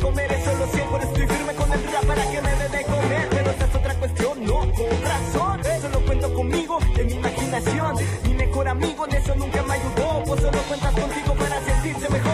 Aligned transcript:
comer, 0.00 0.32
eso 0.32 0.52
lo 0.58 0.66
sé, 0.66 0.82
por 0.90 1.00
estoy 1.02 1.26
firme 1.26 1.54
con 1.54 1.72
el 1.72 1.92
rap 1.92 2.04
para 2.06 2.30
que 2.30 2.40
me 2.40 2.50
dé 2.50 2.84
comer. 2.84 3.28
Pero 3.30 3.50
esa 3.50 3.64
es 3.66 3.74
otra 3.74 3.94
cuestión, 3.94 4.44
no 4.44 4.58
con 4.72 5.02
razón. 5.02 5.60
Solo 5.80 6.04
cuento 6.04 6.34
conmigo, 6.34 6.78
de 6.96 7.04
mi 7.04 7.12
imaginación. 7.12 7.96
Mi 8.24 8.34
mejor 8.34 8.68
amigo 8.68 9.06
en 9.06 9.14
eso 9.14 9.34
nunca 9.36 9.62
me 9.62 9.74
ayudó, 9.74 10.36
solo 10.36 10.58
cuentas 10.68 10.94
contigo 10.94 11.34
para 11.34 11.64
sentirse 11.64 12.08
mejor. 12.08 12.29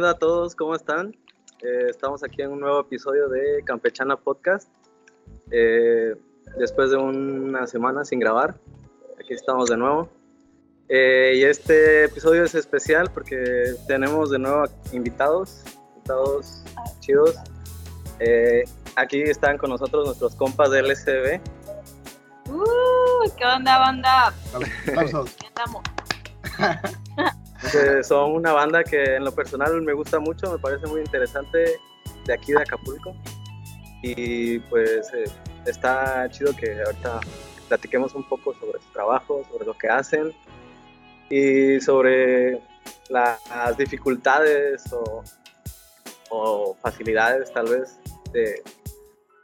Onda 0.00 0.12
a 0.12 0.18
todos? 0.18 0.54
¿Cómo 0.54 0.74
están? 0.74 1.14
Eh, 1.62 1.88
estamos 1.90 2.24
aquí 2.24 2.40
en 2.40 2.52
un 2.52 2.60
nuevo 2.60 2.80
episodio 2.80 3.28
de 3.28 3.62
Campechana 3.66 4.16
Podcast. 4.16 4.66
Eh, 5.50 6.16
después 6.56 6.90
de 6.90 6.96
una 6.96 7.66
semana 7.66 8.02
sin 8.06 8.18
grabar, 8.18 8.58
aquí 9.20 9.34
estamos 9.34 9.68
de 9.68 9.76
nuevo. 9.76 10.08
Eh, 10.88 11.34
y 11.36 11.42
este 11.42 12.04
episodio 12.04 12.44
es 12.44 12.54
especial 12.54 13.10
porque 13.12 13.74
tenemos 13.86 14.30
de 14.30 14.38
nuevo 14.38 14.64
invitados, 14.92 15.64
invitados 15.96 16.62
chidos. 17.00 17.36
Eh, 18.20 18.64
aquí 18.96 19.20
están 19.20 19.58
con 19.58 19.68
nosotros 19.68 20.06
nuestros 20.06 20.34
compas 20.34 20.70
de 20.70 20.78
LCB. 20.78 21.42
Uh, 22.48 23.30
¿Qué 23.36 23.44
onda, 23.44 23.78
banda? 23.78 24.32
Ya 24.96 25.46
estamos. 25.46 25.82
son 28.02 28.32
una 28.32 28.52
banda 28.52 28.82
que 28.84 29.16
en 29.16 29.24
lo 29.24 29.32
personal 29.32 29.80
me 29.82 29.92
gusta 29.92 30.18
mucho, 30.18 30.50
me 30.52 30.58
parece 30.58 30.86
muy 30.86 31.00
interesante 31.00 31.78
de 32.24 32.32
aquí 32.32 32.52
de 32.52 32.62
Acapulco. 32.62 33.14
Y 34.02 34.58
pues 34.60 35.12
eh, 35.12 35.24
está 35.66 36.28
chido 36.30 36.54
que 36.56 36.80
ahorita 36.82 37.20
platiquemos 37.68 38.14
un 38.14 38.24
poco 38.24 38.54
sobre 38.54 38.80
su 38.80 38.90
trabajo, 38.92 39.42
sobre 39.50 39.66
lo 39.66 39.76
que 39.76 39.88
hacen 39.88 40.32
y 41.28 41.80
sobre 41.80 42.60
la- 43.10 43.38
las 43.50 43.76
dificultades 43.76 44.90
o, 44.92 45.22
o 46.30 46.76
facilidades 46.80 47.52
tal 47.52 47.68
vez 47.68 47.98
de, 48.32 48.62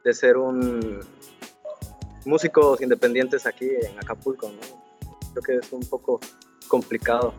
de 0.05 0.15
ser 0.15 0.37
un 0.39 1.01
músicos 2.25 2.81
independientes 2.81 3.47
aquí 3.47 3.69
en 3.69 3.99
Acapulco. 3.99 4.49
¿no? 4.49 5.13
Creo 5.35 5.43
que 5.61 5.67
es 5.67 5.73
un 5.73 5.87
poco 5.87 6.19
complicado. 6.67 7.35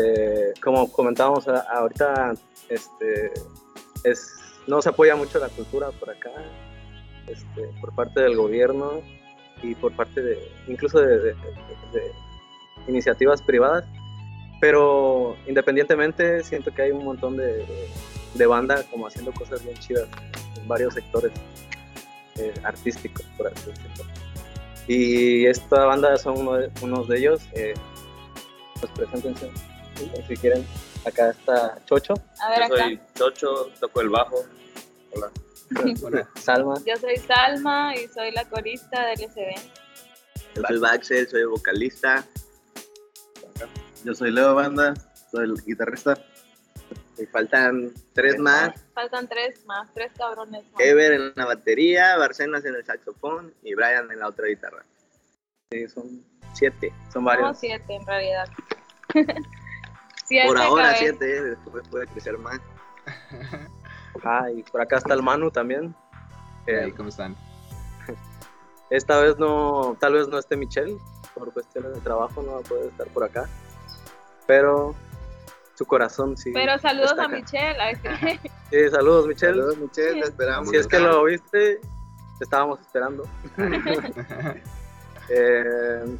Eh, 0.00 0.54
como 0.62 0.90
comentábamos 0.90 1.46
ahorita, 1.48 2.34
este, 2.68 3.32
es, 4.04 4.32
no 4.66 4.80
se 4.80 4.88
apoya 4.88 5.16
mucho 5.16 5.38
la 5.38 5.48
cultura 5.48 5.90
por 5.90 6.10
acá, 6.10 6.30
este, 7.26 7.68
por 7.80 7.94
parte 7.94 8.20
del 8.20 8.36
gobierno 8.36 9.02
y 9.62 9.74
por 9.74 9.94
parte 9.94 10.22
de, 10.22 10.38
incluso 10.68 11.00
de, 11.00 11.34
iniciativas 12.88 13.42
privadas, 13.42 13.84
pero 14.60 15.36
independientemente 15.46 16.42
siento 16.42 16.72
que 16.72 16.82
hay 16.82 16.90
un 16.92 17.04
montón 17.04 17.36
de, 17.36 17.66
banda 18.46 18.82
como 18.90 19.06
haciendo 19.06 19.32
cosas 19.32 19.62
bien 19.62 19.76
chidas 19.78 20.08
en 20.56 20.66
varios 20.66 20.94
sectores 20.94 21.32
eh, 22.36 22.54
artísticos, 22.62 23.24
por 23.36 23.48
así 23.48 23.70
decirlo. 23.70 24.04
Y 24.88 25.46
esta 25.46 25.84
banda 25.84 26.16
son 26.16 26.48
unos 26.82 27.08
de 27.08 27.18
ellos. 27.18 27.42
Eh, 27.52 27.74
pues 28.80 28.92
preséntense 28.92 29.50
si 30.26 30.36
quieren. 30.36 30.66
Acá 31.06 31.30
está 31.30 31.78
Chocho, 31.86 32.14
A 32.40 32.50
ver, 32.50 32.58
Yo 32.68 32.74
acá. 32.74 32.84
soy 32.84 33.00
Chocho, 33.14 33.70
toco 33.80 34.00
el 34.02 34.08
bajo. 34.10 34.44
Hola. 35.12 35.30
Hola. 36.02 36.28
Salma, 36.36 36.74
Yo 36.84 36.96
soy 36.96 37.16
Salma 37.16 37.94
y 37.96 38.06
soy 38.08 38.32
la 38.32 38.44
corista 38.48 39.06
del 39.06 39.18
SB. 39.18 39.54
Yo 40.56 40.62
soy 40.66 40.78
Baxel, 40.78 41.28
soy 41.28 41.44
vocalista. 41.44 42.24
Yo 44.04 44.14
soy 44.14 44.30
Leo 44.30 44.54
Banda, 44.54 44.94
soy 45.30 45.44
el 45.44 45.54
guitarrista. 45.64 46.18
Me 47.18 47.26
faltan 47.26 47.92
tres 48.14 48.38
más. 48.38 48.72
Faltan 48.94 49.28
tres 49.28 49.64
más, 49.66 49.92
tres 49.92 50.10
cabrones 50.16 50.64
más. 50.72 50.80
Ever 50.80 51.12
en 51.12 51.32
la 51.36 51.44
batería, 51.44 52.16
Barcenas 52.16 52.64
en 52.64 52.74
el 52.74 52.84
saxofón 52.84 53.54
y 53.62 53.74
Brian 53.74 54.10
en 54.10 54.18
la 54.20 54.28
otra 54.28 54.46
guitarra. 54.46 54.84
sí, 55.70 55.86
son, 55.88 56.24
Siete. 56.54 56.92
son 57.12 57.24
varios. 57.24 57.58
siete 57.58 57.94
en 57.94 58.06
realidad. 58.06 58.48
siete 60.30 60.46
Por 60.46 60.58
ahora 60.58 60.84
cabezas. 60.84 61.00
siete, 61.00 61.38
eh, 61.38 61.42
después 61.42 61.88
puede 61.88 62.06
crecer 62.06 62.38
más. 62.38 62.60
Ah, 64.24 64.50
y 64.50 64.64
por 64.64 64.80
acá 64.80 64.96
está 64.96 65.14
el 65.14 65.22
Manu 65.22 65.52
también. 65.52 65.94
¿Qué 66.66 66.88
Eh? 66.88 66.94
¿Cómo 66.96 67.10
están? 67.10 67.36
esta 68.90 69.20
vez 69.20 69.38
no, 69.38 69.96
tal 70.00 70.14
vez 70.14 70.26
no 70.26 70.36
esté 70.36 70.56
Michelle, 70.56 70.98
por 71.32 71.52
cuestiones 71.52 71.94
de 71.94 72.00
trabajo 72.00 72.42
no 72.42 72.54
va 72.54 72.58
a 72.58 72.62
poder 72.62 72.90
estar 72.90 73.06
por 73.06 73.22
acá. 73.22 73.48
Pero 74.48 74.96
su 75.74 75.86
corazón 75.86 76.36
sí. 76.36 76.50
Pero 76.52 76.76
saludos 76.78 77.12
a 77.18 77.24
acá. 77.24 77.28
Michelle. 77.28 78.00
Sí, 78.70 78.90
saludos 78.90 79.26
Michelle. 79.28 79.54
Saludos, 79.54 79.78
Michelle, 79.78 80.20
te 80.20 80.28
esperamos. 80.28 80.68
Si 80.68 80.76
es 80.76 80.86
que 80.86 80.98
lo 80.98 81.24
viste, 81.24 81.80
te 81.80 82.44
estábamos 82.44 82.80
esperando. 82.80 83.24
Eh, 85.28 86.18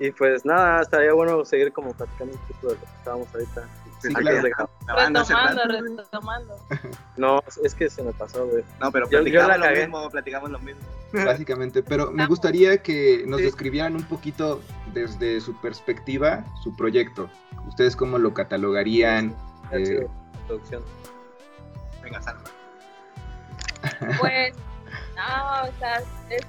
y 0.00 0.10
pues 0.12 0.44
nada, 0.44 0.82
estaría 0.82 1.12
bueno 1.12 1.44
seguir 1.44 1.72
como 1.72 1.92
platicando 1.92 2.34
un 2.34 2.40
poco 2.40 2.68
de 2.68 2.74
lo 2.74 2.80
que 2.80 2.86
estábamos 2.98 3.28
ahorita. 3.34 3.68
Sí, 4.00 4.14
claro. 4.14 4.40
retomando, 4.88 5.62
retomando. 5.98 6.56
No, 7.18 7.42
es 7.62 7.74
que 7.74 7.90
se 7.90 8.02
me 8.02 8.12
pasó, 8.12 8.46
güey. 8.46 8.64
No, 8.80 8.90
pero 8.90 9.04
Yo- 9.10 9.18
yo 9.18 9.24
platicamos 9.24 9.48
la 9.48 9.56
lo 9.58 9.62
cagué. 9.64 9.80
mismo, 9.82 10.10
platicamos 10.10 10.50
lo 10.50 10.58
mismo. 10.60 10.80
Básicamente, 11.12 11.82
pero 11.82 12.10
me 12.10 12.24
gustaría 12.26 12.82
que 12.82 13.24
nos 13.26 13.40
Sí. 13.40 13.44
describieran 13.46 13.94
un 13.96 14.04
poquito 14.04 14.62
desde 14.94 15.40
su 15.42 15.54
perspectiva 15.60 16.44
su 16.62 16.74
proyecto. 16.76 17.28
¿Ustedes 17.68 17.94
cómo 17.94 18.16
lo 18.18 18.32
catalogarían? 18.32 19.36
Eh, 19.72 20.06
producción. 20.46 20.82
Venga, 22.02 22.22
Salma. 22.22 22.44
Pues, 24.18 24.54
no, 25.16 25.68
o 25.68 25.78
sea, 25.78 26.02
es. 26.30 26.46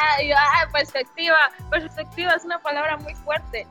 Ay, 0.00 0.32
ay, 0.32 0.68
perspectiva. 0.72 1.50
Perspectiva 1.70 2.34
es 2.34 2.44
una 2.44 2.58
palabra 2.58 2.96
muy 2.96 3.14
fuerte. 3.14 3.66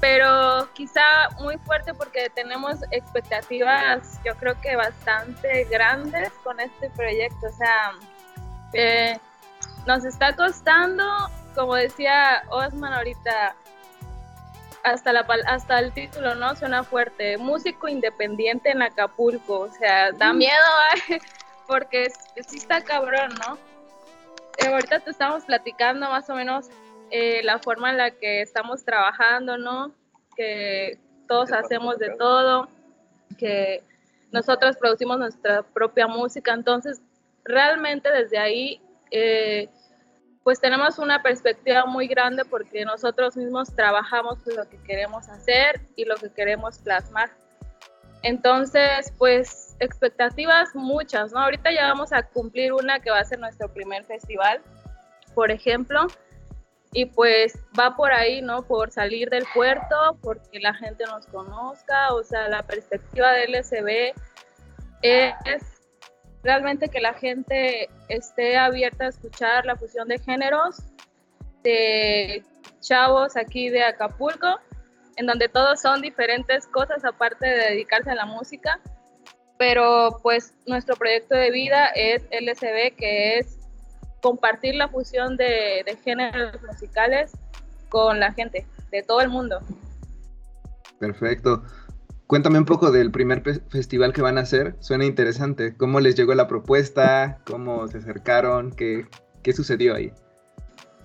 Pero 0.00 0.68
quizá 0.74 1.02
muy 1.40 1.56
fuerte 1.58 1.94
porque 1.94 2.28
tenemos 2.30 2.80
expectativas, 2.90 4.20
yo 4.24 4.34
creo 4.36 4.60
que 4.60 4.76
bastante 4.76 5.64
grandes 5.64 6.30
con 6.44 6.60
este 6.60 6.90
proyecto. 6.90 7.46
O 7.46 7.56
sea, 7.56 7.92
eh, 8.74 9.18
nos 9.86 10.04
está 10.04 10.36
costando, 10.36 11.04
como 11.54 11.74
decía 11.76 12.42
Osman 12.50 12.92
ahorita, 12.92 13.54
hasta, 14.84 15.12
la, 15.12 15.26
hasta 15.46 15.78
el 15.78 15.92
título, 15.92 16.34
¿no? 16.34 16.54
Suena 16.54 16.84
fuerte. 16.84 17.38
Músico 17.38 17.88
independiente 17.88 18.70
en 18.70 18.82
Acapulco. 18.82 19.60
O 19.60 19.72
sea, 19.72 20.12
da 20.12 20.32
miedo, 20.32 20.54
ay, 21.08 21.18
porque 21.66 22.10
sí 22.46 22.58
está 22.58 22.82
cabrón, 22.82 23.34
¿no? 23.46 23.58
Eh, 24.58 24.66
ahorita 24.66 25.00
te 25.00 25.10
estamos 25.10 25.44
platicando 25.44 26.08
más 26.08 26.28
o 26.30 26.34
menos 26.34 26.68
eh, 27.10 27.42
la 27.44 27.58
forma 27.58 27.90
en 27.90 27.98
la 27.98 28.10
que 28.10 28.42
estamos 28.42 28.84
trabajando, 28.84 29.58
¿no? 29.58 29.92
Que 30.36 30.98
todos 31.28 31.52
hacemos 31.52 31.98
de 31.98 32.10
todo, 32.16 32.68
que 33.38 33.82
nosotros 34.32 34.76
producimos 34.76 35.18
nuestra 35.18 35.62
propia 35.62 36.06
música, 36.06 36.52
entonces 36.52 37.00
realmente 37.44 38.10
desde 38.10 38.38
ahí 38.38 38.80
eh, 39.10 39.68
pues 40.42 40.60
tenemos 40.60 40.98
una 40.98 41.22
perspectiva 41.22 41.86
muy 41.86 42.06
grande 42.06 42.44
porque 42.44 42.84
nosotros 42.84 43.36
mismos 43.36 43.74
trabajamos 43.74 44.38
lo 44.46 44.68
que 44.68 44.80
queremos 44.82 45.28
hacer 45.28 45.80
y 45.96 46.04
lo 46.04 46.14
que 46.16 46.30
queremos 46.30 46.78
plasmar. 46.78 47.30
Entonces, 48.22 49.12
pues 49.18 49.65
expectativas 49.78 50.74
muchas, 50.74 51.32
¿no? 51.32 51.40
Ahorita 51.40 51.70
ya 51.72 51.88
vamos 51.88 52.12
a 52.12 52.22
cumplir 52.22 52.72
una 52.72 53.00
que 53.00 53.10
va 53.10 53.20
a 53.20 53.24
ser 53.24 53.38
nuestro 53.38 53.72
primer 53.72 54.04
festival, 54.04 54.60
por 55.34 55.50
ejemplo, 55.50 56.06
y 56.92 57.06
pues 57.06 57.58
va 57.78 57.96
por 57.96 58.12
ahí, 58.12 58.40
¿no? 58.40 58.62
Por 58.62 58.90
salir 58.90 59.28
del 59.28 59.44
puerto, 59.52 60.18
porque 60.22 60.60
la 60.60 60.74
gente 60.74 61.04
nos 61.04 61.26
conozca, 61.26 62.14
o 62.14 62.22
sea, 62.22 62.48
la 62.48 62.62
perspectiva 62.62 63.32
del 63.32 63.52
LSB 63.52 64.14
es 65.02 65.62
realmente 66.42 66.88
que 66.88 67.00
la 67.00 67.12
gente 67.14 67.90
esté 68.08 68.56
abierta 68.56 69.04
a 69.04 69.08
escuchar 69.08 69.66
la 69.66 69.76
fusión 69.76 70.08
de 70.08 70.18
géneros 70.18 70.76
de 71.62 72.44
chavos 72.80 73.36
aquí 73.36 73.68
de 73.68 73.82
Acapulco, 73.82 74.60
en 75.16 75.26
donde 75.26 75.48
todos 75.48 75.80
son 75.80 76.00
diferentes 76.00 76.66
cosas 76.68 77.04
aparte 77.04 77.46
de 77.46 77.56
dedicarse 77.70 78.10
a 78.10 78.14
la 78.14 78.26
música, 78.26 78.80
pero 79.58 80.18
pues 80.22 80.54
nuestro 80.66 80.96
proyecto 80.96 81.34
de 81.34 81.50
vida 81.50 81.86
es 81.88 82.22
LSB, 82.30 82.96
que 82.96 83.38
es 83.38 83.58
compartir 84.22 84.74
la 84.74 84.88
fusión 84.88 85.36
de, 85.36 85.82
de 85.84 85.96
géneros 86.04 86.60
musicales 86.62 87.32
con 87.88 88.20
la 88.20 88.32
gente 88.32 88.66
de 88.90 89.02
todo 89.02 89.20
el 89.20 89.28
mundo. 89.28 89.60
Perfecto. 90.98 91.62
Cuéntame 92.26 92.58
un 92.58 92.64
poco 92.64 92.90
del 92.90 93.12
primer 93.12 93.42
festival 93.70 94.12
que 94.12 94.20
van 94.20 94.36
a 94.36 94.40
hacer. 94.40 94.74
Suena 94.80 95.04
interesante. 95.04 95.76
¿Cómo 95.76 96.00
les 96.00 96.16
llegó 96.16 96.34
la 96.34 96.48
propuesta? 96.48 97.38
¿Cómo 97.46 97.86
se 97.86 97.98
acercaron? 97.98 98.72
¿Qué, 98.72 99.06
qué 99.42 99.52
sucedió 99.52 99.94
ahí? 99.94 100.12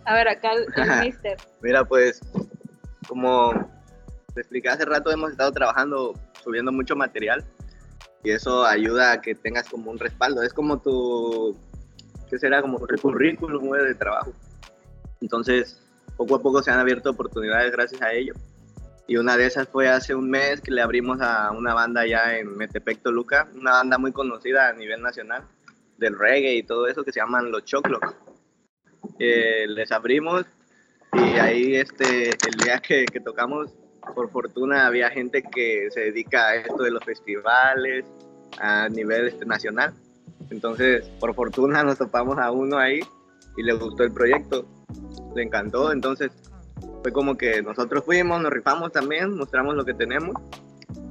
A 0.05 0.15
ver, 0.15 0.27
acá 0.27 0.53
el, 0.53 0.65
el 0.75 0.99
mister. 1.05 1.37
Mira, 1.61 1.85
pues, 1.85 2.21
como 3.07 3.51
te 4.33 4.41
expliqué 4.41 4.69
hace 4.69 4.85
rato, 4.85 5.11
hemos 5.11 5.31
estado 5.31 5.51
trabajando, 5.51 6.13
subiendo 6.43 6.71
mucho 6.71 6.95
material 6.95 7.45
y 8.23 8.31
eso 8.31 8.65
ayuda 8.65 9.13
a 9.13 9.21
que 9.21 9.35
tengas 9.35 9.67
como 9.67 9.91
un 9.91 9.99
respaldo. 9.99 10.43
Es 10.43 10.53
como 10.53 10.79
tu, 10.79 11.57
¿qué 12.29 12.37
será? 12.37 12.61
Como 12.61 12.79
tu 12.79 12.95
currículum 13.01 13.71
de 13.71 13.95
trabajo. 13.95 14.33
Entonces, 15.21 15.81
poco 16.17 16.35
a 16.35 16.41
poco 16.41 16.61
se 16.61 16.71
han 16.71 16.79
abierto 16.79 17.09
oportunidades 17.09 17.71
gracias 17.71 18.01
a 18.01 18.13
ello. 18.13 18.33
Y 19.07 19.17
una 19.17 19.35
de 19.37 19.45
esas 19.45 19.67
fue 19.67 19.89
hace 19.89 20.15
un 20.15 20.29
mes 20.29 20.61
que 20.61 20.71
le 20.71 20.81
abrimos 20.81 21.19
a 21.21 21.51
una 21.51 21.73
banda 21.73 22.01
allá 22.01 22.37
en 22.37 22.55
Metepec, 22.55 23.01
Toluca, 23.01 23.49
una 23.55 23.71
banda 23.71 23.97
muy 23.97 24.11
conocida 24.11 24.69
a 24.69 24.73
nivel 24.73 25.01
nacional 25.01 25.43
del 25.97 26.17
reggae 26.17 26.55
y 26.55 26.63
todo 26.63 26.87
eso 26.87 27.03
que 27.03 27.11
se 27.11 27.19
llaman 27.19 27.51
Los 27.51 27.65
Choclos. 27.65 27.99
Eh, 29.19 29.65
les 29.67 29.91
abrimos 29.91 30.45
y 31.13 31.39
ahí 31.39 31.75
este, 31.75 32.29
el 32.29 32.57
día 32.63 32.79
que, 32.79 33.05
que 33.05 33.19
tocamos, 33.19 33.71
por 34.15 34.29
fortuna 34.29 34.87
había 34.87 35.09
gente 35.09 35.43
que 35.43 35.89
se 35.91 36.01
dedica 36.01 36.49
a 36.49 36.55
esto 36.55 36.83
de 36.83 36.91
los 36.91 37.03
festivales 37.03 38.05
a 38.59 38.89
nivel 38.89 39.33
nacional. 39.45 39.93
Entonces, 40.49 41.07
por 41.19 41.33
fortuna 41.33 41.83
nos 41.83 41.97
topamos 41.97 42.37
a 42.37 42.51
uno 42.51 42.77
ahí 42.77 43.01
y 43.57 43.63
le 43.63 43.73
gustó 43.73 44.03
el 44.03 44.11
proyecto, 44.11 44.65
le 45.35 45.43
encantó. 45.43 45.91
Entonces, 45.91 46.31
fue 47.01 47.11
como 47.11 47.37
que 47.37 47.61
nosotros 47.61 48.03
fuimos, 48.03 48.41
nos 48.41 48.51
rifamos 48.51 48.91
también, 48.91 49.37
mostramos 49.37 49.75
lo 49.75 49.85
que 49.85 49.93
tenemos 49.93 50.35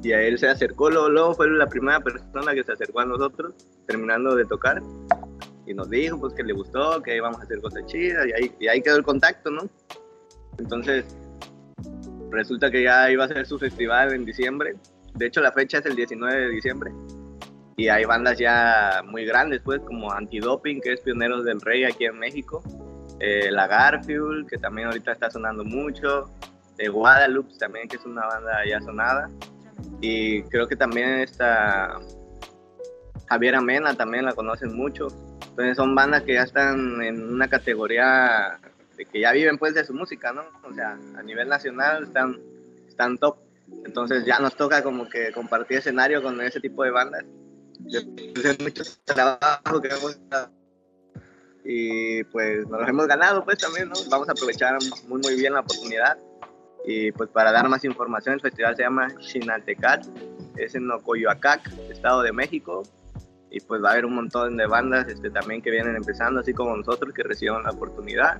y 0.02 0.12
a 0.12 0.22
él 0.22 0.38
se 0.38 0.48
acercó, 0.48 0.90
luego 0.90 1.34
fue 1.34 1.50
la 1.50 1.66
primera 1.66 2.00
persona 2.00 2.54
que 2.54 2.64
se 2.64 2.72
acercó 2.72 3.00
a 3.00 3.04
nosotros 3.04 3.54
terminando 3.86 4.34
de 4.34 4.44
tocar 4.46 4.82
y 5.66 5.74
nos 5.74 5.90
dijo 5.90 6.18
pues 6.18 6.34
que 6.34 6.42
le 6.42 6.52
gustó, 6.52 7.02
que 7.02 7.16
íbamos 7.16 7.40
a 7.40 7.44
hacer 7.44 7.60
cosas 7.60 7.84
chidas 7.86 8.26
y 8.26 8.32
ahí, 8.32 8.52
y 8.58 8.68
ahí 8.68 8.82
quedó 8.82 8.96
el 8.96 9.02
contacto, 9.02 9.50
¿no? 9.50 9.68
Entonces, 10.58 11.04
resulta 12.30 12.70
que 12.70 12.82
ya 12.82 13.10
iba 13.10 13.24
a 13.24 13.28
ser 13.28 13.46
su 13.46 13.58
festival 13.58 14.12
en 14.14 14.24
diciembre. 14.24 14.74
De 15.14 15.26
hecho, 15.26 15.40
la 15.40 15.52
fecha 15.52 15.78
es 15.78 15.86
el 15.86 15.96
19 15.96 16.40
de 16.40 16.48
diciembre. 16.50 16.92
Y 17.76 17.88
hay 17.88 18.04
bandas 18.04 18.38
ya 18.38 19.02
muy 19.06 19.24
grandes, 19.24 19.60
pues, 19.64 19.80
como 19.80 20.12
Antidoping, 20.12 20.80
que 20.80 20.92
es 20.92 21.00
pioneros 21.00 21.44
del 21.44 21.60
rey 21.60 21.84
aquí 21.84 22.04
en 22.04 22.18
México. 22.18 22.62
eh, 23.22 23.50
la 23.50 23.66
Garfield, 23.66 24.48
que 24.48 24.56
también 24.56 24.88
ahorita 24.88 25.12
está 25.12 25.30
sonando 25.30 25.62
mucho. 25.64 26.24
eh, 26.78 26.88
Guadalupe, 26.88 27.52
también, 27.58 27.86
que 27.88 27.96
es 27.96 28.04
una 28.06 28.26
banda 28.26 28.64
ya 28.66 28.80
sonada. 28.80 29.28
Y 30.00 30.42
creo 30.44 30.66
que 30.66 30.76
también 30.76 31.20
está 31.20 31.98
Javier 33.28 33.54
Amena, 33.56 33.94
también 33.94 34.24
la 34.24 34.32
conocen 34.32 34.74
mucho. 34.74 35.08
Entonces 35.50 35.76
son 35.76 35.94
bandas 35.94 36.22
que 36.22 36.34
ya 36.34 36.42
están 36.42 37.02
en 37.02 37.22
una 37.22 37.48
categoría 37.48 38.58
de 39.00 39.06
que 39.06 39.20
ya 39.20 39.32
viven 39.32 39.56
pues 39.56 39.72
de 39.72 39.82
su 39.82 39.94
música, 39.94 40.30
¿no? 40.30 40.44
O 40.62 40.74
sea, 40.74 40.98
a 41.16 41.22
nivel 41.22 41.48
nacional 41.48 42.02
están, 42.02 42.38
están 42.86 43.16
top. 43.16 43.38
Entonces 43.86 44.26
ya 44.26 44.38
nos 44.40 44.54
toca 44.56 44.82
como 44.82 45.08
que 45.08 45.32
compartir 45.32 45.78
escenario 45.78 46.22
con 46.22 46.38
ese 46.42 46.60
tipo 46.60 46.84
de 46.84 46.90
bandas. 46.90 47.24
Después 47.78 48.58
de 48.58 48.62
mucho 48.62 48.82
trabajo 49.06 49.80
que 49.80 49.88
hemos 49.88 50.20
y 51.64 52.24
pues 52.24 52.68
nos 52.68 52.80
los 52.80 52.88
hemos 52.90 53.06
ganado 53.06 53.42
pues 53.42 53.56
también, 53.56 53.88
¿no? 53.88 53.94
Vamos 54.10 54.28
a 54.28 54.32
aprovechar 54.32 54.76
muy 55.08 55.22
muy 55.22 55.34
bien 55.34 55.54
la 55.54 55.60
oportunidad. 55.60 56.18
Y 56.84 57.10
pues 57.12 57.30
para 57.30 57.52
dar 57.52 57.70
más 57.70 57.82
información, 57.86 58.34
el 58.34 58.42
festival 58.42 58.76
se 58.76 58.82
llama 58.82 59.08
Xinaltecat, 59.18 60.04
es 60.58 60.74
en 60.74 60.90
Ocoyoacac, 60.90 61.70
Estado 61.88 62.20
de 62.20 62.32
México 62.32 62.82
y 63.50 63.60
pues 63.60 63.82
va 63.82 63.88
a 63.88 63.92
haber 63.92 64.04
un 64.04 64.14
montón 64.14 64.58
de 64.58 64.66
bandas 64.66 65.08
este, 65.08 65.30
también 65.30 65.62
que 65.62 65.70
vienen 65.70 65.96
empezando, 65.96 66.40
así 66.40 66.52
como 66.52 66.76
nosotros 66.76 67.14
que 67.14 67.22
reciban 67.22 67.62
la 67.62 67.70
oportunidad 67.70 68.38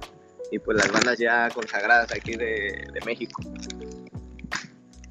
y 0.50 0.58
pues 0.58 0.78
las 0.78 0.90
bandas 0.92 1.18
ya 1.18 1.48
consagradas 1.50 2.12
aquí 2.12 2.36
de, 2.36 2.86
de 2.92 3.00
México. 3.06 3.42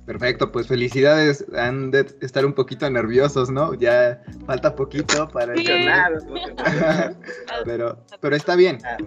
Perfecto, 0.06 0.52
pues 0.52 0.68
felicidades. 0.68 1.46
Han 1.56 1.92
de 1.92 2.08
estar 2.22 2.44
un 2.46 2.54
poquito 2.54 2.90
nerviosos, 2.90 3.52
¿no? 3.52 3.76
Ya 3.76 4.24
falta 4.48 4.76
poquito 4.76 5.28
para 5.30 5.54
el 5.54 5.60
Sí. 5.60 5.68
Emocionados. 5.72 6.24
pero, 7.66 7.98
pero 8.20 8.36
está 8.36 8.56
bien. 8.56 8.80
Ah. 8.84 8.98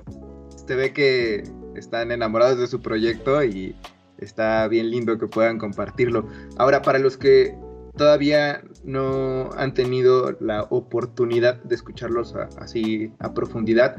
Se 0.67 0.77
ve 0.77 0.93
que 0.93 1.43
están 1.75 2.13
enamorados 2.13 2.59
de 2.59 2.69
su 2.69 2.81
proyecto 2.81 3.43
y 3.43 3.75
está 4.19 4.69
bien 4.69 4.91
lindo 4.91 5.19
que 5.19 5.27
puedan 5.27 5.59
compartirlo. 5.59 6.29
Ahora, 6.57 6.83
para 6.83 7.01
los 7.01 7.17
que 7.17 7.57
todavía 7.97 8.63
no 8.85 9.51
han 9.57 9.75
tenido 9.75 10.37
la 10.41 10.63
oportunidad 10.71 11.57
de 11.65 11.75
escucharlos 11.75 12.37
a- 12.37 12.49
así 12.59 13.13
a 13.19 13.35
profundidad, 13.35 13.97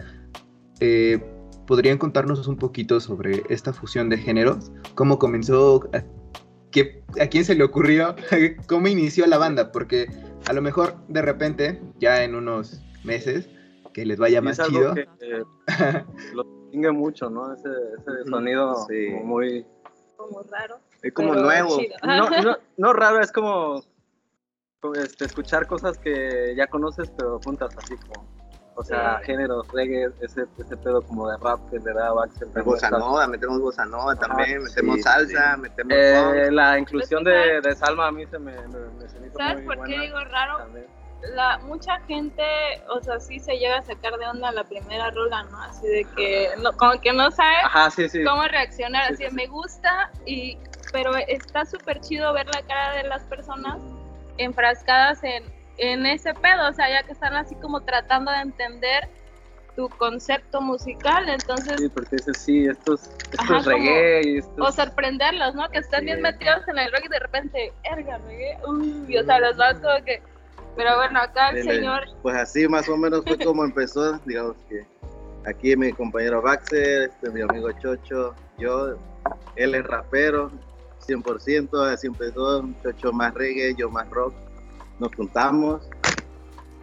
eh, 0.80 1.21
¿podrían 1.68 1.98
contarnos 1.98 2.48
un 2.48 2.57
poquito 2.57 3.00
sobre 3.00 3.44
esta 3.50 3.74
fusión 3.74 4.10
de 4.10 4.18
géneros? 4.18 4.71
¿Cómo 4.95 5.19
comenzó? 5.19 5.89
¿A, 5.94 6.04
qué- 6.71 7.04
a 7.21 7.27
quién 7.27 7.45
se 7.45 7.56
le 7.56 7.63
ocurrió? 7.63 8.15
¿Cómo 8.68 8.88
inició 8.88 9.25
la 9.27 9.38
banda? 9.38 9.71
Porque 9.71 10.07
a 10.48 10.54
lo 10.54 10.62
mejor 10.62 10.95
de 11.07 11.21
repente, 11.21 11.81
ya 12.00 12.24
en 12.24 12.36
unos 12.36 12.81
meses, 13.04 13.50
que 13.94 14.06
les 14.06 14.18
vaya 14.18 14.42
más 14.42 14.60
es 14.60 14.65
algo 14.65 14.80
chido. 14.80 14.94
que 14.95 15.01
eh, 15.21 15.44
lo 16.33 16.44
distingue 16.44 16.92
mucho, 16.92 17.30
¿no? 17.30 17.54
Ese, 17.54 17.69
ese 18.00 18.30
sonido 18.30 18.75
Sí. 18.88 19.12
como 19.12 19.25
muy... 19.25 19.66
Como 20.18 20.42
raro. 20.44 20.77
Es 21.01 21.12
como 21.13 21.36
nuevo. 21.36 21.77
No, 22.04 22.30
no, 22.30 22.57
no 22.77 22.94
raro, 22.94 23.19
es 23.19 23.31
como, 23.31 23.83
como, 24.80 24.95
este, 24.95 25.25
escuchar 25.25 25.68
cosas 25.68 25.98
que 26.00 26.54
ya 26.56 26.68
conoces, 26.68 27.12
pero 27.18 27.39
juntas 27.44 27.75
así 27.77 27.95
como... 28.07 28.25
O 28.75 28.84
sea, 28.84 29.20
Sí. 29.20 29.25
géneros, 29.28 29.68
reggae, 29.72 30.10
ese, 30.22 30.46
ese 30.58 30.78
pedo 30.78 31.02
como 31.04 31.30
de 31.30 31.38
rap 31.38 31.60
que 31.70 31.78
le 31.80 31.94
da 31.94 32.12
Baxter. 32.12 32.48
Pues 32.54 32.66
bossa 32.66 32.90
nova, 32.90 33.28
metemos 33.28 33.60
bossa 33.62 33.86
nova 33.86 34.16
también, 34.16 34.58
Ah, 34.62 34.64
metemos 34.64 34.96
sí, 34.96 35.02
salsa, 35.04 35.58
metemos 35.58 35.94
Eh, 35.96 36.50
la 36.52 36.80
inclusión 36.80 37.24
de, 37.24 37.62
de 37.62 37.75
Salma 37.75 38.08
a 38.08 38.12
mí 38.12 38.25
se 38.25 38.40
me, 38.40 38.52
me, 38.68 38.80
me 39.00 39.08
se 39.10 39.18
hizo 39.20 39.38
¿Sabes 39.38 39.64
muy 39.64 39.75
por 39.75 39.86
qué 39.86 40.00
digo 40.00 40.20
raro? 40.25 40.58
también. 40.58 40.88
La, 41.36 41.58
mucha 41.60 42.02
gente, 42.02 42.44
o 42.90 43.00
sea, 43.00 43.18
sí 43.20 43.40
se 43.40 43.54
llega 43.58 43.78
a 43.78 43.81
sacar 43.84 44.18
de 44.18 44.28
onda 44.28 44.52
la 44.52 44.64
primera 44.66 45.10
rola, 45.12 45.44
¿no? 45.44 45.62
Así 45.62 45.88
de 45.88 46.04
que, 46.18 46.50
no, 46.62 46.74
como 46.74 47.00
que 47.00 47.14
no 47.14 47.31
sabe 47.31 47.56
Ajá, 47.64 47.90
sí, 47.92 48.10
sí. 48.10 48.24
cómo 48.26 48.44
reaccionar, 48.44 49.08
Sí, 49.08 49.14
así 49.14 49.24
sí, 49.24 49.30
sí. 49.30 49.36
me 49.36 49.48
gusta, 49.48 50.12
y 50.26 50.58
pero 50.92 51.16
está 51.16 51.64
súper 51.66 52.02
chido 52.02 52.34
ver 52.34 52.48
la 52.48 52.62
cara 52.64 52.94
de 52.95 53.04
las 53.04 53.24
personas 53.24 53.78
enfrascadas 54.38 55.24
en, 55.24 55.44
en 55.77 56.06
ese 56.06 56.33
pedo, 56.33 56.69
o 56.69 56.73
sea, 56.73 56.89
ya 56.89 57.03
que 57.03 57.13
están 57.13 57.35
así 57.35 57.56
como 57.56 57.81
tratando 57.81 58.31
de 58.31 58.39
entender 58.39 59.09
tu 59.75 59.89
concepto 59.89 60.61
musical, 60.61 61.27
entonces, 61.30 61.81
Sí, 61.81 61.89
porque 61.89 62.15
es, 62.18 62.27
esto 62.27 62.95
Ajá, 63.39 63.57
es 63.57 63.65
reggae 63.65 64.21
y 64.23 64.37
esto 64.37 64.63
o 64.63 64.71
sorprenderlos, 64.71 65.56
¿no? 65.56 65.68
Que 65.69 65.80
estén 65.80 66.01
Sí. 66.01 66.06
bien 66.06 66.21
metidos 66.21 66.68
en 66.68 66.77
el 66.77 66.92
rock 66.92 67.06
y 67.06 67.09
de 67.09 67.19
repente, 67.19 67.73
erga, 67.83 68.19
reggae, 68.19 68.57
uy, 68.68 69.18
o 69.18 69.23
sea, 69.23 69.39
los 69.39 69.57
vas 69.57 69.73
como 69.80 70.03
que, 70.06 70.21
pero 70.75 70.95
bueno, 70.97 71.19
acá 71.19 71.49
el 71.49 71.56
Dele. 71.56 71.75
señor, 71.75 72.03
Pues 72.21 72.35
así 72.35 72.68
más 72.68 72.87
o 72.87 72.95
menos 72.97 73.25
fue 73.25 73.37
como 73.39 73.63
empezó, 73.63 74.19
digamos 74.25 74.56
que 74.69 74.85
aquí 75.45 75.75
mi 75.75 75.92
compañero 75.92 76.42
Baxter, 76.42 77.09
este, 77.09 77.31
mi 77.31 77.42
amigo 77.42 77.71
Chocho, 77.71 78.35
yo, 78.59 78.95
él 79.56 79.73
es 79.73 79.83
rapero, 79.85 80.51
100%, 80.99 81.81
así 81.92 82.06
empezó, 82.07 82.63
Chocho 82.83 83.11
más 83.11 83.33
reggae, 83.33 83.73
yo 83.75 83.89
más 83.89 84.07
rock, 84.11 84.35
nos 85.00 85.14
juntamos 85.14 85.90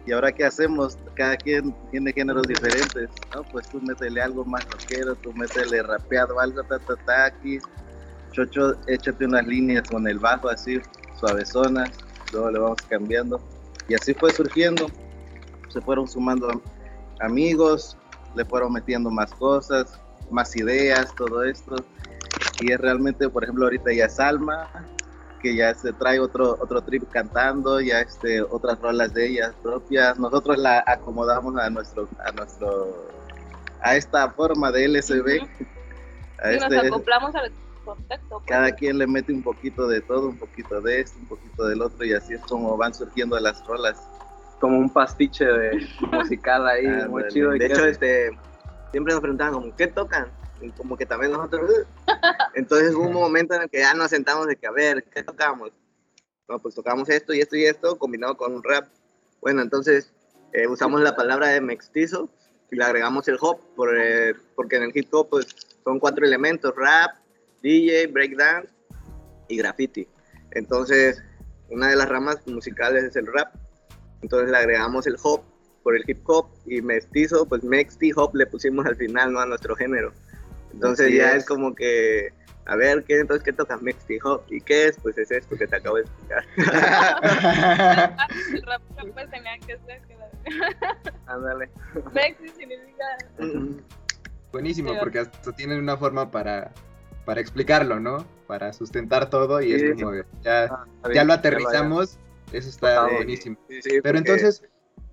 y 0.05 0.11
ahora 0.11 0.31
qué 0.31 0.45
hacemos, 0.45 0.97
cada 1.15 1.37
quien 1.37 1.75
tiene 1.91 2.11
géneros 2.11 2.47
diferentes, 2.47 3.09
¿no? 3.33 3.43
Pues 3.43 3.67
tú 3.69 3.79
métele 3.81 4.21
algo 4.21 4.43
más 4.43 4.67
rockero, 4.67 5.15
tú 5.15 5.31
métele 5.33 5.83
rapeado, 5.83 6.39
algo, 6.39 6.63
ta, 6.63 6.79
ta, 6.79 6.95
ta, 7.05 7.25
aquí, 7.25 7.59
Chocho, 8.31 8.75
échate 8.87 9.25
unas 9.25 9.45
líneas 9.45 9.89
con 9.89 10.07
el 10.07 10.17
bajo 10.17 10.49
así, 10.49 10.81
suavezonas, 11.19 11.99
luego 12.31 12.49
le 12.49 12.59
vamos 12.59 12.85
cambiando 12.89 13.41
y 13.87 13.93
así 13.93 14.13
fue 14.13 14.31
surgiendo, 14.31 14.89
se 15.67 15.81
fueron 15.81 16.07
sumando 16.07 16.49
am- 16.49 16.61
amigos, 17.19 17.97
le 18.35 18.45
fueron 18.45 18.73
metiendo 18.73 19.09
más 19.11 19.33
cosas, 19.33 19.99
más 20.31 20.55
ideas, 20.55 21.13
todo 21.15 21.43
esto. 21.43 21.75
Y 22.61 22.71
es 22.71 22.79
realmente, 22.79 23.27
por 23.29 23.43
ejemplo, 23.43 23.65
ahorita 23.65 23.91
ya 23.93 24.07
Salma, 24.07 24.69
que 25.41 25.55
ya 25.55 25.73
se 25.73 25.91
trae 25.93 26.19
otro, 26.19 26.57
otro 26.59 26.81
trip 26.81 27.09
cantando, 27.09 27.81
ya 27.81 28.01
este, 28.01 28.41
otras 28.41 28.79
rolas 28.79 29.13
de 29.13 29.27
ellas 29.27 29.53
propias. 29.61 30.17
Nosotros 30.19 30.57
la 30.57 30.83
acomodamos 30.85 31.57
a 31.57 31.69
nuestro, 31.69 32.07
a 32.23 32.31
nuestro, 32.31 33.07
a 33.81 33.95
esta 33.95 34.29
forma 34.31 34.71
de 34.71 34.85
LSB. 34.87 35.41
a 36.43 36.53
y 36.53 36.55
nos 36.59 36.71
este- 36.71 36.87
acoplamos 36.87 37.33
al 37.35 37.51
contexto. 37.83 38.27
pues. 38.37 38.45
cada 38.47 38.71
quien 38.71 38.97
le 38.99 39.07
mete 39.07 39.33
un 39.33 39.41
poquito 39.41 39.87
de 39.87 40.01
todo, 40.01 40.29
un 40.29 40.37
poquito 40.37 40.79
de 40.81 41.01
esto, 41.01 41.17
un 41.19 41.25
poquito 41.27 41.65
del 41.67 41.81
otro, 41.81 42.05
y 42.05 42.13
así 42.13 42.33
es 42.33 42.41
como 42.41 42.77
van 42.77 42.93
surgiendo 42.93 43.39
las 43.39 43.65
rolas. 43.65 43.97
como 44.59 44.77
un 44.77 44.91
pastiche 44.91 45.43
de 45.43 45.87
musical 46.11 46.67
ahí, 46.67 46.85
Ah, 46.85 47.07
muy 47.09 47.23
dale. 47.23 47.33
chido. 47.33 47.49
De 47.51 47.65
hecho, 47.65 47.83
es- 47.85 47.93
este, 47.93 48.29
siempre 48.91 49.11
nos 49.13 49.21
preguntaban 49.21 49.53
como, 49.55 49.75
¿qué 49.75 49.87
tocan? 49.87 50.27
Como 50.69 50.97
que 50.97 51.05
también 51.05 51.31
nosotros. 51.31 51.69
Entonces 52.55 52.93
hubo 52.93 53.07
un 53.07 53.13
momento 53.13 53.55
en 53.55 53.63
el 53.63 53.69
que 53.69 53.79
ya 53.79 53.93
nos 53.93 54.09
sentamos 54.09 54.47
de 54.47 54.55
que, 54.55 54.67
a 54.67 54.71
ver, 54.71 55.03
¿qué 55.05 55.23
tocamos? 55.23 55.71
No, 56.47 56.59
pues 56.59 56.75
tocamos 56.75 57.09
esto 57.09 57.33
y 57.33 57.39
esto 57.39 57.55
y 57.55 57.65
esto 57.65 57.97
combinado 57.97 58.37
con 58.37 58.53
un 58.53 58.63
rap. 58.63 58.87
Bueno, 59.41 59.61
entonces 59.61 60.13
eh, 60.53 60.67
usamos 60.67 61.01
la 61.01 61.15
palabra 61.15 61.47
de 61.47 61.61
mestizo 61.61 62.29
y 62.69 62.75
le 62.75 62.83
agregamos 62.83 63.27
el 63.27 63.37
hop, 63.39 63.59
por, 63.75 63.97
eh, 63.97 64.33
porque 64.55 64.77
en 64.77 64.83
el 64.83 64.91
hip 64.93 65.13
hop 65.13 65.29
pues, 65.29 65.47
son 65.83 65.99
cuatro 65.99 66.25
elementos, 66.25 66.73
rap, 66.75 67.15
DJ, 67.61 68.07
breakdance 68.07 68.69
y 69.47 69.57
graffiti. 69.57 70.07
Entonces, 70.51 71.23
una 71.69 71.89
de 71.89 71.95
las 71.95 72.09
ramas 72.09 72.45
musicales 72.47 73.03
es 73.03 73.15
el 73.15 73.27
rap. 73.27 73.55
Entonces 74.21 74.51
le 74.51 74.57
agregamos 74.57 75.07
el 75.07 75.17
hop 75.23 75.41
por 75.83 75.95
el 75.95 76.03
hip 76.07 76.21
hop 76.29 76.47
y 76.65 76.81
mestizo, 76.81 77.45
pues 77.45 77.63
mexti 77.63 78.11
hop 78.15 78.35
le 78.35 78.45
pusimos 78.45 78.85
al 78.85 78.95
final, 78.95 79.33
¿no? 79.33 79.39
A 79.39 79.45
nuestro 79.45 79.75
género. 79.75 80.13
Entonces 80.73 81.07
Así 81.07 81.17
ya 81.17 81.31
es. 81.31 81.37
es 81.43 81.45
como 81.45 81.73
que, 81.75 82.29
a 82.65 82.75
ver, 82.75 83.03
¿qué 83.03 83.19
entonces 83.19 83.43
qué 83.43 83.53
toca 83.53 83.77
mexti 83.77 84.17
hop? 84.23 84.43
¿Y 84.49 84.61
qué 84.61 84.87
es? 84.87 84.97
Pues 85.01 85.17
es 85.17 85.31
esto 85.31 85.57
que 85.57 85.67
te 85.67 85.75
acabo 85.75 85.97
de 85.97 86.03
explicar. 86.03 86.43
El 88.53 88.61
rap 88.63 88.81
pues 89.13 89.29
tenía 89.29 89.57
que 89.59 89.77
ser 89.85 90.01
que 90.07 90.15
la- 90.15 91.11
Ándale. 91.27 91.69
Sexy 92.13 92.49
significa 92.49 93.05
Buenísimo, 94.51 94.91
Sí. 94.91 94.97
porque 94.99 95.19
hasta 95.19 95.51
tienen 95.53 95.79
una 95.79 95.95
forma 95.97 96.29
para, 96.29 96.71
para 97.25 97.39
explicarlo, 97.41 97.99
¿no? 97.99 98.25
Para 98.47 98.73
sustentar 98.73 99.29
todo 99.29 99.61
y 99.61 99.77
Sí. 99.79 99.85
es 99.85 100.01
como 100.01 100.13
ya, 100.43 100.65
Ah, 100.65 100.85
ya 101.13 101.23
lo 101.23 101.29
ya 101.29 101.33
aterrizamos, 101.35 102.19
eso 102.51 102.69
está 102.69 103.07
Sí. 103.07 103.15
buenísimo. 103.15 103.57
Sí, 103.69 103.81
sí, 103.81 103.89
Pero 103.89 104.01
porque- 104.01 104.17
entonces, 104.17 104.63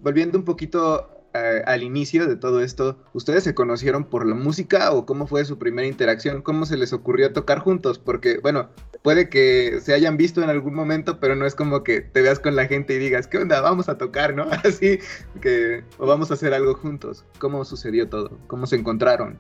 volviendo 0.01 0.39
un 0.39 0.45
poquito 0.45 1.18
eh, 1.45 1.63
al 1.67 1.83
inicio 1.83 2.27
de 2.27 2.37
todo 2.37 2.61
esto, 2.63 2.99
¿ustedes 3.13 3.45
se 3.45 3.55
conocieron 3.55 4.05
por 4.05 4.27
la 4.27 4.35
música 4.35 4.93
o 4.93 5.07
cómo 5.07 5.27
fue 5.27 5.45
su 5.45 5.59
primera 5.59 5.87
interacción? 5.87 6.43
¿Cómo 6.43 6.67
se 6.67 6.77
les 6.77 6.93
ocurrió 6.93 7.33
tocar 7.33 7.59
juntos? 7.59 7.99
Porque, 7.99 8.39
bueno, 8.39 8.71
puede 9.03 9.29
que 9.29 9.81
se 9.81 9.95
hayan 9.95 10.17
visto 10.17 10.43
en 10.43 10.51
algún 10.51 10.75
momento, 10.75 11.21
pero 11.21 11.37
no 11.37 11.47
es 11.47 11.55
como 11.55 11.83
que 11.83 12.01
te 12.01 12.23
veas 12.23 12.41
con 12.41 12.57
la 12.57 12.67
gente 12.67 12.95
y 12.95 12.99
digas, 12.99 13.27
¿qué 13.27 13.39
onda? 13.39 13.61
Vamos 13.61 13.89
a 13.89 13.99
tocar, 13.99 14.35
¿no? 14.35 14.45
Así 14.65 14.99
que, 15.41 15.85
o 15.99 16.07
vamos 16.07 16.31
a 16.31 16.35
hacer 16.35 16.55
algo 16.55 16.75
juntos. 16.75 17.25
¿Cómo 17.39 17.65
sucedió 17.65 18.09
todo? 18.09 18.39
¿Cómo 18.47 18.67
se 18.67 18.77
encontraron? 18.77 19.39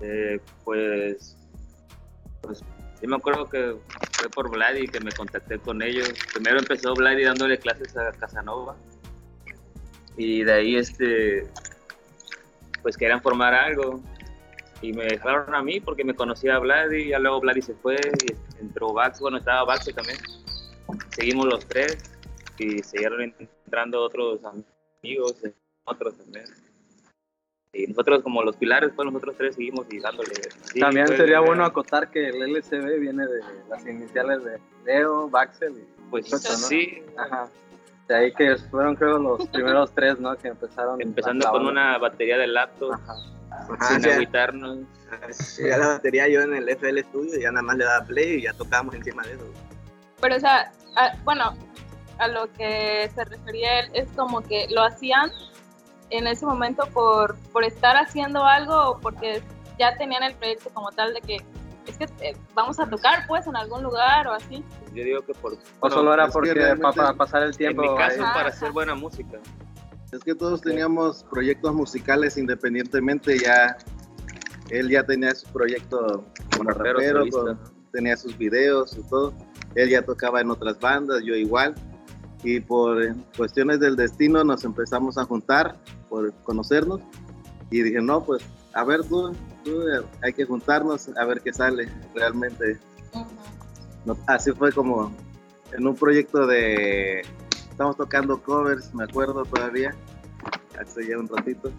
Eh, 0.00 0.40
pues, 0.64 1.36
pues, 2.40 2.64
sí 3.00 3.06
me 3.06 3.16
acuerdo 3.16 3.48
que 3.48 3.76
fue 4.12 4.28
por 4.30 4.50
Vladi 4.50 4.86
que 4.88 5.00
me 5.00 5.12
contacté 5.12 5.58
con 5.58 5.82
ellos. 5.82 6.12
Primero 6.32 6.58
empezó 6.58 6.94
Vladi 6.94 7.24
dándole 7.24 7.58
clases 7.58 7.96
a 7.96 8.12
Casanova. 8.12 8.76
Y 10.16 10.44
de 10.44 10.52
ahí, 10.52 10.76
este, 10.76 11.46
pues 12.82 12.96
querían 12.96 13.22
formar 13.22 13.54
algo. 13.54 14.00
Y 14.80 14.92
me 14.92 15.04
dejaron 15.04 15.54
a 15.54 15.62
mí 15.62 15.80
porque 15.80 16.04
me 16.04 16.14
conocía 16.14 16.56
a 16.56 16.58
Vladi. 16.58 17.08
Ya 17.08 17.18
luego 17.18 17.40
Vladi 17.40 17.62
se 17.62 17.74
fue 17.74 17.96
y 17.96 18.60
entró 18.60 18.92
Bax. 18.92 19.20
Bueno, 19.20 19.38
estaba 19.38 19.64
Bax 19.64 19.86
también. 19.94 20.18
Seguimos 21.10 21.46
los 21.46 21.66
tres 21.66 21.96
y 22.58 22.82
siguieron 22.82 23.22
entrando 23.38 24.02
otros 24.02 24.40
amigos, 24.44 25.36
otros 25.84 26.16
también. 26.18 26.44
Y 27.74 27.86
nosotros 27.86 28.22
como 28.22 28.42
los 28.42 28.56
pilares, 28.56 28.90
pues 28.94 29.06
nosotros 29.06 29.34
tres 29.38 29.54
seguimos 29.54 29.86
y 29.90 29.98
dándole. 30.00 30.34
Sí, 30.72 30.80
También 30.80 31.06
fue- 31.06 31.16
sería 31.16 31.40
bueno 31.40 31.64
acotar 31.64 32.10
que 32.10 32.28
el 32.28 32.42
LCB 32.42 32.98
viene 32.98 33.24
de 33.26 33.40
las 33.70 33.86
iniciales 33.86 34.44
de 34.44 34.58
Leo, 34.84 35.30
Baxel 35.30 35.72
y 35.78 36.10
Pues 36.10 36.26
sí, 36.28 37.02
Ajá. 37.16 37.48
De 38.08 38.16
ahí 38.16 38.32
que 38.32 38.56
fueron 38.70 38.96
creo 38.96 39.18
los 39.18 39.46
primeros 39.52 39.92
tres, 39.94 40.18
¿no? 40.18 40.36
Que 40.36 40.48
empezaron. 40.48 41.00
empezando 41.00 41.50
con 41.50 41.66
una 41.66 41.98
batería 41.98 42.36
de 42.38 42.46
laptop, 42.48 42.92
Ajá. 42.92 43.14
Ajá, 43.70 43.88
sin 43.90 44.02
ya 45.68 45.76
la 45.78 45.88
batería 45.88 46.26
yo 46.28 46.40
en 46.40 46.54
el 46.54 46.68
FL 46.68 46.98
Studio 47.04 47.38
y 47.38 47.42
ya 47.42 47.50
nada 47.52 47.62
más 47.62 47.76
le 47.76 47.84
daba 47.84 48.04
play 48.06 48.38
y 48.38 48.42
ya 48.42 48.52
tocábamos 48.54 48.94
encima 48.94 49.22
de 49.24 49.34
eso. 49.34 49.44
Pero, 50.20 50.36
o 50.36 50.40
sea, 50.40 50.72
a- 50.96 51.16
bueno, 51.24 51.54
a 52.18 52.28
lo 52.28 52.50
que 52.54 53.10
se 53.14 53.24
refería 53.24 53.80
él 53.80 53.90
es 53.94 54.08
como 54.16 54.40
que 54.40 54.66
lo 54.70 54.82
hacían 54.82 55.30
en 56.10 56.26
ese 56.26 56.44
momento 56.46 56.86
por, 56.94 57.36
por 57.52 57.64
estar 57.64 57.96
haciendo 57.96 58.44
algo 58.44 58.74
o 58.90 59.00
porque 59.00 59.42
ya 59.78 59.96
tenían 59.96 60.22
el 60.22 60.34
proyecto 60.34 60.70
como 60.74 60.90
tal 60.92 61.12
de 61.14 61.20
que 61.20 61.36
es 61.86 61.96
que 61.98 62.04
eh, 62.20 62.36
vamos 62.54 62.78
a 62.80 62.88
tocar 62.88 63.26
pues 63.26 63.46
en 63.46 63.56
algún 63.56 63.82
lugar 63.82 64.26
o 64.28 64.32
así. 64.32 64.64
Yo 64.94 65.04
digo 65.04 65.22
que 65.22 65.34
por. 65.34 65.56
O 65.80 65.90
solo 65.90 66.12
era 66.14 66.28
porque 66.28 66.54
para 66.94 67.14
pasar 67.14 67.42
el 67.42 67.50
en 67.50 67.56
tiempo. 67.56 67.82
mi 67.82 67.88
caso, 67.96 68.14
ahí. 68.14 68.32
para 68.32 68.40
Ajá. 68.40 68.48
hacer 68.48 68.72
buena 68.72 68.94
música. 68.94 69.38
Es 70.12 70.22
que 70.22 70.34
todos 70.34 70.60
teníamos 70.60 71.24
proyectos 71.24 71.72
musicales 71.74 72.36
independientemente, 72.36 73.38
ya 73.38 73.76
él 74.68 74.90
ya 74.90 75.04
tenía 75.04 75.34
su 75.34 75.46
proyecto 75.50 76.24
como 76.56 76.70
rapero, 76.70 76.98
rapero, 76.98 77.24
con- 77.30 77.58
tenía 77.92 78.16
sus 78.16 78.36
videos 78.36 78.96
y 78.96 79.02
todo. 79.08 79.32
Él 79.74 79.88
ya 79.90 80.02
tocaba 80.02 80.40
en 80.42 80.50
otras 80.50 80.78
bandas, 80.80 81.22
yo 81.24 81.34
igual. 81.34 81.74
Y 82.44 82.60
por 82.60 83.02
eh, 83.02 83.14
cuestiones 83.36 83.80
del 83.80 83.96
destino 83.96 84.42
nos 84.44 84.64
empezamos 84.64 85.16
a 85.16 85.24
juntar, 85.24 85.76
por 86.10 86.32
conocernos. 86.42 87.00
Y 87.70 87.82
dije, 87.82 88.02
no, 88.02 88.22
pues, 88.24 88.42
a 88.74 88.84
ver 88.84 89.04
tú, 89.04 89.34
tú, 89.64 89.88
eh, 89.88 90.02
hay 90.22 90.32
que 90.32 90.44
juntarnos 90.44 91.08
a 91.16 91.24
ver 91.24 91.40
qué 91.40 91.52
sale 91.52 91.88
realmente. 92.14 92.78
No, 94.04 94.16
así 94.26 94.52
fue 94.52 94.72
como 94.72 95.12
en 95.72 95.86
un 95.86 95.94
proyecto 95.94 96.46
de. 96.46 97.22
Estamos 97.70 97.96
tocando 97.96 98.42
covers, 98.42 98.94
me 98.94 99.04
acuerdo 99.04 99.44
todavía, 99.44 99.94
hace 100.78 101.06
ya 101.06 101.18
un 101.18 101.28
ratito. 101.28 101.70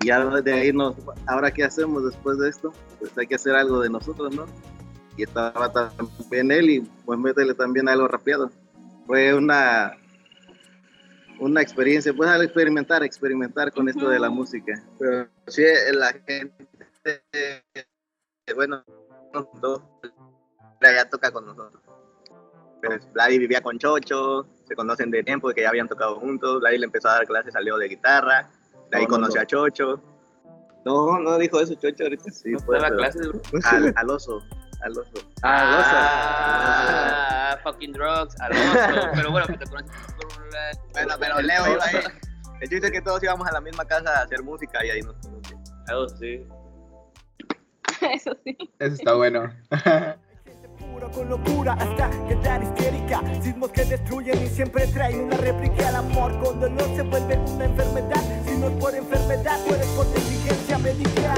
Y 0.00 0.06
ya 0.06 0.24
de 0.24 0.52
ahí 0.52 0.72
nos. 0.72 0.96
Ahora, 1.26 1.50
¿qué 1.50 1.64
hacemos 1.64 2.04
después 2.04 2.38
de 2.38 2.48
esto? 2.48 2.72
Pues 2.98 3.16
hay 3.18 3.26
que 3.26 3.34
hacer 3.34 3.54
algo 3.54 3.80
de 3.80 3.90
nosotros, 3.90 4.34
¿no? 4.34 4.46
Y 5.16 5.24
estaba 5.24 5.72
también 5.72 6.50
él, 6.50 6.70
y 6.70 6.80
pues 7.04 7.18
métele 7.18 7.54
también 7.54 7.88
algo 7.88 8.08
rapeado. 8.08 8.50
Fue 9.06 9.34
una. 9.34 9.92
Una 11.40 11.62
experiencia, 11.62 12.12
pues 12.12 12.28
al 12.28 12.42
experimentar, 12.42 13.02
experimentar 13.02 13.72
con 13.72 13.88
esto 13.88 14.08
de 14.08 14.18
la 14.18 14.28
música. 14.30 14.74
Pero 14.98 15.26
sí, 15.46 15.64
la 15.92 16.12
gente, 16.12 16.52
eh, 17.32 17.62
bueno, 18.54 18.84
dos, 19.60 19.82
ya 20.82 21.08
toca 21.08 21.30
con 21.30 21.46
nosotros. 21.46 21.82
Pues 22.82 23.10
Vladi 23.12 23.38
vivía 23.38 23.62
con 23.62 23.78
Chocho, 23.78 24.46
se 24.66 24.74
conocen 24.74 25.10
de 25.10 25.22
tiempo, 25.22 25.50
que 25.50 25.62
ya 25.62 25.68
habían 25.70 25.88
tocado 25.88 26.16
juntos. 26.20 26.60
Vladi 26.60 26.78
le 26.78 26.86
empezó 26.86 27.08
a 27.08 27.12
dar 27.14 27.26
clases 27.26 27.54
a 27.56 27.60
Leo 27.60 27.76
de 27.78 27.88
guitarra, 27.88 28.50
de 28.90 28.96
ahí 28.98 29.02
No, 29.04 29.08
no, 29.08 29.14
conoció 29.16 29.40
no. 29.40 29.42
a 29.42 29.46
Chocho. 29.46 30.02
No, 30.84 31.18
no 31.20 31.38
dijo 31.38 31.60
eso 31.60 31.74
Chocho 31.74 32.04
ahorita. 32.04 32.30
Sí, 32.30 32.50
¿No 32.52 32.58
daba 32.60 32.84
pero- 32.88 32.96
clases, 32.96 33.28
bro? 33.28 33.40
Al, 33.64 33.92
al 33.96 34.10
oso, 34.10 34.42
al 34.82 34.92
oso. 34.98 35.12
Ah, 35.42 37.56
fucking 37.62 37.92
drugs, 37.92 38.34
Alonso. 38.40 39.10
Pero 39.14 39.30
bueno, 39.30 39.46
que 39.46 39.58
te 39.58 39.66
conoces 39.66 39.90
por 40.16 40.52
la- 40.52 40.70
Bueno, 40.92 41.14
pero 41.18 41.40
Leo 41.40 41.72
iba 41.74 41.84
ahí. 41.84 41.96
El 42.60 42.68
chiste 42.68 42.86
es 42.88 42.92
que 42.92 43.00
todos 43.00 43.22
íbamos 43.22 43.46
a 43.48 43.52
la 43.52 43.60
misma 43.60 43.84
casa 43.84 44.20
a 44.20 44.24
hacer 44.24 44.42
música 44.42 44.84
y 44.84 44.90
ahí 44.90 45.00
nos 45.02 45.14
conocimos. 45.16 45.70
Ah, 45.88 46.06
sí. 46.18 46.46
Eso 48.14 48.36
sí. 48.44 48.56
Eso 48.78 48.94
está 48.94 49.14
bueno. 49.14 49.52
Puro 50.78 51.10
con 51.10 51.28
locura 51.28 51.74
hasta 51.74 52.10
quedar 52.26 52.62
histérica 52.62 53.20
Sismos 53.42 53.70
que 53.70 53.84
destruyen 53.84 54.42
y 54.42 54.46
siempre 54.48 54.86
traen 54.88 55.24
una 55.24 55.36
réplica 55.36 55.88
al 55.88 55.96
amor 55.96 56.32
Con 56.42 56.58
dolor 56.58 56.96
se 56.96 57.02
vuelve 57.02 57.36
una 57.36 57.64
enfermedad 57.66 58.22
Si 58.46 58.56
no 58.56 58.68
es 58.68 58.76
por 58.78 58.94
enfermedad, 58.94 59.58
pues 59.68 59.80
es 59.80 59.86
por 59.88 60.06
negligencia 60.06 60.78
médica 60.78 61.34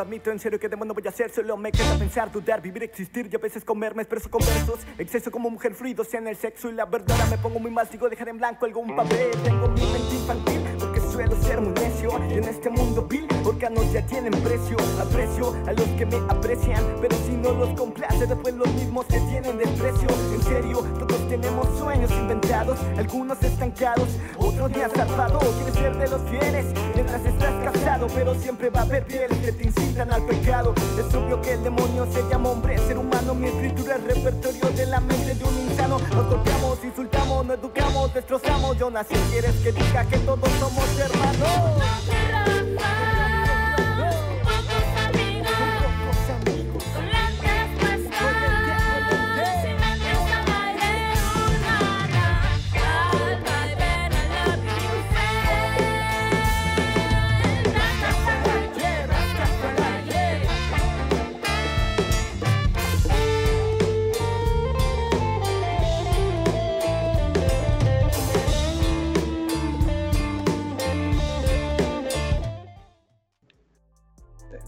lo 0.00 0.06
admito, 0.06 0.30
en 0.30 0.38
serio 0.38 0.58
que 0.58 0.68
demonio 0.68 0.94
voy 0.94 1.02
a 1.06 1.10
hacer 1.10 1.30
Solo 1.30 1.56
me 1.56 1.70
queda 1.70 1.98
pensar, 1.98 2.32
dudar, 2.32 2.62
vivir, 2.62 2.82
existir 2.82 3.28
Y 3.30 3.36
a 3.36 3.38
veces 3.38 3.64
comerme, 3.64 4.02
expreso 4.02 4.30
con 4.30 4.40
versos. 4.40 4.80
Exceso 4.98 5.30
como 5.30 5.50
mujer 5.50 5.74
fluido, 5.74 6.04
sea 6.04 6.20
en 6.20 6.28
el 6.28 6.36
sexo 6.36 6.70
Y 6.70 6.72
la 6.72 6.86
verdad 6.86 7.16
me 7.28 7.36
pongo 7.38 7.58
muy 7.58 7.70
mal, 7.70 7.88
digo 7.90 8.08
dejar 8.08 8.30
en 8.30 8.38
blanco 8.38 8.64
algún 8.64 8.96
papel. 8.96 9.30
Tengo 9.44 9.68
mi 9.68 9.82
mente 9.82 10.14
infantil, 10.14 10.79
suelo 11.20 11.42
ser 11.42 11.60
muy 11.60 11.72
necio 11.74 12.10
Y 12.30 12.38
en 12.38 12.44
este 12.44 12.70
mundo 12.70 13.06
vil, 13.08 13.26
órganos 13.44 13.92
ya 13.92 14.04
tienen 14.06 14.32
precio 14.32 14.76
Aprecio 15.00 15.54
a 15.66 15.72
los 15.72 15.88
que 15.98 16.06
me 16.06 16.16
aprecian 16.28 16.82
Pero 17.00 17.16
si 17.26 17.32
no 17.32 17.52
los 17.52 17.70
complace, 17.78 18.26
después 18.26 18.54
los 18.54 18.72
mismos 18.74 19.06
que 19.06 19.20
tienen 19.20 19.58
desprecio. 19.58 20.08
En 20.32 20.42
serio, 20.42 20.78
todos 20.98 21.28
tenemos 21.28 21.66
sueños 21.78 22.10
inventados 22.12 22.78
Algunos 22.96 23.42
estancados, 23.42 24.08
otros 24.38 24.70
ni 24.70 24.76
zarpado 24.76 25.38
Quieres 25.38 25.74
ser 25.74 25.96
de 25.96 26.08
los 26.08 26.22
fieles, 26.22 26.66
mientras 26.94 27.24
estás 27.24 27.52
casado 27.64 28.06
Pero 28.14 28.34
siempre 28.34 28.70
va 28.70 28.80
a 28.80 28.84
haber 28.84 29.04
fieles 29.04 29.36
que 29.38 29.52
te 29.52 29.64
incitan 29.64 30.12
al 30.12 30.24
pecado. 30.24 30.74
Es 30.98 31.14
obvio 31.14 31.40
que 31.42 31.52
el 31.52 31.62
demonio 31.62 32.06
se 32.12 32.22
llama 32.30 32.50
hombre, 32.50 32.78
ser 32.78 32.98
humano 32.98 33.34
Mi 33.34 33.48
escritura 33.48 33.96
es 33.96 34.04
repertorio 34.04 34.70
de 34.70 34.86
la 34.86 35.00
mente 35.00 35.34
de 35.34 35.44
un 35.44 35.70
insano. 35.70 35.98
Nos 35.98 36.28
golpeamos, 36.28 36.78
insultamos 36.84 37.19
No 37.44 37.54
educamos, 37.54 38.12
destrozamos. 38.12 38.76
Yo 38.76 38.90
nací, 38.90 39.14
quieres 39.30 39.54
que 39.56 39.72
diga 39.72 40.04
que 40.04 40.18
todos 40.18 40.48
somos 40.60 40.98
hermanos. 40.98 41.80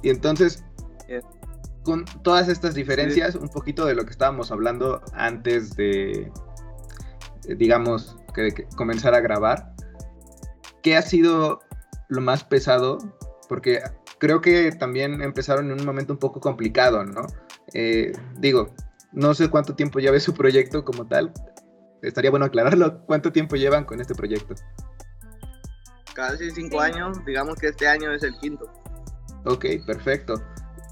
Y 0.03 0.11
entonces, 0.11 0.65
con 1.83 2.05
todas 2.23 2.49
estas 2.49 2.75
diferencias, 2.75 3.35
un 3.35 3.49
poquito 3.49 3.87
de 3.87 3.95
lo 3.95 4.05
que 4.05 4.11
estábamos 4.11 4.51
hablando 4.53 5.01
antes 5.15 5.75
de, 5.77 6.31
eh, 7.49 7.55
digamos, 7.57 8.17
que, 8.35 8.53
que 8.53 8.67
comenzar 8.77 9.15
a 9.15 9.21
grabar, 9.21 9.75
¿qué 10.83 10.97
ha 10.97 11.03
sido 11.03 11.61
lo 12.09 12.21
más 12.21 12.45
pesado? 12.45 12.99
Porque 13.49 13.81
creo 14.19 14.41
que 14.41 14.71
también 14.73 15.21
empezaron 15.23 15.71
en 15.71 15.81
un 15.81 15.87
momento 15.87 16.13
un 16.13 16.19
poco 16.19 16.41
complicado, 16.41 17.05
¿no? 17.05 17.27
Eh, 17.75 18.13
digo, 18.39 18.75
no 19.13 19.35
sé 19.35 19.49
cuánto 19.49 19.75
tiempo 19.75 19.99
lleva 19.99 20.19
su 20.21 20.35
proyecto 20.35 20.85
como 20.85 21.07
tal. 21.07 21.33
Estaría 22.03 22.31
bueno 22.31 22.47
aclararlo. 22.47 23.05
¿Cuánto 23.07 23.33
tiempo 23.33 23.57
llevan 23.57 23.85
con 23.85 24.01
este 24.01 24.15
proyecto? 24.15 24.55
Casi 26.15 26.51
cinco 26.51 26.81
años, 26.81 27.25
digamos 27.25 27.57
que 27.57 27.69
este 27.69 27.89
año 27.89 28.13
es 28.13 28.23
el 28.23 28.37
quinto. 28.39 28.71
Ok, 29.45 29.67
perfecto. 29.87 30.43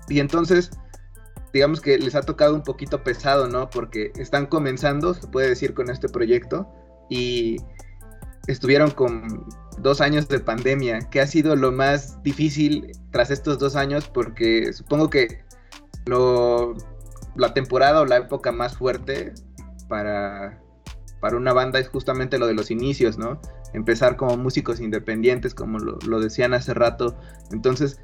Y 0.09 0.21
entonces, 0.21 0.71
digamos 1.53 1.81
que 1.81 1.99
les 1.99 2.15
ha 2.15 2.23
tocado 2.23 2.55
un 2.55 2.63
poquito 2.63 3.03
pesado, 3.03 3.49
¿no? 3.49 3.71
Porque 3.71 4.13
están 4.17 4.47
comenzando, 4.47 5.15
se 5.15 5.27
puede 5.29 5.49
decir, 5.49 5.75
con 5.75 5.91
este 5.91 6.09
proyecto 6.09 6.69
y 7.09 7.59
estuvieron 8.47 8.91
con 8.91 9.47
dos 9.79 10.01
años 10.01 10.29
de 10.29 10.41
pandemia. 10.41 11.01
¿Qué 11.11 11.21
ha 11.21 11.27
sido 11.27 11.57
lo 11.57 11.73
más 11.73 12.23
difícil 12.23 12.93
tras 13.11 13.31
estos 13.31 13.59
dos 13.59 13.77
años? 13.77 14.09
Porque 14.09 14.73
supongo 14.73 15.11
que 15.11 15.43
lo, 16.07 16.75
la 17.37 17.55
temporada 17.55 18.01
o 18.01 18.07
la 18.07 18.17
época 18.17 18.53
más 18.53 18.77
fuerte 18.77 19.33
para, 19.89 20.61
para 21.21 21.37
una 21.37 21.53
banda 21.53 21.79
es 21.79 21.89
justamente 21.89 22.39
lo 22.39 22.47
de 22.47 22.55
los 22.55 22.71
inicios, 22.71 23.19
¿no? 23.19 23.41
Empezar 23.73 24.17
como 24.17 24.37
músicos 24.37 24.81
independientes, 24.81 25.55
como 25.55 25.79
lo, 25.79 25.99
lo 26.07 26.21
decían 26.21 26.55
hace 26.55 26.75
rato. 26.75 27.17
Entonces, 27.53 28.01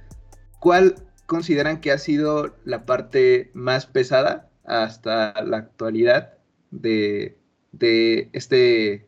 ¿cuál 0.67 0.97
consideran 1.27 1.81
que 1.81 1.93
ha 1.93 1.99
sido 1.99 2.57
la 2.65 2.87
parte 2.87 3.53
más 3.55 3.87
pesada 3.87 4.51
hasta 4.65 5.33
la 5.45 5.59
actualidad 5.59 6.33
de, 6.73 7.37
de 7.71 8.29
este, 8.33 9.07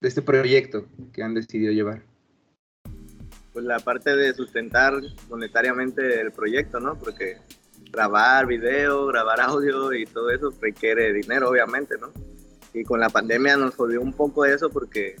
de 0.00 0.08
este 0.08 0.22
proyecto 0.22 0.86
que 1.12 1.24
han 1.24 1.34
decidido 1.34 1.72
llevar? 1.72 2.04
Pues 3.52 3.64
la 3.64 3.80
parte 3.80 4.14
de 4.14 4.32
sustentar 4.34 4.94
monetariamente 5.28 6.20
el 6.20 6.30
proyecto, 6.30 6.78
¿no? 6.78 6.96
Porque 6.96 7.38
grabar 7.90 8.46
video, 8.46 9.06
grabar 9.06 9.40
audio 9.40 9.92
y 9.92 10.06
todo 10.06 10.30
eso 10.30 10.54
requiere 10.60 11.12
dinero, 11.12 11.50
obviamente, 11.50 11.96
¿no? 12.00 12.12
Y 12.72 12.84
con 12.84 13.00
la 13.00 13.08
pandemia 13.08 13.56
nos 13.56 13.74
jodió 13.74 14.00
un 14.00 14.12
poco 14.12 14.44
eso 14.44 14.70
porque 14.70 15.16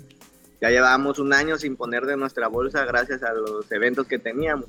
ya 0.60 0.70
llevábamos 0.70 1.18
un 1.18 1.32
año 1.32 1.58
sin 1.58 1.74
poner 1.74 2.06
de 2.06 2.16
nuestra 2.16 2.46
bolsa 2.46 2.84
gracias 2.84 3.24
a 3.24 3.32
los 3.32 3.72
eventos 3.72 4.06
que 4.06 4.20
teníamos. 4.20 4.68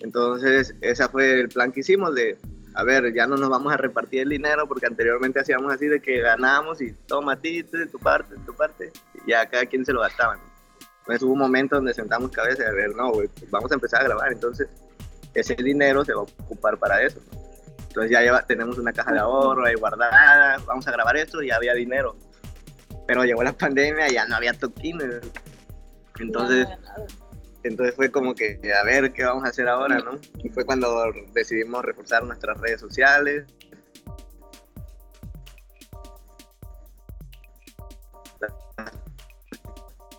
Entonces, 0.00 0.74
ese 0.80 1.08
fue 1.08 1.40
el 1.40 1.48
plan 1.48 1.72
que 1.72 1.80
hicimos 1.80 2.14
de, 2.14 2.38
a 2.74 2.84
ver, 2.84 3.12
ya 3.14 3.26
no 3.26 3.36
nos 3.36 3.50
vamos 3.50 3.72
a 3.72 3.76
repartir 3.76 4.22
el 4.22 4.30
dinero 4.30 4.66
porque 4.66 4.86
anteriormente 4.86 5.40
hacíamos 5.40 5.72
así 5.72 5.86
de 5.86 6.00
que 6.00 6.20
ganábamos 6.20 6.80
y 6.80 6.92
toma 7.06 7.32
a 7.32 7.36
ti, 7.36 7.62
tu 7.62 7.98
parte, 7.98 8.34
tu 8.46 8.54
parte, 8.54 8.92
y 9.14 9.30
ya 9.30 9.46
cada 9.46 9.66
quien 9.66 9.84
se 9.84 9.92
lo 9.92 10.00
gastaba. 10.00 10.36
¿no? 10.36 10.42
Entonces 11.00 11.22
hubo 11.22 11.32
un 11.32 11.38
momento 11.38 11.76
donde 11.76 11.92
sentamos 11.92 12.30
cabeza 12.30 12.62
y 12.62 12.66
a 12.66 12.72
ver, 12.72 12.94
no, 12.94 13.12
vamos 13.50 13.70
a 13.70 13.74
empezar 13.74 14.02
a 14.02 14.04
grabar, 14.04 14.32
entonces 14.32 14.68
ese 15.34 15.54
dinero 15.54 16.04
se 16.04 16.14
va 16.14 16.20
a 16.20 16.24
ocupar 16.24 16.78
para 16.78 17.02
eso. 17.02 17.20
Entonces 17.88 18.12
ya 18.12 18.20
lleva, 18.20 18.42
tenemos 18.46 18.78
una 18.78 18.92
caja 18.92 19.12
de 19.12 19.18
ahorro 19.18 19.64
ahí 19.64 19.74
guardada, 19.74 20.58
vamos 20.66 20.86
a 20.86 20.92
grabar 20.92 21.16
esto 21.16 21.42
ya 21.42 21.56
había 21.56 21.74
dinero. 21.74 22.16
Pero 23.06 23.24
llegó 23.24 23.42
la 23.42 23.52
pandemia 23.52 24.08
y 24.08 24.14
ya 24.14 24.26
no 24.26 24.36
había 24.36 24.52
toquines. 24.52 25.20
Entonces, 26.20 26.68
entonces 27.62 27.94
fue 27.94 28.10
como 28.10 28.34
que, 28.34 28.58
a 28.78 28.84
ver, 28.84 29.12
¿qué 29.12 29.24
vamos 29.24 29.44
a 29.44 29.48
hacer 29.48 29.68
ahora, 29.68 29.98
no? 29.98 30.18
Y 30.42 30.48
fue 30.48 30.64
cuando 30.64 31.12
decidimos 31.32 31.84
reforzar 31.84 32.24
nuestras 32.24 32.58
redes 32.60 32.80
sociales. 32.80 33.44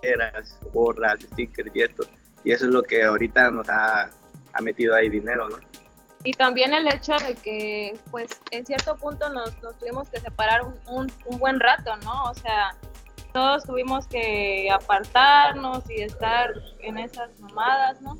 Eras, 0.03 0.59
borras, 0.71 1.19
stickers 1.21 1.71
y 1.75 1.81
esto. 1.81 2.03
Y 2.43 2.51
eso 2.51 2.65
es 2.65 2.71
lo 2.71 2.83
que 2.83 3.03
ahorita 3.03 3.51
nos 3.51 3.69
ha, 3.69 4.09
ha 4.53 4.61
metido 4.61 4.95
ahí 4.95 5.09
dinero, 5.09 5.49
¿no? 5.49 5.57
Y 6.23 6.33
también 6.33 6.73
el 6.73 6.87
hecho 6.87 7.13
de 7.17 7.33
que, 7.35 7.97
pues, 8.11 8.29
en 8.51 8.65
cierto 8.65 8.95
punto 8.95 9.29
nos, 9.29 9.59
nos 9.63 9.77
tuvimos 9.79 10.07
que 10.09 10.19
separar 10.19 10.61
un, 10.63 11.11
un 11.25 11.39
buen 11.39 11.59
rato, 11.59 11.95
¿no? 12.03 12.25
O 12.29 12.33
sea, 12.35 12.75
todos 13.33 13.63
tuvimos 13.63 14.07
que 14.07 14.69
apartarnos 14.71 15.89
y 15.89 16.01
estar 16.01 16.51
en 16.79 16.97
esas 16.97 17.39
mamadas, 17.39 18.01
¿no? 18.01 18.17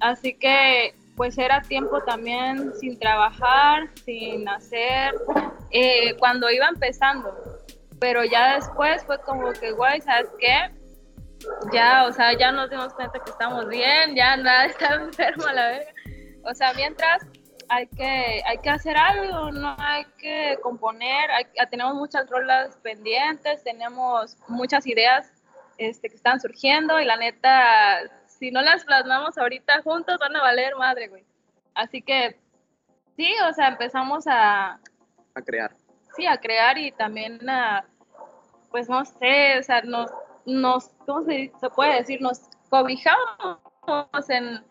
Así 0.00 0.34
que, 0.34 0.94
pues, 1.16 1.38
era 1.38 1.62
tiempo 1.62 2.02
también 2.02 2.72
sin 2.74 2.98
trabajar, 2.98 3.88
sin 4.04 4.48
hacer, 4.48 5.14
eh, 5.70 6.14
cuando 6.18 6.50
iba 6.50 6.66
empezando. 6.68 7.34
Pero 7.98 8.24
ya 8.24 8.56
después 8.56 9.04
fue 9.04 9.18
como 9.20 9.52
que, 9.52 9.72
güey, 9.72 10.00
¿sabes 10.02 10.28
qué? 10.38 10.70
Ya, 11.72 12.06
o 12.06 12.12
sea, 12.12 12.36
ya 12.38 12.52
nos 12.52 12.70
dimos 12.70 12.92
cuenta 12.94 13.18
que 13.18 13.30
estamos 13.30 13.68
bien, 13.68 14.14
ya 14.14 14.36
nada 14.36 14.66
está 14.66 14.94
enfermo 14.94 15.46
a 15.46 15.52
la 15.52 15.68
verga. 15.68 15.92
O 16.44 16.54
sea, 16.54 16.72
mientras 16.74 17.26
hay 17.68 17.86
que, 17.88 18.42
hay 18.46 18.58
que 18.58 18.70
hacer 18.70 18.96
algo, 18.96 19.50
no 19.52 19.74
hay 19.78 20.04
que 20.18 20.58
componer, 20.62 21.30
hay- 21.30 21.46
tenemos 21.70 21.94
muchas 21.94 22.28
rolas 22.30 22.76
pendientes, 22.82 23.62
tenemos 23.64 24.36
muchas 24.48 24.86
ideas 24.86 25.32
este, 25.78 26.08
que 26.08 26.16
están 26.16 26.40
surgiendo 26.40 27.00
y 27.00 27.04
la 27.04 27.16
neta, 27.16 27.98
si 28.26 28.50
no 28.50 28.62
las 28.62 28.84
plasmamos 28.84 29.36
ahorita 29.36 29.82
juntos 29.82 30.18
van 30.18 30.34
a 30.36 30.42
valer 30.42 30.74
madre, 30.76 31.08
güey. 31.08 31.24
Así 31.74 32.00
que 32.02 32.38
sí, 33.16 33.30
o 33.48 33.52
sea, 33.52 33.68
empezamos 33.68 34.24
a, 34.26 34.78
A 35.34 35.42
crear. 35.44 35.74
sí, 36.16 36.26
a 36.26 36.38
crear 36.38 36.78
y 36.78 36.92
también 36.92 37.46
a, 37.48 37.84
pues 38.70 38.88
no 38.88 39.04
sé, 39.04 39.58
o 39.58 39.62
sea, 39.62 39.82
nos, 39.82 40.10
nos 40.46 40.88
¿cómo 41.06 41.22
se, 41.24 41.52
se 41.60 41.68
puede 41.70 41.96
decir? 41.96 42.20
Nos 42.22 42.48
cobijamos 42.70 44.30
en, 44.30 44.64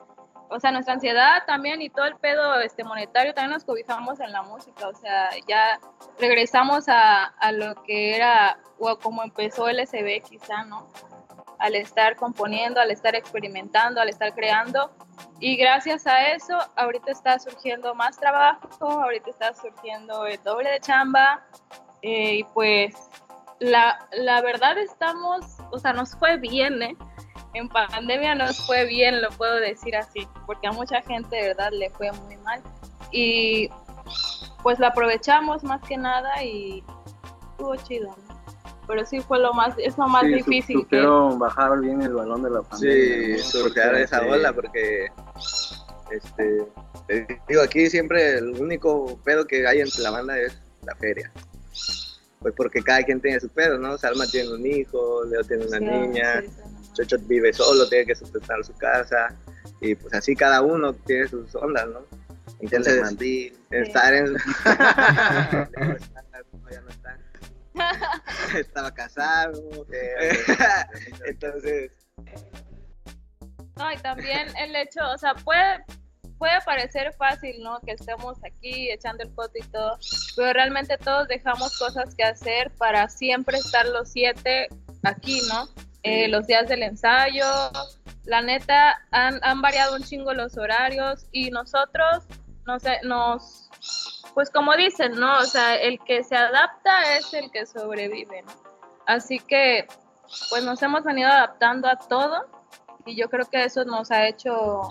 o 0.49 0.59
sea, 0.59 0.71
nuestra 0.71 0.93
ansiedad 0.93 1.43
también 1.45 1.81
y 1.81 1.89
todo 1.89 2.05
el 2.05 2.15
pedo 2.15 2.59
este, 2.59 2.83
monetario 2.83 3.33
también 3.33 3.51
nos 3.51 3.65
cobijamos 3.65 4.19
en 4.19 4.31
la 4.31 4.43
música, 4.43 4.87
o 4.87 4.93
sea, 4.93 5.29
ya 5.47 5.79
regresamos 6.19 6.87
a, 6.87 7.25
a 7.25 7.51
lo 7.51 7.75
que 7.83 8.15
era, 8.15 8.59
o 8.79 8.97
como 8.97 9.23
empezó 9.23 9.67
el 9.67 9.85
SB 9.85 10.21
quizá, 10.21 10.63
¿no? 10.63 10.87
Al 11.59 11.75
estar 11.75 12.15
componiendo, 12.15 12.79
al 12.81 12.91
estar 12.91 13.15
experimentando, 13.15 14.01
al 14.01 14.09
estar 14.09 14.33
creando. 14.33 14.91
Y 15.39 15.55
gracias 15.55 16.05
a 16.05 16.27
eso, 16.27 16.57
ahorita 16.75 17.11
está 17.11 17.39
surgiendo 17.39 17.95
más 17.95 18.17
trabajo, 18.17 18.89
ahorita 18.89 19.29
está 19.29 19.53
surgiendo 19.53 20.25
el 20.25 20.41
doble 20.43 20.69
de 20.69 20.79
chamba. 20.79 21.45
eh, 22.01 22.35
y 22.35 22.43
pues 22.43 22.93
la, 23.59 24.07
la 24.11 24.41
verdad 24.41 24.77
estamos, 24.77 25.57
o 25.71 25.79
sea, 25.79 25.93
nos 25.93 26.15
fue 26.17 26.37
bien, 26.37 26.81
¿eh? 26.81 26.97
En 27.55 27.69
pandemia 27.69 28.35
nos 28.35 28.57
fue 28.65 28.85
bien, 28.85 29.21
lo 29.21 29.29
puedo 29.29 29.55
decir 29.55 29.95
así, 29.95 30.27
porque 30.45 30.67
a 30.67 30.71
mucha 30.73 31.01
gente 31.01 31.35
de 31.35 31.47
verdad 31.47 31.71
le 31.71 31.89
fue 31.89 32.11
muy 32.11 32.35
mal. 32.37 32.61
Y 33.11 33.69
pues 34.61 34.77
lo 34.77 34.87
aprovechamos 34.87 35.63
más 35.63 35.81
que 35.87 35.95
nada 35.97 36.43
y 36.43 36.83
estuvo 37.51 37.75
chido, 37.77 38.09
¿no? 38.27 38.35
Pero 38.87 39.05
sí 39.05 39.19
fue 39.21 39.39
lo 39.39 39.53
más, 39.53 39.73
es 39.77 39.97
lo 39.97 40.07
más 40.07 40.23
Sí, 40.23 40.29
su- 40.31 40.35
difícil 40.35 40.75
que... 40.77 40.83
supieron 40.83 41.39
bajar 41.39 41.79
bien 41.79 42.01
el 42.01 42.13
balón 42.13 42.43
de 42.43 42.49
la 42.51 42.59
Sí, 42.61 42.67
pandemia. 42.69 43.37
¿no? 43.37 43.43
surfear 43.43 43.95
esa 43.95 44.17
este, 44.17 44.31
ola 44.31 44.53
porque 44.53 45.07
este 46.11 46.65
te 47.07 47.41
digo 47.47 47.61
aquí 47.61 47.89
siempre 47.89 48.37
el 48.37 48.49
único 48.61 49.17
pedo 49.23 49.45
que 49.45 49.65
hay 49.67 49.79
entre 49.79 50.01
la 50.03 50.11
banda 50.11 50.37
es 50.37 50.57
la 50.83 50.95
feria. 50.95 51.31
Pues 52.39 52.53
porque 52.55 52.83
cada 52.83 53.01
quien 53.03 53.19
tiene 53.21 53.39
su 53.39 53.49
pedo, 53.49 53.77
¿no? 53.79 53.97
Salma 53.97 54.27
tiene 54.27 54.53
un 54.53 54.65
hijo, 54.67 55.23
Leo 55.25 55.43
tiene 55.43 55.65
una 55.65 55.79
Sí, 55.79 55.85
niña, 55.85 56.41
sí, 56.41 56.47
Chocho 56.95 57.17
vive 57.27 57.53
solo, 57.53 57.87
tiene 57.87 58.05
que 58.05 58.15
sustentar 58.15 58.63
su 58.63 58.73
casa 58.73 59.35
y 59.81 59.95
pues 59.95 60.13
así 60.13 60.35
cada 60.35 60.61
uno 60.61 60.93
tiene 60.93 61.27
sus 61.27 61.53
ondas, 61.55 61.87
¿no? 61.87 62.05
Entonces, 62.61 62.95
estar 63.71 64.13
en... 64.13 64.33
no, 64.33 64.39
ya 66.71 66.81
no 66.81 66.89
está. 66.89 67.17
estaba 68.57 68.93
casado. 68.93 69.85
Eh, 69.91 70.37
Entonces, 71.27 71.91
No, 73.77 73.91
y 73.91 73.97
también 73.97 74.47
el 74.57 74.75
hecho, 74.75 75.01
o 75.13 75.17
sea, 75.17 75.35
puede, 75.35 75.83
puede 76.37 76.59
parecer 76.65 77.13
fácil, 77.17 77.61
¿no? 77.61 77.79
Que 77.81 77.91
estemos 77.91 78.37
aquí 78.43 78.91
echando 78.91 79.23
el 79.23 79.33
foto 79.33 79.53
y 79.55 79.67
todo, 79.67 79.97
pero 80.35 80.53
realmente 80.53 80.97
todos 80.97 81.27
dejamos 81.27 81.77
cosas 81.77 82.15
que 82.15 82.23
hacer 82.23 82.71
para 82.77 83.09
siempre 83.09 83.57
estar 83.57 83.85
los 83.87 84.11
siete 84.11 84.69
aquí, 85.03 85.41
¿no? 85.49 85.67
Eh, 86.05 86.27
los 86.27 86.45
días 86.45 86.67
del 86.67 86.83
ensayo, 86.83 87.47
la 88.25 88.41
neta, 88.41 88.95
han, 89.09 89.39
han 89.43 89.59
variado 89.59 89.95
un 89.95 90.03
chingo 90.03 90.35
los 90.35 90.55
horarios 90.55 91.25
y 91.31 91.49
nosotros, 91.49 92.25
no 92.67 92.79
sé, 92.79 92.99
nos, 93.03 93.71
pues 94.35 94.51
como 94.51 94.75
dicen, 94.75 95.13
¿no? 95.19 95.39
O 95.39 95.45
sea, 95.45 95.75
el 95.75 95.99
que 96.05 96.23
se 96.23 96.35
adapta 96.35 97.17
es 97.17 97.33
el 97.33 97.49
que 97.49 97.65
sobrevive. 97.65 98.43
Así 99.07 99.39
que, 99.39 99.87
pues 100.51 100.63
nos 100.63 100.79
hemos 100.83 101.03
venido 101.03 101.27
adaptando 101.27 101.87
a 101.87 101.95
todo 101.95 102.45
y 103.07 103.15
yo 103.15 103.27
creo 103.27 103.45
que 103.49 103.63
eso 103.63 103.83
nos 103.83 104.11
ha 104.11 104.27
hecho 104.27 104.83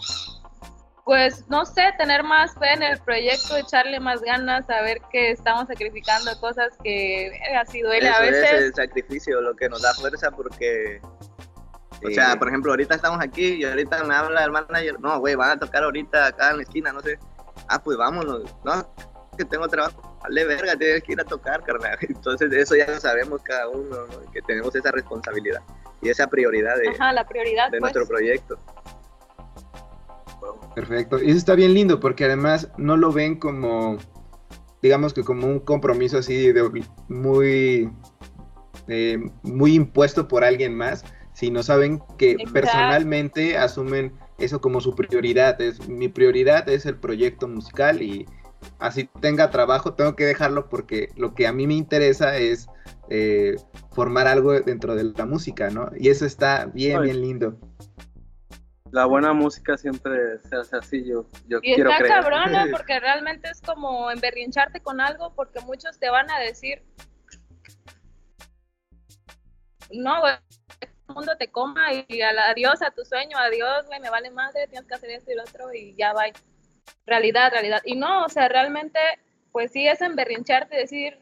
pues 1.04 1.44
no 1.48 1.66
sé, 1.66 1.92
tener 1.98 2.22
más 2.22 2.54
fe 2.54 2.72
en 2.72 2.82
el 2.82 2.98
proyecto, 3.00 3.56
echarle 3.56 4.00
más 4.00 4.22
ganas, 4.22 4.66
saber 4.66 5.00
que 5.12 5.30
estamos 5.30 5.66
sacrificando 5.68 6.30
cosas 6.40 6.72
que 6.82 7.26
eh, 7.26 7.56
así 7.60 7.82
duele 7.82 8.08
a 8.08 8.12
eso 8.12 8.22
es 8.24 8.30
veces. 8.30 8.62
el 8.62 8.74
sacrificio 8.74 9.40
lo 9.42 9.54
que 9.54 9.68
nos 9.68 9.82
da 9.82 9.92
fuerza 9.94 10.30
porque, 10.30 11.00
o 12.02 12.10
sea, 12.10 12.36
por 12.38 12.48
ejemplo, 12.48 12.72
ahorita 12.72 12.94
estamos 12.94 13.20
aquí 13.22 13.56
y 13.56 13.64
ahorita 13.64 14.02
me 14.04 14.14
habla 14.14 14.44
el 14.44 14.50
manager, 14.50 14.98
no, 14.98 15.20
güey, 15.20 15.34
van 15.34 15.50
a 15.50 15.58
tocar 15.58 15.84
ahorita 15.84 16.26
acá 16.26 16.50
en 16.50 16.56
la 16.58 16.62
esquina, 16.62 16.92
no 16.92 17.00
sé. 17.00 17.18
Ah, 17.68 17.82
pues 17.82 17.96
vámonos. 17.98 18.42
No, 18.64 18.94
que 19.36 19.44
tengo 19.44 19.68
trabajo. 19.68 20.18
Vale, 20.22 20.44
verga, 20.46 20.74
tienes 20.76 21.02
que 21.02 21.12
ir 21.12 21.20
a 21.20 21.24
tocar, 21.24 21.62
carnal. 21.64 21.98
Entonces, 22.08 22.50
eso 22.52 22.76
ya 22.76 22.86
lo 22.86 22.98
sabemos 22.98 23.42
cada 23.42 23.68
uno, 23.68 24.06
¿no? 24.06 24.30
que 24.32 24.40
tenemos 24.42 24.74
esa 24.74 24.90
responsabilidad 24.90 25.60
y 26.00 26.08
esa 26.08 26.26
prioridad 26.26 26.76
de, 26.78 26.88
Ajá, 26.88 27.12
la 27.12 27.26
prioridad 27.26 27.66
de 27.66 27.78
pues. 27.78 27.94
nuestro 27.94 28.06
proyecto. 28.06 28.58
Perfecto. 30.74 31.22
Y 31.22 31.28
eso 31.28 31.38
está 31.38 31.54
bien 31.54 31.74
lindo 31.74 32.00
porque 32.00 32.24
además 32.24 32.68
no 32.76 32.96
lo 32.96 33.12
ven 33.12 33.36
como, 33.36 33.98
digamos 34.82 35.14
que 35.14 35.22
como 35.22 35.46
un 35.46 35.60
compromiso 35.60 36.18
así 36.18 36.52
de 36.52 36.84
muy, 37.08 37.90
eh, 38.88 39.18
muy 39.42 39.74
impuesto 39.74 40.26
por 40.28 40.44
alguien 40.44 40.74
más, 40.76 41.04
sino 41.32 41.62
saben 41.62 42.02
que 42.18 42.32
Exacto. 42.32 42.52
personalmente 42.52 43.56
asumen 43.58 44.12
eso 44.38 44.60
como 44.60 44.80
su 44.80 44.94
prioridad. 44.94 45.60
Es 45.60 45.88
mi 45.88 46.08
prioridad 46.08 46.68
es 46.68 46.86
el 46.86 46.96
proyecto 46.96 47.48
musical 47.48 48.02
y 48.02 48.26
así 48.78 49.08
tenga 49.20 49.50
trabajo 49.50 49.94
tengo 49.94 50.16
que 50.16 50.24
dejarlo 50.24 50.68
porque 50.68 51.10
lo 51.16 51.34
que 51.34 51.46
a 51.46 51.52
mí 51.52 51.66
me 51.66 51.74
interesa 51.74 52.36
es 52.36 52.68
eh, 53.10 53.56
formar 53.92 54.26
algo 54.26 54.52
dentro 54.52 54.94
de 54.94 55.04
la 55.04 55.26
música, 55.26 55.70
¿no? 55.70 55.90
Y 55.96 56.08
eso 56.08 56.24
está 56.24 56.66
bien, 56.66 56.98
Ay. 56.98 57.04
bien 57.04 57.20
lindo. 57.20 57.58
La 58.94 59.06
buena 59.06 59.32
música 59.32 59.76
siempre 59.76 60.38
se 60.48 60.54
hace 60.54 60.76
así, 60.76 61.04
yo, 61.04 61.26
yo 61.48 61.58
Y 61.62 61.74
quiero 61.74 61.90
está 61.90 62.04
creer. 62.04 62.14
cabrona 62.14 62.66
porque 62.70 63.00
realmente 63.00 63.50
es 63.50 63.60
como 63.60 64.08
emberrincharte 64.08 64.78
con 64.78 65.00
algo 65.00 65.34
porque 65.34 65.58
muchos 65.62 65.98
te 65.98 66.08
van 66.10 66.30
a 66.30 66.38
decir, 66.38 66.80
no, 69.90 70.20
güey, 70.20 70.34
el 70.80 71.12
mundo 71.12 71.36
te 71.36 71.50
coma 71.50 71.92
y 71.92 72.22
adiós 72.22 72.82
a 72.82 72.92
tu 72.92 73.04
sueño, 73.04 73.36
adiós, 73.36 73.84
güey, 73.86 73.98
me 73.98 74.10
vale 74.10 74.30
madre, 74.30 74.68
tienes 74.68 74.86
que 74.86 74.94
hacer 74.94 75.10
esto 75.10 75.32
y 75.32 75.34
lo 75.34 75.42
otro 75.42 75.74
y 75.74 75.96
ya 75.96 76.12
va. 76.12 76.26
Realidad, 77.04 77.50
realidad. 77.50 77.82
Y 77.84 77.96
no, 77.96 78.24
o 78.24 78.28
sea, 78.28 78.46
realmente, 78.46 79.00
pues 79.50 79.72
sí 79.72 79.88
es 79.88 80.02
emberrincharte 80.02 80.76
y 80.76 80.78
decir, 80.78 81.18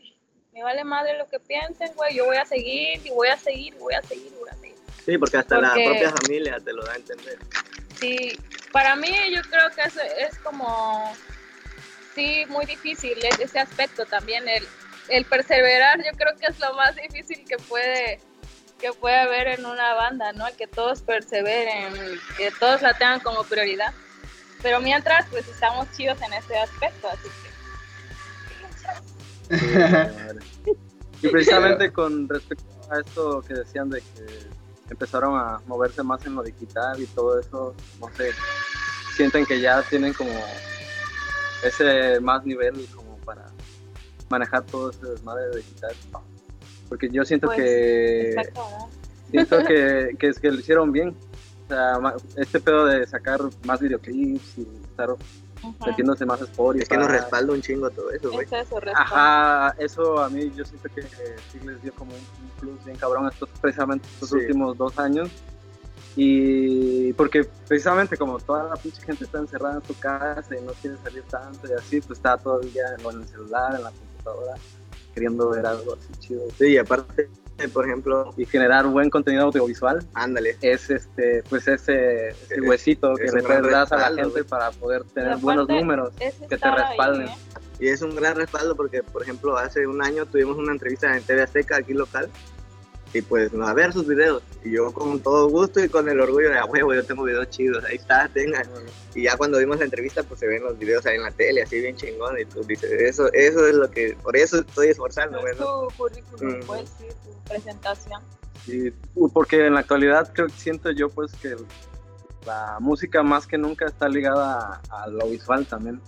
me 0.53 0.63
vale 0.63 0.85
madre 0.85 1.17
lo 1.17 1.27
que 1.27 1.41
piensen, 1.41 1.95
güey, 1.95 2.17
yo 2.17 2.27
voy 2.27 2.37
a 2.37 2.45
seguir 2.45 3.01
y 3.03 3.09
voy 3.13 3.29
a 3.29 3.39
seguir 3.39 3.73
y 3.73 3.79
voy 3.79 3.95
a 3.95 4.03
seguir 4.03 4.27
y 4.27 4.39
voy 4.39 4.51
a 4.51 4.53
seguir. 4.53 4.62
Sí, 5.05 5.19
porque 5.19 5.37
hasta 5.39 5.57
Porque- 5.57 5.69
la 5.85 5.91
propia 5.91 6.13
familia 6.13 6.61
te 6.61 6.73
lo 6.73 6.85
da 6.85 6.93
a 6.93 6.97
entender. 6.97 7.39
Sí, 7.99 8.39
para 8.73 8.97
mí 8.97 9.11
yo 9.35 9.43
creo 9.43 9.71
que 9.71 9.83
es, 9.83 9.97
es 10.31 10.39
como, 10.39 11.13
sí, 12.15 12.45
muy 12.49 12.67
difícil 12.67 13.19
ese 13.41 13.59
aspecto 13.59 14.05
también, 14.07 14.49
el, 14.49 14.67
el 15.09 15.25
perseverar 15.25 15.99
yo 15.99 16.11
creo 16.17 16.37
que 16.37 16.47
es 16.47 16.59
lo 16.59 16.75
más 16.75 16.95
difícil 16.97 17.45
que 17.47 17.57
puede 17.59 18.21
que 18.81 18.93
puede 18.93 19.17
haber 19.17 19.47
en 19.47 19.65
una 19.65 19.95
banda, 19.95 20.33
¿no? 20.33 20.45
Que 20.59 20.67
todos 20.67 21.03
perseveren, 21.03 21.95
que 22.37 22.51
todos 22.59 22.83
la 22.83 22.93
tengan 22.99 23.21
como 23.21 23.45
prioridad. 23.45 23.95
Pero 24.61 24.81
mientras, 24.81 25.25
pues 25.31 25.47
estamos 25.47 25.87
chidos 25.97 26.21
en 26.21 26.33
ese 26.33 26.59
aspecto, 26.59 27.09
así 27.09 27.29
que... 29.49 29.57
Sí, 30.65 31.29
y 31.29 31.29
precisamente 31.29 31.93
con 31.93 32.29
respecto 32.29 32.65
a 32.91 32.99
esto 32.99 33.41
que 33.43 33.55
decían 33.55 33.89
de 33.91 34.01
que 34.01 34.27
empezaron 34.93 35.37
a 35.37 35.61
moverse 35.67 36.03
más 36.03 36.25
en 36.27 36.35
lo 36.35 36.43
digital 36.43 37.01
y 37.01 37.07
todo 37.07 37.39
eso, 37.39 37.75
no 38.01 38.09
sé, 38.17 38.31
sienten 39.17 39.45
que 39.45 39.61
ya 39.61 39.83
tienen 39.83 40.13
como 40.13 40.31
ese 41.63 42.21
más 42.21 42.45
nivel 42.45 42.87
como 42.95 43.17
para 43.19 43.47
manejar 44.29 44.65
todo 44.65 44.91
ese 44.91 45.07
desmadre 45.07 45.57
digital. 45.57 45.95
Porque 46.89 47.09
yo 47.11 47.25
siento 47.25 47.47
Pues, 47.47 47.59
que 47.59 48.53
siento 49.31 49.65
que, 49.65 50.15
que 50.19 50.29
es 50.29 50.39
que 50.39 50.51
lo 50.51 50.59
hicieron 50.59 50.93
bien. 50.93 51.17
O 51.65 51.69
sea, 51.69 51.99
este 52.37 52.61
pedo 52.61 52.87
de 52.87 53.07
sacar 53.07 53.41
más 53.65 53.81
videoclips 53.81 54.59
y 54.59 54.69
estar. 54.91 55.17
Metiéndose 55.87 56.27
más 56.27 56.41
Spotify. 56.43 56.83
Es 56.83 56.89
que 56.89 56.97
nos 56.97 57.09
respalda 57.09 57.53
un 57.53 57.61
chingo 57.63 57.91
todo 57.91 58.11
eso, 58.11 58.31
güey. 58.31 58.45
Es 58.47 58.53
eso, 58.53 58.81
respaldo. 58.81 59.01
Ajá, 59.15 59.75
eso 59.79 60.19
a 60.23 60.29
mí 60.29 60.53
yo 60.57 60.65
siento 60.65 60.89
que 60.95 61.03
sí 61.03 61.61
les 61.65 61.81
dio 61.83 61.93
como 61.95 62.13
un, 62.13 62.19
un 62.19 62.51
plus 62.61 62.85
bien 62.85 62.97
cabrón 62.97 63.29
estos, 63.33 63.49
precisamente 63.61 64.07
estos 64.15 64.31
Sí. 64.31 64.37
últimos 64.37 64.77
dos 64.77 64.99
años. 64.99 65.31
Y 66.15 67.13
porque 67.15 67.45
precisamente 67.67 68.17
como 68.19 68.39
toda 68.39 68.65
la 68.65 68.77
pinche 68.77 69.01
gente 69.03 69.25
está 69.25 69.39
encerrada 69.39 69.77
en 69.77 69.83
su 69.83 69.99
casa 69.99 70.55
y 70.57 70.63
no 70.63 70.73
quiere 70.73 70.97
salir 71.03 71.23
tanto 71.25 71.67
y 71.69 71.73
así, 71.73 72.01
pues 72.03 72.19
está 72.19 72.37
todo 72.37 72.61
el 72.61 72.71
día 72.73 72.85
en 72.99 73.21
el 73.21 73.27
celular, 73.29 73.75
en 73.77 73.83
la 73.83 73.91
computadora, 73.91 74.55
queriendo 75.15 75.49
ver 75.51 75.65
algo 75.65 75.95
así 75.95 76.13
chido. 76.19 76.43
Sí, 76.59 76.67
y 76.73 76.77
aparte, 76.79 77.31
por 77.69 77.87
ejemplo, 77.87 78.33
Y 78.37 78.47
generar 78.47 78.87
buen 78.87 79.11
contenido 79.11 79.45
audiovisual 79.45 80.05
ándale. 80.15 80.57
es 80.63 80.91
este 80.91 81.43
pues 81.49 81.69
ese, 81.69 82.29
ese 82.29 82.55
Es- 82.57 82.61
huesito 82.63 83.15
que 83.15 83.25
es 83.25 83.35
le 83.35 83.43
das 83.43 83.91
a 83.93 84.11
la 84.11 84.23
gente 84.23 84.45
para 84.45 84.71
poder 84.73 85.05
tener 85.05 85.37
buenos 85.39 85.69
números. 85.69 86.13
que 86.49 86.57
te 86.59 86.69
ahí, 86.69 86.75
respalden. 86.77 87.29
¿eh? 87.29 87.35
Y 87.81 87.89
es 87.89 88.01
un 88.03 88.15
gran 88.15 88.37
respaldo 88.37 88.77
porque, 88.77 89.03
por 89.03 89.23
ejemplo, 89.23 89.57
hace 89.57 89.87
un 89.89 90.03
año 90.05 90.25
tuvimos 90.27 90.57
una 90.57 90.73
entrevista 90.73 91.17
en 91.17 91.23
TV 91.25 91.43
Azteca 91.43 91.77
aquí 91.79 91.93
local 91.95 92.29
y 93.15 93.23
pues 93.23 93.51
a 93.55 93.75
ver 93.75 93.93
sus 93.93 94.07
videos. 94.07 94.43
Y 94.65 94.71
yo 94.73 94.93
con 94.93 95.21
todo 95.21 95.49
gusto 95.49 95.83
y 95.83 95.89
con 95.89 96.09
el 96.09 96.21
orgullo 96.21 96.51
de, 96.51 96.59
a 96.59 96.65
huevo, 96.65 96.95
yo 96.95 97.05
tengo 97.05 97.25
videos 97.25 97.51
chidos, 97.51 97.85
ahí 97.85 97.97
está, 97.97 98.29
tengan. 98.29 98.67
Y 99.15 99.25
ya 99.25 99.37
cuando 99.37 99.59
vimos 99.59 99.79
la 99.79 99.85
entrevista, 99.85 100.23
pues 100.23 100.41
se 100.41 100.47
ven 100.47 100.63
los 100.63 100.79
videos 100.79 101.05
ahí 101.07 101.17
en 101.17 101.23
la 101.23 101.31
tele, 101.31 101.63
así 101.63 101.81
bien 101.81 101.97
chingón. 101.97 102.39
Y 102.39 102.45
tú 102.47 102.63
dices, 102.63 102.91
eso, 102.91 103.31
eso 103.33 103.67
es 103.67 103.75
lo 103.75 103.91
que, 103.91 104.17
por 104.23 104.37
eso 104.37 104.61
estoy 104.61 104.89
esforzándome, 104.89 105.51
Es 105.51 105.57
tu 105.59 105.89
currículum, 105.97 106.59
Mm. 106.59 106.67
pues 106.67 106.91
sí, 106.99 107.07
tu 107.25 107.49
presentación. 107.49 108.23
Uh, 109.15 109.29
porque 109.31 109.67
en 109.67 109.75
la 109.75 109.81
actualidad 109.81 110.33
creo 110.33 110.47
que 110.47 110.53
siento 110.53 110.91
yo 110.93 111.09
pues 111.09 111.33
que 111.35 111.57
la 112.47 112.79
música 112.81 113.23
más 113.23 113.47
que 113.47 113.59
nunca 113.59 113.87
está 113.87 114.09
ligada 114.09 114.81
a, 114.91 115.03
a 115.03 115.07
lo 115.09 115.27
visual 115.29 115.67
también. 115.67 116.01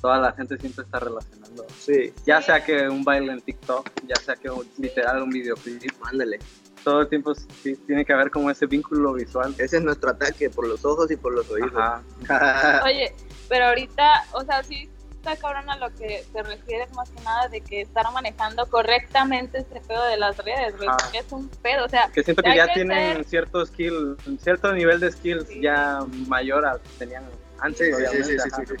Toda 0.00 0.18
la 0.18 0.32
gente 0.32 0.56
siempre 0.58 0.84
está 0.84 1.00
relacionando. 1.00 1.66
Sí, 1.78 2.12
Ya 2.24 2.40
sea 2.40 2.64
que 2.64 2.88
un 2.88 3.02
baile 3.04 3.32
en 3.32 3.40
TikTok, 3.40 3.86
ya 4.06 4.16
sea 4.16 4.36
que 4.36 4.48
un, 4.50 4.68
literal 4.78 5.22
un 5.22 5.30
videoclip, 5.30 5.92
ándale. 6.04 6.38
todo 6.84 7.00
el 7.02 7.08
tiempo 7.08 7.34
sí 7.34 7.74
tiene 7.86 8.04
que 8.04 8.12
haber 8.12 8.30
como 8.30 8.50
ese 8.50 8.66
vínculo 8.66 9.12
visual. 9.14 9.54
Ese 9.58 9.78
es 9.78 9.82
nuestro 9.82 10.10
ataque 10.10 10.48
por 10.50 10.66
los 10.68 10.84
ojos 10.84 11.10
y 11.10 11.16
por 11.16 11.32
los 11.34 11.50
oídos. 11.50 11.72
Ajá. 11.76 12.82
Oye, 12.84 13.12
pero 13.48 13.66
ahorita, 13.66 14.24
o 14.32 14.44
sea, 14.44 14.62
sí 14.62 14.88
está 15.16 15.34
cabrón 15.36 15.68
a 15.68 15.76
lo 15.76 15.92
que 15.96 16.24
te 16.32 16.42
refieres 16.44 16.92
más 16.94 17.10
que 17.10 17.20
nada 17.24 17.48
de 17.48 17.60
que 17.60 17.80
estar 17.80 18.06
manejando 18.12 18.64
correctamente 18.66 19.58
este 19.58 19.80
pedo 19.80 20.04
de 20.04 20.16
las 20.16 20.36
redes, 20.38 20.76
güey, 20.76 20.88
porque 20.88 21.18
es 21.18 21.32
un 21.32 21.48
pedo, 21.48 21.84
o 21.86 21.88
sea, 21.88 22.08
Que 22.14 22.22
siento 22.22 22.40
que 22.42 22.54
ya 22.56 22.68
que 22.68 22.74
tienen 22.74 23.16
ser- 23.16 23.24
cierto 23.24 23.66
skill, 23.66 24.16
cierto 24.40 24.72
nivel 24.72 25.00
de 25.00 25.10
skills 25.10 25.48
Sí. 25.48 25.60
ya 25.60 25.98
mayor 26.28 26.64
al 26.64 26.80
que 26.80 26.88
tenían 27.00 27.24
antes, 27.60 27.78
Sí, 27.78 27.84
sí, 27.86 27.92
obviamente. 27.94 28.24
sí, 28.38 28.50
sí, 28.66 28.74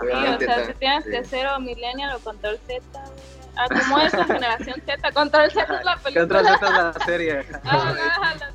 Obviamente 0.00 0.44
o 0.46 0.54
sea, 0.54 0.66
si 0.66 0.72
tienes 0.74 1.04
sí. 1.04 1.10
que 1.10 1.24
ser 1.24 1.46
o 1.48 1.60
millennial 1.60 2.16
o 2.16 2.18
control 2.20 2.58
Z. 2.66 2.82
Ah, 3.56 3.66
¿cómo 3.68 3.98
es 4.00 4.12
la 4.12 4.24
generación 4.24 4.82
Z? 4.86 5.12
Control 5.12 5.50
Z 5.50 5.62
es 5.78 5.84
la 5.84 5.98
¿Qué 6.12 6.20
otra 6.20 6.42
película. 6.42 6.90
es 6.92 6.98
la 6.98 7.04
serie? 7.04 7.46
Ah, 7.64 7.94
ajá, 7.98 8.34
la- 8.36 8.52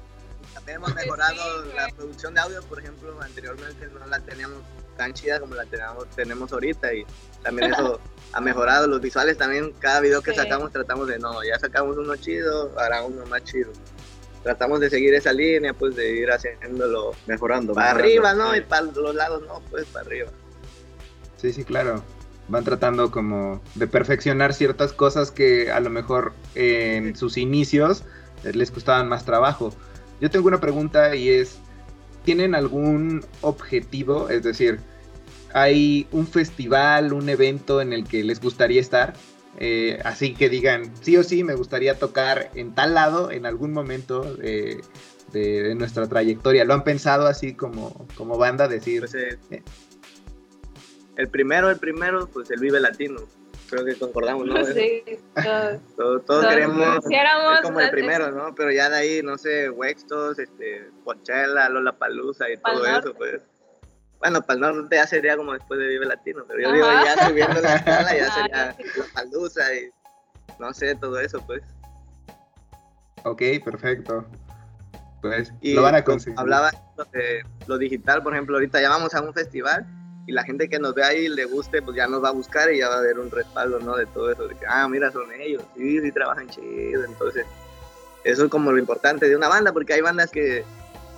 También 0.53 0.75
hemos 0.77 0.89
Sí, 0.89 0.95
mejorado 0.95 1.63
sí, 1.63 1.69
la 1.75 1.81
güey. 1.83 1.93
producción 1.95 2.33
de 2.33 2.39
audio, 2.41 2.61
por 2.63 2.79
ejemplo, 2.79 3.21
anteriormente 3.21 3.87
no 3.87 4.05
la 4.07 4.19
teníamos 4.19 4.57
tan 4.97 5.13
chida 5.13 5.39
como 5.41 5.53
la 5.55 5.65
tenemos, 5.65 6.07
tenemos 6.15 6.53
ahorita 6.53 6.93
y 6.93 7.05
también 7.43 7.73
eso 7.73 7.99
ha 8.31 8.39
mejorado. 8.41 8.87
Los 8.87 9.01
visuales 9.01 9.37
también, 9.37 9.73
cada 9.79 9.99
video 9.99 10.21
que 10.21 10.31
Sí. 10.31 10.37
sacamos 10.37 10.71
tratamos 10.71 11.07
de, 11.07 11.19
no, 11.19 11.43
ya 11.43 11.59
sacamos 11.59 11.97
uno 11.97 12.15
chido, 12.15 12.71
hará 12.79 13.03
uno 13.03 13.25
más 13.25 13.43
chido. 13.43 13.71
Tratamos 14.41 14.79
de 14.79 14.89
seguir 14.89 15.13
esa 15.15 15.33
línea, 15.33 15.73
pues 15.73 15.95
de 15.95 16.11
ir 16.11 16.31
haciéndolo 16.31 17.11
Mejorando. 17.25 17.73
para 17.73 17.93
mejorando. 17.95 18.29
arriba, 18.29 18.33
¿no? 18.33 18.51
Sí. 18.53 18.59
Y 18.59 18.61
para 18.61 18.81
los 18.83 19.15
lados, 19.15 19.43
no, 19.47 19.59
pues 19.71 19.85
para 19.87 20.05
arriba. 20.05 20.29
Sí, 21.45 21.53
sí, 21.53 21.63
claro. 21.63 22.03
van 22.47 22.63
tratando 22.63 23.09
como 23.11 23.61
de 23.75 23.87
perfeccionar 23.87 24.53
ciertas 24.53 24.93
cosas 24.93 25.31
que 25.31 25.71
a 25.71 25.79
lo 25.79 25.89
mejor 25.89 26.33
en 26.55 27.15
sus 27.15 27.37
inicios 27.37 28.03
eh, 28.43 28.51
les 28.53 28.69
costaban 28.71 29.07
más 29.09 29.25
trabajo. 29.25 29.73
Yo 30.21 30.29
tengo 30.29 30.47
una 30.47 30.59
pregunta 30.61 31.15
y 31.15 31.29
es, 31.29 31.57
¿tienen 32.23 32.53
algún 32.55 33.23
objetivo? 33.41 34.29
Es 34.29 34.43
decir, 34.43 34.79
¿hay 35.53 36.07
un 36.11 36.27
festival, 36.27 37.13
un 37.13 37.29
evento 37.29 37.81
en 37.81 37.93
el 37.93 38.03
que 38.05 38.23
les 38.23 38.39
gustaría 38.41 38.81
estar? 38.81 39.13
Eh, 39.57 39.99
así 40.03 40.33
que 40.33 40.49
digan, 40.49 40.91
sí 41.01 41.15
o 41.17 41.23
sí, 41.23 41.43
me 41.43 41.55
gustaría 41.55 41.97
tocar 41.97 42.51
en 42.55 42.75
tal 42.75 42.93
lado 42.93 43.31
en 43.31 43.45
algún 43.45 43.71
momento 43.71 44.35
de, 44.35 44.81
de- 45.31 45.63
de 45.63 45.75
nuestra 45.75 46.07
trayectoria. 46.07 46.65
¿Lo 46.65 46.73
han 46.73 46.83
pensado 46.83 47.25
así 47.27 47.53
como, 47.53 48.05
como 48.15 48.37
banda? 48.37 48.67
Decir, 48.67 48.99
Pues, 49.01 49.15
eh, 49.15 49.37
Eh. 49.51 49.63
El 51.17 51.29
primero, 51.29 51.69
el 51.69 51.77
primero, 51.77 52.27
pues 52.27 52.49
el 52.51 52.59
Vive 52.59 52.79
Latino. 52.79 53.21
Creo 53.69 53.83
que 53.83 53.95
concordamos, 53.95 54.45
¿no? 54.45 54.55
Sí, 54.65 55.03
todos. 55.33 55.79
Todos, 55.95 56.25
todos 56.25 56.25
Todos 56.25 56.45
queremos 56.47 57.05
es 57.55 57.61
como 57.61 57.79
el 57.79 57.89
primero, 57.89 58.31
¿no? 58.31 58.53
Pero 58.53 58.71
ya 58.71 58.89
de 58.89 58.97
ahí, 58.97 59.21
no 59.23 59.37
sé, 59.37 59.69
Wextos, 59.69 60.37
este, 60.39 60.89
Coachella, 61.03 61.69
Lollapalooza 61.69 62.49
y 62.49 62.57
Pal 62.57 62.75
todo 62.75 62.85
eso, 62.85 63.13
pues. 63.15 63.41
Bueno, 64.19 64.41
para 64.41 64.53
el 64.55 64.75
norte 64.75 64.95
ya 64.95 65.05
sería 65.07 65.35
como 65.35 65.53
después 65.53 65.79
de 65.79 65.87
Vive 65.87 66.05
Latino, 66.05 66.45
pero 66.47 66.59
yo 66.61 66.67
Ajá. 66.67 66.75
digo, 66.75 66.87
ya 67.05 67.27
subiendo 67.27 67.61
la 67.61 67.75
escala 67.75 68.15
ya 68.17 68.31
sería 68.33 68.73
sí. 68.73 68.83
Lollapalooza 68.95 69.73
y 69.75 69.89
no 70.59 70.73
sé, 70.73 70.95
todo 70.95 71.19
eso, 71.19 71.43
pues. 71.45 71.61
ok, 73.23 73.41
perfecto. 73.63 74.25
Pues 75.21 75.51
Y 75.61 75.73
lo 75.73 75.81
van 75.81 75.95
a 75.95 76.03
conseguir. 76.03 76.39
hablaba 76.39 76.71
de 77.11 77.43
lo 77.67 77.77
digital, 77.79 78.21
por 78.21 78.33
ejemplo, 78.33 78.55
ahorita 78.57 78.79
ya 78.79 78.89
vamos 78.89 79.13
a 79.15 79.21
un 79.21 79.33
festival 79.33 79.85
y 80.27 80.31
la 80.31 80.43
gente 80.43 80.67
que 80.67 80.79
nos 80.79 80.95
ve 80.95 81.03
ahí 81.03 81.27
le 81.27 81.45
guste, 81.45 81.81
pues 81.81 81.95
ya 81.95 82.07
nos 82.07 82.23
va 82.23 82.29
a 82.29 82.33
buscar 82.33 82.71
y 82.73 82.79
ya 82.79 82.89
va 82.89 82.95
a 82.95 82.99
haber 82.99 83.19
un 83.19 83.29
respaldo, 83.29 83.79
¿no? 83.79 83.95
De 83.95 84.05
todo 84.07 84.31
eso, 84.31 84.47
de 84.47 84.55
que, 84.55 84.65
ah, 84.67 84.87
mira, 84.87 85.11
son 85.11 85.31
ellos, 85.33 85.63
sí, 85.75 86.01
sí, 86.01 86.11
trabajan 86.11 86.49
chido, 86.49 87.03
entonces, 87.03 87.45
eso 88.23 88.45
es 88.45 88.49
como 88.49 88.71
lo 88.71 88.79
importante 88.79 89.29
de 89.29 89.35
una 89.35 89.47
banda, 89.47 89.71
porque 89.71 89.93
hay 89.93 90.01
bandas 90.01 90.31
que 90.31 90.63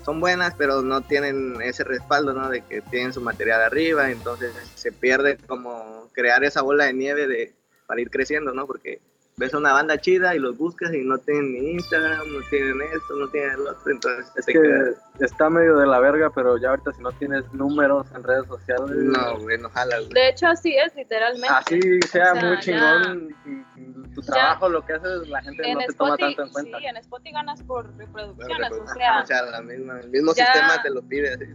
son 0.03 0.19
buenas, 0.19 0.53
pero 0.57 0.81
no 0.81 1.01
tienen 1.01 1.61
ese 1.61 1.83
respaldo, 1.83 2.33
¿no? 2.33 2.49
De 2.49 2.61
que 2.61 2.81
tienen 2.81 3.13
su 3.13 3.21
material 3.21 3.61
arriba, 3.61 4.09
entonces 4.11 4.53
se 4.75 4.91
pierde 4.91 5.37
como 5.47 6.09
crear 6.13 6.43
esa 6.43 6.61
bola 6.61 6.85
de 6.85 6.93
nieve 6.93 7.27
de, 7.27 7.53
para 7.85 8.01
ir 8.01 8.09
creciendo, 8.09 8.53
¿no? 8.53 8.67
Porque 8.67 8.99
ves 9.39 9.53
a 9.53 9.57
una 9.59 9.71
banda 9.71 9.99
chida 9.99 10.33
y 10.35 10.39
los 10.39 10.57
buscas 10.57 10.91
y 10.95 11.03
no 11.03 11.19
tienen 11.19 11.53
ni 11.53 11.71
Instagram, 11.73 12.21
no 12.33 12.39
tienen 12.49 12.81
esto, 12.91 13.15
no 13.19 13.27
tienen 13.29 13.51
el 13.51 13.67
otro, 13.67 13.91
entonces 13.91 14.31
Es 14.35 14.45
te 14.47 14.53
que 14.53 14.59
quedas- 14.59 14.95
está 15.19 15.47
medio 15.51 15.77
de 15.77 15.85
la 15.85 15.99
verga, 15.99 16.31
pero 16.31 16.57
ya 16.57 16.69
ahorita 16.71 16.91
si 16.93 17.03
no 17.03 17.11
tienes 17.11 17.43
números 17.53 18.07
en 18.15 18.23
redes 18.23 18.47
sociales, 18.47 18.89
No, 18.95 19.37
güey, 19.39 19.59
no 19.59 19.69
jala, 19.69 19.99
güey. 19.99 20.09
De 20.09 20.29
hecho, 20.29 20.47
así 20.47 20.75
es, 20.75 20.95
literalmente. 20.95 21.49
así 21.49 22.01
sea, 22.07 22.31
O 22.33 22.35
sea, 22.35 22.45
muy 22.45 22.55
ya- 22.55 22.59
chingón 22.61 23.35
y- 23.45 23.79
y 23.79 24.13
tu 24.15 24.21
Ya- 24.23 24.33
trabajo, 24.33 24.69
lo 24.69 24.83
que 24.83 24.93
haces, 24.93 25.27
la 25.29 25.41
gente 25.43 25.61
no 25.71 25.81
en 25.81 25.87
te 25.87 25.93
toma 25.93 26.17
tanto 26.17 26.41
en 26.43 26.49
cuenta. 26.49 26.79
sí, 26.79 26.85
en 26.87 26.97
Spotify 26.97 27.31
ganas 27.33 27.61
por 27.61 27.95
reproducciones, 27.95 28.71
o 28.71 28.87
sea, 28.87 29.21
o 29.21 29.25
sea, 29.27 29.43
la 29.43 29.61
misma, 29.61 29.99
el 29.99 30.09
mismo 30.09 30.33
ya- 30.33 30.45
sistema 30.51 30.81
te 30.81 30.89
lo 30.89 31.03
pide. 31.03 31.33
así. 31.35 31.45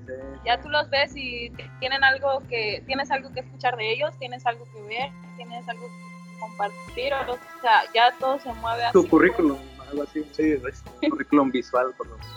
ya 0.46 0.60
tú 0.60 0.68
los 0.70 0.88
ves 0.88 1.16
y 1.16 1.50
tienen 1.80 2.04
algo 2.04 2.44
que, 2.48 2.80
tienes 2.86 3.10
algo 3.10 3.32
que 3.32 3.40
escuchar 3.40 3.76
de 3.76 3.92
ellos, 3.92 4.16
tienes 4.20 4.46
algo 4.46 4.64
que 4.72 4.82
ver, 4.82 5.10
tienes 5.36 5.68
algo 5.68 5.82
que 5.88 6.11
compartir, 6.42 7.12
o 7.14 7.38
sea, 7.60 7.82
ya 7.94 8.12
todo 8.18 8.38
se 8.40 8.52
mueve 8.54 8.84
así. 8.84 8.92
Tu 8.92 9.08
currículum, 9.08 9.58
algo 9.88 10.02
así, 10.02 10.24
Sí, 10.32 10.56
pues. 10.60 10.82
currículum 11.08 11.50
visual, 11.50 11.92
por 11.96 12.06
lo 12.08 12.16
menos. 12.16 12.32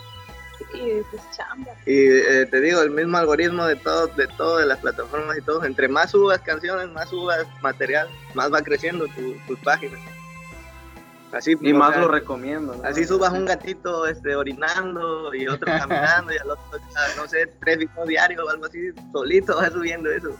Y 0.72 1.02
pues 1.10 1.22
chamba. 1.36 1.72
Y 1.86 2.06
eh, 2.06 2.46
te 2.50 2.60
digo, 2.60 2.80
el 2.82 2.90
mismo 2.90 3.16
algoritmo 3.18 3.66
de 3.66 3.76
todo, 3.76 4.06
de 4.08 4.26
todo, 4.26 4.58
de 4.58 4.66
las 4.66 4.78
plataformas 4.78 5.36
y 5.38 5.42
todo. 5.42 5.64
Entre 5.64 5.88
más 5.88 6.10
subas 6.10 6.40
canciones, 6.40 6.88
más 6.90 7.10
subas 7.10 7.46
material, 7.62 8.08
más 8.34 8.52
va 8.52 8.62
creciendo 8.62 9.06
tu, 9.08 9.34
tus 9.46 9.58
páginas. 9.60 10.00
Así, 11.32 11.56
Y 11.60 11.72
más 11.72 11.92
sea, 11.92 12.02
lo 12.02 12.08
recomiendo. 12.08 12.74
¿no? 12.74 12.84
Así 12.84 13.04
subas 13.04 13.32
un 13.32 13.44
gatito 13.44 14.06
este, 14.06 14.34
orinando 14.34 15.34
y 15.34 15.46
otro 15.46 15.66
caminando 15.66 16.32
y 16.32 16.38
al 16.38 16.50
otro, 16.50 16.64
no 17.16 17.28
sé, 17.28 17.46
tres 17.60 17.78
videos 17.78 18.06
diarios 18.08 18.44
o 18.44 18.48
algo 18.48 18.66
así, 18.66 18.90
solito 19.12 19.56
vas 19.56 19.72
subiendo 19.72 20.10
eso. 20.10 20.30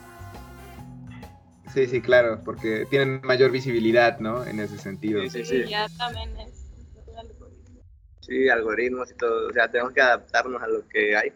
Sí, 1.77 1.87
sí, 1.89 2.01
claro, 2.01 2.41
porque 2.43 2.87
tienen 2.89 3.21
mayor 3.23 3.51
visibilidad, 3.51 4.19
¿no? 4.19 4.47
En 4.47 4.61
ese 4.61 4.79
sentido. 4.79 5.21
Sí, 5.25 5.29
sí, 5.29 5.45
Sí, 5.45 5.62
sí. 5.65 5.69
ya 5.71 5.87
también 5.99 6.35
es 6.39 6.55
algoritmo. 7.19 7.83
Sí, 8.23 8.49
algoritmos 8.49 9.11
y 9.11 9.15
todo. 9.15 9.49
O 9.51 9.53
sea, 9.53 9.71
tenemos 9.71 9.93
que 9.93 10.01
adaptarnos 10.01 10.62
a 10.62 10.69
lo 10.69 10.89
que 10.89 11.15
hay. 11.15 11.33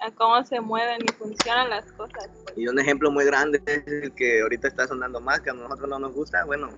a 0.00 0.10
cómo 0.12 0.42
se 0.42 0.58
mueven 0.58 1.02
y 1.06 1.12
funcionan 1.12 1.68
las 1.68 1.84
cosas. 1.92 2.30
pues. 2.44 2.56
Y 2.56 2.66
un 2.66 2.78
ejemplo 2.78 3.10
muy 3.10 3.26
grande 3.26 3.60
es 3.66 3.86
el 3.86 4.14
que 4.14 4.40
ahorita 4.40 4.68
está 4.68 4.86
sonando 4.86 5.20
más, 5.20 5.42
que 5.42 5.50
a 5.50 5.52
nosotros 5.52 5.86
no 5.86 5.98
nos 5.98 6.14
gusta. 6.14 6.46
Bueno, 6.46 6.70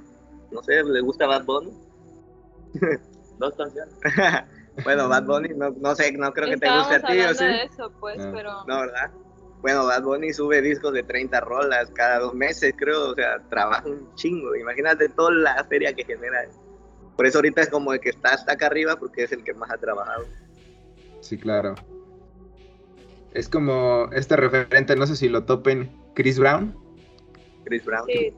no 0.50 0.62
sé, 0.64 0.82
¿le 0.82 1.00
gusta 1.00 1.28
Bad 1.28 1.44
Bunny? 1.44 1.72
Dos 3.38 3.54
canciones. 3.54 3.94
bueno, 4.84 5.08
Bad 5.08 5.26
Bunny, 5.26 5.50
no, 5.50 5.70
no 5.70 5.94
sé, 5.94 6.10
no 6.10 6.32
creo 6.32 6.48
que 6.50 6.56
te 6.56 6.76
guste 6.76 6.96
a 6.96 7.00
ti, 7.02 7.06
¿o 7.20 7.28
hablando 7.28 7.34
sí? 7.38 7.44
de 7.44 7.62
eso, 7.62 7.92
pues, 8.00 8.18
Ah. 8.20 8.32
pero 8.34 8.64
No, 8.66 8.80
¿verdad? 8.80 9.10
Bueno, 9.66 9.84
Bad 9.84 10.04
Bunny 10.04 10.32
sube 10.32 10.62
discos 10.62 10.92
de 10.94 11.02
30 11.02 11.40
rolas 11.40 11.90
cada 11.92 12.20
dos 12.20 12.34
meses, 12.34 12.72
creo. 12.78 13.10
O 13.10 13.14
sea, 13.16 13.40
trabaja 13.50 13.88
un 13.88 14.14
chingo. 14.14 14.54
Imagínate 14.54 15.08
toda 15.08 15.32
la 15.32 15.64
feria 15.64 15.92
que 15.92 16.04
genera. 16.04 16.46
Por 17.16 17.26
eso 17.26 17.38
ahorita 17.38 17.62
es 17.62 17.68
como 17.68 17.92
el 17.92 17.98
que 17.98 18.10
está 18.10 18.34
hasta 18.34 18.52
acá 18.52 18.66
arriba, 18.66 18.94
porque 18.94 19.24
es 19.24 19.32
el 19.32 19.42
que 19.42 19.52
más 19.54 19.68
ha 19.72 19.76
trabajado. 19.76 20.24
Sí, 21.18 21.36
claro. 21.36 21.74
Es 23.32 23.48
como 23.48 24.08
este 24.12 24.36
referente, 24.36 24.94
no 24.94 25.04
sé 25.04 25.16
si 25.16 25.28
lo 25.28 25.42
topen, 25.42 25.90
Chris 26.14 26.38
Brown, 26.38 26.72
Chris 27.64 27.84
Brown. 27.84 28.06
sí, 28.06 28.32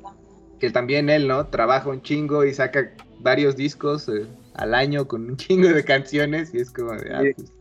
que 0.59 0.71
también 0.71 1.11
él, 1.11 1.29
¿no? 1.29 1.49
Trabaja 1.49 1.91
un 1.91 2.01
chingo 2.01 2.43
y 2.47 2.55
saca 2.55 2.95
varios 3.21 3.55
discos 3.55 4.09
eh, 4.09 4.27
al 4.55 4.73
año 4.73 5.07
con 5.07 5.27
un 5.27 5.37
chingo 5.37 5.69
de 5.69 5.85
canciones 5.85 6.55
y 6.55 6.61
es 6.61 6.71
como 6.71 6.93
de... 6.93 7.14
ah, 7.14 7.21
Sí. 7.23 7.35
pues. 7.37 7.58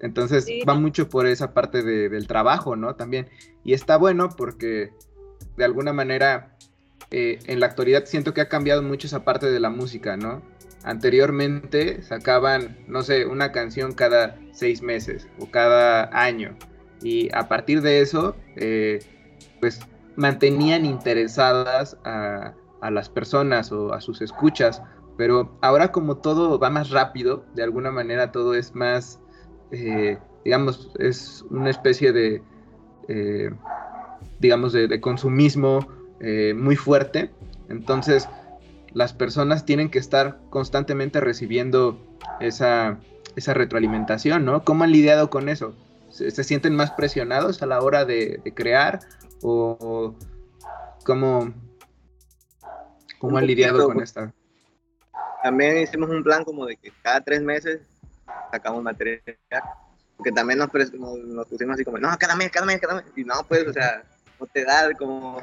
Entonces 0.00 0.44
Sí, 0.46 0.62
va 0.68 0.74
mucho 0.74 1.08
por 1.08 1.26
esa 1.26 1.52
parte 1.54 1.82
de- 1.82 2.08
del 2.08 2.26
trabajo, 2.26 2.76
¿no? 2.76 2.94
También. 2.96 3.28
Y 3.64 3.74
está 3.74 3.96
bueno 3.96 4.30
porque 4.36 4.92
de 5.56 5.64
alguna 5.64 5.92
manera 5.92 6.56
eh, 7.10 7.38
en 7.46 7.58
la 7.60 7.66
actualidad 7.66 8.04
siento 8.06 8.32
que 8.32 8.40
ha 8.40 8.48
cambiado 8.48 8.82
mucho 8.82 9.06
esa 9.08 9.24
parte 9.24 9.50
de 9.50 9.58
la 9.60 9.68
música, 9.70 10.16
¿no? 10.16 10.42
Anteriormente 10.84 12.02
sacaban, 12.02 12.78
no 12.86 13.02
sé, 13.02 13.26
una 13.26 13.50
canción 13.52 13.92
cada 13.92 14.38
seis 14.52 14.80
meses 14.82 15.26
o 15.38 15.50
cada 15.50 16.08
año. 16.12 16.56
Y 17.02 17.28
a 17.34 17.48
partir 17.48 17.80
de 17.82 18.00
eso, 18.00 18.36
eh, 18.56 19.00
pues 19.60 19.80
mantenían 20.16 20.84
interesadas 20.86 21.96
a, 22.04 22.54
a 22.80 22.90
las 22.90 23.08
personas 23.08 23.72
o 23.72 23.92
a 23.92 24.00
sus 24.00 24.20
escuchas. 24.20 24.82
Pero 25.16 25.58
ahora 25.62 25.90
como 25.92 26.18
todo 26.18 26.58
va 26.58 26.70
más 26.70 26.90
rápido, 26.90 27.44
de 27.54 27.62
alguna 27.62 27.90
manera 27.90 28.30
todo 28.32 28.54
es 28.54 28.74
más, 28.74 29.18
eh, 29.72 30.18
digamos, 30.44 30.90
es 30.98 31.44
una 31.50 31.70
especie 31.70 32.12
de, 32.12 32.42
eh, 33.08 33.50
digamos, 34.38 34.72
de, 34.72 34.88
de 34.88 35.00
consumismo 35.00 35.86
eh, 36.20 36.54
muy 36.54 36.76
fuerte. 36.76 37.30
Entonces, 37.68 38.28
las 38.92 39.12
personas 39.12 39.64
tienen 39.64 39.90
que 39.90 39.98
estar 39.98 40.38
constantemente 40.50 41.20
recibiendo 41.20 41.98
esa, 42.40 42.98
esa 43.36 43.54
retroalimentación, 43.54 44.44
¿no? 44.44 44.64
¿Cómo 44.64 44.84
han 44.84 44.92
lidiado 44.92 45.30
con 45.30 45.48
eso? 45.48 45.74
¿Se, 46.10 46.30
se 46.30 46.42
sienten 46.44 46.74
más 46.74 46.90
presionados 46.90 47.62
a 47.62 47.66
la 47.66 47.80
hora 47.80 48.04
de, 48.04 48.40
de 48.42 48.54
crear? 48.54 49.00
¿O, 49.42 49.76
o 49.80 50.14
cómo, 51.04 51.52
cómo 53.18 53.38
han 53.38 53.46
lidiado 53.46 53.86
con 53.86 53.94
pues. 53.94 54.10
esta? 54.10 54.34
También 55.42 55.78
hicimos 55.78 56.10
un 56.10 56.22
plan 56.22 56.44
como 56.44 56.66
de 56.66 56.76
que 56.76 56.92
cada 57.02 57.22
tres 57.22 57.42
meses 57.42 57.80
sacamos 58.50 58.82
material. 58.82 59.22
Porque 60.16 60.32
también 60.32 60.58
nos, 60.58 60.72
nos, 60.72 61.18
nos 61.18 61.46
pusimos 61.46 61.74
así 61.74 61.84
como, 61.84 61.98
no, 61.98 62.16
cada 62.18 62.36
mes, 62.36 62.50
cada 62.50 62.66
mes, 62.66 62.80
cada 62.80 62.94
mes. 62.96 63.04
Y 63.16 63.24
no, 63.24 63.34
pues, 63.48 63.66
o 63.66 63.72
sea, 63.72 64.02
no 64.38 64.46
te 64.46 64.64
da 64.64 64.92
como, 64.94 65.40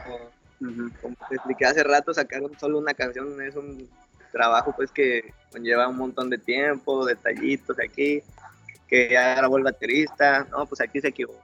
como 1.01 1.15
te 1.29 1.35
expliqué 1.35 1.65
hace 1.65 1.83
rato, 1.83 2.13
sacar 2.13 2.41
solo 2.59 2.77
una 2.77 2.93
canción 2.93 3.41
es 3.41 3.55
un 3.55 3.89
trabajo 4.31 4.73
pues 4.75 4.91
que 4.91 5.33
conlleva 5.51 5.87
un 5.87 5.97
montón 5.97 6.29
de 6.29 6.37
tiempo, 6.37 7.05
detallitos 7.05 7.77
aquí, 7.79 8.21
que 8.87 9.09
ya 9.09 9.35
grabó 9.35 9.57
el 9.57 9.63
baterista, 9.63 10.45
no, 10.51 10.65
pues 10.65 10.81
aquí 10.81 11.01
se 11.01 11.09
equivocó. 11.09 11.41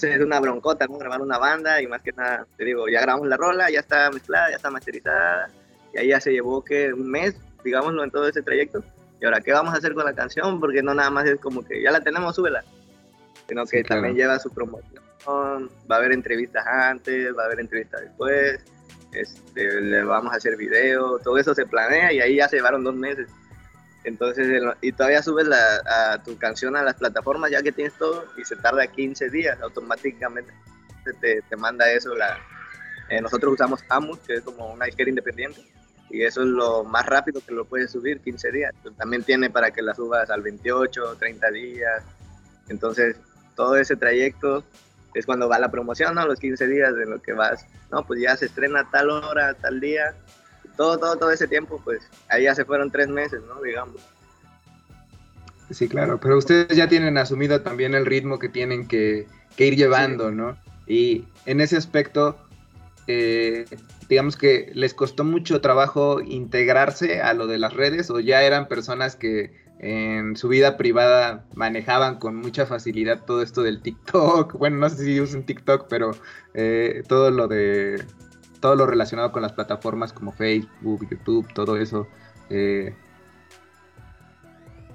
Es 0.00 0.20
una 0.20 0.40
broncota, 0.40 0.86
¿no? 0.86 0.98
Grabar 0.98 1.22
una 1.22 1.38
banda 1.38 1.80
y 1.80 1.86
más 1.86 2.02
que 2.02 2.12
nada, 2.12 2.46
te 2.56 2.64
digo, 2.64 2.88
ya 2.88 3.00
grabamos 3.00 3.28
la 3.28 3.36
rola, 3.36 3.70
ya 3.70 3.80
está 3.80 4.10
mezclada, 4.10 4.50
ya 4.50 4.56
está 4.56 4.70
masterizada, 4.70 5.48
y 5.94 5.98
ahí 5.98 6.08
ya 6.08 6.20
se 6.20 6.32
llevó 6.32 6.62
que 6.62 6.92
un 6.92 7.10
mes, 7.10 7.34
digámoslo, 7.66 8.02
en 8.02 8.10
todo 8.10 8.26
ese 8.28 8.42
trayecto. 8.42 8.82
Y 9.20 9.24
ahora, 9.24 9.40
¿qué 9.40 9.52
vamos 9.52 9.74
a 9.74 9.78
hacer 9.78 9.94
con 9.94 10.04
la 10.04 10.14
canción? 10.14 10.60
Porque 10.60 10.82
no 10.82 10.94
nada 10.94 11.10
más 11.10 11.26
es 11.26 11.40
como 11.40 11.64
que 11.64 11.82
ya 11.82 11.90
la 11.90 12.00
tenemos, 12.00 12.34
súbela, 12.36 12.64
sino 13.48 13.64
que 13.64 13.78
Sí, 13.78 13.84
claro. 13.84 14.02
también 14.02 14.16
lleva 14.16 14.38
su 14.38 14.50
promoción, 14.50 15.02
va 15.90 15.96
a 15.96 15.98
haber 15.98 16.12
entrevistas 16.12 16.66
antes, 16.66 17.34
va 17.36 17.42
a 17.42 17.46
haber 17.46 17.60
entrevistas 17.60 18.00
después, 18.02 18.60
este, 19.12 19.80
le 19.80 20.02
vamos 20.04 20.32
a 20.32 20.36
hacer 20.36 20.56
video, 20.56 21.18
todo 21.18 21.38
eso 21.38 21.54
se 21.54 21.66
planea 21.66 22.12
y 22.12 22.20
ahí 22.20 22.36
ya 22.36 22.48
se 22.48 22.56
llevaron 22.56 22.84
dos 22.84 22.94
meses. 22.94 23.28
Entonces, 24.04 24.62
y 24.82 24.92
todavía 24.92 25.22
subes 25.22 25.48
la, 25.48 25.58
a 26.12 26.22
tu 26.22 26.38
canción 26.38 26.76
a 26.76 26.82
las 26.82 26.94
plataformas 26.94 27.50
ya 27.50 27.60
que 27.62 27.72
tienes 27.72 27.94
todo 27.94 28.24
y 28.36 28.44
se 28.44 28.54
tarda 28.54 28.86
15 28.86 29.30
días 29.30 29.60
automáticamente. 29.60 30.52
Te, 31.20 31.42
te 31.42 31.56
manda 31.56 31.90
eso. 31.90 32.14
La, 32.14 32.38
eh, 33.08 33.20
nosotros 33.20 33.54
usamos 33.54 33.82
Amus, 33.88 34.18
que 34.20 34.34
es 34.34 34.42
como 34.42 34.72
una 34.72 34.86
disquera 34.86 35.08
independiente, 35.08 35.60
y 36.16 36.24
eso 36.24 36.40
es 36.40 36.48
lo 36.48 36.82
más 36.84 37.04
rápido 37.04 37.42
que 37.46 37.52
lo 37.52 37.66
puedes 37.66 37.90
subir, 37.90 38.20
15 38.20 38.50
días. 38.50 38.74
Pero 38.82 38.94
también 38.94 39.22
tiene 39.22 39.50
para 39.50 39.70
que 39.70 39.82
la 39.82 39.94
subas 39.94 40.30
al 40.30 40.40
28, 40.40 41.16
30 41.18 41.50
días. 41.50 42.02
Entonces, 42.70 43.16
todo 43.54 43.76
ese 43.76 43.96
trayecto 43.96 44.64
es 45.12 45.26
cuando 45.26 45.46
va 45.46 45.58
la 45.58 45.70
promoción, 45.70 46.14
¿no? 46.14 46.26
Los 46.26 46.40
15 46.40 46.68
días 46.68 46.96
de 46.96 47.04
lo 47.04 47.20
que 47.20 47.34
vas. 47.34 47.66
No, 47.92 48.06
pues 48.06 48.20
ya 48.20 48.34
se 48.34 48.46
estrena 48.46 48.88
tal 48.90 49.10
hora, 49.10 49.52
tal 49.54 49.78
día. 49.78 50.14
Todo, 50.74 50.96
todo, 50.98 51.16
todo 51.16 51.30
ese 51.30 51.48
tiempo, 51.48 51.82
pues 51.84 52.00
ahí 52.30 52.44
ya 52.44 52.54
se 52.54 52.64
fueron 52.64 52.90
tres 52.90 53.08
meses, 53.08 53.42
¿no? 53.46 53.60
Digamos. 53.60 54.00
Sí, 55.70 55.88
claro, 55.88 56.18
pero 56.18 56.38
ustedes 56.38 56.74
ya 56.74 56.88
tienen 56.88 57.18
asumido 57.18 57.60
también 57.60 57.94
el 57.94 58.06
ritmo 58.06 58.38
que 58.38 58.48
tienen 58.48 58.88
que, 58.88 59.26
que 59.54 59.66
ir 59.66 59.76
llevando, 59.76 60.30
¿no? 60.30 60.56
Y 60.86 61.26
en 61.44 61.60
ese 61.60 61.76
aspecto, 61.76 62.38
eh, 63.06 63.66
digamos 64.08 64.36
que 64.36 64.70
les 64.74 64.94
costó 64.94 65.24
mucho 65.24 65.60
trabajo 65.60 66.20
integrarse 66.20 67.20
a 67.20 67.34
lo 67.34 67.46
de 67.46 67.58
las 67.58 67.72
redes 67.72 68.10
o 68.10 68.20
ya 68.20 68.42
eran 68.42 68.68
personas 68.68 69.16
que 69.16 69.52
en 69.78 70.36
su 70.36 70.48
vida 70.48 70.76
privada 70.76 71.44
manejaban 71.54 72.18
con 72.18 72.36
mucha 72.36 72.66
facilidad 72.66 73.24
todo 73.24 73.42
esto 73.42 73.62
del 73.62 73.82
TikTok. 73.82 74.54
Bueno, 74.58 74.78
no 74.78 74.88
sé 74.88 75.04
si 75.04 75.20
usan 75.20 75.44
TikTok, 75.44 75.86
pero 75.88 76.12
eh, 76.54 77.02
todo 77.08 77.30
lo 77.30 77.48
de 77.48 78.02
todo 78.60 78.74
lo 78.74 78.86
relacionado 78.86 79.32
con 79.32 79.42
las 79.42 79.52
plataformas 79.52 80.12
como 80.12 80.32
Facebook, 80.32 81.06
YouTube, 81.10 81.46
todo 81.52 81.76
eso. 81.76 82.06
eh, 82.50 82.94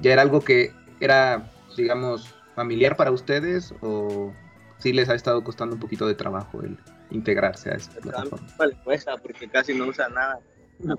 ¿Ya 0.01 0.13
era 0.13 0.23
algo 0.23 0.41
que 0.41 0.73
era, 0.99 1.51
digamos, 1.77 2.33
familiar 2.55 2.97
para 2.97 3.11
ustedes 3.11 3.73
o 3.81 4.33
sí 4.81 4.93
les 4.93 5.09
ha 5.09 5.15
estado 5.15 5.43
costando 5.43 5.75
un 5.75 5.81
poquito 5.81 6.07
de 6.07 6.15
trabajo 6.15 6.61
el 6.61 6.77
integrarse 7.11 7.71
a 7.71 7.75
esa 7.75 7.91
plataforma? 7.99 8.47
Vale, 8.57 8.75
cuesta 8.83 9.17
porque 9.17 9.47
casi 9.47 9.73
no 9.73 9.85
usa 9.85 10.09
nada. 10.09 10.39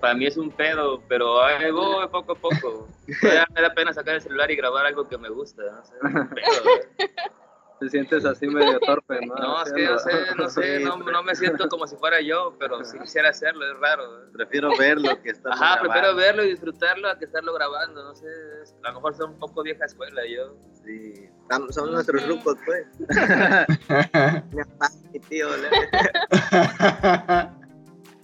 Para 0.00 0.14
mí 0.14 0.26
es 0.26 0.36
un 0.36 0.50
pedo, 0.50 1.02
pero 1.08 1.40
voy 1.72 2.08
poco 2.08 2.32
a 2.32 2.36
poco. 2.36 2.88
Me 3.22 3.62
da 3.62 3.74
pena 3.74 3.92
sacar 3.92 4.14
el 4.14 4.22
celular 4.22 4.50
y 4.50 4.56
grabar 4.56 4.86
algo 4.86 5.08
que 5.08 5.18
me 5.18 5.28
gusta. 5.28 5.62
No 5.62 5.84
sé, 5.84 5.94
es 5.96 6.14
un 6.14 6.28
pedo. 6.28 7.08
Te 7.82 7.90
sientes 7.90 8.24
así 8.24 8.46
medio 8.46 8.78
torpe, 8.78 9.26
¿no? 9.26 9.34
No, 9.34 9.62
es 9.64 9.72
que 9.72 9.84
no 9.86 9.98
sé, 9.98 10.10
no 10.36 10.48
sé, 10.48 10.80
no, 10.80 10.96
no 10.98 11.22
me 11.24 11.34
siento 11.34 11.68
como 11.68 11.86
si 11.88 11.96
fuera 11.96 12.20
yo, 12.20 12.54
pero 12.58 12.84
sí 12.84 12.96
quisiera 12.98 13.30
hacerlo, 13.30 13.66
es 13.68 13.76
raro. 13.80 14.30
Prefiero 14.32 14.70
ver 14.78 15.00
lo 15.00 15.20
que 15.20 15.30
estamos 15.30 15.60
Ajá, 15.60 15.80
prefiero 15.80 16.14
verlo 16.14 16.44
y 16.44 16.50
disfrutarlo 16.50 17.08
a 17.08 17.18
que 17.18 17.24
estarlo 17.24 17.52
grabando, 17.54 18.04
no 18.04 18.14
sé, 18.14 18.26
es- 18.62 18.76
a 18.84 18.88
lo 18.90 18.94
mejor 18.94 19.16
soy 19.16 19.26
un 19.26 19.38
poco 19.38 19.64
vieja 19.64 19.84
escuela 19.84 20.22
yo. 20.26 20.54
Sí, 20.84 21.28
son 21.70 21.90
nuestros 21.92 22.24
rucos, 22.28 22.56
pues. 22.64 22.86
Mi 24.52 24.62
papá, 24.62 24.88
mi 25.12 25.18
tío, 25.18 25.48
le- 25.56 25.70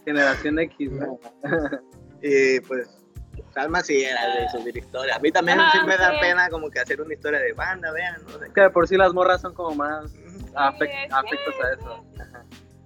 Generación 0.04 0.58
X, 0.60 0.92
¿no? 0.92 1.18
Y 2.22 2.58
pues, 2.60 3.04
Salma 3.52 3.82
sí 3.82 4.02
era 4.04 4.26
de 4.34 4.48
subir 4.50 4.76
historias. 4.76 5.16
A 5.16 5.20
mí 5.20 5.30
también 5.32 5.60
Ajá, 5.60 5.72
sí 5.80 5.86
me 5.86 5.96
da 5.96 6.10
sí. 6.10 6.16
pena 6.20 6.48
como 6.50 6.70
que 6.70 6.80
hacer 6.80 7.00
una 7.00 7.14
historia 7.14 7.40
de 7.40 7.52
banda, 7.52 7.90
vean, 7.92 8.16
no 8.26 8.52
que 8.52 8.60
de 8.60 8.70
por 8.70 8.86
sí 8.88 8.96
las 8.96 9.12
morras 9.12 9.40
son 9.40 9.54
como 9.54 9.74
más 9.74 10.10
Sí, 10.10 10.20
afect- 10.54 11.06
sí, 11.06 11.12
afectos 11.12 11.54
a 11.60 11.72
eso. 11.72 12.04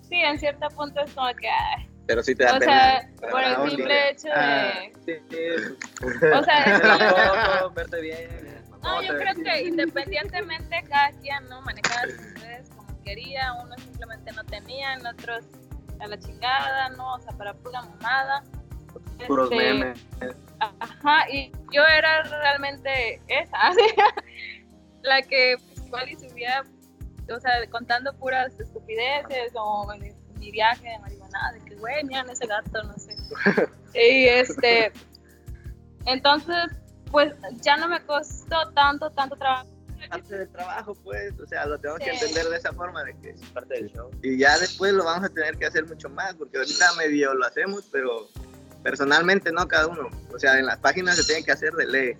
Sí, 0.09 0.17
en 0.17 0.39
cierto 0.39 0.69
punto 0.71 1.01
es 1.01 1.13
como 1.15 1.29
que, 1.35 1.49
ay, 1.49 1.89
Pero 2.07 2.23
sí 2.23 2.35
te 2.35 2.45
da 2.45 2.57
o 2.57 2.59
pena. 2.59 2.73
sea, 2.73 3.09
Pero 3.21 3.33
por 3.33 3.43
el 3.43 3.55
onda. 3.55 3.71
simple 3.71 4.11
hecho 4.11 4.29
Ah, 4.35 4.73
de, 4.85 4.93
sí, 5.05 5.25
sí. 5.31 6.07
o 6.33 6.43
sea, 6.45 6.65
es 6.65 6.81
que- 6.81 7.75
verte 7.75 8.01
bien. 8.01 8.63
No, 8.83 9.01
yo 9.03 9.17
creo 9.17 9.35
que 9.45 9.63
independientemente 9.63 10.83
cada 10.89 11.11
quien 11.21 11.49
no 11.49 11.63
manejaba 11.63 12.03
sus 12.03 12.43
redes 12.43 12.69
como 12.77 13.03
quería, 13.03 13.53
unos 13.63 13.81
simplemente 13.81 14.33
no 14.33 14.45
tenían, 14.45 15.07
otros 15.07 15.45
a 16.01 16.07
la 16.09 16.19
chingada, 16.19 16.89
no, 16.91 17.15
o 17.15 17.21
sea, 17.21 17.33
para 17.39 17.55
pura 17.55 17.81
mamada. 17.83 18.43
Puros 19.27 19.51
Este, 19.51 19.57
memes. 19.75 20.07
Ajá, 20.79 21.29
y 21.31 21.51
yo 21.73 21.83
era 21.85 22.23
realmente 22.23 23.21
esa, 23.29 23.59
la 25.03 25.23
que 25.23 25.57
igual 25.87 26.09
y 26.09 26.17
subía, 26.17 26.63
o 27.35 27.41
sea, 27.41 27.53
contando 27.71 28.15
puras 28.17 28.59
estupideces 28.61 29.53
o 29.55 29.93
mi, 29.99 30.11
mi 30.39 30.51
viaje 30.53 30.89
de 30.89 30.99
marihuana, 31.01 31.53
de 31.53 31.61
que 31.65 31.75
güey, 31.77 32.05
miren 32.05 32.31
ese 32.31 32.47
gato, 32.47 32.83
no 32.85 32.95
sé. 32.97 33.17
Y 33.95 34.27
este, 34.27 34.91
entonces, 36.07 36.65
pues 37.11 37.35
ya 37.61 37.77
no 37.77 37.89
me 37.89 38.03
costó 38.07 38.71
tanto, 38.75 39.11
tanto 39.11 39.37
trabajo. 39.37 39.69
parte 40.09 40.35
del 40.39 40.49
trabajo, 40.51 40.95
pues, 41.05 41.39
o 41.39 41.47
sea, 41.47 41.67
lo 41.67 41.79
tenemos 41.79 42.01
que 42.01 42.11
entender 42.11 42.47
de 42.49 42.57
esa 42.57 42.73
forma, 42.73 43.05
de 43.05 43.15
que 43.19 43.31
es 43.31 43.41
Parte 43.51 43.75
del 43.75 43.91
show. 43.93 44.11
y 44.23 44.39
ya 44.39 44.59
después 44.59 44.93
lo 44.95 45.05
vamos 45.05 45.29
a 45.29 45.29
tener 45.35 45.59
que 45.59 45.67
hacer 45.67 45.85
mucho 45.87 46.09
más, 46.09 46.35
porque 46.37 46.57
ahorita 46.57 46.95
medio 46.95 47.35
lo 47.35 47.45
hacemos, 47.47 47.87
pero 47.93 48.29
personalmente 48.83 49.53
no 49.53 49.67
cada 49.69 49.87
uno, 49.89 50.09
o 50.35 50.39
sea, 50.39 50.59
en 50.59 50.67
las 50.67 50.79
páginas 50.79 51.17
se 51.17 51.25
tiene 51.25 51.45
que 51.45 51.53
hacer 51.53 51.73
de 51.75 51.87
ley, 51.87 52.13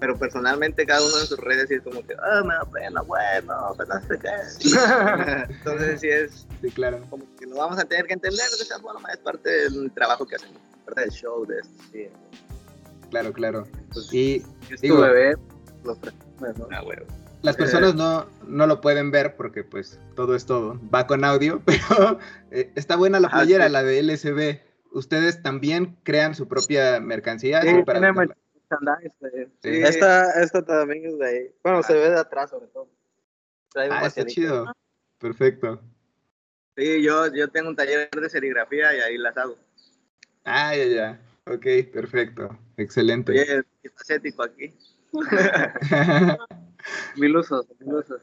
pero 0.00 0.18
personalmente 0.18 0.84
cada 0.84 1.00
uno 1.06 1.20
en 1.20 1.26
sus 1.26 1.38
redes 1.38 1.68
sí 1.68 1.74
es 1.74 1.82
como 1.82 2.04
que, 2.06 2.14
ah, 2.14 2.42
me 2.44 2.54
da 2.54 2.64
pena, 2.64 3.02
bueno, 3.02 3.74
pero 3.78 3.94
no 3.94 4.06
sé 4.08 4.18
qué. 4.18 4.30
Entonces 5.48 6.00
sí 6.00 6.08
es 6.08 6.46
Sí, 6.60 6.70
claro. 6.70 7.04
como 7.10 7.24
que 7.36 7.46
lo 7.46 7.56
vamos 7.56 7.78
a 7.78 7.84
tener 7.84 8.06
que 8.06 8.14
entender 8.14 8.48
de 8.56 8.62
esa 8.64 8.78
forma, 8.80 9.08
es 9.10 9.18
parte 9.18 9.48
del 9.50 9.90
trabajo 9.92 10.26
que 10.26 10.36
hacemos, 10.36 10.58
parte 10.84 11.02
del 11.02 11.10
show 11.10 11.46
de 11.46 11.58
esto, 11.60 11.82
sí. 11.92 12.08
Claro, 13.10 13.32
claro. 13.32 13.66
Pues, 13.92 14.08
Y 14.12 14.42
digo- 14.80 15.00
bebé, 15.00 15.36
los 15.84 15.98
presumes, 15.98 16.56
¿no? 16.58 16.66
Ah, 16.72 16.82
bueno. 16.82 17.02
las 17.42 17.56
personas 17.56 17.94
no, 17.94 18.26
no 18.46 18.66
lo 18.66 18.80
pueden 18.80 19.10
ver 19.10 19.36
porque 19.36 19.64
pues 19.64 19.98
todo 20.16 20.34
es 20.36 20.46
todo. 20.46 20.80
Va 20.94 21.06
con 21.06 21.24
audio, 21.24 21.60
pero 21.66 22.18
eh, 22.50 22.72
está 22.76 22.96
buena 22.96 23.20
la 23.20 23.28
Ajá, 23.28 23.38
playera, 23.38 23.66
sí. 23.66 23.72
la 23.72 23.82
de 23.82 24.02
LSB. 24.02 24.60
¿Ustedes 24.92 25.42
también 25.42 25.96
crean 26.02 26.34
su 26.34 26.48
propia 26.48 27.00
mercancía? 27.00 27.62
Sí, 27.62 27.82
para 27.84 28.00
merchandise. 28.00 28.34
Sí. 29.62 29.82
Esta, 29.82 30.42
esta 30.42 30.62
también 30.64 31.06
es 31.06 31.18
de 31.18 31.26
ahí. 31.26 31.54
Bueno, 31.62 31.78
Ah. 31.78 31.82
se 31.82 31.94
ve 31.94 32.10
de 32.10 32.18
atrás 32.18 32.50
sobre 32.50 32.66
todo. 32.68 32.88
Trae 33.70 33.88
Ah, 33.90 34.06
está 34.06 34.24
chido. 34.26 34.72
Perfecto. 35.18 35.80
Sí, 36.76 37.02
yo, 37.02 37.32
yo 37.34 37.48
tengo 37.48 37.68
un 37.68 37.76
taller 37.76 38.08
de 38.10 38.30
serigrafía 38.30 38.96
y 38.96 39.00
ahí 39.00 39.18
las 39.18 39.36
hago. 39.36 39.56
Ah, 40.44 40.74
ya, 40.74 40.84
ya. 40.86 41.20
Ok, 41.46 41.66
perfecto. 41.92 42.58
Excelente. 42.76 43.34
Es 43.40 43.64
facético 43.96 44.42
aquí. 44.42 44.74
Mil 47.16 47.36
usos, 47.36 47.66
mil 47.80 47.94
usos. 47.94 48.20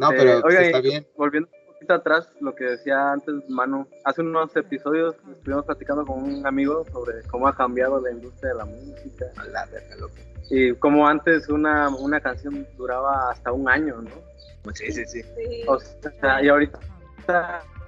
No, 0.00 0.08
pero 0.08 0.40
oiga, 0.44 0.62
está 0.62 0.80
bien. 0.80 1.06
volviendo 1.14 1.48
un 1.82 1.92
atrás, 1.92 2.28
lo 2.40 2.54
que 2.54 2.64
decía 2.64 3.12
antes 3.12 3.34
Manu, 3.48 3.86
hace 4.04 4.22
unos 4.22 4.54
episodios 4.56 5.14
estuvimos 5.30 5.66
platicando 5.66 6.06
con 6.06 6.22
un 6.22 6.46
amigo 6.46 6.86
sobre 6.90 7.22
cómo 7.24 7.46
ha 7.48 7.54
cambiado 7.54 8.00
la 8.00 8.10
industria 8.10 8.52
de 8.52 8.58
la 8.58 8.64
música. 8.64 9.26
A 9.36 9.44
la 9.44 9.66
verga, 9.66 9.96
loco. 9.96 10.14
Y 10.48 10.72
como 10.76 11.06
antes 11.06 11.50
una, 11.50 11.90
una 11.90 12.18
canción 12.20 12.66
duraba 12.78 13.30
hasta 13.30 13.52
un 13.52 13.68
año, 13.68 14.00
¿no? 14.00 14.72
Sí, 14.72 14.90
sí, 14.90 15.04
sí. 15.04 15.22
Sí. 15.22 15.64
O 15.68 15.78
sea, 15.78 16.42
y 16.42 16.48
ahorita, 16.48 16.78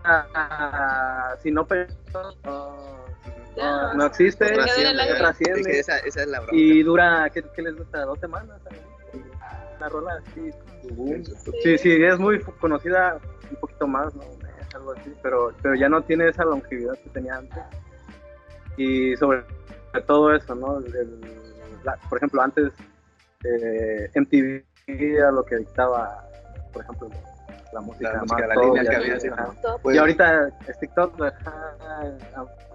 ah, 0.04 1.34
si 1.42 1.50
no 1.50 1.66
pegó, 1.66 1.88
no, 3.94 4.06
existe, 4.06 4.44
Porque 4.44 4.60
no 4.60 4.64
trasciende, 4.64 5.02
¿verdad? 5.02 5.18
trasciende. 5.18 5.60
Es 5.60 5.66
que 5.66 5.78
esa, 5.80 5.98
esa 5.98 6.22
es 6.22 6.28
la 6.28 6.40
bronca. 6.40 6.56
Y 6.56 6.82
dura, 6.82 7.30
¿qué, 7.32 7.42
qué 7.54 7.62
les 7.62 7.76
gusta? 7.76 8.04
¿Dos 8.04 8.18
semanas? 8.20 8.60
La 9.80 9.88
rola 9.88 10.14
así. 10.24 10.50
Sí, 11.62 11.78
sí, 11.78 12.02
es 12.02 12.18
muy 12.18 12.40
conocida, 12.60 13.18
un 13.50 13.56
poquito 13.56 13.86
más, 13.86 14.14
¿no? 14.14 14.22
Es 14.60 14.74
algo 14.74 14.92
así, 14.92 15.14
pero, 15.22 15.52
pero 15.62 15.74
ya 15.74 15.88
no 15.88 16.02
tiene 16.02 16.28
esa 16.28 16.44
longevidad 16.44 16.94
que 16.98 17.10
tenía 17.10 17.36
antes. 17.36 17.62
Y 18.76 19.16
sobre 19.16 19.44
todo 20.06 20.34
eso, 20.34 20.54
¿no? 20.54 20.78
El- 20.78 21.20
la- 21.84 21.96
por 22.08 22.18
ejemplo, 22.18 22.42
antes 22.42 22.72
eh, 23.44 24.08
MTV 24.14 24.64
era 24.86 25.30
lo 25.32 25.44
que 25.44 25.56
dictaba, 25.56 26.24
por 26.72 26.82
ejemplo, 26.82 27.08
la 27.72 27.80
música, 27.80 28.12
La 28.12 28.20
música, 28.20 28.38
más 28.38 28.48
la 28.48 28.54
top 28.54 28.64
línea 28.64 28.82
y 28.82 28.86
que 28.88 28.96
había, 28.96 29.32
ajá. 29.34 29.54
Pues, 29.82 29.96
Y 29.96 29.98
ahorita 29.98 30.48
es 30.68 30.78
TikTok, 30.78 31.20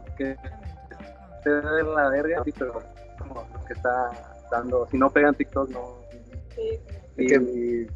aunque 0.04 0.38
se 1.44 1.50
la 1.84 2.10
verga, 2.10 2.44
sí, 2.44 2.52
pero 2.58 2.82
como 3.18 3.48
lo 3.54 3.66
que 3.66 3.74
está 3.74 4.12
dando, 4.52 4.88
si 4.92 4.98
no 4.98 5.10
pegan 5.10 5.36
TikTok, 5.36 5.70
no. 5.70 5.98
Sí. 6.58 6.80
Y, 7.18 7.88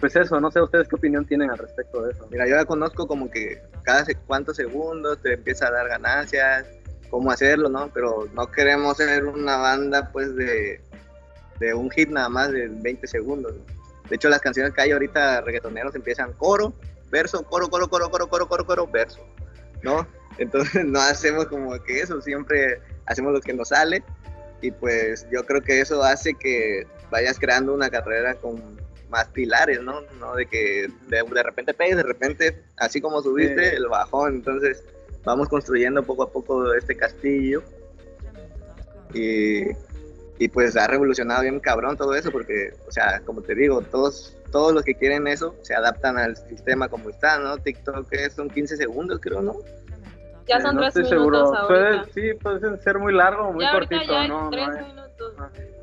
pues 0.00 0.16
eso, 0.16 0.40
no 0.40 0.50
sé 0.50 0.60
ustedes 0.60 0.88
qué 0.88 0.96
opinión 0.96 1.26
tienen 1.26 1.50
al 1.50 1.58
respecto 1.58 2.02
de 2.02 2.12
eso. 2.12 2.26
Mira, 2.30 2.46
yo 2.48 2.56
la 2.56 2.64
conozco 2.64 3.06
como 3.06 3.30
que 3.30 3.60
cada 3.82 4.04
cuántos 4.26 4.56
segundos 4.56 5.20
te 5.22 5.34
empieza 5.34 5.68
a 5.68 5.72
dar 5.72 5.88
ganancias, 5.88 6.66
cómo 7.10 7.30
hacerlo, 7.30 7.68
¿no? 7.68 7.90
Pero 7.92 8.28
no 8.34 8.50
queremos 8.50 8.96
ser 8.96 9.24
una 9.24 9.56
banda, 9.56 10.10
pues, 10.12 10.34
de, 10.36 10.80
de 11.60 11.74
un 11.74 11.90
hit 11.90 12.08
nada 12.08 12.28
más 12.28 12.52
de 12.52 12.68
20 12.68 13.06
segundos. 13.06 13.54
¿no? 13.54 13.64
De 14.08 14.16
hecho, 14.16 14.28
las 14.28 14.40
canciones 14.40 14.74
que 14.74 14.82
hay 14.82 14.90
ahorita 14.90 15.40
reggaetoneros 15.40 15.94
empiezan 15.94 16.32
coro, 16.34 16.74
verso, 17.10 17.44
coro, 17.44 17.68
coro, 17.68 17.88
coro, 17.88 18.10
coro, 18.10 18.28
coro, 18.28 18.48
coro, 18.48 18.66
coro, 18.66 18.86
verso, 18.86 19.20
¿no? 19.82 20.06
Entonces 20.38 20.84
no 20.84 21.00
hacemos 21.00 21.46
como 21.46 21.80
que 21.82 22.00
eso, 22.00 22.20
siempre 22.20 22.80
hacemos 23.06 23.32
lo 23.32 23.40
que 23.40 23.52
nos 23.52 23.68
sale 23.68 24.02
y 24.60 24.70
pues 24.70 25.26
yo 25.30 25.44
creo 25.44 25.60
que 25.60 25.80
eso 25.80 26.02
hace 26.02 26.34
que 26.34 26.86
vayas 27.12 27.38
creando 27.38 27.72
una 27.72 27.88
carrera 27.90 28.34
con 28.34 28.60
más 29.08 29.28
pilares, 29.28 29.80
¿no? 29.82 30.00
No 30.18 30.34
de 30.34 30.46
que 30.46 30.88
de, 31.08 31.22
de 31.22 31.42
repente 31.42 31.74
pegues, 31.74 31.98
de 31.98 32.02
repente, 32.02 32.64
así 32.78 33.00
como 33.00 33.22
subiste, 33.22 33.70
Sí. 33.70 33.76
el 33.76 33.86
bajón. 33.86 34.34
Entonces, 34.36 34.82
vamos 35.24 35.48
construyendo 35.48 36.02
poco 36.02 36.24
a 36.24 36.32
poco 36.32 36.72
este 36.74 36.96
castillo. 36.96 37.62
Y, 39.14 39.64
y 40.38 40.48
pues 40.48 40.76
ha 40.76 40.86
revolucionado 40.86 41.42
bien 41.42 41.60
cabrón 41.60 41.96
todo 41.96 42.14
eso, 42.14 42.30
porque, 42.32 42.72
o 42.88 42.90
sea, 42.90 43.20
como 43.26 43.42
te 43.42 43.54
digo, 43.54 43.82
todos, 43.82 44.36
todos 44.50 44.72
los 44.72 44.82
que 44.82 44.94
quieren 44.94 45.26
eso 45.26 45.54
se 45.62 45.74
adaptan 45.74 46.16
al 46.16 46.34
sistema 46.36 46.88
como 46.88 47.10
está, 47.10 47.38
¿no? 47.38 47.58
TikTok 47.58 48.06
es, 48.12 48.32
son 48.32 48.48
15 48.48 48.76
segundos, 48.78 49.18
creo, 49.20 49.42
¿no? 49.42 49.56
Ya 50.48 50.60
son 50.60 50.74
no 50.76 50.80
tres 50.82 50.96
estoy 50.96 51.18
minutos 51.18 51.50
seguro. 51.50 51.76
ahorita. 51.78 52.12
Sí, 52.14 52.32
puede 52.42 52.78
ser 52.78 52.98
muy 52.98 53.12
largo 53.12 53.48
o 53.48 53.52
muy 53.52 53.62
ya 53.64 53.72
ahorita 53.72 53.94
cortito, 53.96 54.12
ya 54.14 54.20
hay 54.22 54.28
¿no? 54.28 54.50
tres 54.50 54.66
No 54.68 54.86
minutos. 54.88 55.34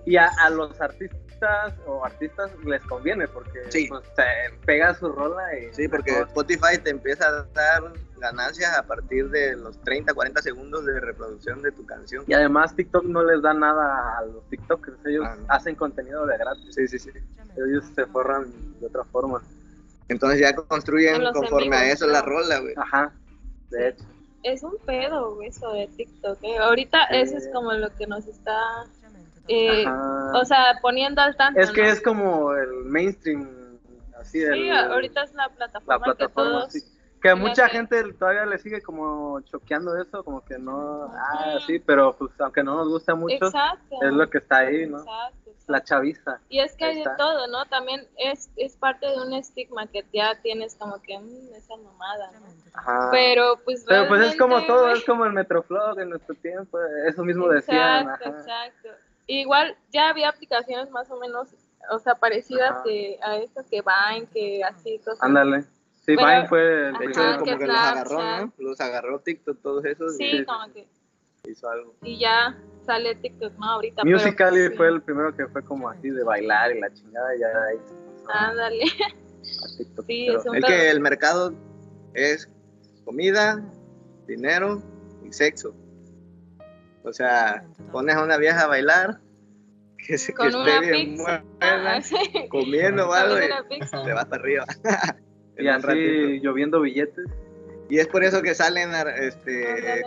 Y 0.09 0.17
a, 0.17 0.27
a 0.39 0.49
los 0.49 0.79
artistas 0.81 1.73
o 1.85 2.03
artistas 2.03 2.51
les 2.65 2.81
conviene 2.83 3.27
porque 3.27 3.59
Sí. 3.69 3.87
pues, 3.87 4.03
se 4.15 4.23
pega 4.65 4.93
su 4.95 5.09
rola 5.11 5.43
y 5.57 5.73
Sí, 5.73 5.87
porque. 5.87 6.11
Spotify 6.21 6.77
te 6.83 6.89
empieza 6.89 7.27
a 7.27 7.43
dar 7.53 7.93
ganancias 8.17 8.77
a 8.77 8.83
partir 8.83 9.29
de 9.29 9.55
los 9.55 9.79
30, 9.83 10.13
40 10.13 10.41
segundos 10.41 10.85
de 10.85 10.99
reproducción 10.99 11.61
de 11.61 11.71
tu 11.71 11.85
canción. 11.85 12.23
y 12.27 12.33
además 12.33 12.75
TikTok 12.75 13.05
no 13.05 13.23
les 13.23 13.41
da 13.41 13.53
nada 13.53 14.17
a 14.17 14.25
los 14.25 14.43
TikTokers, 14.49 14.97
ellos 15.05 15.25
Ah, 15.27 15.35
no. 15.39 15.45
hacen 15.53 15.75
contenido 15.75 16.25
de 16.25 16.37
gratis, 16.37 16.75
Sí, 16.75 16.87
sí, 16.87 16.99
sí. 16.99 17.11
ellos 17.55 17.85
se 17.95 18.05
forran 18.07 18.45
de 18.79 18.87
otra 18.87 19.03
forma. 19.05 19.41
Entonces 20.09 20.39
ya 20.41 20.49
En 20.49 20.55
construyen 20.63 21.23
conforme 21.33 21.75
a 21.75 21.91
eso 21.91 22.07
la 22.07 22.21
rola, 22.23 22.59
güey. 22.59 22.73
Ajá, 22.77 23.13
de 23.69 23.89
hecho. 23.89 24.03
Es 24.43 24.63
un 24.63 24.75
pedo 24.85 25.35
güey, 25.35 25.49
eso 25.49 25.71
de 25.73 25.87
TikTok. 25.95 26.39
¿eh? 26.43 26.57
Ahorita 26.57 26.97
Sí. 27.11 27.17
eso 27.17 27.37
es 27.37 27.47
como 27.53 27.71
lo 27.73 27.93
que 27.95 28.07
nos 28.07 28.25
está, 28.25 28.57
eh, 29.49 29.85
o 30.33 30.45
sea, 30.45 30.77
poniendo 30.81 31.21
al 31.21 31.35
tanto. 31.35 31.59
es 31.59 31.71
que 31.71 31.81
¿no? 31.83 31.87
es 31.89 32.01
como 32.01 32.53
el 32.53 32.69
mainstream, 32.85 33.49
así 34.19 34.39
Sí, 34.39 34.43
el, 34.43 34.71
ahorita 34.71 35.23
es 35.23 35.33
la 35.33 35.43
la 35.43 35.49
plataforma, 35.49 36.05
plataforma. 36.05 36.27
que 36.27 36.33
todos... 36.33 36.71
sí. 36.73 36.79
Que 37.21 37.35
mucha 37.35 37.65
que- 37.65 37.71
gente 37.71 38.13
todavía 38.13 38.45
le 38.45 38.57
sigue 38.59 38.81
como 38.81 39.41
choqueando 39.41 39.97
eso, 40.01 40.23
como 40.23 40.39
que 40.45 40.57
no, 40.57 41.11
ah, 41.13 41.57
sí, 41.67 41.77
pero 41.79 42.15
pues 42.15 42.31
aunque 42.39 42.63
no 42.63 42.75
nos 42.77 42.87
gusta 42.87 43.13
mucho, 43.13 43.35
Exacto. 43.47 43.97
es 44.01 44.13
lo 44.13 44.29
que 44.29 44.37
está 44.37 44.59
ahí, 44.59 44.87
¿no? 44.87 44.99
Exacto, 44.99 45.49
exacto. 45.49 45.71
La 45.73 45.83
chaviza. 45.83 46.39
Y 46.47 46.61
es 46.61 46.77
que 46.77 46.85
hay 46.85 46.99
de 47.03 47.09
todo, 47.17 47.47
¿no? 47.47 47.65
También 47.65 48.07
es, 48.15 48.49
es 48.55 48.77
parte 48.77 49.05
de 49.05 49.17
un 49.21 49.33
estigma 49.33 49.85
que 49.87 50.05
ya 50.13 50.33
tienes 50.41 50.75
como 50.75 51.01
que 51.01 51.19
"Mm, 51.19 51.55
esa 51.55 51.75
mamada, 51.75 52.31
¿no? 52.39 52.45
Ajá. 52.73 53.09
Pero 53.11 53.57
pues 53.65 53.83
Pero 53.85 54.07
pues 54.07 54.21
es 54.21 54.37
como 54.37 54.65
todo, 54.65 54.89
es 54.91 55.03
como 55.03 55.25
el 55.25 55.33
Metroflog 55.33 55.99
en 55.99 56.11
nuestro 56.11 56.35
tiempo, 56.35 56.79
eso 57.05 57.25
mismo 57.25 57.49
decían. 57.49 58.03
Exacto, 58.11 58.29
exacto. 58.29 58.89
Igual 59.31 59.77
ya 59.91 60.09
había 60.09 60.29
aplicaciones 60.29 60.89
más 60.89 61.09
o 61.11 61.19
menos, 61.19 61.49
o 61.91 61.99
sea, 61.99 62.15
parecidas 62.15 62.71
Ajá. 62.71 62.83
que 62.83 63.19
a 63.21 63.37
esto, 63.37 63.61
que 63.69 63.81
Vine, 63.81 64.27
que 64.33 64.63
así, 64.63 64.97
cosas. 64.99 65.21
Ándale. 65.21 65.61
Sí, 65.61 66.15
Pero- 66.15 66.25
Vine 66.25 66.47
fue 66.47 66.87
el 66.89 66.97
De 66.97 67.05
hecho, 67.05 67.21
Ajá, 67.21 67.37
como 67.37 67.45
que 67.45 67.57
que 67.59 67.67
los 67.67 67.77
agarró. 67.77 68.21
¿no? 68.23 68.53
Los 68.57 68.81
agarró 68.81 69.19
TikTok, 69.19 69.61
todos 69.61 69.85
esos. 69.85 70.17
Sí, 70.17 70.23
y 70.23 70.45
como 70.45 70.73
que, 70.73 70.87
hizo 71.47 71.69
algo. 71.69 71.93
y 72.01 72.17
ya 72.17 72.57
sale 72.87 73.13
TikTok, 73.13 73.53
¿no? 73.59 73.65
Ahorita. 73.73 74.03
Musical.ly 74.03 74.67
pues, 74.69 74.77
fue 74.77 74.87
sí. 74.87 74.93
el 74.95 75.01
primero 75.03 75.35
que 75.35 75.45
fue 75.45 75.63
como 75.63 75.87
así 75.89 76.09
de 76.09 76.23
bailar 76.23 76.75
y 76.75 76.79
la 76.79 76.91
chingada, 76.91 77.35
y 77.35 77.39
ya 77.39 77.47
ahí 77.69 77.77
Ándale, 78.33 78.83
a 78.83 79.77
TikTok. 79.77 80.05
sí, 80.07 80.27
es 80.27 80.43
un 80.47 80.53
pedo. 80.53 80.67
que 80.67 80.89
el 80.89 80.99
mercado 81.01 81.53
es 82.15 82.49
comida, 83.05 83.63
dinero 84.25 84.81
y 85.23 85.31
sexo. 85.31 85.75
O 87.03 87.13
sea, 87.13 87.63
pones 87.91 88.15
a 88.15 88.23
una 88.23 88.37
vieja 88.37 88.61
a 88.63 88.67
bailar, 88.67 89.19
que, 90.07 90.17
se, 90.17 90.33
que 90.33 90.47
esté 90.47 90.79
bien 90.81 91.11
pizza. 91.11 91.43
buena, 91.59 91.97
Ah, 91.97 91.99
comiendo 92.49 93.09
o 93.09 93.13
algo, 93.13 93.35
y 93.37 93.79
te 93.79 94.13
vas 94.13 94.25
para 94.25 94.41
arriba. 94.41 94.65
Y 95.57 95.67
ratito. 95.67 95.89
así 95.89 96.39
lloviendo 96.39 96.79
billetes. 96.79 97.25
Y 97.89 97.99
es 97.99 98.07
por 98.07 98.23
eso 98.23 98.41
que 98.41 98.55
salen 98.55 98.91
este, 99.21 100.03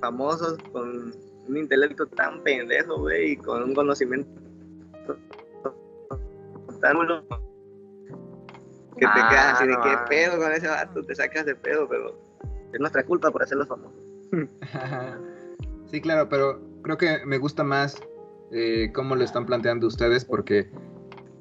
famosos 0.00 0.58
con 0.72 1.12
un 1.46 1.56
intelecto 1.56 2.06
tan 2.08 2.42
pendejo, 2.42 2.98
güey, 3.02 3.32
y 3.32 3.36
con 3.36 3.62
un 3.62 3.74
conocimiento 3.76 4.28
tan 6.80 6.94
nulo 6.94 7.22
que 8.96 9.06
te 9.06 9.06
Ah, 9.06 9.28
quedas 9.30 9.54
así 9.54 9.66
de 9.68 9.74
no 9.74 9.82
qué 9.82 9.96
pedo 10.08 10.36
con 10.38 10.52
ese 10.52 10.66
vato, 10.66 11.02
te 11.04 11.14
sacas 11.14 11.46
de 11.46 11.54
pedo, 11.54 11.88
pero 11.88 12.18
es 12.72 12.80
nuestra 12.80 13.04
culpa 13.04 13.30
por 13.30 13.44
hacerlos 13.44 13.68
famosos. 13.68 14.00
Sí, 15.90 16.00
claro, 16.00 16.28
pero 16.28 16.60
creo 16.82 16.98
que 16.98 17.18
me 17.24 17.38
gusta 17.38 17.64
más 17.64 17.96
eh, 18.52 18.90
cómo 18.94 19.16
lo 19.16 19.24
están 19.24 19.46
planteando 19.46 19.86
ustedes 19.86 20.24
porque, 20.24 20.68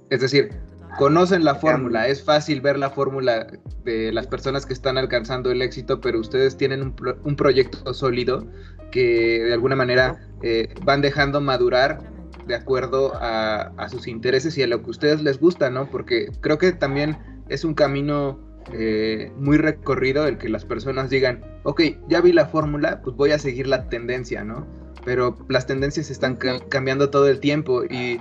es 0.09 0.21
decir, 0.21 0.51
conocen 0.97 1.43
la 1.43 1.55
fórmula, 1.55 2.07
es 2.07 2.23
fácil 2.23 2.61
ver 2.61 2.77
la 2.79 2.89
fórmula 2.89 3.47
de 3.83 4.11
las 4.11 4.25
personas 4.27 4.65
que 4.65 4.73
están 4.73 4.97
alcanzando 4.97 5.51
el 5.51 5.61
éxito, 5.61 5.99
pero 6.01 6.19
ustedes 6.19 6.57
tienen 6.57 6.81
un, 6.81 6.95
pro- 6.95 7.17
un 7.23 7.35
proyecto 7.35 7.93
sólido 7.93 8.47
que 8.91 9.43
de 9.43 9.53
alguna 9.53 9.75
manera 9.75 10.17
eh, 10.41 10.73
van 10.83 11.01
dejando 11.01 11.41
madurar 11.41 11.99
de 12.45 12.55
acuerdo 12.55 13.13
a, 13.15 13.73
a 13.75 13.89
sus 13.89 14.07
intereses 14.07 14.57
y 14.57 14.63
a 14.63 14.67
lo 14.67 14.79
que 14.81 14.87
a 14.87 14.91
ustedes 14.91 15.21
les 15.21 15.39
gusta, 15.39 15.69
¿no? 15.69 15.89
Porque 15.91 16.31
creo 16.39 16.57
que 16.57 16.71
también 16.71 17.17
es 17.49 17.65
un 17.65 17.73
camino 17.73 18.39
eh, 18.73 19.31
muy 19.37 19.57
recorrido 19.57 20.27
el 20.27 20.37
que 20.37 20.49
las 20.49 20.65
personas 20.65 21.09
digan, 21.09 21.43
ok, 21.63 21.81
ya 22.07 22.21
vi 22.21 22.33
la 22.33 22.45
fórmula, 22.47 23.01
pues 23.01 23.15
voy 23.15 23.31
a 23.31 23.39
seguir 23.39 23.67
la 23.67 23.89
tendencia, 23.89 24.43
¿no? 24.43 24.67
Pero 25.05 25.37
las 25.49 25.65
tendencias 25.67 26.09
están 26.09 26.35
ca- 26.35 26.59
cambiando 26.69 27.09
todo 27.09 27.27
el 27.29 27.39
tiempo 27.39 27.83
y, 27.85 28.19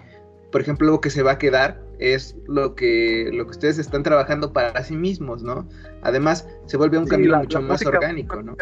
por 0.53 0.61
ejemplo, 0.61 0.87
lo 0.89 1.01
que 1.01 1.11
se 1.11 1.23
va 1.23 1.33
a 1.33 1.39
quedar 1.39 1.83
es 1.99 2.37
lo 2.47 2.75
que, 2.75 3.31
lo 3.33 3.45
que 3.47 3.51
ustedes 3.51 3.79
están 3.79 4.03
trabajando 4.03 4.53
para 4.53 4.83
sí 4.85 4.95
mismos, 4.95 5.43
¿no? 5.43 5.69
Además, 6.03 6.47
se 6.67 6.77
vuelve 6.77 6.99
un 6.99 7.05
Sí, 7.05 7.11
camino 7.11 7.33
la- 7.33 7.39
mucho 7.39 7.59
la 7.61 7.67
más 7.67 7.81
música- 7.81 7.99
orgánico, 7.99 8.43
¿no? 8.43 8.55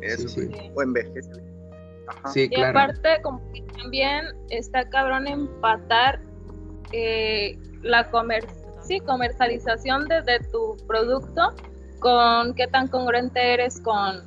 Eso, 0.00 0.28
Sí, 0.28 0.48
sí. 0.48 0.70
Ajá. 2.08 2.28
Sí, 2.30 2.40
Y 2.42 2.48
claro. 2.48 2.78
aparte, 2.80 3.08
como 3.22 3.40
que 3.52 3.62
también 3.80 4.24
está 4.50 4.88
cabrón 4.90 5.26
empatar 5.28 6.20
eh, 6.92 7.56
la 7.82 8.10
comer 8.10 8.44
sí, 8.82 9.00
comercialización 9.00 10.08
de, 10.08 10.22
de 10.22 10.40
tu 10.50 10.76
producto 10.86 11.54
con 12.00 12.54
qué 12.54 12.66
tan 12.66 12.88
congruente 12.88 13.54
eres 13.54 13.80
con, 13.80 14.22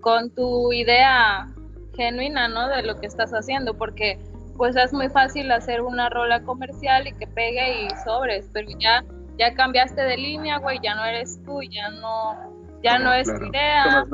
con 0.00 0.30
tu 0.30 0.72
idea 0.72 1.48
genuina, 1.94 2.48
¿no? 2.48 2.68
De 2.68 2.82
lo 2.82 2.98
que 2.98 3.06
estás 3.06 3.32
haciendo, 3.32 3.74
porque 3.74 4.18
pues 4.56 4.74
es 4.76 4.92
muy 4.92 5.08
fácil 5.08 5.50
hacer 5.52 5.82
una 5.82 6.08
rola 6.08 6.42
comercial 6.42 7.06
y 7.06 7.12
que 7.12 7.26
pegue 7.26 7.84
y 7.84 7.88
sobres, 8.04 8.48
pero 8.52 8.68
ya 8.78 9.04
ya 9.38 9.54
cambiaste 9.54 10.02
de 10.02 10.16
línea, 10.16 10.58
güey, 10.58 10.78
ya 10.82 10.94
no 10.96 11.04
eres 11.04 11.40
tú, 11.44 11.62
ya 11.62 11.88
no, 11.90 12.34
ya 12.82 12.98
no 12.98 13.12
es 13.12 13.28
tu. 13.28 13.34
Como 13.34 13.46
idea. 13.50 14.04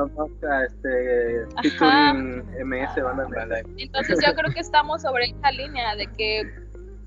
Este, 0.66 1.46
MS. 2.64 2.90
Entonces 3.78 4.18
yo 4.24 4.34
creo 4.34 4.52
que 4.52 4.60
estamos 4.60 5.02
sobre 5.02 5.26
esa 5.26 5.50
línea 5.50 5.96
de 5.96 6.06
que 6.08 6.42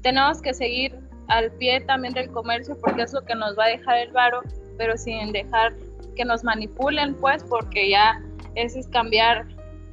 tenemos 0.01 0.41
que 0.41 0.53
seguir 0.53 0.95
al 1.27 1.51
pie 1.53 1.81
también 1.81 2.13
del 2.13 2.31
comercio 2.31 2.77
porque 2.81 3.01
es 3.03 3.13
lo 3.13 3.21
que 3.23 3.35
nos 3.35 3.57
va 3.57 3.65
a 3.65 3.69
dejar 3.69 3.97
el 3.99 4.11
varo, 4.11 4.41
pero 4.77 4.97
sin 4.97 5.31
dejar 5.31 5.73
que 6.15 6.25
nos 6.25 6.43
manipulen, 6.43 7.15
pues, 7.15 7.43
porque 7.43 7.89
ya 7.89 8.21
ese 8.55 8.79
es 8.79 8.87
cambiar 8.87 9.45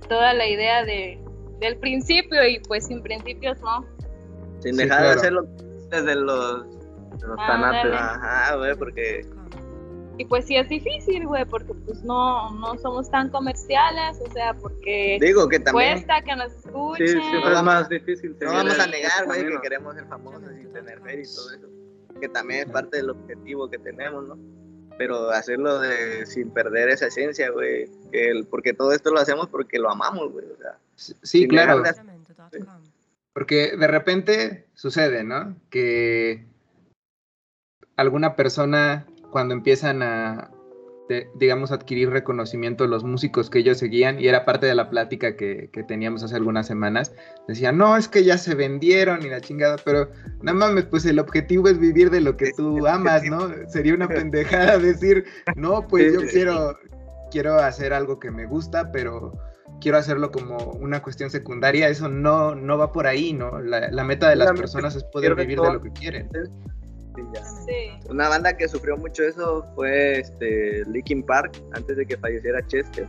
toda 0.09 0.33
la 0.35 0.47
idea 0.47 0.85
de, 0.85 1.19
del 1.61 1.77
principio 1.79 2.47
y 2.47 2.59
pues 2.61 2.87
sin 2.87 3.03
principios 3.03 3.61
no. 3.61 3.85
Sin 4.61 4.75
Sí, 4.75 4.83
dejar 4.83 4.99
de 5.01 5.05
claro. 5.05 5.19
hacerlo 5.21 5.43
desde 5.91 6.15
los. 6.17 6.67
de 7.21 7.27
los 7.27 7.39
Ah, 7.39 7.47
tanates. 7.47 7.93
Ajá, 7.95 8.57
güey, 8.57 8.75
porque. 8.77 9.27
Y 10.17 10.25
pues 10.27 10.47
sí 10.47 10.57
es 10.57 10.69
difícil, 10.69 11.27
güey, 11.27 11.45
porque 11.45 11.75
pues 11.75 12.03
no, 12.05 12.51
no 12.53 12.79
somos 12.79 13.11
tan 13.11 13.31
comerciales, 13.31 14.21
o 14.21 14.31
sea, 14.33 14.55
porque 14.55 15.19
Digo 15.21 15.49
que 15.49 15.59
también. 15.59 15.95
cuesta 15.95 16.23
que 16.23 16.37
nos 16.37 16.53
Sí, 16.53 16.59
escuchen. 16.67 17.09
siempre 17.23 17.53
es 17.53 17.63
más 17.63 17.89
difícil. 17.89 18.37
No 18.41 18.53
vamos 18.53 18.79
a 18.79 18.87
negar, 18.87 19.11
el 19.23 19.27
güey, 19.27 19.47
que 19.49 19.61
queremos 19.63 19.95
ser 19.95 20.07
famosos 20.07 20.51
y 20.63 20.67
tener 20.67 21.01
feria 21.01 21.25
y 21.25 21.35
todo 21.35 21.51
eso. 21.53 21.69
Que 22.21 22.29
también 22.29 22.61
es 22.67 22.73
parte 22.73 22.99
del 22.99 23.11
objetivo 23.11 23.69
que 23.69 23.79
tenemos, 23.79 24.25
¿no? 24.29 24.39
Pero 24.97 25.31
hacerlo 25.31 25.81
de, 25.81 26.25
sin 26.27 26.51
perder 26.51 26.91
esa 26.91 27.09
esencia, 27.09 27.51
güey. 27.51 27.91
porque 28.51 28.73
todo 28.73 28.93
esto 28.93 29.11
lo 29.11 29.19
hacemos 29.19 29.49
porque 29.49 29.81
lo 29.81 29.91
amamos, 29.91 30.31
güey. 30.33 30.47
O 30.47 30.57
sea, 30.57 30.79
Sí, 31.23 31.49
claro. 31.49 31.83
Porque 33.33 33.77
de 33.77 33.87
repente 33.89 34.67
sucede, 34.75 35.25
¿no? 35.25 35.57
Que 35.71 36.47
alguna 37.97 38.37
persona, 38.37 39.07
cuando 39.35 39.53
empiezan 39.53 40.01
a, 40.01 40.53
de- 41.09 41.29
digamos, 41.35 41.73
adquirir 41.73 42.09
reconocimiento 42.11 42.87
los 42.87 43.03
músicos 43.03 43.51
que 43.51 43.59
ellos 43.59 43.79
seguían, 43.79 44.21
y 44.21 44.29
era 44.29 44.45
parte 44.45 44.67
de 44.67 44.77
la 44.77 44.91
plática 44.91 45.35
que, 45.35 45.71
que 45.73 45.83
teníamos 45.83 46.23
hace 46.23 46.37
algunas 46.37 46.69
semanas, 46.69 47.13
decían, 47.49 47.77
no, 47.77 47.97
es 47.97 48.07
que 48.07 48.23
ya 48.23 48.39
se 48.39 48.55
vendieron 48.55 49.27
y 49.27 49.29
la 49.31 49.41
chingada, 49.41 49.75
pero 49.85 50.09
no 50.41 50.55
mames, 50.55 50.85
pues 50.85 51.05
el 51.05 51.19
objetivo 51.19 51.67
es 51.69 51.81
vivir 51.81 52.11
de 52.11 52.21
lo 52.21 52.37
que 52.37 52.53
tú 52.57 52.87
amas. 52.87 53.25
¿no? 53.25 53.51
Sería 53.67 53.95
una 53.95 54.07
pendejada 54.21 54.79
decir, 54.79 55.25
no, 55.57 55.85
pues 55.89 56.13
yo 56.13 56.21
quiero, 56.31 56.79
quiero 57.33 57.55
hacer 57.57 57.93
algo 57.93 58.21
que 58.21 58.31
me 58.31 58.47
gusta, 58.47 58.93
pero 58.93 59.33
quiero 59.81 59.99
hacerlo 59.99 60.31
como 60.31 60.59
una 60.81 61.03
cuestión 61.03 61.29
secundaria, 61.29 61.89
eso 61.89 62.09
no, 62.09 62.55
no 62.55 62.79
va 62.79 62.93
por 62.93 63.09
ahí, 63.09 63.33
¿no? 63.33 63.61
La, 63.61 63.91
la 63.91 64.05
meta 64.05 64.29
de 64.29 64.37
las 64.37 64.53
personas 64.53 64.95
es 64.95 65.03
poder 65.03 65.35
vivir 65.35 65.59
de 65.61 65.73
lo 65.73 65.81
que 65.81 65.91
quieren. 65.91 66.29
Sí, 67.15 67.23
ya. 67.33 67.45
Sí. 67.45 68.09
Una 68.09 68.29
banda 68.29 68.57
que 68.57 68.69
sufrió 68.69 68.97
mucho 68.97 69.23
eso 69.23 69.65
fue 69.75 70.21
este, 70.21 70.85
Linkin 70.87 71.23
Park, 71.25 71.53
antes 71.75 71.97
de 71.97 72.07
que 72.07 72.17
falleciera 72.17 72.67
Chester. 72.67 73.07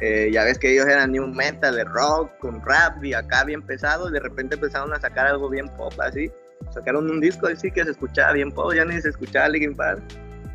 Eh, 0.00 0.30
ya 0.32 0.44
ves 0.44 0.58
que 0.58 0.72
ellos 0.72 0.86
eran 0.86 1.12
new 1.12 1.26
metal, 1.26 1.76
de 1.76 1.84
rock, 1.84 2.30
con 2.40 2.60
rap 2.64 3.02
y 3.04 3.14
acá 3.14 3.44
bien 3.44 3.62
pesado, 3.62 4.08
y 4.08 4.12
de 4.12 4.20
repente 4.20 4.56
empezaron 4.56 4.92
a 4.92 5.00
sacar 5.00 5.26
algo 5.26 5.48
bien 5.48 5.68
pop, 5.76 5.92
así. 6.00 6.30
Sacaron 6.72 7.08
un 7.10 7.20
disco 7.20 7.46
así 7.46 7.70
que 7.70 7.84
se 7.84 7.90
escuchaba 7.92 8.32
bien 8.32 8.50
pop, 8.50 8.72
ya 8.74 8.84
ni 8.84 9.00
se 9.00 9.10
escuchaba 9.10 9.48
Linkin 9.48 9.76
Park. 9.76 10.02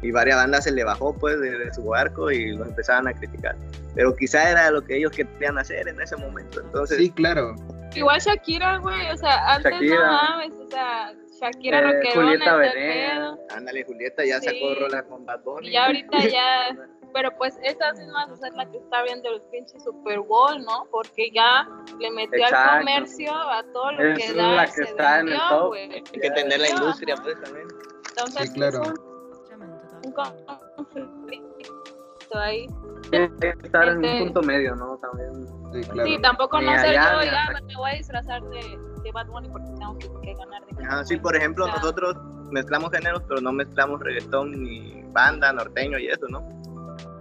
Y 0.01 0.12
varias 0.12 0.38
bandas 0.38 0.64
se 0.64 0.72
le 0.72 0.84
bajó 0.86 1.14
pues 1.14 1.39
de, 1.41 1.57
de 1.57 1.74
su 1.74 1.84
barco 1.84 2.32
y 2.32 2.53
los 2.53 2.68
empezaban 2.70 3.07
a 3.07 3.14
criticar. 3.14 3.55
Pero 3.95 4.16
quizá 4.16 4.49
era 4.49 4.72
lo 4.72 4.82
que 4.82 4.95
ellos 4.97 5.12
querían 5.12 5.57
hacer 5.57 5.88
en 5.89 5.99
ese 6.01 6.16
momento. 6.16 6.62
Entonces, 6.62 6.97
Sí, 6.97 7.12
claro. 7.12 7.55
Igual 7.93 8.20
Shakira, 8.20 8.78
güey, 8.78 9.12
o 9.12 9.18
sea, 9.18 9.55
antes 9.55 9.74
Shakira. 9.74 9.95
no 9.97 10.12
mames, 10.12 10.53
o 10.53 10.70
sea, 10.70 11.14
Shakira 11.40 11.92
Eh, 11.92 12.10
Julieta 12.14 12.56
Venegas. 12.56 13.40
ándale, 13.56 13.84
Julieta 13.86 14.26
ya 14.26 14.40
Sí. 14.40 14.46
sacó 14.48 14.80
rolas 14.80 15.04
con 15.04 15.26
Bad 15.26 15.42
Bunny. 15.44 15.68
Y 15.68 15.72
ya 15.72 15.86
ahorita 15.86 16.12
ya, 16.36 16.78
pero 17.14 17.32
pues 17.38 17.58
esa 17.64 17.94
misma 17.94 18.28
es 18.34 18.56
la 18.56 18.70
que 18.70 18.78
está 18.78 19.04
viendo 19.04 19.30
el 19.30 19.42
pinche 19.52 19.80
Super 19.80 20.20
Bowl, 20.20 20.62
¿no? 20.64 20.88
Porque 20.92 21.32
ya 21.32 21.68
le 22.00 22.12
metió 22.12 22.44
al 22.46 22.52
Exacto. 22.52 22.78
comercio 22.80 23.34
a 23.34 23.64
todo 23.74 23.92
lo 23.94 24.04
Es 24.04 24.20
que 24.28 24.34
da, 24.34 24.48
la 24.54 24.66
que 24.66 24.82
está 24.82 25.20
en 25.20 25.28
el 25.28 25.34
vendió, 25.34 25.50
top. 25.50 25.68
güey. 25.68 25.94
Hay 25.94 26.04
que 26.04 26.28
entender 26.28 26.60
la 26.60 26.66
Ajá. 26.68 26.76
industria 26.76 27.16
pues 27.24 27.42
también. 27.42 27.68
Entonces, 28.10 28.50
Sí, 28.50 28.54
claro. 28.56 28.82
es 28.84 28.90
un, 28.90 30.14
conflicto 30.14 32.38
ahí. 32.40 32.68
Tiene 33.10 33.30
que 33.40 33.50
estar 33.64 33.88
en 33.88 34.04
Este- 34.04 34.18
un 34.22 34.34
punto 34.34 34.42
medio, 34.44 34.76
¿no? 34.76 34.98
También. 34.98 35.48
Sí, 35.74 35.90
claro. 35.90 36.10
Sí, 36.10 36.22
tampoco 36.22 36.62
no 36.62 36.78
sé 36.80 36.88
yo, 36.88 36.94
ya 36.94 37.60
me 37.66 37.76
voy 37.76 37.92
a 37.92 37.96
disfrazar 37.96 38.42
de, 38.44 38.60
de 39.04 39.12
Bad 39.12 39.28
Bunny 39.28 39.50
porque 39.50 39.68
tengo 39.78 39.97
que, 39.97 40.08
que 40.22 40.34
ganar 40.36 40.66
de 40.66 40.86
Ajá, 40.86 41.06
sí, 41.06 41.18
por 41.18 41.36
ejemplo, 41.36 41.68
nosotros 41.68 42.16
mezclamos 42.52 42.91
géneros, 42.91 43.22
pero 43.28 43.41
no 43.41 43.52
mezclamos 43.52 44.00
reggaetón 44.02 44.52
ni 44.64 45.04
banda, 45.12 45.52
norteño 45.54 45.97
y 46.00 46.08
eso, 46.08 46.26
¿no? 46.30 46.43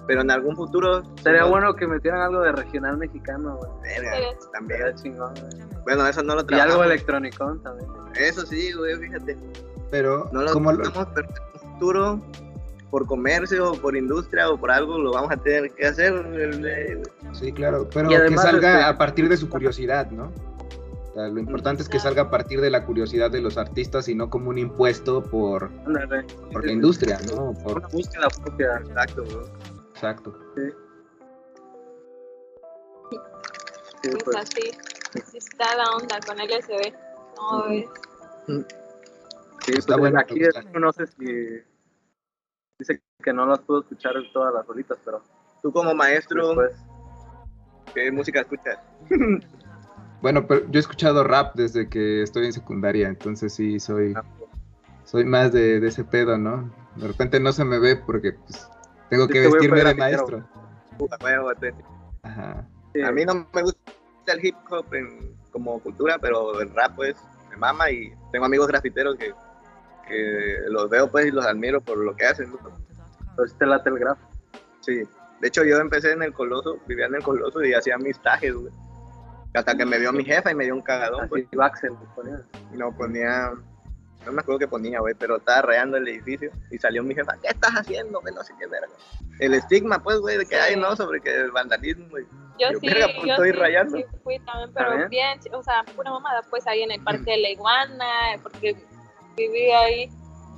Pero 0.07 0.23
en 0.23 0.31
algún 0.31 0.57
futuro... 0.57 1.03
Sería 1.23 1.43
no- 1.43 1.51
bueno 1.51 1.75
que 1.75 1.87
metieran 1.87 2.23
algo 2.23 2.41
de 2.41 2.53
regional 2.53 2.97
mexicano, 2.97 3.57
güey. 3.57 3.71
También. 4.53 4.79
Sería 4.79 4.95
chingón, 4.95 5.35
güey. 5.35 5.83
Bueno, 5.85 6.07
eso 6.07 6.23
no 6.23 6.35
lo 6.35 6.41
Y 6.43 6.45
trabajamos. 6.47 6.75
algo 6.77 6.85
electrónico 6.85 7.57
también. 7.63 7.91
Eso 8.15 8.47
sí, 8.47 8.73
güey, 8.73 8.97
fíjate. 8.97 9.37
Pero, 9.91 10.29
No 10.33 10.43
lo 10.43 10.53
trabajamos, 10.53 11.09
pero 11.15 11.29
en 11.29 11.35
un 11.63 11.73
futuro, 11.75 12.21
por 12.91 13.07
comercio, 13.07 13.73
o 13.73 13.75
por 13.75 13.97
industria, 13.97 14.49
o 14.49 14.57
por 14.59 14.71
algo, 14.71 14.97
lo 14.99 15.13
vamos 15.13 15.31
a 15.31 15.37
tener 15.37 15.71
que 15.73 15.87
hacer. 15.87 16.15
Sí, 17.33 17.53
claro, 17.53 17.87
pero 17.93 18.11
Y 18.11 18.15
además, 18.15 18.45
que 18.47 18.51
salga 18.51 18.73
este- 18.81 18.85
a 18.85 18.97
partir 18.99 19.29
de 19.29 19.37
su 19.37 19.49
curiosidad, 19.51 20.11
¿no? 20.11 20.33
Sea, 21.19 21.27
lo 21.27 21.41
importante 21.41 21.83
es 21.83 21.89
que 21.89 21.99
salga 21.99 22.23
a 22.23 22.31
partir 22.31 22.61
de 22.61 22.71
la 22.71 22.87
curiosidad 22.87 23.29
de 23.29 23.41
los 23.41 23.59
artistas 23.59 24.09
y 24.09 24.15
no 24.15 24.31
como 24.31 24.51
un 24.51 24.59
impuesto 24.59 25.21
por, 25.21 25.69
por 26.53 26.65
la 26.65 26.71
industria, 26.71 27.19
¿no? 27.35 27.55
Por, 27.55 27.79
Una 27.79 27.89
búsqueda 27.89 28.29
propia. 28.41 28.77
Exacto, 28.77 29.25
güey. 29.25 29.47
exacto. 29.91 30.39
Sí, 30.55 30.71
Pues 34.05 34.23
pues. 34.25 34.37
así, 34.37 34.71
así 35.21 35.39
está 35.39 35.77
la 35.77 35.91
onda 35.97 36.21
con 36.25 36.37
LSD. 36.37 36.95
No, 37.37 37.65
Sí, 39.67 39.73
Está 39.73 39.95
pues, 39.95 39.99
bueno, 39.99 40.21
Aquí 40.21 40.41
no 40.75 40.93
sé 40.93 41.09
si. 41.09 41.25
Dice 42.79 43.03
que 43.25 43.33
no 43.33 43.45
las 43.45 43.59
pudo 43.59 43.81
escuchar 43.81 44.15
todas 44.33 44.55
las 44.55 44.65
rolitas, 44.65 44.97
pero 45.05 45.21
Tú 45.63 45.73
como 45.73 45.93
maestro. 45.97 46.55
¿qué 47.93 48.13
música 48.13 48.43
escuchas? 48.43 48.79
Bueno, 50.21 50.47
pero 50.47 50.63
yo 50.71 50.79
he 50.79 50.81
escuchado 50.81 51.23
rap 51.25 51.55
desde 51.55 51.89
que 51.89 52.23
estoy 52.23 52.47
en 52.47 52.53
secundaria, 52.53 53.09
entonces 53.09 53.55
sí 53.55 53.79
soy, 53.79 54.15
soy 55.05 55.25
más 55.25 55.53
de, 55.53 55.79
de 55.81 55.89
ese 55.89 56.05
pedo, 56.05 56.37
¿no? 56.39 56.71
De 56.97 57.07
repente 57.07 57.39
no 57.39 57.53
se 57.53 57.65
me 57.65 57.79
ve 57.79 57.97
porque 57.97 58.33
pues, 58.33 58.69
tengo 59.11 59.29
que 59.29 59.41
vestirme 59.53 59.77
de 59.79 59.95
maestro. 60.01 60.49
Ajá. 62.23 62.67
Sí. 62.95 63.03
A 63.03 63.13
mí 63.13 63.25
no 63.25 63.47
me 63.55 63.63
gusta 63.63 63.81
el 64.27 64.45
hip 64.45 64.57
hop 64.71 64.93
en- 64.95 65.37
como 65.53 65.79
cultura, 65.81 66.19
pero 66.21 66.61
el 66.61 66.75
rap 66.75 66.97
pues 66.97 67.17
me 67.51 67.57
mama 67.57 67.91
y 67.91 68.13
tengo 68.33 68.45
amigos 68.45 68.67
grafiteros 68.69 69.17
que, 69.17 69.33
que 70.09 70.57
los 70.69 70.91
veo 70.91 71.11
pues 71.11 71.27
y 71.27 71.31
los 71.31 71.47
admiro 71.47 71.81
por 71.81 71.97
lo 71.99 72.15
que 72.17 72.27
hacen. 72.27 72.51
¿no? 72.51 72.59
Entonces 73.31 73.57
te 73.57 73.67
late 73.67 73.89
el 73.91 73.99
grafo. 73.99 74.21
Sí. 74.81 75.03
De 75.41 75.47
hecho 75.49 75.63
yo 75.65 75.77
empecé 75.79 76.11
en 76.13 76.23
el 76.25 76.33
Coloso, 76.33 76.79
vivía 76.89 77.07
en 77.07 77.15
el 77.15 77.23
Coloso 77.23 77.63
y 77.65 77.73
hacía 77.73 77.97
mis 77.99 78.21
tajes, 78.21 78.53
güey. 78.55 78.73
Hasta 79.55 79.77
que 79.77 79.87
me 79.87 79.99
vio 79.99 80.13
mi 80.13 80.25
jefa 80.25 80.51
y 80.51 80.55
me 80.55 80.65
dio 80.65 80.75
un 80.75 80.83
cagadón, 80.83 81.29
pues. 81.29 81.47
Así, 81.59 81.87
le 81.87 81.97
ponía. 82.15 82.45
No 82.73 82.97
ponía, 82.97 83.53
no 84.27 84.33
me 84.33 84.41
acuerdo 84.41 84.59
qué 84.59 84.69
ponía, 84.69 85.01
güey, 85.01 85.15
pero 85.15 85.37
estaba 85.37 85.63
rayando 85.63 85.97
el 85.97 86.07
edificio 86.07 86.51
y 86.71 86.79
salió 86.79 87.03
mi 87.03 87.15
jefa, 87.15 87.33
¿qué 87.41 87.49
estás 87.49 87.73
haciendo? 87.73 88.21
Que 88.21 88.31
no 88.33 88.43
sé 88.45 88.53
qué 88.59 88.67
verga. 88.67 88.89
El 89.39 89.55
estigma, 89.55 90.03
pues, 90.03 90.19
güey, 90.19 90.37
de 90.37 90.47
que 90.47 90.57
hay, 90.57 90.77
¿no? 90.77 90.95
Sobre 90.97 91.21
que 91.21 91.35
el 91.35 91.51
vandalismo, 91.51 92.07
güey. 92.11 92.25
Yo, 92.59 92.73
Yo, 92.73 92.79
sí, 92.81 92.87
verga, 92.89 93.07
pues, 93.15 93.27
yo 93.27 93.33
estoy 93.33 93.53
sí, 93.53 93.57
rayando. 93.57 93.97
sí 93.97 94.05
fui 94.23 94.39
también, 94.41 94.71
pero 94.75 94.91
¿También? 94.91 95.09
bien, 95.09 95.55
o 95.55 95.63
sea, 95.63 95.85
pura 95.97 96.11
mamada, 96.11 96.43
pues 96.51 96.67
ahí 96.67 96.83
en 96.83 96.91
el 96.91 97.03
parque 97.03 97.31
de 97.31 97.39
la 97.39 97.51
iguana, 97.51 98.07
porque 98.43 98.77
viví 99.37 99.71
ahí, 99.71 100.11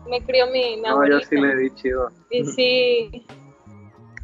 me 0.09 0.25
crió 0.25 0.47
mi, 0.47 0.77
mi 0.77 0.83
No, 0.83 1.07
yo 1.07 1.21
sí 1.21 1.37
le 1.37 1.55
di 1.57 1.75
chido. 1.75 2.11
Y 2.31 2.45
sí, 2.45 3.27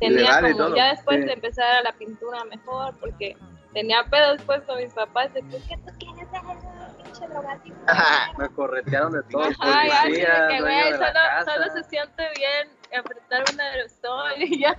tenía 0.00 0.40
y 0.48 0.52
como, 0.54 0.74
ya 0.74 0.90
después 0.90 1.20
sí. 1.20 1.26
de 1.26 1.32
empezar 1.34 1.76
a 1.76 1.82
la 1.82 1.92
pintura 1.92 2.44
mejor, 2.46 2.94
porque 2.98 3.36
tenía 3.76 4.02
pedos 4.04 4.38
después 4.38 4.62
con 4.62 4.78
mis 4.78 4.90
papás 4.94 5.34
de 5.34 5.42
que, 5.42 5.58
¿qué 5.68 5.76
tú 5.84 5.92
quieres 5.98 6.28
hacer? 6.32 6.96
Pinche 7.04 7.28
drogadicto. 7.28 7.92
Me 8.38 8.48
corretearon 8.48 9.12
de 9.12 9.22
todo. 9.24 9.42
Ajá, 9.42 9.86
ya, 9.86 10.02
policía, 10.02 10.48
que, 10.48 10.60
güey, 10.62 10.92
solo, 10.92 11.20
solo 11.44 11.72
se 11.74 11.84
siente 11.84 12.22
bien 12.38 12.70
apretar 12.98 13.44
un 13.52 13.60
aerosol 13.60 14.32
y 14.38 14.60
ya, 14.60 14.74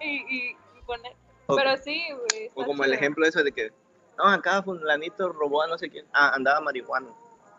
y, 0.00 0.06
y, 0.28 0.50
y 0.50 0.82
poner, 0.84 1.12
O, 1.46 1.54
pero 1.54 1.76
sí, 1.76 2.02
güey. 2.10 2.50
o 2.56 2.64
como 2.64 2.82
el 2.82 2.94
ejemplo 2.94 3.24
eso 3.24 3.44
de 3.44 3.52
que, 3.52 3.72
no, 4.18 4.24
acá 4.24 4.60
fulanito 4.60 5.28
robó 5.28 5.62
a 5.62 5.68
no 5.68 5.78
sé 5.78 5.88
quién, 5.88 6.04
ah, 6.12 6.32
andaba 6.34 6.60
marihuana. 6.60 7.10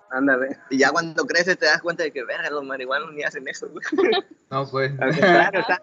Ándale. 0.10 0.58
Y 0.70 0.80
ya 0.80 0.92
cuando 0.92 1.26
creces 1.26 1.58
te 1.58 1.66
das 1.66 1.82
cuenta 1.82 2.04
de 2.04 2.12
que, 2.12 2.26
verga, 2.26 2.50
los 2.50 2.66
marihuanos 2.66 3.14
ni 3.14 3.24
hacen 3.24 3.48
eso, 3.48 3.70
güey. 3.70 3.86
No, 4.50 4.68
pues. 4.70 4.92
Al 5.00 5.10
contrario, 5.12 5.60
está- 5.62 5.82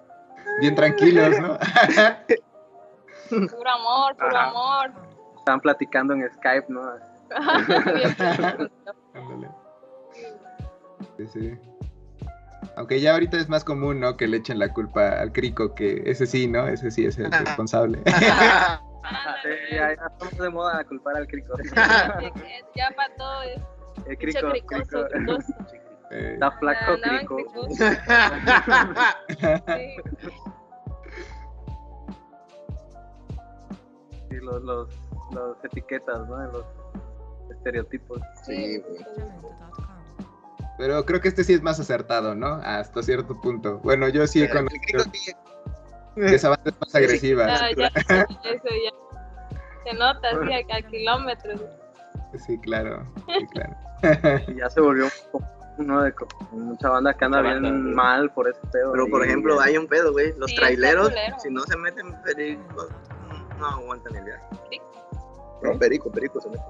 Bien 0.61 0.75
tranquilos, 0.75 1.41
¿no? 1.41 1.59
Puro 3.29 3.71
amor, 3.71 4.17
puro 4.17 4.37
Ajá. 4.37 4.51
amor. 4.51 4.93
Estaban 5.39 5.61
platicando 5.61 6.15
en 6.15 6.31
Skype, 6.33 6.67
¿no? 6.69 6.83
Sí, 11.17 11.27
sí. 11.29 11.59
Aunque 12.77 13.01
ya 13.01 13.13
ahorita 13.13 13.37
es 13.37 13.49
más 13.49 13.63
común, 13.65 14.01
¿no? 14.01 14.17
Que 14.17 14.27
le 14.27 14.39
echen 14.39 14.59
la 14.59 14.73
culpa 14.73 15.21
al 15.21 15.33
crico, 15.33 15.75
que 15.75 16.03
ese 16.07 16.27
sí, 16.27 16.49
¿no? 16.49 16.67
Ese 16.67 16.91
sí 16.91 17.07
es 17.07 17.19
el 17.19 17.31
responsable. 17.31 18.03
Sí, 19.43 19.51
ya, 19.75 19.91
estamos 19.91 20.39
de 20.39 20.49
moda 20.49 20.79
a 20.79 20.85
culpar 20.85 21.15
al 21.17 21.27
crico. 21.27 21.55
Ya 22.75 22.91
para 22.97 23.15
todo 23.17 23.43
es 23.43 23.61
El 24.07 24.17
crico, 24.17 24.49
cricoso, 24.49 25.07
crico. 25.11 25.39
Eh, 26.11 26.33
Está 26.35 26.51
flaco 26.53 26.97
crico. 27.03 27.37
cricosos. 27.37 27.79
Sí. 29.67 29.97
Los, 34.41 34.63
los, 34.63 34.89
los 35.33 35.65
etiquetas, 35.65 36.29
¿no? 36.29 36.37
Los 36.53 36.65
estereotipos. 37.51 38.21
Sí, 38.45 38.79
güey. 38.79 39.05
pero 40.79 41.05
creo 41.05 41.21
que 41.21 41.29
este 41.29 41.45
sí 41.45 41.55
es 41.55 41.63
más 41.63 41.79
acertado, 41.81 42.35
¿no? 42.35 42.55
Hasta 42.65 43.03
cierto 43.03 43.41
punto. 43.41 43.79
Bueno, 43.79 44.09
yo 44.09 44.27
sí 44.27 44.43
he 44.43 44.51
conocido 44.51 45.05
que 46.17 46.35
esa 46.35 46.51
banda 46.51 46.71
es 46.71 46.81
más 46.81 46.95
agresiva. 46.95 47.47
Ya, 47.47 47.71
ya, 47.77 47.87
eso 48.45 48.69
ya. 48.85 49.91
Se 49.91 49.97
nota 49.99 50.29
así 50.31 50.53
a, 50.53 50.77
a 50.77 50.83
kilómetros. 50.83 51.61
Sí, 52.47 52.59
claro. 52.59 53.07
Sí, 53.27 53.47
claro. 53.53 53.77
Y 54.49 54.57
ya 54.57 54.71
se 54.71 54.81
volvió 54.81 55.05
un 55.05 55.11
poco, 55.33 55.47
uno 55.79 56.03
de 56.03 56.15
mucha 56.53 56.89
banda 56.89 57.15
que 57.15 57.25
anda 57.25 57.41
bien 57.43 57.61
güey. 57.61 57.95
mal 57.95 58.31
por 58.33 58.49
ese 58.49 58.61
pedo. 58.73 58.93
Pero 58.93 59.07
por 59.09 59.25
ejemplo, 59.25 59.61
hay 59.61 59.77
un 59.77 59.87
pedo, 59.87 60.13
güey. 60.13 60.33
Los 60.39 60.51
Sí, 60.51 60.57
traileros, 60.57 61.13
si 61.43 61.51
no 61.51 61.63
se 61.63 61.77
meten 61.77 62.15
pericos, 62.23 62.89
no 63.59 63.67
aguantan 63.67 64.15
el 64.17 64.25
viaje. 64.25 64.45
Sí. 64.71 64.81
No, 65.63 65.79
perico, 65.79 66.11
perico 66.11 66.41
se 66.41 66.49
meten. 66.49 66.65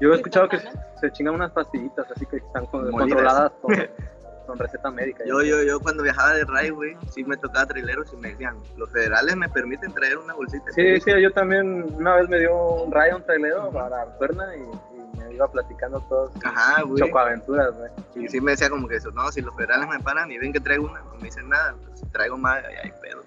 Yo 0.00 0.12
he 0.12 0.16
escuchado 0.16 0.48
que 0.48 0.58
se 1.00 1.12
chingan 1.12 1.34
unas 1.34 1.50
pastillitas 1.52 2.06
así 2.10 2.26
que 2.26 2.36
están 2.36 2.66
con- 2.66 2.90
controladas 2.90 3.52
con, 3.62 3.74
con 4.46 4.58
receta 4.58 4.90
médica. 4.90 5.24
Yo, 5.26 5.42
yo, 5.42 5.62
yo 5.62 5.80
cuando 5.80 6.02
viajaba 6.02 6.34
de 6.34 6.44
ride, 6.44 6.70
güey, 6.70 6.96
sí 7.10 7.24
me 7.24 7.36
tocaba 7.36 7.66
traileros 7.66 8.12
y 8.12 8.16
me 8.16 8.30
decían, 8.30 8.58
los 8.76 8.90
federales 8.90 9.34
me 9.36 9.48
permiten 9.48 9.92
traer 9.94 10.18
una 10.18 10.34
bolsita. 10.34 10.66
Sí, 10.72 10.82
perico". 10.82 11.04
sí, 11.06 11.22
yo 11.22 11.32
también 11.32 11.84
una 11.94 12.16
vez 12.16 12.28
me 12.28 12.38
dio 12.40 12.54
un 12.56 12.92
rayo, 12.92 13.16
un 13.16 13.22
trailero 13.24 13.70
para 13.70 14.04
Cuerna 14.18 14.54
y, 14.56 14.60
y 14.60 15.18
me 15.18 15.32
iba 15.34 15.50
platicando 15.50 16.00
todos 16.08 16.32
Ajá, 16.44 16.82
güey. 16.82 17.02
chocoaventuras, 17.02 17.72
güey. 17.76 17.90
Y 18.16 18.28
sí 18.28 18.40
me 18.40 18.50
decía 18.52 18.68
como 18.68 18.86
que 18.88 18.96
eso, 18.96 19.10
no, 19.12 19.30
si 19.32 19.40
los 19.40 19.54
federales 19.56 19.88
me 19.88 20.00
paran 20.00 20.30
y 20.30 20.38
ven 20.38 20.52
que 20.52 20.60
traigo 20.60 20.86
una, 20.86 21.00
no 21.00 21.14
me 21.14 21.22
dicen 21.24 21.48
nada, 21.48 21.74
pero 21.80 21.96
si 21.96 22.04
traigo 22.06 22.36
más, 22.36 22.62
ahí 22.64 22.74
hay 22.82 22.92
pedo. 23.00 23.22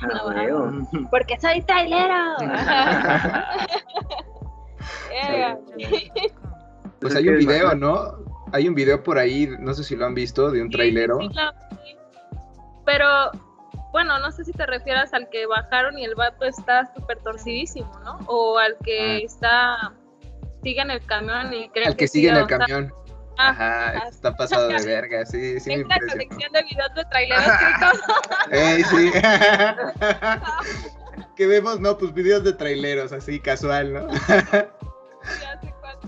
No, 0.00 0.08
Ah, 0.10 0.46
güey. 0.92 1.04
Porque 1.10 1.38
soy 1.40 1.62
trailero. 1.62 2.36
Yeah. 5.10 5.58
Pues 7.00 7.14
es 7.14 7.18
hay 7.18 7.28
un 7.28 7.38
video, 7.38 7.74
¿no? 7.74 8.12
Hay 8.52 8.68
un 8.68 8.74
video 8.76 9.02
por 9.02 9.18
ahí, 9.18 9.48
no 9.58 9.74
sé 9.74 9.82
si 9.82 9.96
lo 9.96 10.06
han 10.06 10.14
visto, 10.14 10.52
de 10.52 10.62
un 10.62 10.68
Sí, 10.68 10.74
trailero. 10.76 11.18
sí. 11.20 11.28
Pero, 12.86 13.06
bueno, 13.90 14.20
no 14.20 14.30
sé 14.30 14.44
si 14.44 14.52
te 14.52 14.64
refieres 14.66 15.12
al 15.12 15.28
que 15.28 15.46
bajaron 15.46 15.98
y 15.98 16.04
el 16.04 16.14
vato 16.14 16.44
está 16.44 16.92
súper 16.94 17.18
torcidísimo, 17.18 17.90
¿no? 18.04 18.18
O 18.26 18.56
al 18.56 18.76
que 18.84 19.24
está, 19.24 19.92
sigue 20.62 20.80
en 20.80 20.92
el 20.92 21.04
camión 21.04 21.52
y 21.52 21.68
cree 21.70 21.86
Al 21.86 21.96
que 21.96 22.06
sigue 22.06 22.28
en 22.28 22.36
el 22.36 22.46
camión. 22.46 22.92
Ah, 23.38 23.48
Ajá, 23.48 23.88
ah, 23.90 24.08
está 24.08 24.34
pasado 24.34 24.68
de 24.68 24.74
verga, 24.86 25.24
sí, 25.26 25.60
sí 25.60 25.70
la 25.70 25.76
impresionó. 25.82 26.12
colección 26.12 26.52
de 26.52 26.62
videos 26.62 26.94
de 26.94 27.04
traileros. 27.04 27.44
Ey, 28.50 28.82
sí. 28.84 29.12
que 31.36 31.46
vemos, 31.46 31.80
no, 31.80 31.96
pues 31.96 32.12
videos 32.12 32.44
de 32.44 32.52
traileros, 32.52 33.12
así 33.12 33.40
casual, 33.40 33.92
¿no? 33.92 34.08
Ya 35.40 35.60
sé 35.60 35.72
cuál. 35.80 35.98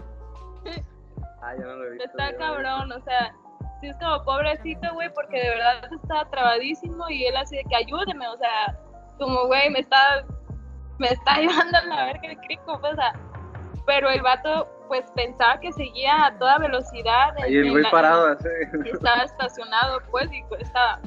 Ah, 1.40 1.54
ya 1.56 1.64
no 1.64 1.76
lo 1.76 1.86
he 1.86 1.90
visto. 1.90 2.04
Está 2.06 2.32
yo. 2.32 2.38
cabrón, 2.38 2.90
o 2.90 3.00
sea, 3.04 3.32
sí 3.80 3.86
es 3.86 3.96
como 3.98 4.24
pobrecito, 4.24 4.92
güey, 4.94 5.12
porque 5.14 5.40
de 5.40 5.50
verdad 5.50 5.88
estaba 5.92 6.28
trabadísimo 6.30 7.08
y 7.08 7.26
él 7.26 7.36
así 7.36 7.56
de 7.56 7.64
que 7.64 7.76
ayúdeme, 7.76 8.26
o 8.26 8.36
sea, 8.38 8.76
como, 9.18 9.46
güey, 9.46 9.70
me 9.70 9.80
está, 9.80 10.24
me 10.98 11.08
está 11.08 11.38
llevando 11.38 11.78
a 11.78 11.84
la 11.84 12.04
verga 12.06 12.28
el 12.28 12.38
crico, 12.38 12.80
pues, 12.80 12.94
o 12.94 12.96
sea, 12.96 13.12
pero 13.86 14.10
el 14.10 14.22
vato, 14.22 14.68
pues, 14.88 15.04
pensaba 15.14 15.58
que 15.60 15.72
seguía 15.72 16.26
a 16.26 16.38
toda 16.38 16.58
velocidad. 16.58 17.34
Ahí 17.42 17.56
el 17.56 17.70
güey 17.70 17.84
parado 17.90 18.26
así. 18.28 18.48
estaba 18.92 19.22
estacionado, 19.22 20.00
pues, 20.10 20.28
y 20.32 20.42
pues, 20.48 20.62
estaba, 20.62 21.00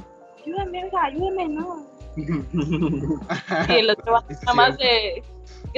ayúdame, 0.43 0.81
verga, 0.83 1.03
ayúdame, 1.03 1.47
no. 1.49 1.85
Y 2.15 3.73
el 3.75 3.89
otro 3.91 4.23
nada 4.45 4.53
más 4.55 4.77
de 4.77 5.21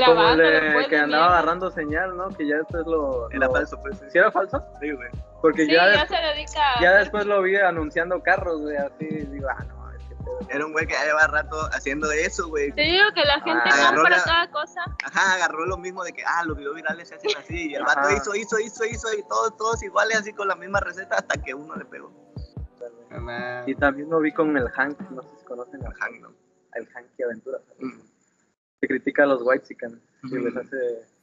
Como 0.06 0.14
grabando. 0.16 0.43
de- 0.43 0.86
que 0.89 0.97
andaba 0.97 1.26
agarrando 1.28 1.70
señal, 1.72 2.16
¿no? 2.16 2.30
Que 2.30 2.47
ya 2.47 2.58
después 2.58 2.86
lo... 2.88 3.30
Era 3.32 3.47
lo- 3.47 3.52
falso, 3.54 3.78
pues. 3.82 4.00
¿Sí 4.12 4.18
era 4.18 4.32
falso? 4.32 4.64
Sí, 4.80 4.91
güey. 4.91 5.10
Porque 5.41 5.66
Sí, 5.66 5.72
ya, 5.74 6.06
se 6.08 6.16
dedica 6.16 6.62
ya 6.82 6.93
después 6.95 7.26
lo 7.26 7.41
vi 7.41 7.56
anunciando 7.56 8.22
carros, 8.22 8.62
güey, 8.62 8.76
así, 8.78 9.06
digo, 9.06 9.47
ah, 9.50 9.64
no, 9.68 9.76
es. 9.76 9.79
Era 10.50 10.66
un 10.66 10.72
güey 10.72 10.88
que 10.88 10.94
ya 10.94 11.06
lleva 11.06 11.28
rato 11.28 11.56
haciendo 11.74 12.12
eso, 12.12 12.48
güey. 12.48 12.72
Te 12.72 12.82
digo 12.82 13.06
que 13.14 13.24
la 13.26 13.40
gente 13.42 13.62
Ah, 13.72 13.92
la- 13.96 14.24
cada 14.24 14.52
cosa. 14.52 14.82
Ajá, 15.06 15.34
agarró 15.36 15.66
lo 15.66 15.78
mismo 15.78 16.04
de 16.04 16.14
que, 16.14 16.24
ah, 16.26 16.44
los 16.46 16.58
videos 16.58 16.76
virales 16.76 17.08
se 17.10 17.16
hacen 17.16 17.32
así. 17.38 17.72
Y 17.72 17.76
el 17.76 17.84
Ajá. 17.84 17.96
vato 18.02 18.16
hizo, 18.16 18.36
hizo, 18.36 18.60
hizo, 18.60 18.86
hizo, 18.86 19.14
y 19.14 19.22
todos, 19.28 19.56
todos 19.58 19.84
iguales, 19.84 20.18
así 20.18 20.34
con 20.34 20.48
la 20.48 20.56
misma 20.56 20.80
receta, 20.80 21.18
hasta 21.18 21.42
que 21.42 21.54
uno 21.54 21.76
le 21.76 21.86
pegó. 21.86 22.12
Y 23.66 23.76
también 23.76 24.10
lo 24.10 24.20
vi 24.20 24.32
con 24.32 24.56
el 24.56 24.70
Hank, 24.70 25.00
no 25.12 25.22
sé 25.24 25.30
si 25.40 25.46
conocen 25.46 25.86
al 25.86 25.94
Hank, 25.94 26.22
¿no? 26.22 26.32
el 26.76 26.88
Hank 26.90 27.08
que 27.18 27.24
aventura. 27.24 27.58
Mm. 27.80 28.00
Que 28.82 28.88
critica 28.88 29.24
a 29.24 29.26
los 29.26 29.42
White 29.44 29.66
Chicken. 29.68 30.02
Y 30.24 30.38
les 30.38 30.56
hace... 30.56 30.78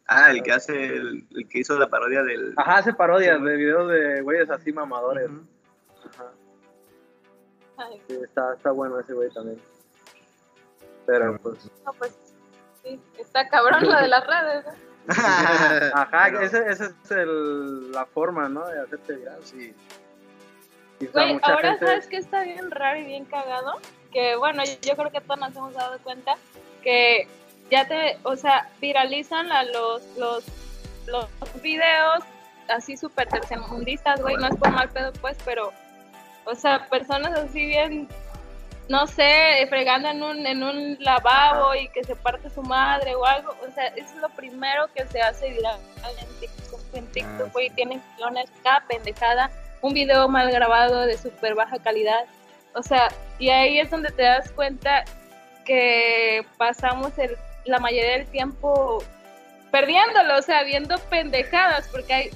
Ah, 0.09 0.31
el 0.31 0.43
que 0.43 0.53
hace, 0.53 0.73
el, 0.87 1.27
el 1.35 1.49
que 1.49 1.61
hizo 1.61 1.79
la 1.79 1.89
parodia 1.89 2.23
del... 2.23 2.53
Ajá, 2.57 2.79
hace 2.79 2.93
parodias 2.93 3.39
Sí. 3.39 3.45
de 3.45 3.57
videos 3.57 3.91
de 3.91 4.21
güeyes 4.23 4.51
así 4.51 4.73
mamadores. 4.73 5.29
Ajá. 6.11 6.31
Sí, 8.09 8.19
está, 8.23 8.55
está 8.55 8.71
bueno 8.71 8.99
ese 9.01 9.13
güey 9.13 9.31
también. 9.31 9.61
Pero 11.07 11.39
pues... 11.39 11.71
no, 11.85 11.93
pues 11.93 12.17
sí, 12.83 13.01
está 13.19 13.49
cabrón 13.49 13.85
lo 13.85 13.95
de 13.95 14.09
las 14.09 14.27
redes. 14.27 14.65
¿no? 14.67 14.73
Ajá, 15.95 16.25
Pero- 16.25 16.41
esa 16.41 16.67
ese 16.69 16.87
es 16.87 17.11
el, 17.11 17.93
la 17.93 18.07
forma, 18.07 18.49
¿no? 18.49 18.67
De 18.67 18.81
hacerte 18.81 19.15
viral. 19.15 19.41
Sí. 19.45 19.75
Güey, 21.13 21.39
ahora 21.43 21.73
gente- 21.73 21.87
sabes 21.87 22.07
que 22.07 22.17
está 22.17 22.43
bien 22.43 22.71
raro 22.71 22.99
y 22.99 23.05
bien 23.05 23.25
cagado. 23.27 23.75
Que 24.13 24.35
bueno, 24.37 24.63
yo 24.83 24.97
creo 24.97 25.11
que 25.13 25.21
todos 25.21 25.39
nos 25.39 25.55
hemos 25.55 25.75
dado 25.75 25.99
cuenta 25.99 26.37
que 26.83 27.29
ya 27.71 27.87
te, 27.87 28.19
o 28.23 28.35
sea, 28.37 28.71
viralizan 28.81 29.53
a 29.53 29.63
los, 29.65 30.03
los, 30.17 30.45
los 31.07 31.29
videos 31.63 32.25
así 32.69 32.97
súper 32.97 33.29
tercermundistas, 33.29 34.21
güey. 34.23 34.37
No 34.37 34.47
es 34.47 34.57
por 34.57 34.71
mal 34.71 34.89
pedo, 34.89 35.13
pues, 35.21 35.37
pero, 35.45 35.73
o 36.47 36.55
sea, 36.55 36.87
personas 36.89 37.33
así 37.39 37.67
bien, 37.67 38.09
no 38.89 39.07
sé, 39.07 39.67
fregando 39.69 40.09
en 40.09 40.23
un, 40.23 40.47
en 40.47 40.63
un 40.63 40.97
lavabo 41.01 41.75
y 41.75 41.89
que 41.89 42.05
se 42.05 42.17
parte 42.17 42.49
su 42.51 42.63
madre 42.63 43.15
o 43.15 43.25
algo. 43.25 43.55
O 43.67 43.71
sea, 43.73 43.89
eso 43.89 44.15
es 44.15 44.21
lo 44.23 44.29
primero 44.31 44.89
que 44.95 45.05
se 45.07 45.21
hace 45.21 45.51
viral 45.51 45.79
en 46.21 46.41
TikTok. 46.41 46.81
En 46.95 47.07
TikTok, 47.13 47.47
Ah, 47.49 47.51
güey, 47.53 47.71
tienen 47.71 48.03
millones 48.15 48.51
cada 48.63 48.81
pendejada 48.87 49.51
un 49.83 49.95
video 49.95 50.29
mal 50.29 50.51
grabado 50.51 51.03
de 51.03 51.19
súper 51.19 51.55
baja 51.55 51.79
calidad. 51.79 52.25
O 52.75 52.83
sea, 52.83 53.09
y 53.39 53.51
ahí 53.51 53.79
es 53.79 53.91
donde 53.91 54.11
te 54.11 54.23
das 54.23 54.51
cuenta 54.53 55.05
que 55.65 56.47
pasamos 56.57 57.19
el, 57.19 57.37
la 57.65 57.79
mayoría 57.79 58.13
del 58.13 58.27
tiempo 58.27 59.03
perdiéndolo, 59.71 60.39
o 60.39 60.43
sea, 60.43 60.63
viendo 60.63 60.97
pendejadas, 61.11 61.89
porque 61.89 62.15
hay 62.15 62.31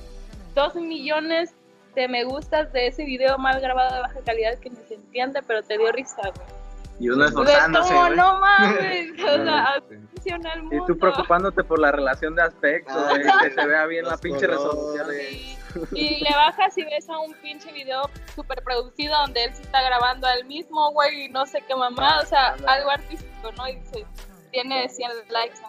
dos 0.55 0.75
millones 0.75 1.55
de 2.01 2.09
me 2.09 2.25
gustas 2.25 2.73
de 2.73 2.87
ese 2.89 3.05
video 3.05 3.37
mal 3.39 3.61
grabado 3.61 3.95
de 3.95 4.01
baja 4.01 4.21
calidad 4.25 4.59
que 4.59 4.71
ni 4.71 4.77
se 4.89 4.95
entiende, 4.95 5.43
pero 5.47 5.63
te 5.63 5.77
dio 5.77 5.93
risa, 5.93 6.23
güey. 6.23 6.61
Y 6.99 7.09
uno 7.09 7.25
esforzándose, 7.25 7.95
güey. 7.95 8.17
no 8.17 8.41
mames, 8.41 9.11
o 9.23 9.45
sea, 9.45 9.83
sí. 10.23 10.31
el 10.31 10.75
Y 10.75 10.87
tú 10.87 10.99
preocupándote 10.99 11.65
por 11.65 11.79
la 11.79 11.93
relación 11.93 12.35
de 12.35 12.43
aspecto, 12.43 12.93
Ah, 12.95 13.09
güey, 13.11 13.23
que 13.23 13.55
se 13.55 13.67
vea 13.67 13.87
bien 13.87 14.05
la 14.07 14.19
pinche 14.19 14.47
resolución. 14.47 15.07
Sí. 15.11 15.57
Y 15.93 16.23
le 16.23 16.31
bajas 16.31 16.77
y 16.77 16.85
ves 16.85 17.09
a 17.09 17.19
un 17.21 17.33
pinche 17.35 17.73
video 17.73 18.11
súper 18.35 18.63
producido 18.63 19.17
donde 19.19 19.45
él 19.45 19.55
se 19.55 19.63
está 19.63 19.83
grabando 19.83 20.27
al 20.27 20.45
mismo, 20.45 20.91
güey, 20.93 21.25
y 21.25 21.29
no 21.29 21.47
sé 21.47 21.63
qué 21.67 21.75
mamá, 21.75 22.21
o 22.23 22.27
sea, 22.27 22.57
algo 22.67 22.91
artístico, 22.91 23.53
¿no? 23.57 23.69
Y 23.69 23.77
dice, 23.77 24.05
tiene 24.51 24.89
100 24.89 25.11
likes, 25.29 25.61
¿no? 25.63 25.69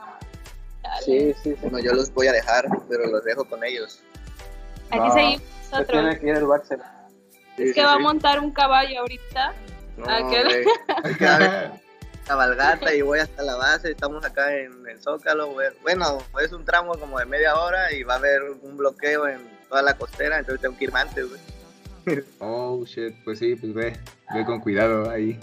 Dale. 0.84 1.02
Sí, 1.04 1.34
sí, 1.44 1.56
sí. 1.56 1.56
Bueno, 1.62 1.80
yo 1.80 1.94
los 1.94 2.14
voy 2.14 2.28
a 2.28 2.34
dejar, 2.34 2.66
pero 2.90 3.06
los 3.08 3.24
dejo 3.24 3.46
con 3.46 3.64
ellos. 3.64 4.02
Aquí 4.90 5.00
No, 5.00 5.14
seguimos 5.14 5.61
Se 5.78 5.86
tiene 5.86 6.20
que 6.20 6.28
ir 6.28 6.36
el 6.36 6.46
Baxter. 6.46 6.80
Sí, 7.58 7.64
Es 7.64 7.70
sí, 7.70 7.74
que 7.76 7.84
va 7.84 7.94
a 7.94 8.00
montar 8.00 8.40
un 8.40 8.52
caballo 8.52 9.00
ahorita. 9.02 9.54
No, 9.98 10.06
Ah, 10.08 10.20
que 10.30 11.16
dar 11.20 11.80
cabalgata 12.26 12.94
y 12.94 13.02
voy 13.02 13.20
hasta 13.20 13.44
la 13.44 13.56
base. 13.56 13.92
Estamos 13.92 14.24
acá 14.26 14.56
en 14.56 14.88
el 14.88 15.00
Zócalo. 15.02 15.54
Bueno, 15.82 16.18
es 16.42 16.52
un 16.54 16.64
tramo 16.66 16.94
como 16.96 17.20
de 17.20 17.26
media 17.26 17.56
hora 17.56 17.92
y 17.94 18.04
va 18.04 18.14
a 18.16 18.18
haber 18.18 18.44
un 18.62 18.78
bloqueo 18.78 19.28
en 19.28 19.40
toda 19.70 19.82
la 19.82 19.96
costera, 19.96 20.38
entonces 20.40 20.62
tengo 20.62 20.78
que 20.78 20.86
ir 20.86 20.92
antes, 20.94 21.28
güey. 21.30 21.42
Oh, 22.40 22.84
shit, 22.86 23.14
pues 23.24 23.38
sí, 23.40 23.56
pues 23.56 23.74
ve, 23.74 23.96
ve 24.34 24.46
con 24.46 24.60
cuidado 24.60 25.10
ahí. 25.10 25.40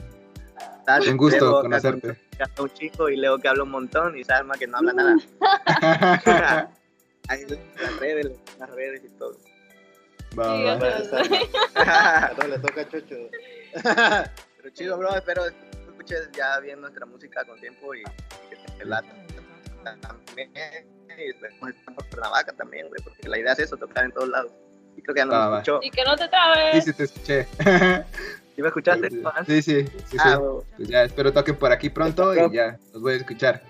Dale, 0.84 1.10
Un 1.10 1.16
gusto 1.16 1.44
Leo, 1.44 1.62
conocerte. 1.62 2.16
Que 2.36 2.62
un 2.62 2.70
chico 2.70 3.08
y 3.08 3.16
Leo 3.16 3.38
que 3.38 3.46
habla 3.48 3.62
un 3.62 3.70
montón 3.70 4.16
y 4.18 4.24
Salma 4.24 4.54
que 4.56 4.66
no 4.66 4.78
habla 4.78 4.92
nada. 4.94 6.70
Ahí 7.28 7.44
las 7.80 7.96
redes, 8.00 8.30
las 8.58 8.70
redes 8.70 9.02
y 9.04 9.08
todo. 9.18 9.36
Va, 10.38 10.56
Sí, 10.56 10.64
va, 10.64 10.76
va. 10.76 11.04
sea, 11.04 12.32
No 12.38 12.46
le 12.48 12.58
toca 12.58 12.80
a 12.82 12.88
Chocho. 12.88 13.16
Pero 14.56 14.70
chido, 14.74 14.98
bro, 14.98 15.14
espero 15.14 15.42
escuches 15.46 16.30
ya 16.32 16.58
bien 16.60 16.80
nuestra 16.80 17.06
música 17.06 17.44
con 17.44 17.60
tiempo 17.60 17.94
y, 17.94 18.00
y 18.00 18.04
que 18.50 18.72
te 18.78 18.84
lata 18.84 19.08
también. 20.00 20.50
Y 21.16 21.30
esperemos 21.30 21.70
estar 21.70 21.94
por 21.94 22.06
Cuernavaca 22.08 22.52
también, 22.52 22.88
güey, 22.88 23.02
porque 23.02 23.28
la 23.28 23.38
idea 23.38 23.52
es 23.52 23.58
eso, 23.60 23.76
tocar 23.76 24.04
en 24.04 24.12
todos 24.12 24.28
lados. 24.28 24.52
Y 24.96 25.02
creo 25.02 25.14
que 25.14 25.20
ya 25.20 25.24
no 25.26 25.32
Va, 25.32 25.44
me 25.46 25.50
va. 25.50 25.58
escuchó. 25.58 25.80
Y 25.82 25.90
que 25.90 26.04
no 26.04 26.16
te 26.16 26.24
Sí, 26.24 26.30
trabes. 26.30 26.84
sí, 26.84 26.92
te 26.92 27.04
escuché. 27.04 27.46
¿Sí 28.56 28.62
me 28.62 28.68
escuchaste? 28.68 29.10
Sí, 29.10 29.62
sí, 29.62 29.62
sí, 29.62 29.84
sí. 30.10 30.16
Ah. 30.18 30.40
Pues 30.76 30.88
ya 30.88 31.04
espero 31.04 31.32
toquen 31.32 31.56
por 31.56 31.70
aquí 31.72 31.90
pronto 31.90 32.34
y 32.34 32.52
ya 32.52 32.76
los 32.92 33.00
voy 33.02 33.14
a 33.14 33.16
escuchar. 33.16 33.62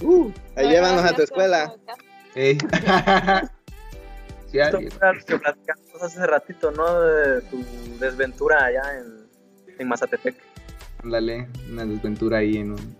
Uh, 0.00 0.30
ahí 0.56 0.64
No, 0.66 0.70
llévanos 0.72 1.04
a 1.04 1.14
tu 1.14 1.22
escuela. 1.22 1.72
sí, 2.34 2.58
Fue 4.54 4.72
lo 4.72 5.24
que 5.26 5.38
platicamos 5.38 6.02
hace 6.02 6.26
ratito, 6.26 6.70
¿no? 6.70 7.00
De 7.00 7.40
tu 7.42 7.64
desventura 7.98 8.64
allá 8.64 8.98
en, 8.98 9.28
en 9.78 9.88
Mazatepec. 9.88 10.36
Ándale, 11.02 11.48
una 11.70 11.84
desventura 11.84 12.38
ahí 12.38 12.58
en 12.58 12.72
un, 12.72 12.96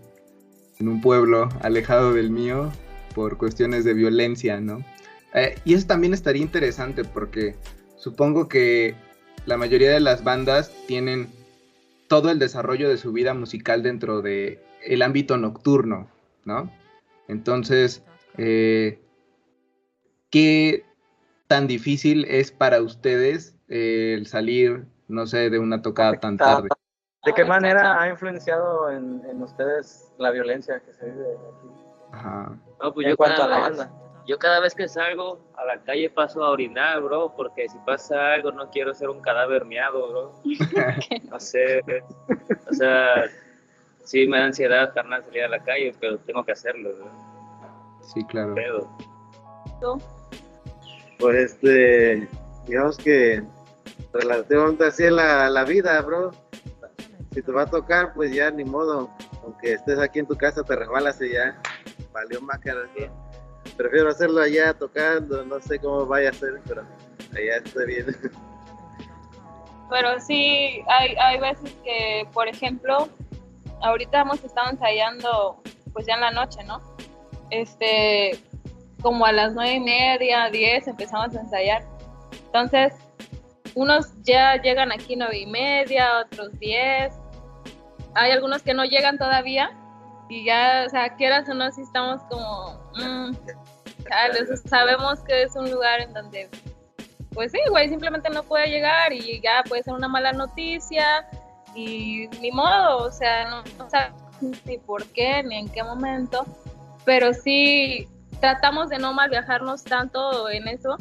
en 0.79 0.87
un 0.87 1.01
pueblo 1.01 1.49
alejado 1.61 2.13
del 2.13 2.29
mío 2.29 2.71
por 3.13 3.37
cuestiones 3.37 3.85
de 3.85 3.93
violencia, 3.93 4.59
¿no? 4.59 4.83
Eh, 5.33 5.57
y 5.65 5.73
eso 5.73 5.87
también 5.87 6.13
estaría 6.13 6.41
interesante 6.41 7.03
porque 7.03 7.55
supongo 7.97 8.47
que 8.47 8.95
la 9.45 9.57
mayoría 9.57 9.91
de 9.91 9.99
las 9.99 10.23
bandas 10.23 10.71
tienen 10.87 11.29
todo 12.07 12.29
el 12.29 12.39
desarrollo 12.39 12.89
de 12.89 12.97
su 12.97 13.11
vida 13.11 13.33
musical 13.33 13.81
dentro 13.81 14.21
de 14.21 14.63
el 14.83 15.01
ámbito 15.01 15.37
nocturno, 15.37 16.09
¿no? 16.43 16.71
Entonces, 17.27 18.03
eh, 18.37 18.99
¿qué 20.29 20.85
tan 21.47 21.67
difícil 21.67 22.25
es 22.25 22.51
para 22.51 22.81
ustedes 22.81 23.57
eh, 23.67 24.15
el 24.17 24.27
salir, 24.27 24.85
no 25.07 25.25
sé, 25.27 25.49
de 25.49 25.59
una 25.59 25.81
tocada 25.81 26.19
tan 26.19 26.37
tarde? 26.37 26.69
¿De 27.25 27.33
qué 27.33 27.43
manera 27.43 27.99
ha 28.01 28.09
influenciado 28.09 28.89
en, 28.91 29.23
en 29.27 29.41
ustedes 29.41 30.11
la 30.19 30.29
violencia 30.31 30.79
que 30.79 30.93
se 30.93 31.09
vive 31.09 31.25
aquí? 31.25 31.67
Ajá. 32.11 32.55
No, 32.81 32.93
pues 32.93 33.05
en 33.05 33.11
yo 33.11 33.17
cuanto 33.17 33.43
a 33.43 33.47
cada, 33.47 33.59
la 33.59 33.69
vez, 33.69 33.77
banda. 33.77 33.95
yo 34.27 34.37
cada 34.37 34.59
vez 34.59 34.75
que 34.75 34.87
salgo 34.87 35.39
a 35.57 35.65
la 35.65 35.81
calle 35.81 36.09
paso 36.09 36.43
a 36.43 36.51
orinar, 36.51 37.01
bro, 37.01 37.33
porque 37.35 37.67
si 37.67 37.77
pasa 37.79 38.33
algo 38.33 38.51
no 38.51 38.69
quiero 38.69 38.93
ser 38.93 39.09
un 39.09 39.21
cadáver 39.21 39.65
miado, 39.65 40.07
bro. 40.09 40.33
No 41.31 41.39
sé, 41.39 41.81
o 42.69 42.73
sea, 42.73 43.23
sí 44.03 44.27
me 44.27 44.37
da 44.37 44.45
ansiedad, 44.45 44.93
carnal, 44.93 45.23
salir 45.25 45.43
a 45.43 45.49
la 45.49 45.63
calle, 45.63 45.95
pero 45.99 46.19
tengo 46.19 46.43
que 46.43 46.51
hacerlo, 46.51 46.91
bro. 46.95 47.09
Sí, 48.01 48.23
claro. 48.25 48.53
Pedo. 48.53 48.87
Pues 51.19 51.51
este, 51.51 52.27
digamos 52.67 52.97
que 52.97 53.43
relativamente 54.13 54.85
así 54.85 55.03
es 55.03 55.11
la, 55.11 55.49
la 55.49 55.63
vida, 55.63 56.01
bro. 56.01 56.31
Si 57.33 57.41
te 57.41 57.51
va 57.51 57.63
a 57.63 57.69
tocar, 57.69 58.13
pues 58.13 58.33
ya 58.33 58.49
ni 58.51 58.63
modo. 58.63 59.09
Aunque 59.43 59.73
estés 59.73 59.99
aquí 59.99 60.19
en 60.19 60.27
tu 60.27 60.35
casa, 60.35 60.63
te 60.63 60.75
resbalas 60.75 61.21
y 61.21 61.33
ya 61.33 61.61
valió 62.11 62.41
más 62.41 62.59
que 62.59 62.71
así. 62.71 63.09
Prefiero 63.77 64.09
hacerlo 64.09 64.41
allá 64.41 64.73
tocando, 64.73 65.43
no 65.45 65.59
sé 65.59 65.79
cómo 65.79 66.05
vaya 66.05 66.29
a 66.29 66.33
ser, 66.33 66.61
pero 66.67 66.83
allá 67.31 67.57
estoy 67.57 67.85
bien. 67.87 68.05
Pero 69.89 70.19
sí, 70.19 70.81
hay, 70.87 71.15
hay 71.15 71.39
veces 71.39 71.75
que, 71.83 72.27
por 72.33 72.47
ejemplo, 72.47 73.07
ahorita 73.81 74.21
hemos 74.21 74.43
estado 74.43 74.71
ensayando, 74.71 75.61
pues 75.93 76.07
ya 76.07 76.15
en 76.15 76.21
la 76.21 76.31
noche, 76.31 76.63
¿no? 76.63 76.81
Este, 77.51 78.31
como 79.01 79.25
a 79.25 79.31
las 79.31 79.53
nueve 79.53 79.73
y 79.73 79.79
media, 79.79 80.49
diez 80.49 80.87
empezamos 80.87 81.35
a 81.35 81.41
ensayar. 81.41 81.83
Entonces, 82.45 82.93
unos 83.75 84.11
ya 84.23 84.61
llegan 84.61 84.91
aquí 84.91 85.15
nueve 85.15 85.39
y 85.39 85.45
media, 85.45 86.19
otros 86.19 86.57
diez. 86.59 87.13
Hay 88.13 88.31
algunos 88.31 88.61
que 88.61 88.73
no 88.73 88.85
llegan 88.85 89.17
todavía 89.17 89.71
y 90.29 90.45
ya, 90.45 90.85
o 90.87 90.89
sea, 90.89 91.15
quieras 91.15 91.47
o 91.49 91.53
no, 91.53 91.71
si 91.71 91.81
estamos 91.81 92.21
como, 92.29 92.79
mm, 92.95 93.35
sabemos 94.65 95.19
que 95.21 95.43
es 95.43 95.55
un 95.55 95.69
lugar 95.69 96.01
en 96.01 96.13
donde 96.13 96.49
pues 97.35 97.51
sí, 97.51 97.59
güey, 97.69 97.89
simplemente 97.89 98.29
no 98.29 98.43
puede 98.43 98.67
llegar 98.67 99.11
y 99.11 99.41
ya 99.41 99.61
puede 99.67 99.83
ser 99.83 99.93
una 99.93 100.07
mala 100.07 100.31
noticia 100.31 101.27
y 101.75 102.29
ni 102.39 102.49
modo, 102.51 103.05
o 103.05 103.11
sea, 103.11 103.49
no, 103.49 103.63
no 103.77 103.89
sabes 103.89 104.13
ni 104.65 104.77
por 104.77 105.05
qué 105.07 105.43
ni 105.43 105.57
en 105.57 105.69
qué 105.69 105.83
momento, 105.83 106.45
pero 107.03 107.33
sí 107.33 108.07
tratamos 108.39 108.89
de 108.89 108.97
no 108.97 109.13
mal 109.13 109.29
viajarnos 109.29 109.83
tanto 109.83 110.49
en 110.49 110.67
eso 110.67 110.97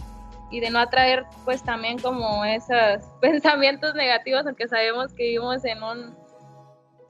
y 0.50 0.60
de 0.60 0.70
no 0.70 0.78
atraer 0.78 1.24
pues 1.44 1.62
también 1.62 1.98
como 1.98 2.44
esos 2.44 3.04
pensamientos 3.20 3.94
negativos, 3.94 4.46
aunque 4.46 4.68
sabemos 4.68 5.12
que 5.12 5.24
vivimos 5.24 5.64
en 5.64 5.82
un, 5.82 6.16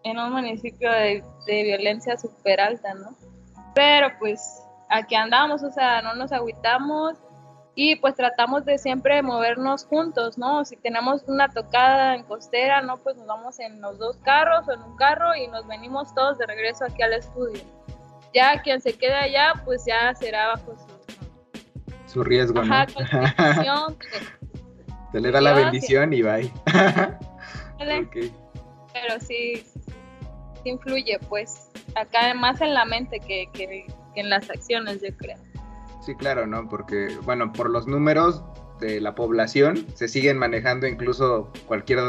en 0.03 0.19
un 0.19 0.33
municipio 0.33 0.91
de, 0.91 1.23
violencia 1.47 2.17
súper 2.17 2.61
alta, 2.61 2.95
¿no? 2.95 3.15
Pero 3.75 4.09
pues 4.19 4.63
aquí 4.89 5.15
andamos, 5.15 5.63
o 5.63 5.71
sea, 5.71 6.01
no 6.01 6.15
nos 6.15 6.33
agüitamos 6.33 7.19
y 7.75 7.97
pues 7.97 8.15
tratamos 8.15 8.65
de 8.65 8.79
siempre 8.79 9.21
movernos 9.23 9.85
juntos, 9.85 10.39
¿no? 10.39 10.65
Si 10.65 10.77
tenemos 10.77 11.23
una 11.27 11.49
tocada 11.49 12.15
en 12.15 12.23
costera, 12.23 12.83
¿no? 12.83 12.99
Pues 12.99 13.17
nos 13.17 13.27
vamos 13.27 13.59
en 13.59 13.81
los 13.81 13.99
dos 13.99 14.17
carros 14.19 14.69
o 14.69 14.73
en 14.73 14.83
un 14.83 14.97
carro 14.97 15.35
y 15.35 15.49
nos 15.49 15.67
venimos 15.67 16.15
todos 16.15 16.39
de 16.39 16.47
regreso 16.47 16.85
aquí 16.85 17.03
al 17.03 17.15
estudio. 17.15 17.61
Ya 18.35 18.61
quien 18.63 18.81
se 18.81 18.93
quede 18.95 19.15
allá, 19.15 19.63
pues 19.65 19.85
ya 19.87 20.15
será 20.15 20.49
bajo 20.49 20.75
su, 20.77 22.13
Su 22.13 22.25
riesgo, 22.25 22.61
ajá, 22.61 22.87
¿no? 23.65 23.87
con 23.87 23.97
Se 25.13 25.21
le 25.21 25.31
da 25.31 25.41
la 25.41 25.53
bendición 25.55 26.13
y 26.13 26.23
bye. 26.23 26.53
Dale, 27.79 27.99
Ok. 28.01 28.17
pero 28.93 29.21
sí, 29.21 29.65
sí 29.65 29.83
influye, 30.65 31.19
pues, 31.29 31.69
acá 31.95 32.35
más 32.35 32.61
en 32.61 32.75
la 32.75 32.85
mente 32.85 33.21
que, 33.21 33.49
que- 33.53 33.87
que 34.15 34.21
en 34.21 34.31
las 34.31 34.49
acciones, 34.51 35.01
yo 35.03 35.15
creo. 35.17 35.37
Sí, 36.01 36.15
claro, 36.17 36.47
¿no? 36.47 36.69
Porque, 36.69 37.09
bueno, 37.23 37.53
por 37.53 37.69
los 37.71 37.87
números 37.87 38.45
de 38.81 39.01
la 39.01 39.15
población 39.15 39.87
se 39.95 40.07
siguen 40.09 40.39
manejando 40.39 40.87
incluso 40.87 41.51
cualquier 41.67 42.01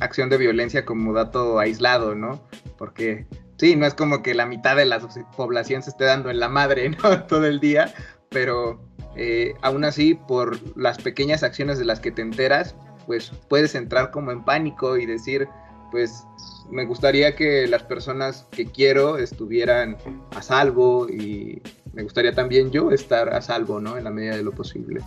acción 0.00 0.28
de 0.28 0.36
violencia 0.38 0.84
como 0.84 1.12
dato 1.12 1.58
aislado, 1.58 2.14
¿no? 2.14 2.40
Porque 2.76 3.26
sí, 3.58 3.76
no 3.76 3.86
es 3.86 3.94
como 3.94 4.22
que 4.22 4.34
la 4.34 4.46
mitad 4.46 4.76
de 4.76 4.86
la 4.86 5.00
población 5.36 5.82
se 5.82 5.90
esté 5.90 6.04
dando 6.04 6.30
en 6.30 6.40
la 6.40 6.48
madre, 6.48 6.88
¿no? 7.02 7.24
Todo 7.24 7.46
el 7.46 7.60
día, 7.60 7.92
pero 8.30 8.80
eh, 9.16 9.54
aún 9.62 9.84
así, 9.84 10.14
por 10.14 10.58
las 10.76 10.98
pequeñas 10.98 11.42
acciones 11.42 11.78
de 11.78 11.84
las 11.84 12.00
que 12.00 12.10
te 12.10 12.22
enteras, 12.22 12.74
pues 13.06 13.32
puedes 13.48 13.74
entrar 13.74 14.10
como 14.10 14.30
en 14.32 14.44
pánico 14.44 14.96
y 14.96 15.06
decir, 15.06 15.48
pues 15.90 16.24
me 16.70 16.84
gustaría 16.84 17.34
que 17.34 17.66
las 17.66 17.82
personas 17.82 18.46
que 18.50 18.66
quiero 18.66 19.16
estuvieran 19.16 19.96
a 20.36 20.42
salvo 20.42 21.08
y 21.08 21.62
me 21.94 22.02
gustaría 22.02 22.34
también 22.34 22.70
yo 22.70 22.90
estar 22.90 23.32
a 23.34 23.40
salvo, 23.40 23.80
¿no? 23.80 23.96
En 23.96 24.04
la 24.04 24.10
medida 24.10 24.36
de 24.36 24.42
lo 24.42 24.52
posible. 24.52 25.00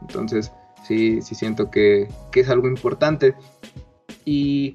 Entonces, 0.00 0.50
sí, 0.86 1.20
sí 1.20 1.34
siento 1.34 1.70
que, 1.70 2.08
que 2.30 2.40
es 2.40 2.48
algo 2.48 2.66
importante. 2.66 3.34
Y, 4.24 4.74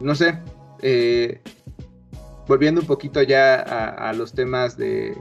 no 0.00 0.14
sé, 0.14 0.38
eh, 0.80 1.40
volviendo 2.52 2.82
un 2.82 2.86
poquito 2.86 3.22
ya 3.22 3.54
a, 3.54 4.12
los 4.12 4.34
temas 4.34 4.76
de, 4.76 5.16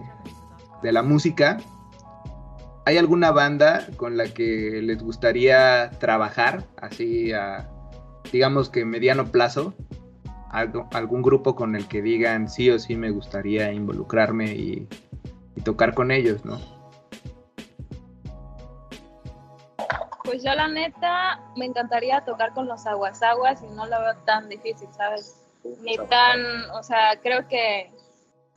de 0.84 0.92
la 0.92 1.02
música, 1.02 1.56
¿hay 2.86 2.98
alguna 2.98 3.32
banda 3.32 3.88
con 3.96 4.18
la 4.18 4.26
que 4.26 4.82
les 4.84 5.02
gustaría 5.02 5.92
trabajar, 5.92 6.66
así 6.76 7.32
a, 7.32 7.70
digamos 8.34 8.70
que 8.70 8.84
mediano 8.84 9.28
plazo? 9.28 9.74
Algo- 10.52 10.90
algún 10.92 11.22
grupo 11.22 11.56
con 11.56 11.78
el 11.78 11.88
que 11.88 12.02
digan 12.02 12.50
sí 12.50 12.70
o 12.70 12.78
sí 12.78 12.98
me 12.98 13.12
gustaría 13.12 13.72
involucrarme 13.72 14.52
y, 14.54 14.90
y 15.56 15.62
tocar 15.62 15.94
con 15.94 16.12
ellos, 16.12 16.44
¿no? 16.44 16.60
Pues 20.26 20.44
yo 20.44 20.54
la 20.54 20.68
neta 20.68 21.40
me 21.56 21.64
encantaría 21.66 22.20
tocar 22.26 22.54
con 22.54 22.68
los 22.68 22.86
aguasaguas 22.86 23.64
y 23.64 23.68
no 23.74 23.86
lo 23.86 24.02
veo 24.02 24.16
tan 24.26 24.50
difícil, 24.50 24.90
¿sabes? 24.92 25.41
Ni 25.82 25.98
tan, 25.98 26.70
o 26.72 26.84
sea, 26.84 27.20
creo 27.22 27.48
que, 27.48 27.92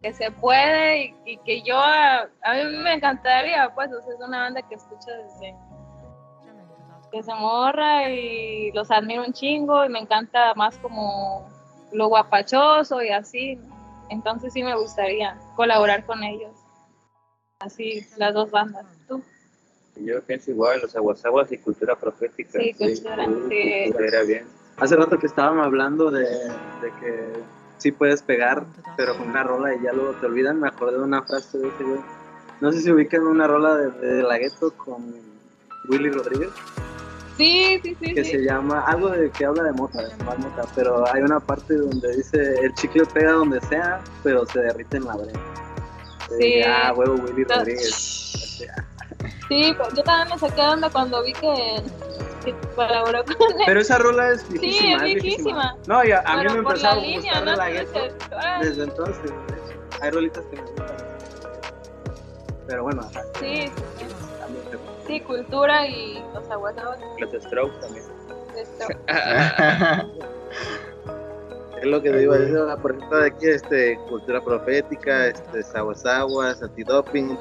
que 0.03 0.13
se 0.13 0.31
puede 0.31 1.05
y, 1.05 1.15
y 1.25 1.37
que 1.39 1.63
yo, 1.63 1.79
a, 1.79 2.29
a 2.43 2.55
mí 2.55 2.77
me 2.79 2.95
encantaría, 2.95 3.73
pues, 3.75 3.93
o 3.93 4.03
sea, 4.03 4.15
es 4.15 4.21
una 4.21 4.41
banda 4.41 4.63
que 4.63 4.75
escucho 4.75 5.11
desde 5.11 5.55
que 7.15 7.23
se 7.23 7.35
morra 7.35 8.11
y 8.11 8.73
los 8.73 8.91
admiro 8.91 9.25
un 9.25 9.33
chingo 9.33 9.85
y 9.85 9.89
me 9.89 10.01
encanta 10.01 10.53
más 10.55 10.77
como 10.79 11.49
lo 11.93 12.09
guapachoso 12.09 13.03
y 13.03 13.11
así. 13.11 13.59
Entonces 14.11 14.53
sí 14.53 14.65
me 14.65 14.75
gustaría 14.75 15.39
colaborar 15.55 16.05
con 16.05 16.25
ellos. 16.25 16.53
Así, 17.61 18.05
las 18.17 18.35
dos 18.35 18.51
bandas. 18.51 18.85
¿Tú? 19.07 19.23
Yo 19.97 20.21
pienso 20.23 20.51
igual, 20.51 20.81
los 20.83 20.97
aguasaguas 20.97 21.53
y 21.53 21.59
cultura 21.59 21.95
profética. 21.95 22.59
Sí, 22.59 22.75
cultura, 22.75 23.27
sí. 23.49 23.69
Estaría 23.85 24.23
bien. 24.23 24.47
Hace 24.79 24.97
rato 24.97 25.19
que 25.19 25.27
estábamos 25.27 25.65
hablando 25.65 26.11
de, 26.11 26.25
de 26.25 26.93
que 27.01 27.33
sí 27.79 27.93
puedes 27.93 28.23
pegar, 28.23 28.65
pero 28.97 29.17
con 29.17 29.29
una 29.29 29.43
rola 29.43 29.75
y 29.75 29.83
ya 29.83 29.93
luego 29.93 30.13
te 30.13 30.27
olvidan, 30.27 30.61
me 30.61 30.69
acordé 30.69 30.97
de 30.99 31.05
una 31.05 31.23
frase 31.23 31.59
de 31.59 31.69
ese 31.69 31.85
güey. 31.85 32.01
No 32.61 32.73
sé 32.73 32.81
si 32.81 32.91
ubican 32.91 33.27
una 33.27 33.47
rola 33.47 33.77
de, 33.77 33.91
de 33.91 34.23
La 34.23 34.39
Gueto 34.39 34.73
con 34.73 35.15
Willy 35.89 36.11
Rodríguez. 36.11 36.51
Sí, 37.37 37.81
sí, 37.83 37.97
sí. 38.01 38.15
que 38.15 38.25
sí. 38.25 38.31
se 38.31 38.39
llama 38.45 38.85
algo 38.87 39.09
de 39.09 39.31
que 39.31 39.45
habla 39.45 39.65
de 39.65 39.73
mota, 39.73 40.03
de 40.03 40.11
fumar 40.11 40.39
mota, 40.39 40.63
pero 40.75 41.05
hay 41.13 41.23
una 41.23 41.41
parte 41.41 41.77
donde 41.77 42.17
dice 42.17 42.55
el 42.63 42.73
chicle 42.75 43.05
pega 43.07 43.33
donde 43.33 43.61
sea, 43.63 44.01
pero 44.23 44.47
se 44.47 44.61
derrite 44.61 44.99
en 44.99 45.05
la 45.05 45.17
brea. 45.17 45.41
Sí. 46.39 46.63
Ah, 46.63 46.93
huevo 46.97 47.15
Willy. 47.15 47.45
Rodríguez. 47.45 48.67
Sí, 49.49 49.75
yo 49.95 50.03
también 50.05 50.29
me 50.31 50.39
saqué 50.39 50.63
onda 50.63 50.89
cuando 50.91 51.23
vi 51.23 51.33
que, 51.35 51.83
que 52.45 52.55
colaboró 52.75 53.25
con 53.25 53.51
él. 53.53 53.57
Pero 53.67 53.81
esa 53.81 53.99
rola 53.99 54.31
es 54.31 54.43
Sí, 54.43 54.59
viejísima. 54.59 54.97
es 54.97 55.03
viejísima. 55.23 55.77
No, 55.87 56.05
y 56.05 56.13
a, 56.13 56.21
a 56.21 56.37
mí 56.39 56.45
me 56.53 56.59
empezó 56.59 56.89
a 56.89 56.95
la 56.97 57.01
línea, 57.01 57.33
gustar 57.41 57.57
la 57.59 57.71
gueto 57.71 58.03
dices, 58.03 58.15
"Ah, 58.33 58.59
desde 58.63 58.83
entonces. 58.85 59.33
Hay 60.01 60.11
rolitas 60.11 60.45
que 60.47 60.57
me 60.57 60.63
gustan. 60.63 60.87
Pero 62.67 62.83
bueno, 62.85 63.03
ajá, 63.03 63.23
Sí, 63.41 63.71
también 64.41 64.65
te- 64.71 64.79
sí, 65.07 65.21
cultura 65.21 65.87
y 65.87 66.23
los 66.35 66.51
aguasados. 66.51 66.97
Los 67.19 67.43
Strokes 67.43 67.79
también. 67.81 68.05
Es 71.81 71.91
lo 71.91 72.01
que 72.01 72.11
te 72.11 72.23
iba 72.23 72.35
a 72.37 72.39
decir, 72.39 72.57
ah, 72.57 72.77
por 72.81 72.93
ejemplo, 72.95 73.19
de 73.19 73.27
aquí, 73.27 73.47
este, 73.49 73.99
Cultura 74.09 74.41
Profética, 74.41 75.27
este, 75.27 75.63
Saguasaguas, 75.63 76.63
Antidoping, 76.63 77.37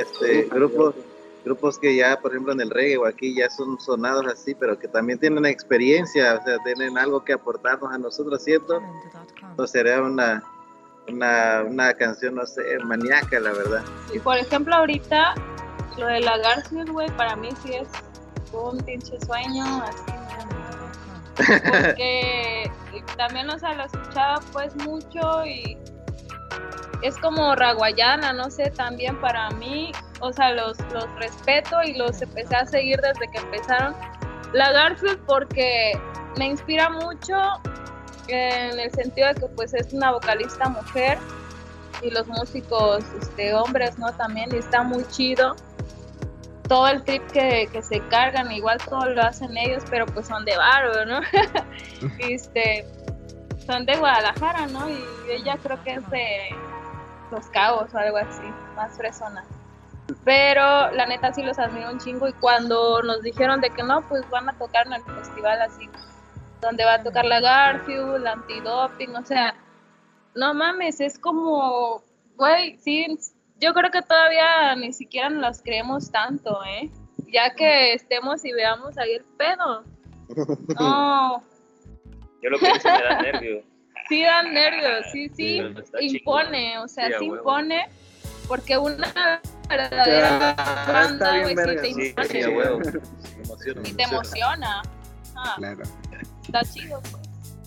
este, 0.00 0.48
grupos, 0.50 0.94
grupos 1.46 1.78
que 1.78 1.94
ya, 1.94 2.18
por 2.20 2.32
ejemplo, 2.32 2.52
en 2.52 2.60
el 2.60 2.70
reggae 2.70 2.96
o 2.96 3.06
aquí 3.06 3.32
ya 3.32 3.48
son 3.48 3.78
sonados 3.78 4.26
así, 4.26 4.54
pero 4.56 4.76
que 4.76 4.88
también 4.88 5.18
tienen 5.20 5.46
experiencia, 5.46 6.34
o 6.34 6.44
sea, 6.44 6.58
tienen 6.64 6.98
algo 6.98 7.24
que 7.24 7.32
aportarnos 7.32 7.92
a 7.92 7.98
nosotros, 7.98 8.42
¿cierto? 8.42 8.82
Entonces 9.50 9.70
sería 9.70 10.02
una, 10.02 10.42
una, 11.08 11.62
una 11.62 11.94
canción, 11.94 12.34
no 12.34 12.44
sé, 12.46 12.62
maníaca, 12.84 13.38
la 13.38 13.52
verdad. 13.52 13.84
Y 14.12 14.18
por 14.18 14.36
ejemplo, 14.36 14.74
ahorita 14.74 15.34
lo 15.96 16.06
de 16.08 16.20
la 16.20 16.36
Garfield, 16.38 16.90
güey, 16.90 17.08
para 17.16 17.36
mí 17.36 17.50
sí 17.62 17.74
es 17.74 17.88
un 18.52 18.78
pinche 18.78 19.16
sueño, 19.24 19.64
así, 19.84 20.12
¿no? 20.12 21.46
Porque 21.70 22.70
también, 23.16 23.48
o 23.50 23.58
sea, 23.58 23.74
lo 23.74 23.84
escuchaba 23.84 24.40
pues 24.52 24.74
mucho 24.76 25.46
y 25.46 25.78
es 27.02 27.16
como 27.18 27.54
raguayana, 27.54 28.32
no 28.32 28.50
sé, 28.50 28.70
también 28.70 29.20
para 29.20 29.50
mí, 29.50 29.92
o 30.20 30.32
sea, 30.32 30.52
los, 30.52 30.78
los 30.92 31.06
respeto 31.16 31.82
y 31.84 31.94
los 31.94 32.20
empecé 32.22 32.56
a 32.56 32.66
seguir 32.66 33.00
desde 33.00 33.30
que 33.30 33.38
empezaron. 33.38 33.94
La 34.52 34.72
Garfield 34.72 35.18
porque 35.26 35.98
me 36.38 36.46
inspira 36.46 36.88
mucho 36.88 37.34
en 38.28 38.78
el 38.78 38.90
sentido 38.92 39.28
de 39.28 39.34
que 39.34 39.46
pues 39.48 39.74
es 39.74 39.92
una 39.92 40.12
vocalista 40.12 40.68
mujer 40.68 41.18
y 42.02 42.10
los 42.10 42.26
músicos 42.26 43.04
este, 43.20 43.54
hombres, 43.54 43.98
¿no? 43.98 44.12
También 44.12 44.54
y 44.54 44.58
está 44.58 44.82
muy 44.82 45.06
chido. 45.08 45.56
Todo 46.68 46.88
el 46.88 47.04
trip 47.04 47.24
que, 47.30 47.68
que 47.72 47.82
se 47.82 48.00
cargan, 48.08 48.50
igual 48.50 48.78
todo 48.88 49.06
lo 49.06 49.22
hacen 49.22 49.56
ellos, 49.56 49.84
pero 49.88 50.04
pues 50.06 50.26
son 50.26 50.44
de 50.44 50.56
barro, 50.56 51.06
¿no? 51.06 51.20
este, 52.18 52.84
son 53.66 53.84
de 53.84 53.96
Guadalajara, 53.96 54.66
¿no? 54.68 54.88
Y 54.88 55.04
ella 55.28 55.58
creo 55.62 55.82
que 55.82 55.94
es 55.94 56.10
de 56.10 56.54
Los 57.30 57.46
Cabos 57.46 57.92
o 57.92 57.98
algo 57.98 58.16
así, 58.18 58.46
más 58.74 58.96
fresona. 58.96 59.44
Pero 60.24 60.90
la 60.92 61.06
neta 61.06 61.32
sí 61.32 61.42
los 61.42 61.58
admiro 61.58 61.90
un 61.90 61.98
chingo 61.98 62.28
y 62.28 62.32
cuando 62.34 63.02
nos 63.02 63.22
dijeron 63.22 63.60
de 63.60 63.70
que 63.70 63.82
no, 63.82 64.02
pues 64.08 64.28
van 64.30 64.48
a 64.48 64.52
tocar 64.52 64.86
en 64.86 64.94
el 64.94 65.02
festival 65.02 65.60
así, 65.62 65.88
donde 66.60 66.84
va 66.84 66.94
a 66.94 67.02
tocar 67.02 67.24
la 67.24 67.40
Garfield, 67.40 68.22
la 68.22 68.32
Antidoping, 68.32 69.16
o 69.16 69.24
sea, 69.24 69.54
no 70.34 70.54
mames, 70.54 71.00
es 71.00 71.18
como, 71.18 72.02
güey, 72.36 72.78
sí, 72.78 73.18
yo 73.58 73.74
creo 73.74 73.90
que 73.90 74.02
todavía 74.02 74.76
ni 74.76 74.92
siquiera 74.92 75.28
nos 75.28 75.40
las 75.40 75.62
creemos 75.62 76.10
tanto, 76.12 76.60
¿eh? 76.64 76.90
Ya 77.32 77.54
que 77.54 77.94
estemos 77.94 78.44
y 78.44 78.52
veamos 78.52 78.96
ahí 78.98 79.14
el 79.14 79.24
pedo. 79.36 79.84
No, 80.78 81.42
Yo 82.46 82.50
lo 82.50 82.58
que 82.60 82.76
hice 82.76 82.88
me 82.92 83.02
da 83.02 83.22
nervio. 83.32 83.62
sí 84.08 84.22
dan 84.22 84.54
nervios, 84.54 85.04
sí, 85.12 85.28
sí, 85.36 85.58
Pero 85.58 85.80
está 85.80 86.00
impone, 86.00 86.78
o 86.78 86.86
sea, 86.86 87.06
Sí, 87.08 87.14
sí 87.18 87.24
huevo. 87.30 87.36
impone, 87.38 87.88
porque 88.46 88.78
una 88.78 89.40
verdadera 89.68 90.54
Ah, 90.56 90.92
banda, 90.92 91.40
güey, 91.42 91.56
sí 91.56 91.64
te 91.64 91.92
sí, 91.92 92.08
impone 92.08 92.28
Sí, 92.28 92.44
huevo. 92.46 92.80
y 93.84 93.92
te 93.94 94.02
emociona. 94.04 94.82
Ah, 95.34 95.54
Claro. 95.58 95.82
está 96.44 96.60
chido, 96.72 97.00
pues. 97.10 97.16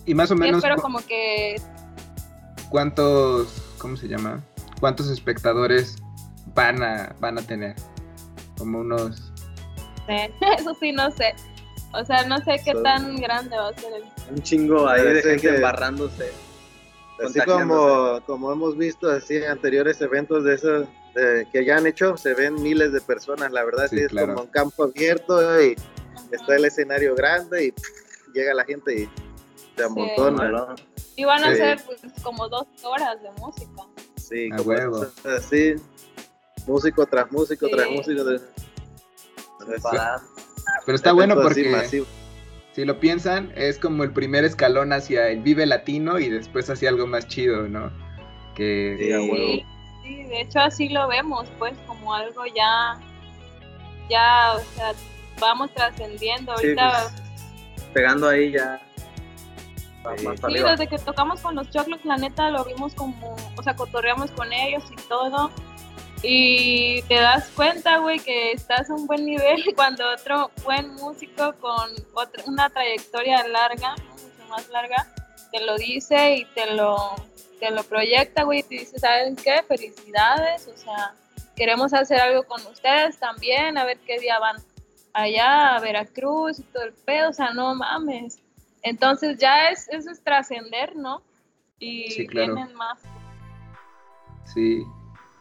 Y 0.05 0.13
más 0.15 0.31
o 0.31 0.35
Sí, 0.35 0.39
menos, 0.39 0.57
espero 0.59 0.75
cu- 0.77 0.81
como 0.81 0.99
que 1.05 1.57
¿cuántos, 2.69 3.61
cómo 3.79 3.97
se 3.97 4.07
llama? 4.07 4.41
¿Cuántos 4.79 5.09
espectadores 5.09 5.97
van 6.55 6.81
a, 6.81 7.13
van 7.19 7.37
a 7.37 7.41
tener? 7.41 7.75
Como 8.57 8.79
unos... 8.79 9.33
eso 10.57 10.73
sí 10.79 10.91
no 10.93 11.11
sé. 11.11 11.35
O 11.93 12.05
sea, 12.05 12.23
no 12.25 12.37
sé 12.39 12.61
qué 12.63 12.73
tan 12.83 13.15
grande 13.17 13.57
va 13.57 13.69
a 13.69 13.73
ser 13.73 13.91
el 13.93 14.03
un 14.35 14.41
chingo 14.43 14.87
ahí 14.87 15.01
de 15.03 15.21
gente 15.23 15.55
embarrándose. 15.55 16.31
Así 17.25 17.39
como, 17.41 18.21
como 18.25 18.51
hemos 18.51 18.77
visto 18.77 19.09
así 19.09 19.37
en 19.37 19.45
anteriores 19.45 19.99
eventos 20.01 20.43
de 20.43 20.53
esos 20.55 20.87
de- 21.15 21.47
que 21.51 21.65
ya 21.65 21.77
han 21.77 21.87
hecho, 21.87 22.15
se 22.15 22.33
ven 22.35 22.53
miles 22.61 22.93
de 22.93 23.01
personas, 23.01 23.51
la 23.51 23.63
verdad 23.65 23.87
Sí, 23.89 23.97
sí, 23.97 24.03
es 24.03 24.09
claro. 24.09 24.35
como 24.35 24.45
un 24.45 24.51
campo 24.51 24.83
abierto 24.83 25.61
y 25.61 25.75
está 26.31 26.55
el 26.55 26.65
escenario 26.65 27.15
grande 27.15 27.65
y 27.65 27.71
pff, 27.71 27.83
llega 28.33 28.53
la 28.53 28.63
gente 28.63 29.01
y 29.01 29.09
se 29.75 29.83
amontona. 29.83 30.47
¿no? 30.49 30.75
Y 31.15 31.25
van 31.25 31.43
a 31.43 31.51
Sí. 31.51 31.57
ser 31.57 31.81
pues, 31.85 31.99
como 32.23 32.47
dos 32.47 32.67
horas 32.83 33.21
de 33.21 33.31
música. 33.31 33.81
Sí, 34.15 34.49
A 34.53 34.57
como 34.57 34.69
huevo. 34.69 35.07
así, 35.35 35.75
músico 36.67 37.05
tras 37.07 37.29
músico 37.31 37.65
Sí. 37.65 37.71
tras 37.73 37.89
músico. 37.89 38.23
tras- 38.23 38.41
Sin 39.65 39.81
parar. 39.81 40.19
Pero 40.85 40.95
está 40.95 41.11
bueno 41.11 41.35
porque 41.35 42.05
si 42.73 42.85
lo 42.85 42.99
piensan, 42.99 43.51
es 43.55 43.77
como 43.77 44.03
el 44.03 44.11
primer 44.11 44.45
escalón 44.45 44.93
hacia 44.93 45.27
el 45.29 45.41
Vive 45.41 45.65
Latino 45.65 46.19
y 46.19 46.29
después 46.29 46.69
hacia 46.69 46.89
algo 46.89 47.07
más 47.07 47.27
chido, 47.27 47.67
¿no? 47.67 47.91
Que... 48.55 48.95
Sí. 48.97 49.65
Sí, 50.03 50.23
de 50.23 50.41
hecho 50.41 50.59
así 50.59 50.89
lo 50.89 51.07
vemos, 51.07 51.47
pues, 51.59 51.73
como 51.85 52.13
algo 52.13 52.43
ya, 52.47 52.99
ya, 54.09 54.53
o 54.55 54.59
sea, 54.75 54.93
vamos 55.39 55.71
trascendiendo. 55.73 56.57
Sí, 56.57 56.67
Ahorita, 56.67 57.11
pues, 57.75 57.87
pegando 57.93 58.29
ahí 58.29 58.51
ya. 58.51 58.81
Sí. 60.17 60.53
desde 60.53 60.87
que 60.87 60.97
tocamos 60.97 61.41
con 61.41 61.55
los 61.55 61.69
Choclos, 61.69 62.03
la 62.05 62.17
neta 62.17 62.49
lo 62.49 62.63
vimos 62.63 62.93
como, 62.95 63.35
o 63.55 63.63
sea, 63.63 63.75
cotorreamos 63.75 64.31
con 64.31 64.51
ellos 64.51 64.83
y 64.91 64.95
todo. 65.07 65.51
Y 66.21 67.01
te 67.03 67.15
das 67.15 67.47
cuenta, 67.55 67.99
güey, 67.99 68.19
que 68.19 68.51
estás 68.51 68.89
a 68.89 68.93
un 68.93 69.07
buen 69.07 69.25
nivel 69.25 69.63
cuando 69.75 70.09
otro 70.11 70.51
buen 70.63 70.93
músico 70.95 71.53
con 71.59 71.91
otra, 72.13 72.43
una 72.45 72.69
trayectoria 72.69 73.47
larga, 73.47 73.95
mucho 73.95 74.49
más 74.49 74.67
larga, 74.69 75.07
te 75.51 75.65
lo 75.65 75.77
dice 75.77 76.35
y 76.35 76.45
te 76.45 76.73
lo, 76.75 77.15
te 77.59 77.71
lo 77.71 77.83
proyecta, 77.83 78.43
güey, 78.43 78.59
y 78.59 78.63
te 78.63 78.75
dice, 78.75 78.99
¿saben 78.99 79.35
qué? 79.37 79.63
Felicidades, 79.67 80.67
o 80.67 80.77
sea, 80.77 81.13
queremos 81.55 81.93
hacer 81.93 82.19
algo 82.19 82.43
con 82.43 82.65
ustedes 82.67 83.17
también, 83.17 83.77
a 83.77 83.85
ver 83.85 83.97
qué 83.99 84.19
día 84.19 84.39
van 84.39 84.57
allá 85.13 85.75
a 85.75 85.79
Veracruz 85.79 86.59
y 86.59 86.63
todo 86.63 86.83
el 86.83 86.93
pedo, 86.93 87.29
o 87.29 87.33
sea, 87.33 87.51
no 87.53 87.73
mames. 87.75 88.39
Entonces 88.81 89.37
ya 89.37 89.69
es, 89.69 89.87
eso 89.89 90.11
es 90.11 90.23
trascender, 90.23 90.95
¿no? 90.95 91.21
Y 91.79 92.11
Sí, 92.11 92.27
claro. 92.27 92.55
vienen 92.55 92.75
más. 92.75 92.99
Sí. 94.53 94.83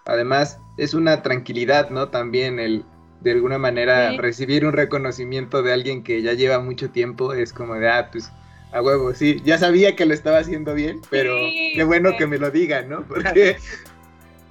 Además, 0.07 0.59
es 0.79 0.95
una 0.95 1.22
tranquilidad, 1.22 1.91
¿no? 1.91 2.09
También 2.09 2.59
el, 2.59 2.85
de 3.20 3.33
alguna 3.33 3.59
manera, 3.59 4.11
Sí. 4.12 4.16
recibir 4.18 4.64
un 4.64 4.72
reconocimiento 4.72 5.62
de 5.62 5.72
alguien 5.74 6.03
que 6.03 6.22
ya 6.22 6.33
lleva 6.33 6.61
mucho 6.61 6.91
tiempo 6.91 7.35
es 7.35 7.53
como 7.53 7.74
de, 7.74 7.89
ah, 7.91 8.09
pues, 8.11 8.31
a 8.72 8.81
huevo, 8.83 9.12
sí, 9.14 9.41
ya 9.45 9.59
sabía 9.59 9.97
que 9.97 10.07
lo 10.07 10.14
estaba 10.14 10.39
haciendo 10.39 10.74
bien, 10.74 11.01
pero 11.11 11.37
Sí, 11.37 11.72
qué 11.74 11.85
bueno 11.85 12.16
que 12.16 12.26
me 12.26 12.39
lo 12.39 12.51
digan, 12.51 12.89
¿no? 12.89 13.03
Porque, 13.03 13.57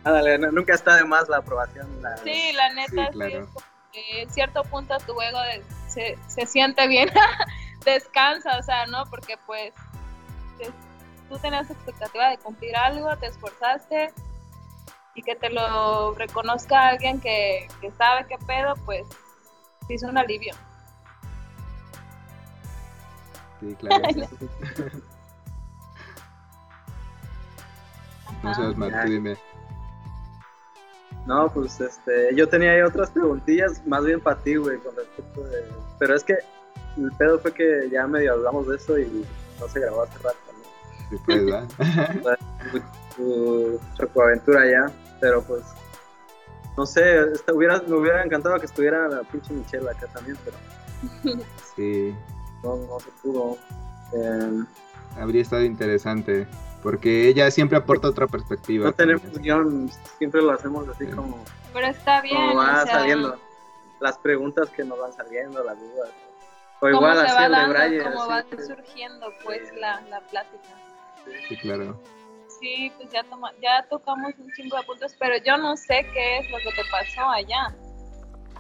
Ándale, 0.04 0.38
no- 0.38 0.52
nunca 0.52 0.74
está 0.74 0.96
de 0.96 1.06
más 1.06 1.28
la 1.30 1.38
aprobación. 1.38 1.88
la- 2.02 2.18
Sí, 2.18 2.52
la 2.54 2.74
neta, 2.74 2.92
Sí, 2.92 2.98
sí, 2.98 3.12
claro. 3.12 3.40
es 3.40 3.46
como 3.48 3.66
que 3.94 4.22
en 4.22 4.30
cierto 4.30 4.64
punto 4.64 4.96
tu 5.06 5.20
ego 5.22 5.40
de- 5.42 5.64
se, 5.88 6.18
se 6.28 6.46
siente 6.46 6.88
bien, 6.88 7.10
descansa, 7.86 8.58
o 8.58 8.64
sea, 8.64 8.86
¿no? 8.88 9.06
Porque 9.10 9.36
pues 9.46 9.72
te- 10.58 10.72
tú 11.30 11.38
tenías 11.40 11.70
expectativa 11.70 12.30
de 12.30 12.38
cumplir 12.38 12.76
algo, 12.76 13.16
te 13.18 13.28
esforzaste 13.28 14.12
y 15.18 15.24
que 15.24 15.36
te 15.36 15.50
lo 15.50 16.14
reconozca 16.14 16.90
alguien 16.90 17.20
que, 17.20 17.68
que 17.82 17.92
sabe 17.92 18.28
qué 18.30 18.38
pedo, 18.46 18.76
pues 18.86 19.08
sí 19.88 19.96
es 19.96 20.04
un 20.04 20.16
alivio. 20.16 20.54
sí, 23.60 23.76
claro. 23.80 24.04
No 28.44 28.54
sé, 28.54 28.62
Osmar, 28.62 28.92
tú 29.02 29.10
dime. 29.10 29.36
No, 31.26 31.52
pues 31.52 31.82
este, 31.82 32.36
yo 32.36 32.48
tenía 32.48 32.74
ahí 32.74 32.82
otras 32.82 33.10
preguntillas, 33.10 33.86
más 33.88 34.06
bien 34.06 34.22
para 34.22 34.38
ti, 34.38 34.58
güey, 34.58 34.78
con 34.78 34.96
respecto 34.96 35.44
de... 35.44 35.66
Pero 35.98 36.16
es 36.16 36.24
que 36.24 36.38
el 36.98 37.12
pedo 37.18 37.40
fue 37.40 37.52
que 37.52 37.90
ya 37.90 38.06
medio 38.06 38.34
hablamos 38.34 38.68
de 38.68 38.76
eso 38.76 39.00
y 39.00 39.26
no 39.60 39.68
se 39.68 39.80
grabó 39.80 40.04
hace 40.04 40.20
rato, 40.20 40.38
¿no? 40.54 41.10
Sí, 41.10 41.24
pues, 41.26 41.52
¿va? 41.52 41.68
tu, 42.72 42.80
tu 43.16 43.80
chocoaventura 43.96 44.70
ya, 44.70 44.94
pero 45.20 45.42
pues 45.44 45.64
no 46.78 46.86
sé, 46.86 47.32
este, 47.34 47.52
hubiera, 47.52 47.82
me 47.88 47.96
hubiera 47.96 48.24
encantado 48.24 48.60
que 48.60 48.68
estuviera 48.68 49.08
la 49.08 49.22
pinche 49.24 49.52
Michelle 49.54 49.90
acá 49.90 50.08
también, 50.08 50.38
pero 50.46 50.58
Sí, 51.76 52.16
No, 52.64 52.76
no 52.78 53.00
se 53.00 53.10
pudo. 53.22 53.58
Eh, 54.14 54.64
habría 55.20 55.42
estado 55.42 55.64
interesante. 55.64 56.48
Porque 56.84 57.28
ella 57.28 57.50
siempre 57.50 57.78
aporta 57.78 58.08
otra 58.08 58.28
perspectiva. 58.28 58.86
no 58.86 58.94
tenemos 58.94 59.38
guion, 59.40 59.90
siempre 60.20 60.42
lo 60.42 60.52
hacemos 60.52 60.88
así 60.88 61.08
como, 61.08 61.44
Pero 61.74 61.88
está 61.88 62.22
bien. 62.22 62.36
como 62.36 62.56
va 62.56 62.84
o 62.84 62.86
sea, 62.86 63.00
saliendo. 63.00 63.40
Las 64.00 64.18
preguntas 64.20 64.70
que 64.70 64.84
nos 64.84 65.00
van 65.00 65.12
saliendo, 65.12 65.64
las 65.64 65.78
dudas. 65.80 66.10
O 66.80 66.88
igual 66.88 67.20
así 67.20 67.36
va 67.36 67.86
el 67.86 67.92
de 67.98 68.04
cómo 68.04 68.28
que- 68.50 68.64
surgiendo 68.64 69.28
pues 69.44 69.76
la, 69.76 70.02
la 70.02 70.22
plática. 70.22 70.70
Sí, 71.50 71.58
claro. 71.58 72.00
Sí, 72.60 72.92
pues 72.98 73.10
ya, 73.12 73.24
toma, 73.30 73.52
ya 73.62 73.86
tocamos 73.90 74.34
un 74.40 74.52
chingo 74.54 74.78
de 74.78 74.84
puntos, 74.84 75.16
pero 75.20 75.36
yo 75.46 75.58
no 75.58 75.78
sé 75.78 76.06
qué 76.14 76.40
es 76.40 76.50
lo 76.52 76.58
que 76.58 76.72
te 76.76 76.82
pasó 76.92 77.30
allá. 77.30 77.76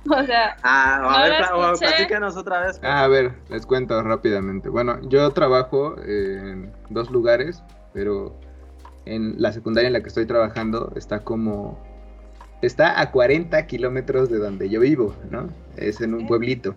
O 0.09 0.23
sea, 0.25 0.55
Ah, 0.63 0.99
No 1.01 1.09
a 1.09 1.23
ver, 1.23 1.41
escuché. 1.41 1.85
platícanos 1.87 2.37
otra 2.37 2.61
vez. 2.61 2.79
Ah, 2.81 3.03
a 3.03 3.07
ver, 3.09 3.33
les 3.49 3.65
cuento 3.65 4.01
rápidamente. 4.01 4.69
Bueno, 4.69 4.99
yo 5.09 5.29
trabajo 5.31 5.95
en 6.01 6.71
dos 6.89 7.09
lugares, 7.11 7.61
pero 7.93 8.33
en 9.05 9.33
la 9.41 9.51
secundaria 9.51 9.87
en 9.87 9.93
la 9.93 10.01
que 10.01 10.07
estoy 10.07 10.25
trabajando 10.25 10.93
está 10.95 11.19
como... 11.25 11.77
Está 12.61 13.01
a 13.01 13.11
40 13.11 13.67
kilómetros 13.67 14.29
de 14.29 14.37
donde 14.37 14.69
yo 14.69 14.79
vivo, 14.79 15.13
¿no? 15.29 15.49
Es 15.75 15.99
en 15.99 16.13
un 16.13 16.25
pueblito. 16.25 16.73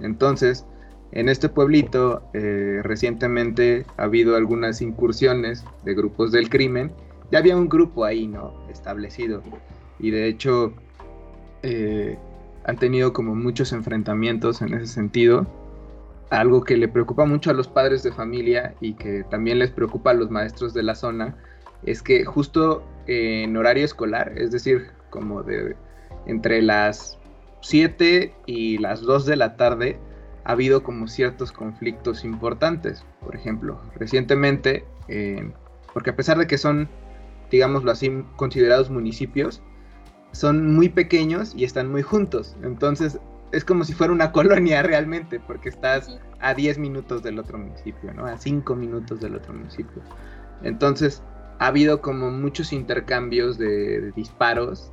Entonces, 0.00 0.66
en 1.12 1.28
este 1.28 1.48
pueblito 1.48 2.22
eh, 2.34 2.80
recientemente 2.82 3.86
ha 3.96 4.04
habido 4.04 4.36
algunas 4.36 4.82
incursiones 4.82 5.64
de 5.84 5.94
grupos 5.94 6.32
del 6.32 6.48
crimen. 6.48 6.92
Ya 7.30 7.38
había 7.38 7.56
un 7.56 7.68
grupo 7.68 8.04
ahí, 8.04 8.26
¿no? 8.26 8.54
Establecido. 8.68 9.42
Y 9.98 10.10
de 10.10 10.28
hecho, 10.28 10.74
eh, 11.62 12.18
han 12.64 12.78
tenido 12.78 13.12
como 13.12 13.34
muchos 13.34 13.72
enfrentamientos 13.72 14.62
en 14.62 14.74
ese 14.74 14.86
sentido. 14.86 15.46
Algo 16.30 16.64
que 16.64 16.76
le 16.76 16.88
preocupa 16.88 17.24
mucho 17.24 17.50
a 17.50 17.54
los 17.54 17.68
padres 17.68 18.02
de 18.02 18.12
familia 18.12 18.74
y 18.80 18.94
que 18.94 19.24
también 19.30 19.60
les 19.60 19.70
preocupa 19.70 20.10
a 20.10 20.14
los 20.14 20.30
maestros 20.30 20.74
de 20.74 20.82
la 20.82 20.96
zona 20.96 21.36
es 21.84 22.02
que 22.02 22.24
justo 22.24 22.82
en 23.06 23.56
horario 23.56 23.84
escolar, 23.84 24.32
es 24.36 24.50
decir, 24.50 24.88
como 25.10 25.44
de 25.44 25.76
entre 26.26 26.60
las 26.62 27.18
7 27.60 28.34
y 28.46 28.78
las 28.78 29.02
2 29.02 29.26
de 29.26 29.36
la 29.36 29.56
tarde, 29.56 29.98
ha 30.46 30.52
habido 30.52 30.84
como 30.84 31.08
ciertos 31.08 31.50
conflictos 31.50 32.24
importantes. 32.24 33.04
Por 33.20 33.34
ejemplo, 33.34 33.80
recientemente, 33.96 34.84
eh, 35.08 35.50
porque 35.92 36.10
a 36.10 36.16
pesar 36.16 36.38
de 36.38 36.46
que 36.46 36.56
son, 36.56 36.88
digámoslo 37.50 37.90
así, 37.90 38.24
considerados 38.36 38.88
municipios, 38.88 39.60
son 40.30 40.72
muy 40.72 40.88
pequeños 40.88 41.52
y 41.56 41.64
están 41.64 41.90
muy 41.90 42.02
juntos. 42.02 42.56
Entonces 42.62 43.18
es 43.50 43.64
como 43.64 43.82
si 43.82 43.92
fuera 43.92 44.12
una 44.12 44.30
colonia 44.32 44.84
realmente, 44.84 45.40
porque 45.40 45.68
estás 45.68 46.06
Sí. 46.06 46.18
a 46.38 46.54
10 46.54 46.78
minutos 46.78 47.24
del 47.24 47.40
otro 47.40 47.58
municipio, 47.58 48.14
¿no? 48.14 48.26
A 48.26 48.38
5 48.38 48.76
minutos 48.76 49.20
del 49.20 49.34
otro 49.34 49.52
municipio. 49.52 50.00
Entonces 50.62 51.24
ha 51.58 51.66
habido 51.66 52.00
como 52.00 52.30
muchos 52.30 52.72
intercambios 52.72 53.58
de, 53.58 54.00
de 54.00 54.12
disparos. 54.12 54.92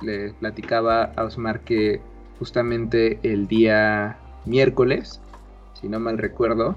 Le 0.00 0.32
platicaba 0.34 1.12
a 1.16 1.24
Osmar 1.24 1.62
que 1.62 2.00
justamente 2.38 3.18
el 3.24 3.48
día 3.48 4.18
miércoles, 4.44 5.20
si 5.80 5.88
no 5.88 6.00
mal 6.00 6.18
recuerdo, 6.18 6.76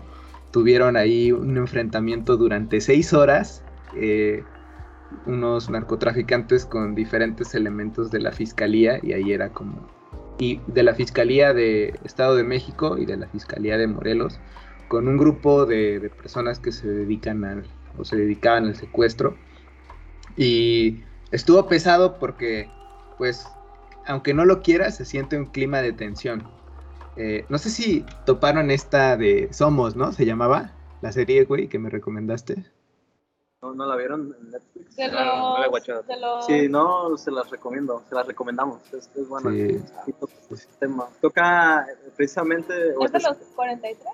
tuvieron 0.51 0.97
ahí 0.97 1.31
un 1.31 1.57
enfrentamiento 1.57 2.37
durante 2.37 2.81
6 2.81 3.13
horas. 3.13 3.63
eh, 3.95 4.43
unos 5.25 5.69
narcotraficantes 5.69 6.65
con 6.65 6.95
diferentes 6.95 7.55
elementos 7.55 8.11
de 8.11 8.19
la 8.19 8.31
fiscalía 8.31 8.99
y 9.01 9.13
ahí 9.13 9.31
era 9.31 9.49
como 9.49 9.87
y 10.37 10.59
de 10.67 10.83
la 10.83 10.93
fiscalía 10.93 11.53
de 11.53 11.97
Estado 12.03 12.35
de 12.35 12.43
México 12.43 12.97
y 12.97 13.05
de 13.05 13.15
la 13.15 13.27
fiscalía 13.27 13.77
de 13.77 13.87
Morelos 13.87 14.39
con 14.87 15.07
un 15.07 15.17
grupo 15.17 15.65
de, 15.65 15.99
de 15.99 16.09
personas 16.09 16.59
que 16.59 16.71
se 16.71 16.87
dedican 16.87 17.45
al 17.45 17.63
o 17.97 18.03
se 18.03 18.17
dedicaban 18.17 18.65
al 18.65 18.75
secuestro 18.75 19.37
y 20.35 21.03
estuvo 21.31 21.65
pesado 21.67 22.19
porque 22.19 22.69
pues 23.17 23.47
aunque 24.05 24.33
no 24.33 24.43
lo 24.43 24.61
quieras 24.61 24.97
se 24.97 25.05
siente 25.05 25.37
un 25.37 25.45
clima 25.45 25.81
de 25.81 25.93
tensión 25.93 26.43
Eh, 27.17 27.45
no 27.49 27.57
sé 27.57 27.69
si 27.69 28.05
toparon 28.25 28.71
esta 28.71 29.15
de 29.17 29.47
Somos 29.51 29.95
no 29.95 30.11
se 30.11 30.25
llamaba 30.25 30.71
la 31.01 31.11
serie 31.11 31.45
güey 31.45 31.67
que 31.67 31.79
me 31.79 31.89
recomendaste 31.89 32.65
¿No, 33.61 33.73
no 33.73 33.85
la 33.85 33.95
vieron 33.95 34.35
en 34.39 34.51
Netflix? 34.51 34.95
de 34.95 35.07
No, 35.07 35.57
no 35.57 35.59
la 35.59 35.65
he 35.65 35.69
los, 35.69 36.05
los 36.21 36.45
Sí, 36.45 36.67
no, 36.69 37.17
se 37.17 37.31
las 37.31 37.49
recomiendo, 37.49 38.03
se 38.07 38.13
las 38.13 38.27
recomendamos. 38.27 38.81
Es, 38.93 39.09
es 39.15 39.27
buena. 39.27 39.49
Sí. 39.49 39.81
Ese 40.51 40.67
tema. 40.79 41.07
Toca 41.19 41.81
eh, 41.81 42.11
precisamente. 42.15 42.73
¿Es 42.89 43.11
de 43.11 43.17
este- 43.17 43.29
los 43.29 43.37
43? 43.55 44.13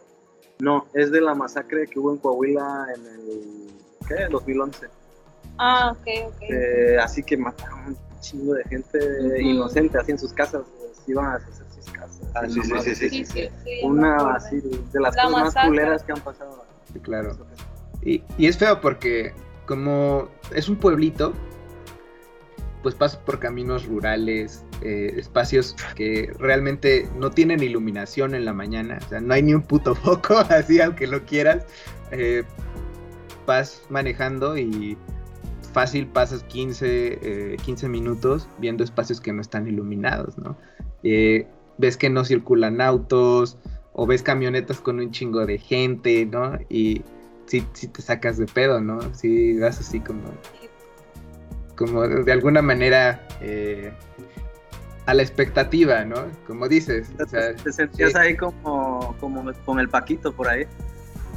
No, 0.59 0.85
es 0.93 1.11
de 1.11 1.19
la 1.19 1.33
masacre 1.33 1.87
que 1.87 1.99
hubo 1.99 2.11
en 2.11 2.17
Coahuila 2.19 2.87
en 2.95 3.05
el. 3.07 3.67
¿Qué? 4.07 4.27
2011. 4.29 4.87
Ah, 5.57 5.91
ok, 5.91 6.07
ok. 6.27 6.41
Eh, 6.43 6.97
así 7.01 7.21
que 7.23 7.35
mataron 7.35 7.87
un 7.87 7.97
chingo 8.21 8.53
de 8.53 8.63
gente 8.65 9.41
inocente 9.41 9.97
así 9.97 10.11
en 10.11 10.19
sus 10.19 10.31
casas. 10.31 10.63
pues, 10.77 11.09
iban 11.09 11.25
a 11.25 11.35
hacer 11.35 11.65
sus 11.75 11.91
casas. 11.91 12.20
Ah, 12.33 12.47
sí, 12.47 12.61
sí, 12.61 12.61
sí, 12.61 12.95
sí. 12.95 13.09
sí, 13.09 13.09
sí, 13.09 13.25
sí, 13.25 13.41
ya 13.41 13.49
me 13.65 13.83
Una 13.83 14.35
así 14.35 14.61
de 14.61 14.99
las 14.99 15.15
La 15.15 15.23
cosas 15.23 15.55
más 15.55 15.67
culeras 15.67 16.03
que 16.03 16.11
han 16.13 16.21
pasado. 16.21 16.65
Sí, 16.93 16.99
claro. 16.99 17.37
Y, 18.03 18.23
y 18.37 18.47
es 18.47 18.57
feo 18.57 18.79
porque 18.81 19.33
como 19.65 20.29
es 20.53 20.69
un 20.69 20.75
pueblito, 20.75 21.33
pues 22.81 22.95
pasas 22.95 23.17
por 23.19 23.39
caminos 23.39 23.85
rurales, 23.85 24.65
eh, 24.81 25.13
espacios 25.17 25.75
que 25.95 26.33
realmente 26.39 27.07
no 27.17 27.29
tienen 27.29 27.61
iluminación 27.61 28.33
en 28.33 28.45
la 28.45 28.53
mañana, 28.53 28.99
o 29.05 29.09
sea, 29.09 29.21
no 29.21 29.33
hay 29.33 29.43
ni 29.43 29.53
un 29.53 29.61
puto 29.61 29.95
foco, 29.95 30.37
así 30.49 30.81
aunque 30.81 31.07
lo 31.07 31.25
quieras, 31.25 31.65
eh, 32.11 32.43
vas 33.45 33.83
manejando 33.89 34.57
y 34.57 34.97
fácil 35.73 36.07
pasas 36.07 36.43
15, 36.43 37.53
eh, 37.53 37.57
15 37.63 37.87
minutos 37.87 38.49
viendo 38.57 38.83
espacios 38.83 39.21
que 39.21 39.31
no 39.31 39.41
están 39.41 39.67
iluminados, 39.67 40.37
¿no? 40.37 40.57
Ves 41.77 41.97
que 41.97 42.09
no 42.09 42.25
circulan 42.25 42.81
autos 42.81 43.57
o 43.93 44.05
ves 44.05 44.23
camionetas 44.23 44.79
con 44.79 44.99
un 44.99 45.11
chingo 45.11 45.45
de 45.45 45.57
gente, 45.57 46.25
¿no? 46.25 46.57
Y 46.69 47.03
sí, 47.45 47.65
sí 47.73 47.87
te 47.87 48.01
sacas 48.01 48.37
de 48.37 48.45
pedo, 48.45 48.79
¿no? 48.81 49.13
Sí 49.13 49.59
vas 49.59 49.79
así 49.79 49.99
como, 49.99 50.23
como 51.75 52.07
de 52.07 52.31
alguna 52.31 52.61
manera 52.61 53.27
eh, 53.41 53.91
a 55.05 55.13
la 55.13 55.21
expectativa, 55.23 56.05
¿no? 56.05 56.27
Como 56.47 56.67
dices, 56.67 57.09
o 57.19 57.27
sea, 57.27 57.55
te 57.55 57.71
sentías 57.73 58.11
sí. 58.11 58.17
ahí 58.17 58.37
como, 58.37 59.15
como 59.19 59.51
con 59.65 59.79
el 59.79 59.89
Paquito 59.89 60.33
por 60.33 60.47
ahí. 60.47 60.65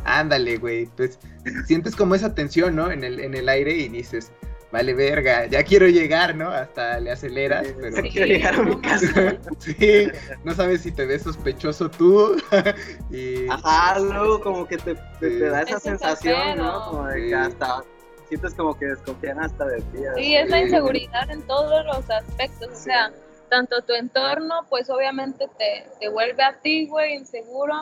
ándale, 0.05 0.59
güey, 0.59 0.87
pues 0.97 1.19
sientes 1.67 1.97
como 1.97 2.15
esa 2.15 2.35
tensión, 2.35 2.77
¿no? 2.77 2.91
En 2.91 3.03
el, 3.03 3.21
en 3.21 3.35
el 3.35 3.49
aire 3.49 3.77
y 3.77 3.89
dices, 3.89 4.31
vale 4.75 4.93
verga, 4.93 5.47
ya 5.47 5.63
quiero 5.63 5.87
llegar, 5.87 6.35
¿no? 6.35 6.49
Hasta 6.51 6.99
le 6.99 7.13
aceleras, 7.13 7.65
pero... 7.81 7.97
Sí. 8.03 8.11
Quiero 8.11 8.27
llegar 8.27 8.55
a 8.55 8.63
mi 8.63 8.71
no 8.73 8.81
casa. 8.83 9.37
Sí, 9.61 10.09
no 10.43 10.53
sabes 10.53 10.83
si 10.83 10.91
te 10.91 11.07
ves 11.07 11.23
sospechoso 11.23 11.89
tú 11.89 12.37
y 13.11 13.49
Ajá, 13.49 14.01
luego 14.01 14.41
como 14.41 14.67
que 14.67 14.77
te, 14.79 14.95
te, 14.95 15.31
Sí. 15.31 15.39
te 15.39 15.49
da 15.49 15.63
esa 15.63 15.77
es 15.77 15.83
sensación. 15.85 16.59
¿no? 16.59 16.91
Como 16.91 17.07
de 17.07 17.23
Sí. 17.23 17.29
que 17.29 17.35
hasta 17.37 17.85
sientes 18.29 18.55
como 18.55 18.77
que 18.77 18.87
desconfían 18.87 19.39
hasta 19.39 19.65
de 19.65 19.81
ti. 19.81 19.99
Sí, 20.17 20.35
es 20.37 20.51
la 20.51 20.61
inseguridad 20.63 21.31
en 21.31 21.43
todos 21.43 21.85
los 21.87 22.11
aspectos, 22.11 22.69
o 22.73 22.75
sea, 22.77 23.13
tanto 23.51 23.81
tu 23.83 23.93
entorno, 23.95 24.67
pues 24.69 24.91
obviamente 24.91 25.47
te, 25.57 25.87
te 26.01 26.09
vuelve 26.09 26.43
a 26.43 26.59
ti, 26.61 26.89
güey, 26.89 27.15
inseguro. 27.15 27.75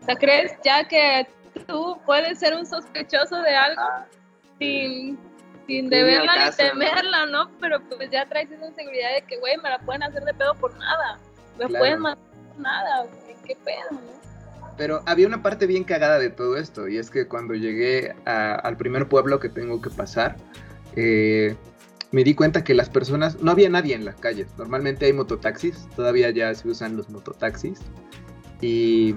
O 0.00 0.04
sea, 0.04 0.16
crees 0.16 0.52
ya 0.64 0.88
que 0.88 1.28
tú 1.68 1.96
puedes 2.04 2.40
ser 2.40 2.54
un 2.56 2.66
sospechoso 2.66 3.40
de 3.40 3.54
algo 3.54 3.82
Ah, 3.82 4.06
sin, 4.58 5.16
sin 5.66 5.88
deberla 5.90 6.32
ni 6.50 6.56
temerla, 6.56 7.26
¿no? 7.26 7.50
Pero 7.60 7.80
pues 7.82 8.10
ya 8.10 8.26
traes 8.26 8.50
esa 8.50 8.66
inseguridad 8.66 9.14
de 9.14 9.22
que, 9.22 9.38
güey, 9.38 9.56
me 9.58 9.68
la 9.70 9.78
pueden 9.78 10.02
hacer 10.02 10.24
de 10.24 10.34
pedo 10.34 10.54
por 10.54 10.76
nada. 10.78 11.18
Me 11.58 11.66
Claro. 11.66 11.78
pueden 11.82 12.00
matar 12.00 12.24
por 12.48 12.60
nada, 12.60 13.04
güey, 13.04 13.36
qué 13.46 13.56
pedo, 13.64 13.90
¿no? 13.92 14.22
Pero 14.76 15.02
había 15.06 15.26
una 15.26 15.42
parte 15.42 15.66
bien 15.66 15.84
cagada 15.84 16.18
de 16.18 16.30
todo 16.30 16.56
esto, 16.56 16.88
y 16.88 16.96
es 16.98 17.10
que 17.10 17.28
cuando 17.28 17.54
llegué 17.54 18.14
a- 18.24 18.54
al 18.54 18.76
primer 18.76 19.06
pueblo 19.06 19.38
que 19.38 19.48
tengo 19.50 19.82
que 19.82 19.90
pasar, 19.90 20.36
eh, 20.96 21.54
me 22.10 22.24
di 22.24 22.34
cuenta 22.34 22.64
que 22.64 22.74
las 22.74 22.88
personas, 22.88 23.40
no 23.40 23.50
había 23.50 23.68
nadie 23.68 23.94
en 23.94 24.04
las 24.04 24.16
calles, 24.16 24.48
normalmente 24.58 25.06
hay 25.06 25.12
mototaxis, 25.12 25.88
todavía 25.94 26.30
ya 26.30 26.54
se 26.54 26.68
usan 26.68 26.96
los 26.96 27.10
mototaxis, 27.10 27.80
y 28.62 29.14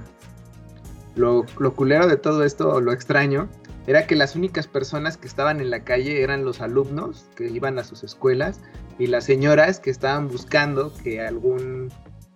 lo, 1.15 1.45
lo 1.57 1.73
culero 1.73 2.07
de 2.07 2.17
todo 2.17 2.43
esto, 2.43 2.69
o 2.69 2.81
lo 2.81 2.91
extraño, 2.91 3.47
era 3.87 4.07
que 4.07 4.15
las 4.15 4.35
únicas 4.35 4.67
personas 4.67 5.17
que 5.17 5.27
estaban 5.27 5.59
en 5.59 5.69
la 5.69 5.83
calle 5.83 6.23
eran 6.23 6.43
los 6.45 6.61
alumnos 6.61 7.25
que 7.35 7.47
iban 7.49 7.77
a 7.79 7.83
sus 7.83 8.03
escuelas 8.03 8.61
y 8.97 9.07
las 9.07 9.25
señoras 9.25 9.79
que 9.79 9.89
estaban 9.91 10.27
buscando 10.27 10.91
que 11.03 11.21
algún 11.21 11.91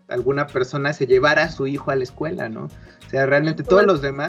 alguna 0.08 0.48
persona 0.48 0.92
se 0.94 1.06
llevara 1.08 1.44
a 1.44 1.50
su 1.52 1.68
hijo 1.68 1.92
a 1.92 1.96
la 1.96 2.04
escuela, 2.04 2.50
¿no? 2.50 2.66
O 2.66 3.10
sea, 3.10 3.26
realmente 3.26 3.64
todos 3.64 3.86
los 3.86 4.02
demás 4.02 4.28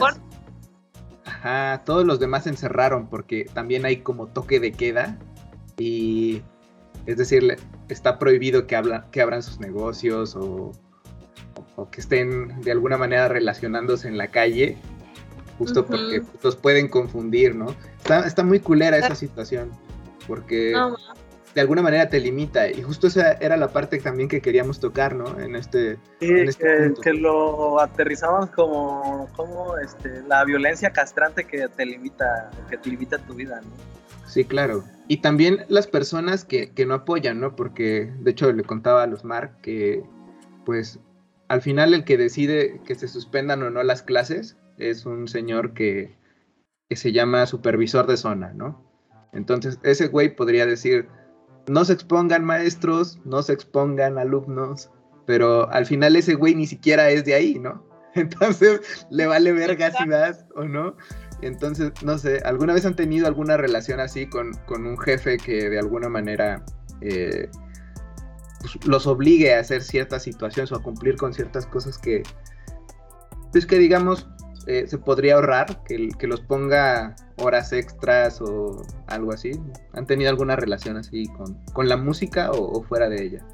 Ajá, 1.25 1.83
todos 1.85 2.05
los 2.05 2.19
demás 2.19 2.43
se 2.43 2.49
encerraron 2.49 3.07
porque 3.07 3.45
también 3.53 3.85
hay 3.85 3.97
como 3.97 4.27
toque 4.27 4.59
de 4.59 4.71
queda 4.71 5.17
y 5.77 6.41
es 7.05 7.17
decir, 7.17 7.57
está 7.89 8.19
prohibido 8.19 8.67
que, 8.67 8.75
habla- 8.75 9.05
que 9.11 9.21
abran 9.21 9.41
sus 9.43 9.59
negocios 9.59 10.35
o, 10.35 10.41
o 10.45 10.73
o 11.77 11.89
que 11.89 12.01
estén 12.01 12.61
de 12.61 12.71
alguna 12.71 12.97
manera 12.97 13.27
relacionándose 13.27 14.07
en 14.07 14.17
la 14.17 14.27
calle, 14.27 14.77
justo 15.61 15.85
porque 15.85 16.23
los 16.41 16.55
pueden 16.55 16.87
confundir, 16.87 17.53
¿no? 17.53 17.75
Está, 17.99 18.25
está 18.25 18.43
muy 18.43 18.59
culera 18.59 18.97
esa 18.97 19.13
situación, 19.13 19.69
porque 20.27 20.71
No, 20.71 20.95
de 21.53 21.61
alguna 21.61 21.83
manera 21.83 22.09
te 22.09 22.19
limita, 22.19 22.67
y 22.67 22.81
justo 22.81 23.05
esa 23.07 23.33
era 23.33 23.57
la 23.57 23.67
parte 23.67 23.99
también 23.99 24.27
que 24.27 24.41
queríamos 24.41 24.79
tocar, 24.79 25.15
¿no? 25.15 25.39
En 25.39 25.55
este... 25.55 25.99
Sí, 26.19 26.29
en 26.29 26.49
este 26.49 26.65
que, 26.65 26.83
punto. 26.85 27.01
que 27.01 27.13
lo 27.13 27.79
aterrizamos 27.79 28.49
como, 28.49 29.29
como 29.35 29.77
este, 29.77 30.23
la 30.27 30.43
violencia 30.45 30.89
castrante 30.91 31.45
que 31.45 31.67
te 31.67 31.85
limita, 31.85 32.49
que 32.71 32.77
te 32.77 32.89
limita 32.89 33.19
tu 33.19 33.35
vida, 33.35 33.61
¿no? 33.61 33.69
Sí, 34.25 34.45
claro. 34.45 34.83
Y 35.07 35.17
también 35.17 35.65
las 35.67 35.85
personas 35.85 36.43
que, 36.43 36.71
que 36.71 36.87
no 36.87 36.95
apoyan, 36.95 37.39
¿no? 37.39 37.55
Porque, 37.55 38.11
de 38.19 38.31
hecho, 38.31 38.51
le 38.51 38.63
contaba 38.63 39.03
a 39.03 39.07
los 39.07 39.23
Mar 39.23 39.57
que, 39.61 40.03
pues, 40.65 40.99
al 41.49 41.61
final 41.61 41.93
el 41.93 42.05
que 42.05 42.17
decide 42.17 42.79
que 42.85 42.95
se 42.95 43.09
suspendan 43.09 43.61
o 43.61 43.69
no 43.69 43.83
las 43.83 44.03
clases 44.03 44.55
es 44.89 45.05
un 45.05 45.27
señor 45.27 45.73
que, 45.73 46.15
que 46.89 46.95
se 46.95 47.11
llama 47.11 47.45
supervisor 47.45 48.07
de 48.07 48.17
zona, 48.17 48.53
¿no? 48.53 48.83
Entonces, 49.33 49.79
ese 49.83 50.07
güey 50.07 50.35
podría 50.35 50.65
decir, 50.65 51.07
no 51.67 51.85
se 51.85 51.93
expongan 51.93 52.43
maestros, 52.43 53.19
no 53.23 53.41
se 53.43 53.53
expongan 53.53 54.17
alumnos, 54.17 54.89
pero 55.25 55.69
al 55.71 55.85
final 55.85 56.15
ese 56.15 56.35
güey 56.35 56.55
ni 56.55 56.67
siquiera 56.67 57.09
es 57.09 57.23
de 57.25 57.33
ahí, 57.33 57.59
¿no? 57.59 57.83
Entonces, 58.15 59.05
le 59.09 59.25
vale 59.25 59.53
verga 59.53 59.91
si 59.91 60.07
vas 60.07 60.45
o 60.55 60.63
no. 60.65 60.95
Entonces, 61.41 61.91
no 62.03 62.17
sé, 62.17 62.39
¿alguna 62.45 62.73
vez 62.73 62.85
han 62.85 62.95
tenido 62.95 63.27
alguna 63.27 63.57
relación 63.57 63.99
así 63.99 64.27
con, 64.27 64.53
con 64.65 64.85
un 64.85 64.97
jefe 64.97 65.37
que 65.37 65.69
de 65.69 65.79
alguna 65.79 66.09
manera 66.09 66.63
eh, 67.01 67.49
pues, 68.59 68.85
los 68.85 69.07
obligue 69.07 69.55
a 69.55 69.59
hacer 69.59 69.81
ciertas 69.81 70.23
situaciones 70.23 70.71
o 70.71 70.75
a 70.75 70.83
cumplir 70.83 71.15
con 71.15 71.33
ciertas 71.33 71.65
cosas 71.65 71.97
que, 71.97 72.21
pues 73.51 73.65
que 73.65 73.79
digamos, 73.79 74.27
eh, 74.67 74.85
se 74.87 74.97
podría 74.97 75.35
ahorrar, 75.35 75.83
que, 75.83 76.09
que 76.17 76.27
los 76.27 76.41
ponga 76.41 77.15
horas 77.37 77.73
extras 77.73 78.41
o 78.41 78.83
algo 79.07 79.31
así? 79.33 79.51
¿Han 79.93 80.05
tenido 80.05 80.29
alguna 80.29 80.55
relación 80.55 80.97
así 80.97 81.27
con, 81.27 81.55
con 81.73 81.89
la 81.89 81.97
música 81.97 82.51
o, 82.51 82.79
o 82.79 82.83
fuera 82.83 83.09
de 83.09 83.23
ella? 83.23 83.45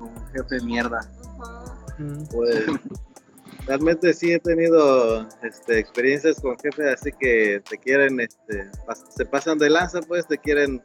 Un 0.00 0.26
jefe 0.32 0.64
mierda. 0.64 1.00
Pues 2.30 2.64
realmente 3.66 4.12
sí 4.12 4.32
he 4.32 4.40
tenido 4.40 5.26
este, 5.42 5.78
experiencias 5.78 6.40
con 6.40 6.58
jefes 6.58 7.00
así 7.00 7.12
que 7.12 7.62
te 7.68 7.78
quieren, 7.78 8.20
este, 8.20 8.70
pas- 8.86 9.04
se 9.08 9.24
pasan 9.24 9.58
de 9.58 9.70
lanza, 9.70 10.00
pues 10.02 10.26
te 10.26 10.36
quieren 10.38 10.82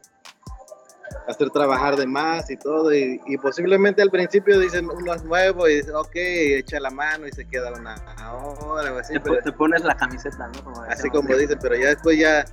hacer 1.28 1.50
trabajar 1.50 1.96
de 1.96 2.06
más 2.06 2.50
y 2.50 2.56
todo. 2.56 2.92
Y, 2.94 3.20
y 3.26 3.36
posiblemente 3.38 4.02
al 4.02 4.10
principio 4.10 4.58
dicen 4.58 4.88
uno 4.90 5.14
es 5.14 5.22
nuevo 5.24 5.68
y 5.68 5.76
dicen, 5.76 5.94
ok, 5.94 6.10
echa 6.14 6.80
la 6.80 6.90
mano 6.90 7.26
y 7.26 7.32
se 7.32 7.46
queda 7.46 7.72
una 7.72 7.94
hora 8.32 8.92
o 8.94 8.98
así. 8.98 9.14
Te, 9.14 9.20
pero- 9.20 9.36
po- 9.36 9.42
te 9.42 9.52
pones 9.52 9.84
la 9.84 9.94
camiseta, 9.96 10.48
¿no? 10.48 10.64
Como 10.64 10.82
así 10.82 11.08
como 11.10 11.34
dicen, 11.36 11.58
pero 11.60 11.76
ya 11.76 11.88
después 11.88 12.18
ya 12.18 12.44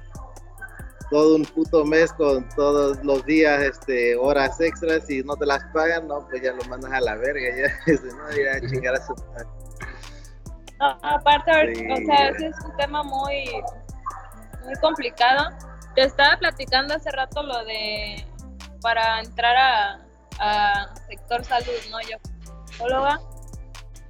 todo 1.09 1.37
un 1.37 1.45
puto 1.45 1.85
mes 1.85 2.11
con 2.13 2.47
todos 2.49 3.01
los 3.03 3.25
días 3.25 3.61
este 3.63 4.17
horas 4.17 4.59
extras 4.59 5.09
y 5.09 5.23
no 5.23 5.37
te 5.37 5.45
las 5.45 5.63
pagan, 5.73 6.05
no, 6.07 6.27
pues 6.27 6.41
ya 6.41 6.51
lo 6.51 6.61
mandas 6.65 6.91
a 6.91 6.99
la 6.99 7.15
verga, 7.15 7.47
ya, 7.55 7.91
dice, 7.91 8.07
no, 8.17 8.29
ya 8.31 8.57
a 8.57 8.69
chingar 8.69 8.95
a 8.95 9.05
su. 9.05 9.15
No, 10.79 10.99
aparte, 11.01 11.75
Sí. 11.75 11.85
o 11.91 11.95
sea, 12.05 12.29
ese 12.29 12.47
es 12.47 12.55
un 12.63 12.75
tema 12.77 13.03
muy, 13.03 13.45
muy 14.65 14.75
complicado. 14.81 15.49
Te 15.95 16.03
estaba 16.03 16.37
platicando 16.37 16.93
hace 16.93 17.09
rato 17.09 17.41
lo 17.41 17.63
de 17.65 18.23
para 18.81 19.19
entrar 19.19 19.55
a, 20.39 20.93
sector 21.07 21.43
salud, 21.43 21.79
¿no? 21.91 21.99
Yo 22.01 22.17
psicóloga 22.65 23.19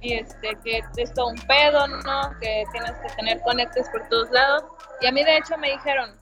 y 0.00 0.14
este 0.14 0.56
que 0.62 0.82
es 0.96 1.12
todo 1.14 1.28
un 1.28 1.38
pedo, 1.46 1.86
¿no? 1.86 2.38
Que 2.40 2.64
tienes 2.72 2.92
que 2.92 3.08
tener 3.16 3.40
conectes 3.42 3.88
por 3.90 4.06
todos 4.08 4.30
lados. 4.30 4.64
Y 5.00 5.06
a 5.06 5.12
mí 5.12 5.24
de 5.24 5.36
hecho 5.38 5.56
me 5.58 5.70
dijeron, 5.70 6.18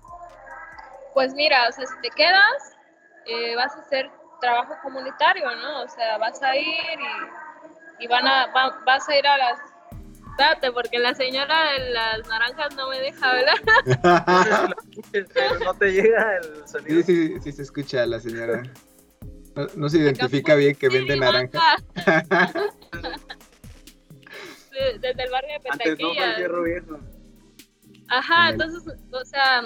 pues 1.13 1.35
mira, 1.35 1.69
o 1.69 1.73
sea, 1.73 1.87
si 1.87 2.01
te 2.03 2.11
quedas, 2.11 2.77
eh, 3.27 3.57
vas 3.57 3.75
a 3.75 3.81
hacer 3.81 4.11
trabajo 4.41 4.75
comunitario, 4.83 5.51
¿no? 5.57 5.83
O 5.83 5.89
sea, 5.89 6.19
vas 6.19 6.43
a 6.43 6.55
ir 6.57 7.01
y, 7.99 8.05
y 8.05 8.07
van 8.07 8.27
a, 8.27 8.47
va- 8.49 8.79
vas 8.85 9.09
a 9.09 9.17
ir 9.17 9.27
a 9.27 9.37
las 9.39 9.59
Espérate, 10.39 10.71
porque 10.71 10.99
la 10.99 11.15
señora 11.15 11.73
de 11.73 11.91
las 11.91 12.29
naranjas 12.29 12.77
no 12.77 12.91
me 12.91 12.99
deja 13.01 13.31
hablar. 13.31 13.57
Pero 15.33 15.59
no 15.61 15.73
te 15.73 15.93
llega 15.93 16.37
el 16.37 16.69
sonido. 16.69 17.03
Sí, 17.03 17.29
sí, 17.29 17.41
sí 17.43 17.53
se 17.53 17.63
escucha 17.63 18.03
a 18.03 18.07
la 18.07 18.21
señora. 18.21 18.63
No, 19.55 19.67
no 19.77 19.89
se 19.89 19.97
identifica 19.97 20.55
bien 20.55 20.77
que 20.77 20.91
vende 20.91 21.15
Sí, 21.15 21.21
naranja. 21.21 21.59
manga. 21.95 22.73
De- 24.73 24.99
Desde 24.99 25.23
el 25.25 25.31
barrio 25.31 25.59
de 25.59 25.71
no 25.71 25.77
Petaquilla. 25.79 26.37
Ajá, 28.09 28.51
entonces, 28.51 28.83
o 29.11 29.25
sea, 29.25 29.63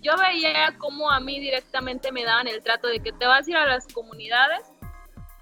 yo 0.00 0.16
veía 0.16 0.74
cómo 0.78 1.08
a 1.12 1.20
mí 1.20 1.38
directamente 1.38 2.10
me 2.10 2.24
daban 2.24 2.48
el 2.48 2.60
trato 2.64 2.88
de 2.88 2.98
que 2.98 3.12
te 3.12 3.24
vas 3.24 3.46
a 3.46 3.50
ir 3.50 3.56
a 3.56 3.66
las 3.66 3.86
comunidades 3.86 4.62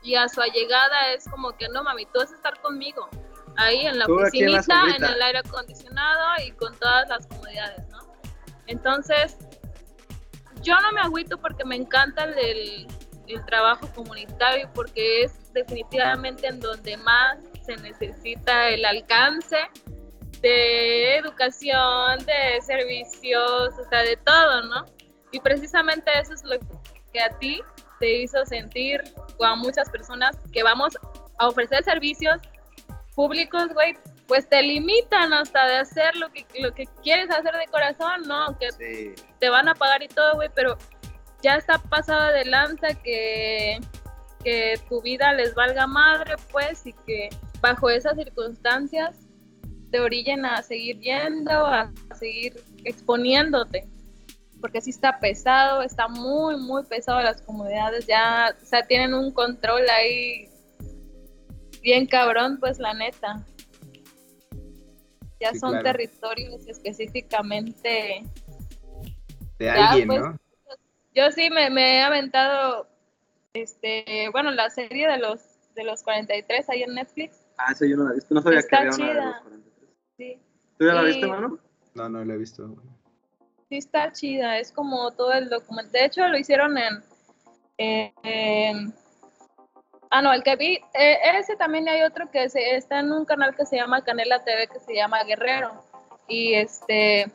y 0.02 0.16
a 0.16 0.28
su 0.28 0.42
allegada 0.42 1.12
es 1.14 1.24
como 1.28 1.56
que 1.56 1.68
no, 1.70 1.82
mami, 1.82 2.04
tú 2.04 2.18
vas 2.18 2.30
a 2.30 2.34
estar 2.34 2.60
conmigo, 2.60 3.08
ahí 3.60 3.86
en 3.86 3.98
la 3.98 4.04
en 4.06 4.10
oficinita, 4.10 4.56
en, 4.58 4.62
sombrita. 4.64 5.12
el 5.14 5.22
aire 5.22 5.38
acondicionado 5.38 6.26
y 6.46 6.50
con 6.52 6.76
todas 6.78 7.08
las 7.08 7.26
comodidades, 7.26 7.88
¿no? 7.88 7.98
Entonces, 8.66 9.36
yo 10.62 10.74
no 10.80 10.92
me 10.92 11.00
agüito 11.00 11.38
porque 11.38 11.64
me 11.64 11.76
encanta 11.76 12.24
el, 12.24 12.38
el- 12.38 12.86
el 13.28 13.44
trabajo 13.44 13.88
comunitario 13.94 14.68
porque 14.74 15.22
es 15.22 15.52
definitivamente 15.52 16.48
en 16.48 16.58
donde 16.58 16.96
más 16.96 17.38
se 17.64 17.76
necesita 17.76 18.70
el 18.70 18.84
alcance 18.84 19.56
de 20.40 21.16
educación, 21.16 22.18
de 22.26 22.60
servicios, 22.62 23.72
o 23.78 23.88
sea, 23.88 24.02
de 24.02 24.16
todo, 24.16 24.62
¿no? 24.62 24.84
Y 25.30 25.38
precisamente 25.40 26.10
eso 26.20 26.34
es 26.34 26.42
lo 26.42 26.56
que 27.12 27.20
a 27.20 27.30
ti 27.38 27.62
te 28.00 28.22
hizo 28.22 28.44
sentir, 28.46 29.00
o 29.38 29.44
a 29.44 29.54
muchas 29.54 29.88
personas 29.90 30.36
que 30.52 30.62
vamos 30.64 30.96
a 31.38 31.46
ofrecer 31.46 31.84
servicios 31.84 32.36
públicos, 33.20 33.68
güey, 33.74 33.94
pues 34.26 34.48
te 34.48 34.62
limitan 34.62 35.34
hasta 35.34 35.66
de 35.66 35.76
hacer 35.76 36.16
lo 36.16 36.32
que, 36.32 36.46
lo 36.58 36.72
que 36.72 36.86
quieres 37.02 37.28
hacer 37.30 37.54
de 37.54 37.66
corazón, 37.70 38.22
¿no? 38.26 38.44
Aunque 38.44 38.72
Sí, 38.72 39.14
te 39.38 39.50
van 39.50 39.68
a 39.68 39.74
pagar 39.74 40.02
y 40.02 40.08
todo, 40.08 40.36
güey, 40.36 40.48
pero 40.54 40.78
ya 41.42 41.56
está 41.56 41.76
pasada 41.76 42.32
de 42.32 42.46
lanza 42.46 42.94
que, 42.94 43.78
que 44.42 44.80
tu 44.88 45.02
vida 45.02 45.34
les 45.34 45.54
valga 45.54 45.86
madre, 45.86 46.36
pues, 46.50 46.86
y 46.86 46.94
que 46.94 47.28
bajo 47.60 47.90
esas 47.90 48.16
circunstancias 48.16 49.18
te 49.90 50.00
orillen 50.00 50.46
a 50.46 50.62
seguir 50.62 50.98
yendo, 51.00 51.66
a 51.66 51.92
seguir 52.18 52.58
exponiéndote. 52.86 53.86
Porque 54.62 54.80
sí 54.80 54.88
está 54.88 55.20
pesado, 55.20 55.82
está 55.82 56.08
muy, 56.08 56.56
muy 56.56 56.84
pesado 56.84 57.20
las 57.20 57.42
comunidades, 57.42 58.06
ya, 58.06 58.56
o 58.62 58.64
sea, 58.64 58.86
tienen 58.86 59.12
un 59.12 59.30
control 59.30 59.82
ahí 59.90 60.49
bien 61.82 62.06
cabrón, 62.06 62.58
pues 62.60 62.78
la 62.78 62.94
neta. 62.94 63.44
Ya 65.40 65.52
Sí, 65.52 65.58
son 65.58 65.70
claro. 65.70 65.84
territorios 65.84 66.66
específicamente 66.66 68.24
De 69.58 69.64
Ya, 69.66 69.90
alguien, 69.90 70.08
pues, 70.08 70.20
¿no? 70.20 70.38
yo 71.14 71.30
sí 71.32 71.48
me, 71.50 71.70
me 71.70 71.96
he 71.96 72.02
aventado, 72.02 72.88
este, 73.54 74.28
bueno, 74.32 74.50
la 74.50 74.70
serie 74.70 75.08
de 75.08 75.18
los 75.18 75.40
de 75.74 75.84
los 75.84 76.02
43 76.02 76.68
ahí 76.68 76.82
en 76.82 76.94
Netflix. 76.94 77.46
Ah, 77.56 77.72
eso 77.72 77.84
yo 77.86 77.96
no 77.96 78.04
la 78.04 78.10
he 78.10 78.14
visto. 78.16 78.34
No 78.34 78.42
sabía 78.42 78.58
Está 78.58 78.68
que 78.68 78.76
había 78.88 78.90
una 78.96 79.06
de 79.06 79.12
chida. 79.12 79.24
los 79.24 79.40
43. 79.42 79.90
Sí, 80.16 80.42
¿Tú 80.78 80.86
ya 80.86 80.94
la 80.94 81.02
Y- 81.02 81.06
viste, 81.06 81.26
mano? 81.26 81.58
No, 81.94 82.08
no 82.08 82.24
lo 82.24 82.34
he 82.34 82.36
visto. 82.36 82.76
sí 83.68 83.76
está 83.76 84.12
chida, 84.12 84.58
es 84.58 84.72
como 84.72 85.10
todo 85.12 85.32
el 85.32 85.48
documento. 85.48 85.92
De 85.92 86.04
hecho, 86.06 86.26
lo 86.26 86.36
hicieron 86.36 86.76
en, 86.76 87.02
en- 87.78 88.12
en- 88.24 88.94
ah, 90.10 90.22
no, 90.22 90.32
el 90.32 90.42
que 90.42 90.56
vi, 90.56 90.80
eh, 90.94 91.18
ese 91.38 91.56
también 91.56 91.88
hay 91.88 92.02
otro 92.02 92.30
que 92.30 92.48
se, 92.48 92.76
está 92.76 93.00
en 93.00 93.12
un 93.12 93.24
canal 93.24 93.54
que 93.54 93.64
se 93.64 93.76
llama 93.76 94.02
Canela 94.02 94.44
TV, 94.44 94.66
que 94.68 94.80
se 94.80 94.94
llama 94.94 95.24
Guerrero. 95.24 95.70
Y 96.28 96.54
este, 96.54 97.30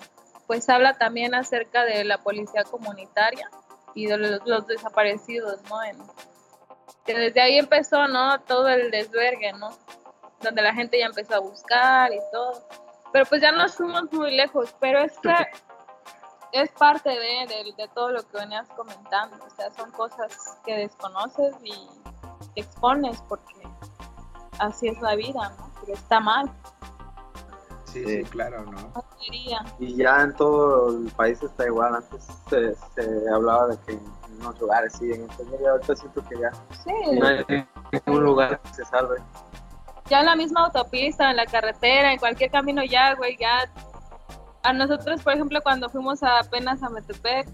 pues 0.47 0.69
habla 0.69 0.97
también 0.97 1.33
acerca 1.35 1.83
de 1.83 2.03
la 2.03 2.19
policía 2.19 2.63
comunitaria 2.63 3.49
y 3.93 4.07
de 4.07 4.17
los, 4.17 4.67
desaparecidos, 4.67 5.61
¿no? 5.69 5.79
Que 7.05 7.13
desde 7.13 7.41
ahí 7.41 7.57
empezó, 7.57 8.07
¿no? 8.07 8.39
Todo 8.41 8.67
el 8.69 8.91
desvergue, 8.91 9.53
¿no? 9.53 9.71
Donde 10.41 10.61
la 10.61 10.73
gente 10.73 10.99
ya 10.99 11.05
empezó 11.05 11.35
a 11.35 11.39
buscar 11.39 12.13
y 12.13 12.19
todo. 12.31 12.67
Pero 13.11 13.25
pues 13.25 13.41
ya 13.41 13.51
no 13.51 13.67
fuimos 13.69 14.11
muy 14.11 14.35
lejos, 14.35 14.75
pero 14.79 14.99
es 14.99 15.13
que 15.19 15.33
es 16.51 16.71
parte 16.71 17.09
de, 17.09 17.47
de, 17.47 17.73
de 17.77 17.87
todo 17.93 18.11
lo 18.11 18.27
que 18.27 18.37
venías 18.37 18.67
comentando. 18.69 19.37
O 19.45 19.49
sea, 19.49 19.71
son 19.71 19.91
cosas 19.91 20.59
que 20.65 20.75
desconoces 20.75 21.55
y 21.63 21.73
te 22.55 22.61
expones 22.61 23.21
porque 23.29 23.53
así 24.59 24.87
es 24.87 24.99
la 25.01 25.15
vida, 25.15 25.53
¿no? 25.57 25.69
Pero 25.81 25.93
está 25.93 26.19
mal, 26.19 26.51
Sí, 27.85 28.03
Sí. 28.03 28.23
claro, 28.29 28.65
¿no? 28.65 28.91
Y 29.79 29.95
ya 29.95 30.21
en 30.21 30.35
todo 30.35 30.89
el 30.97 31.09
país 31.11 31.41
está 31.41 31.65
igual. 31.65 31.95
Antes 31.95 32.27
se, 32.49 32.75
se 32.75 33.29
hablaba 33.33 33.67
de 33.67 33.77
que 33.85 33.93
en 33.93 34.01
algunos 34.25 34.59
lugares, 34.59 34.93
sí, 34.99 35.11
en 35.13 35.21
internet 35.21 35.59
ya 35.63 35.69
ahorita 35.71 35.95
siento 35.95 36.21
que 36.27 36.37
ya 36.37 36.51
Sí, 36.83 36.91
no 37.17 37.25
hay 37.25 37.45
ningún 38.05 38.23
lugar 38.25 38.59
que 38.59 38.73
se 38.73 38.83
salve. 38.85 39.15
ya 40.09 40.19
en 40.19 40.25
la 40.25 40.35
misma 40.35 40.65
autopista, 40.65 41.29
en 41.31 41.37
la 41.37 41.45
carretera, 41.45 42.11
en 42.11 42.19
cualquier 42.19 42.51
camino 42.51 42.83
ya, 42.83 43.15
güey, 43.15 43.37
ya. 43.37 43.71
A 44.63 44.73
nosotros, 44.73 45.21
por 45.23 45.31
ejemplo, 45.33 45.61
cuando 45.63 45.89
fuimos 45.89 46.21
a- 46.21 46.39
apenas 46.39 46.83
a 46.83 46.89
Metepec, 46.89 47.47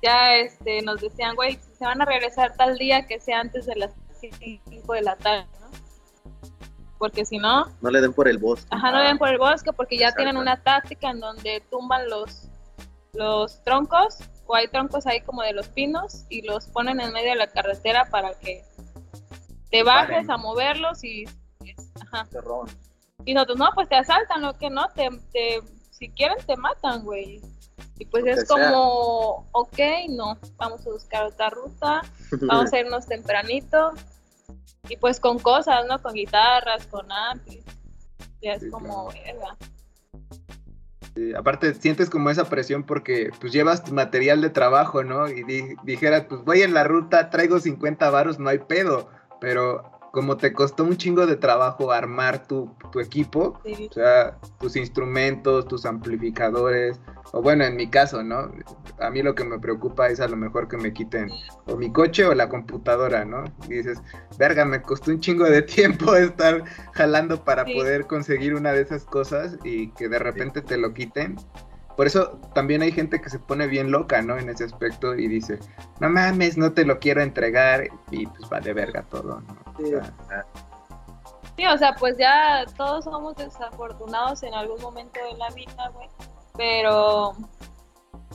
ya 0.00 0.34
este, 0.36 0.80
nos 0.82 1.00
decían, 1.00 1.34
güey, 1.34 1.58
se 1.80 1.86
van 1.86 2.02
a 2.02 2.04
regresar 2.04 2.54
tal 2.58 2.76
día 2.76 3.06
que 3.06 3.18
sea 3.20 3.40
antes 3.40 3.64
de 3.64 3.74
las 3.74 3.90
5 4.20 4.92
de 4.92 5.00
la 5.00 5.16
tarde, 5.16 5.46
¿no? 5.62 5.68
Porque 6.98 7.24
si 7.24 7.38
no, 7.38 7.64
No 7.80 7.90
le 7.90 8.02
den 8.02 8.12
por 8.12 8.28
el 8.28 8.36
bosque. 8.36 8.66
Ajá, 8.70 8.92
no 8.92 8.98
ven 8.98 9.16
por 9.16 9.30
el 9.30 9.38
bosque 9.38 9.72
porque 9.72 9.96
ya 9.96 10.12
tienen 10.12 10.36
una 10.36 10.62
táctica 10.62 11.08
en 11.08 11.20
donde 11.20 11.62
tumban 11.70 12.06
los, 12.10 12.50
los 13.14 13.64
troncos 13.64 14.18
o 14.46 14.54
hay 14.54 14.68
troncos 14.68 15.06
ahí 15.06 15.22
como 15.22 15.40
de 15.40 15.54
los 15.54 15.68
pinos 15.68 16.26
y 16.28 16.42
los 16.42 16.66
ponen 16.66 17.00
en 17.00 17.14
medio 17.14 17.30
de 17.30 17.36
la 17.36 17.46
carretera 17.46 18.10
para 18.10 18.34
que 18.34 18.62
te 19.70 19.82
bajes 19.82 20.26
Paren. 20.26 20.30
a 20.32 20.36
moverlos 20.36 21.02
y, 21.02 21.24
ajá. 22.02 22.26
Te 22.30 22.42
roban. 22.42 22.68
y 23.24 23.32
nosotros 23.32 23.58
no, 23.58 23.70
pues 23.74 23.88
te 23.88 23.96
asaltan, 23.96 24.42
lo 24.42 24.58
que 24.58 24.68
no, 24.68 24.86
te, 24.94 25.08
te, 25.32 25.60
si 25.88 26.10
quieren 26.10 26.36
te 26.46 26.58
matan, 26.58 27.04
güey. 27.04 27.40
Y 28.00 28.06
pues 28.06 28.24
Lo 28.24 28.30
es 28.32 28.40
que 28.40 28.46
sea. 28.46 28.72
como, 28.72 29.46
ok, 29.52 29.78
no, 30.08 30.38
vamos 30.56 30.84
a 30.86 30.90
buscar 30.90 31.24
otra 31.26 31.50
ruta, 31.50 32.00
vamos 32.40 32.72
a 32.72 32.78
irnos 32.80 33.06
tempranito 33.06 33.92
y 34.88 34.96
pues 34.96 35.20
con 35.20 35.38
cosas, 35.38 35.84
¿no? 35.86 36.00
Con 36.02 36.14
guitarras, 36.14 36.86
con 36.86 37.12
amplis. 37.12 37.62
Ya 38.42 38.54
es 38.54 38.62
Sí, 38.62 38.70
como, 38.70 39.10
claro. 39.10 39.56
Sí, 41.14 41.34
aparte 41.34 41.74
sientes 41.74 42.08
como 42.08 42.30
esa 42.30 42.44
presión 42.48 42.84
porque 42.84 43.30
pues 43.38 43.52
llevas 43.52 43.84
tu 43.84 43.92
material 43.92 44.40
de 44.40 44.48
trabajo, 44.48 45.04
¿no? 45.04 45.28
Y 45.28 45.42
di- 45.44 45.74
dijeras, 45.82 46.24
pues 46.28 46.42
voy 46.44 46.62
en 46.62 46.72
la 46.72 46.84
ruta, 46.84 47.28
traigo 47.30 47.58
50 47.60 48.08
varos, 48.10 48.38
no 48.38 48.48
hay 48.48 48.58
pedo, 48.60 49.10
pero 49.40 49.99
como 50.12 50.36
te 50.36 50.52
costó 50.52 50.84
un 50.84 50.96
chingo 50.96 51.26
de 51.26 51.36
trabajo 51.36 51.92
armar 51.92 52.46
tu, 52.46 52.74
tu 52.90 53.00
equipo, 53.00 53.60
Sí. 53.64 53.88
o 53.90 53.94
sea, 53.94 54.38
tus 54.58 54.76
instrumentos, 54.76 55.68
tus 55.68 55.86
amplificadores, 55.86 57.00
o 57.32 57.40
bueno, 57.42 57.64
en 57.64 57.76
mi 57.76 57.88
caso, 57.88 58.22
¿no? 58.22 58.50
A 58.98 59.10
mí 59.10 59.22
lo 59.22 59.34
que 59.34 59.44
me 59.44 59.58
preocupa 59.58 60.08
es 60.08 60.20
a 60.20 60.26
lo 60.28 60.36
mejor 60.36 60.66
que 60.68 60.76
me 60.76 60.92
quiten 60.92 61.30
o 61.66 61.76
mi 61.76 61.92
coche 61.92 62.24
o 62.26 62.34
la 62.34 62.48
computadora, 62.48 63.24
¿no? 63.24 63.44
Y 63.68 63.74
dices, 63.74 64.02
verga, 64.38 64.64
me 64.64 64.82
costó 64.82 65.10
un 65.12 65.20
chingo 65.20 65.44
de 65.44 65.62
tiempo 66.10 66.14
estar 66.16 66.64
jalando 66.92 67.44
para 67.44 67.64
Sí. 67.64 67.74
poder 67.74 68.06
conseguir 68.06 68.54
una 68.54 68.72
de 68.72 68.82
esas 68.82 69.04
cosas 69.04 69.56
y 69.64 69.90
que 69.92 70.08
de 70.08 70.18
repente 70.18 70.60
te 70.62 70.76
lo 70.76 70.92
quiten. 70.92 71.36
Por 72.00 72.06
eso 72.06 72.40
también 72.54 72.80
hay 72.80 72.92
gente 72.92 73.20
que 73.20 73.28
se 73.28 73.38
pone 73.38 73.66
bien 73.66 73.90
loca, 73.90 74.22
¿no? 74.22 74.38
En 74.38 74.48
ese 74.48 74.64
aspecto 74.64 75.14
y 75.14 75.28
dice, 75.28 75.58
no 76.00 76.08
mames, 76.08 76.56
no 76.56 76.72
te 76.72 76.86
lo 76.86 76.98
quiero 76.98 77.20
entregar 77.20 77.88
y 78.10 78.26
pues 78.26 78.48
vale 78.48 78.72
verga 78.72 79.02
todo, 79.10 79.42
¿no? 79.42 79.56
O 79.74 79.76
Sí. 79.76 79.90
sea, 79.90 80.46
Sí, 81.58 81.66
o 81.66 81.76
sea, 81.76 81.94
pues 81.96 82.16
ya 82.16 82.64
todos 82.78 83.04
somos 83.04 83.36
desafortunados 83.36 84.42
en 84.44 84.54
algún 84.54 84.80
momento 84.80 85.20
de 85.30 85.36
la 85.36 85.50
vida, 85.50 85.90
güey. 85.92 86.08
Pero, 86.56 87.34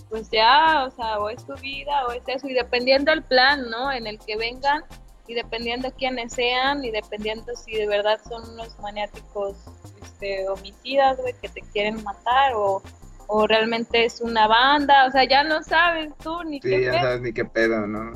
pues 0.10 0.30
ya, 0.30 0.86
o 0.86 0.92
sea, 0.92 1.18
o 1.18 1.30
es 1.32 1.44
tu 1.44 1.56
vida 1.56 2.06
o 2.06 2.12
es 2.12 2.22
eso. 2.28 2.48
Y 2.48 2.54
dependiendo 2.54 3.10
del 3.10 3.24
plan, 3.24 3.68
¿no? 3.72 3.92
En 3.92 4.06
el 4.06 4.20
que 4.20 4.38
vengan 4.38 4.84
y 5.26 5.34
dependiendo 5.34 5.90
quiénes 5.98 6.34
sean 6.34 6.84
y 6.86 6.92
dependiendo 6.92 7.52
si 7.56 7.72
de 7.72 7.88
verdad 7.88 8.20
son 8.30 8.48
unos 8.48 8.78
maniáticos 8.78 9.56
este, 10.04 10.48
homicidas, 10.50 11.18
güey, 11.20 11.34
que 11.42 11.50
te 11.50 11.62
quieren 11.62 12.04
matar 12.04 12.54
o, 12.54 12.84
o 13.28 13.48
realmente 13.48 14.06
es 14.06 14.22
una 14.22 14.48
banda. 14.48 15.08
O 15.08 15.12
sea, 15.12 15.24
ya 15.24 15.44
no 15.44 15.62
sabes 15.64 16.14
tú 16.18 16.44
ni 16.44 16.62
sí, 16.62 16.70
qué 16.70 16.86
ya 16.86 16.92
pedo. 16.92 17.02
sabes 17.04 17.22
ni 17.22 17.34
qué 17.34 17.46
pedo, 17.46 17.88
¿no? 17.88 18.12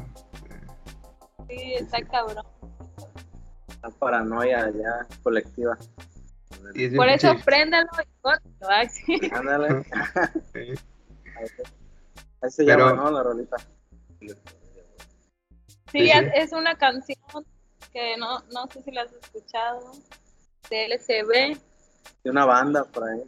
Sí, 1.47 1.73
está 1.75 2.01
cabrón. 2.03 2.45
La 3.81 3.89
paranoia 3.91 4.69
ya 4.71 5.07
colectiva. 5.23 5.77
Es 6.75 6.93
Por 6.95 7.07
eso 7.09 7.31
pinche- 7.33 7.43
préndalo 7.45 7.87
y 8.03 8.21
córtalo, 8.21 8.89
sí. 8.89 9.19
Ándale. 9.33 9.83
Sí. 10.53 10.73
Ahí 12.41 12.51
se 12.51 12.65
Pero- 12.65 12.89
llama, 12.89 13.03
¿no? 13.03 13.11
La 13.11 13.23
rolita. 13.23 13.57
Sí, 14.19 14.27
Sí, 15.91 16.11
es, 16.11 16.19
sí. 16.19 16.31
es 16.35 16.51
una 16.53 16.75
canción 16.77 17.17
que 17.91 18.15
no, 18.17 18.39
no 18.53 18.67
sé 18.71 18.83
si 18.83 18.91
la 18.91 19.01
has 19.03 19.11
escuchado, 19.13 19.91
de 20.69 20.85
LCB. 20.85 21.57
De 22.23 22.29
una 22.29 22.45
banda 22.45 22.83
por 22.83 23.05
ahí. 23.09 23.23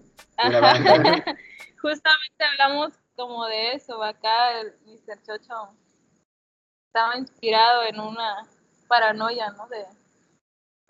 Una 0.45 0.59
banda. 0.59 1.25
Justamente 1.81 2.43
hablamos 2.43 2.93
como 3.15 3.45
de 3.47 3.73
eso, 3.73 4.01
acá 4.03 4.59
el 4.59 4.73
Mr. 4.85 5.21
Chocho 5.23 5.75
estaba 6.87 7.17
inspirado 7.17 7.83
en 7.83 7.99
una 7.99 8.45
paranoia, 8.87 9.49
¿no? 9.51 9.67
De, 9.67 9.85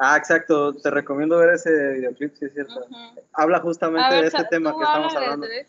Ah, 0.04 0.18
exacto. 0.18 0.74
Te 0.74 0.90
recomiendo 0.90 1.38
ver 1.38 1.54
ese 1.54 1.70
videoclip, 1.94 2.34
sí 2.34 2.46
es 2.46 2.54
cierto. 2.54 2.88
Habla 3.34 3.60
justamente 3.60 4.10
ver, 4.10 4.22
de 4.22 4.28
este 4.30 4.44
tema 4.46 4.76
que 4.76 4.84
estamos 4.84 5.16
hablando. 5.16 5.46
de 5.46 5.68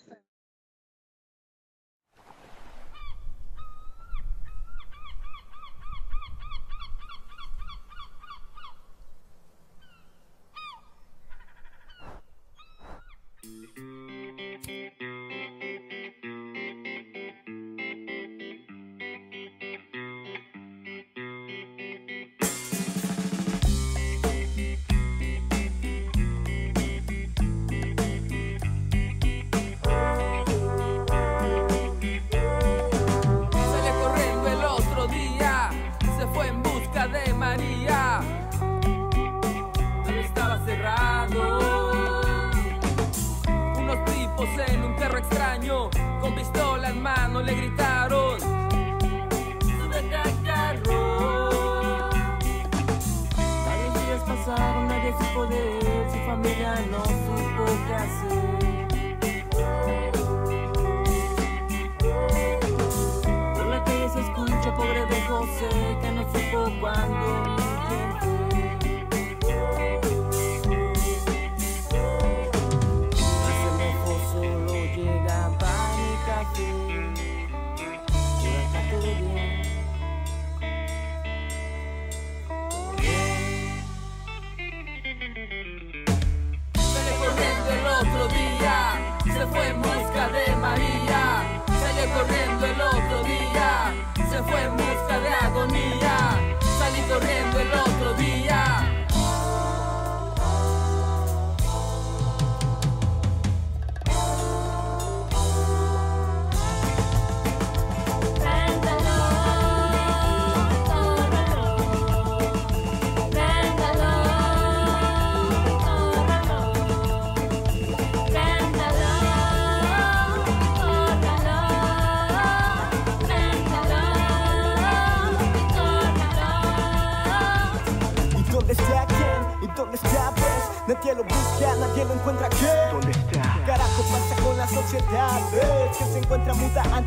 que 66.52 66.58
no 66.58 67.51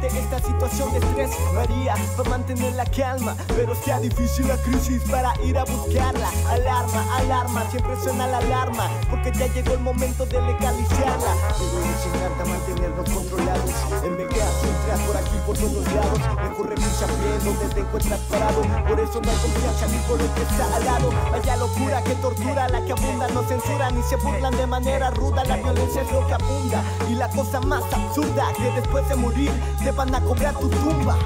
ante 0.06 0.20
esta 0.20 0.40
situación 0.40 0.92
de 0.92 1.00
estrés? 1.00 1.32
María 1.54 1.96
va 2.18 2.24
a 2.26 2.30
mantener 2.30 2.74
la 2.74 2.86
calma, 2.86 3.36
pero 3.56 3.74
está 3.74 4.00
difícil 4.00 4.48
la 4.48 4.58
crisis 4.58 5.02
para 5.10 5.34
ir 5.44 5.58
a 5.58 5.66
buscarla. 5.66 6.30
Alarma, 6.50 7.18
alarma, 7.18 7.70
siempre 7.72 7.96
suena 8.04 8.28
la 8.28 8.38
alarma, 8.38 8.90
porque 9.10 9.32
ya 9.32 9.48
llegó 9.48 9.74
el 9.74 9.80
momento 9.80 10.26
de 10.26 10.42
legalizarla. 10.42 11.34
Pero 11.58 11.80
nos 11.86 12.06
encanta 12.06 12.46
mantenernos 12.46 13.10
controlados. 13.10 13.72
En 14.04 14.18
vez 14.18 14.30
de 14.30 14.36
entras 14.36 15.00
por 15.06 15.18
aquí 15.18 15.38
por 15.46 15.58
todos 15.58 15.94
lados, 15.94 16.20
mejor 16.42 16.70
revisa 16.70 17.06
bien 17.06 17.44
donde 17.44 17.74
te 17.74 17.80
encuentras 17.82 18.20
parado. 18.22 18.62
Por 18.88 19.00
eso 19.00 19.22
no 19.22 19.30
hay 19.30 19.38
confianza 19.38 19.88
ni 19.88 19.98
por 20.08 20.22
el 20.22 20.30
que 20.32 20.42
está 20.42 20.76
al 20.76 20.86
lado. 20.86 21.10
Vaya 21.32 21.56
locura 21.58 22.04
que 22.04 22.16
tortura, 22.16 22.70
la 22.70 22.86
que 22.86 22.92
abunda, 22.92 23.28
no 23.30 23.44
censura 23.44 23.92
ni 23.92 24.02
se 24.04 24.16
burlan 24.18 24.56
de 24.56 24.68
manera 24.68 25.12
ruda. 25.12 25.44
La 25.46 25.58
violencia 25.58 26.02
es 26.02 26.12
lo 26.12 26.26
que 26.28 26.34
abunda. 26.34 26.84
Y 27.10 27.16
la 27.16 27.30
cosa 27.30 27.60
más 27.62 27.84
absurda 27.94 28.54
que 28.58 28.72
después 28.80 29.08
de 29.10 29.16
morir 29.16 29.52
te 29.84 29.92
van 29.92 30.14
a 30.14 30.22
cobrar 30.22 30.54
tu 30.56 30.70
tumba. 30.70 31.18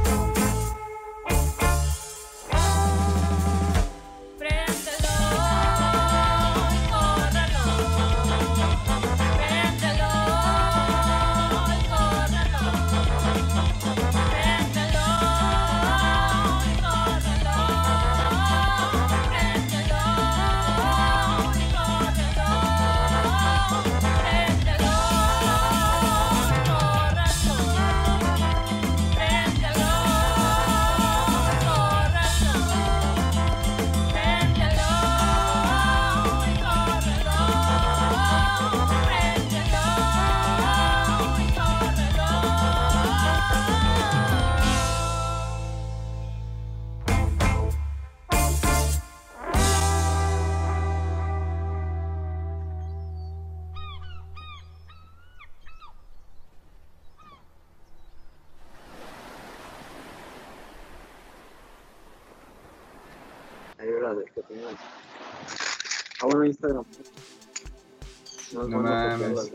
No, 68.69 68.81
mames. 68.81 69.51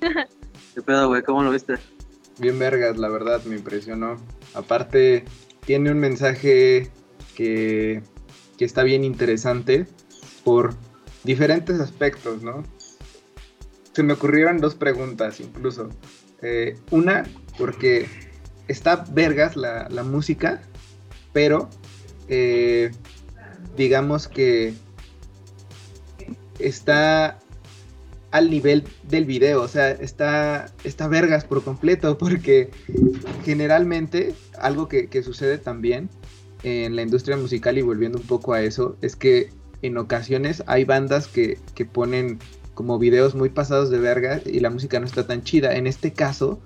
¿Qué 0.74 0.82
pedo, 0.82 1.08
güey? 1.08 1.22
¿Cómo 1.22 1.42
lo 1.42 1.50
viste? 1.50 1.74
Bien 2.38 2.58
vergas, 2.58 2.98
la 2.98 3.08
verdad, 3.08 3.42
me 3.44 3.56
impresionó. 3.56 4.16
Aparte, 4.54 5.24
tiene 5.64 5.90
un 5.90 5.98
mensaje 5.98 6.90
que, 7.34 8.02
que 8.58 8.64
está 8.64 8.82
bien 8.82 9.04
interesante 9.04 9.86
por 10.44 10.74
diferentes 11.24 11.80
aspectos, 11.80 12.42
¿no? 12.42 12.62
Se 13.92 14.02
me 14.02 14.12
ocurrieron 14.12 14.58
dos 14.58 14.74
preguntas 14.74 15.40
incluso. 15.40 15.88
Eh, 16.42 16.78
una, 16.90 17.24
porque 17.56 18.06
está 18.68 19.04
vergas 19.10 19.56
la, 19.56 19.88
la 19.88 20.02
música, 20.02 20.60
pero 21.32 21.70
eh, 22.28 22.90
digamos 23.76 24.28
que 24.28 24.74
está 26.58 27.38
al 28.30 28.50
nivel 28.50 28.84
del 29.08 29.24
video, 29.24 29.62
o 29.62 29.68
sea, 29.68 29.90
está, 29.90 30.66
está 30.84 31.08
vergas 31.08 31.44
por 31.44 31.62
completo, 31.62 32.18
porque 32.18 32.70
generalmente 33.44 34.34
algo 34.58 34.88
que, 34.88 35.08
que 35.08 35.22
sucede 35.22 35.58
también 35.58 36.10
en 36.62 36.96
la 36.96 37.02
industria 37.02 37.36
musical 37.36 37.78
y 37.78 37.82
volviendo 37.82 38.18
un 38.18 38.26
poco 38.26 38.52
a 38.52 38.62
eso, 38.62 38.96
es 39.00 39.16
que 39.16 39.50
en 39.82 39.96
ocasiones 39.96 40.62
hay 40.66 40.84
bandas 40.84 41.28
que, 41.28 41.58
que 41.74 41.84
ponen 41.84 42.38
como 42.74 42.98
videos 42.98 43.34
muy 43.34 43.48
pasados 43.48 43.90
de 43.90 43.98
verga 43.98 44.40
y 44.44 44.60
la 44.60 44.70
música 44.70 45.00
no 45.00 45.06
está 45.06 45.26
tan 45.26 45.42
chida. 45.42 45.76
En 45.76 45.86
este 45.86 46.12
caso, 46.12 46.60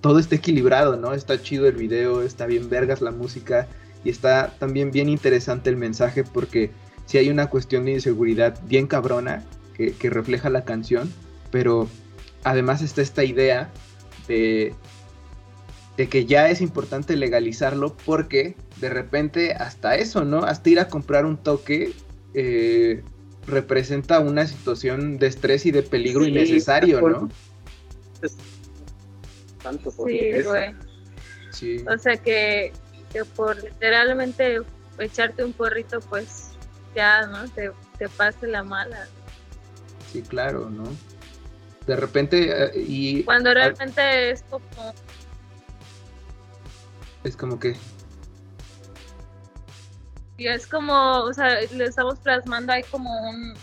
todo 0.00 0.18
está 0.18 0.36
equilibrado, 0.36 0.96
¿no? 0.96 1.12
Está 1.12 1.40
chido 1.42 1.66
el 1.66 1.76
video, 1.76 2.22
está 2.22 2.46
bien 2.46 2.70
vergas 2.70 3.02
la 3.02 3.10
música 3.10 3.68
y 4.04 4.10
está 4.10 4.54
también 4.58 4.90
bien 4.90 5.08
interesante 5.08 5.68
el 5.68 5.76
mensaje 5.76 6.24
porque 6.24 6.70
si 7.12 7.18
hay 7.18 7.28
una 7.28 7.50
cuestión 7.50 7.84
de 7.84 7.92
inseguridad 7.92 8.58
bien 8.64 8.86
cabrona 8.86 9.44
que, 9.76 9.92
que 9.92 10.08
refleja 10.08 10.48
la 10.48 10.64
canción, 10.64 11.12
pero 11.50 11.86
además 12.42 12.80
está 12.80 13.02
esta 13.02 13.22
idea 13.22 13.70
de, 14.28 14.72
de 15.98 16.08
que 16.08 16.24
ya 16.24 16.48
es 16.48 16.62
importante 16.62 17.14
legalizarlo 17.16 17.94
porque 18.06 18.56
de 18.80 18.88
repente 18.88 19.52
hasta 19.52 19.96
eso, 19.96 20.24
¿no? 20.24 20.38
Hasta 20.38 20.70
ir 20.70 20.80
a 20.80 20.88
comprar 20.88 21.26
un 21.26 21.36
toque 21.36 21.92
eh, 22.32 23.02
representa 23.46 24.18
una 24.18 24.46
situación 24.46 25.18
de 25.18 25.26
estrés 25.26 25.66
y 25.66 25.70
de 25.70 25.82
peligro 25.82 26.24
Sí, 26.24 26.30
innecesario, 26.30 26.98
¿no? 27.02 27.28
Tanto 29.62 29.90
por 29.90 30.08
Sí, 30.08 30.30
güey. 30.46 30.74
Sí, 31.50 31.84
O 31.94 31.98
sea 31.98 32.16
que, 32.16 32.72
que 33.12 33.22
por 33.26 33.62
literalmente 33.62 34.60
echarte 34.98 35.44
un 35.44 35.52
porrito, 35.52 36.00
pues 36.00 36.51
ya, 36.94 37.26
¿no? 37.26 37.48
Te, 37.50 37.72
te 37.98 38.08
pase 38.08 38.46
la 38.46 38.62
mala. 38.62 39.06
sí, 40.12 40.22
claro, 40.22 40.70
¿no? 40.70 40.84
De 41.86 41.96
repente, 41.96 42.64
eh, 42.64 42.70
y 42.76 43.24
Cuando 43.24 43.52
realmente 43.52 44.30
es 44.30 44.42
como, 44.44 44.94
es 47.24 47.36
como 47.36 47.58
que, 47.58 47.76
y 50.36 50.46
es 50.46 50.66
como, 50.66 51.22
o 51.22 51.32
sea, 51.32 51.60
le 51.60 51.84
estamos 51.84 52.18
plasmando 52.20 52.72
ahí 52.72 52.82
como 52.84 53.10
un, 53.28 53.54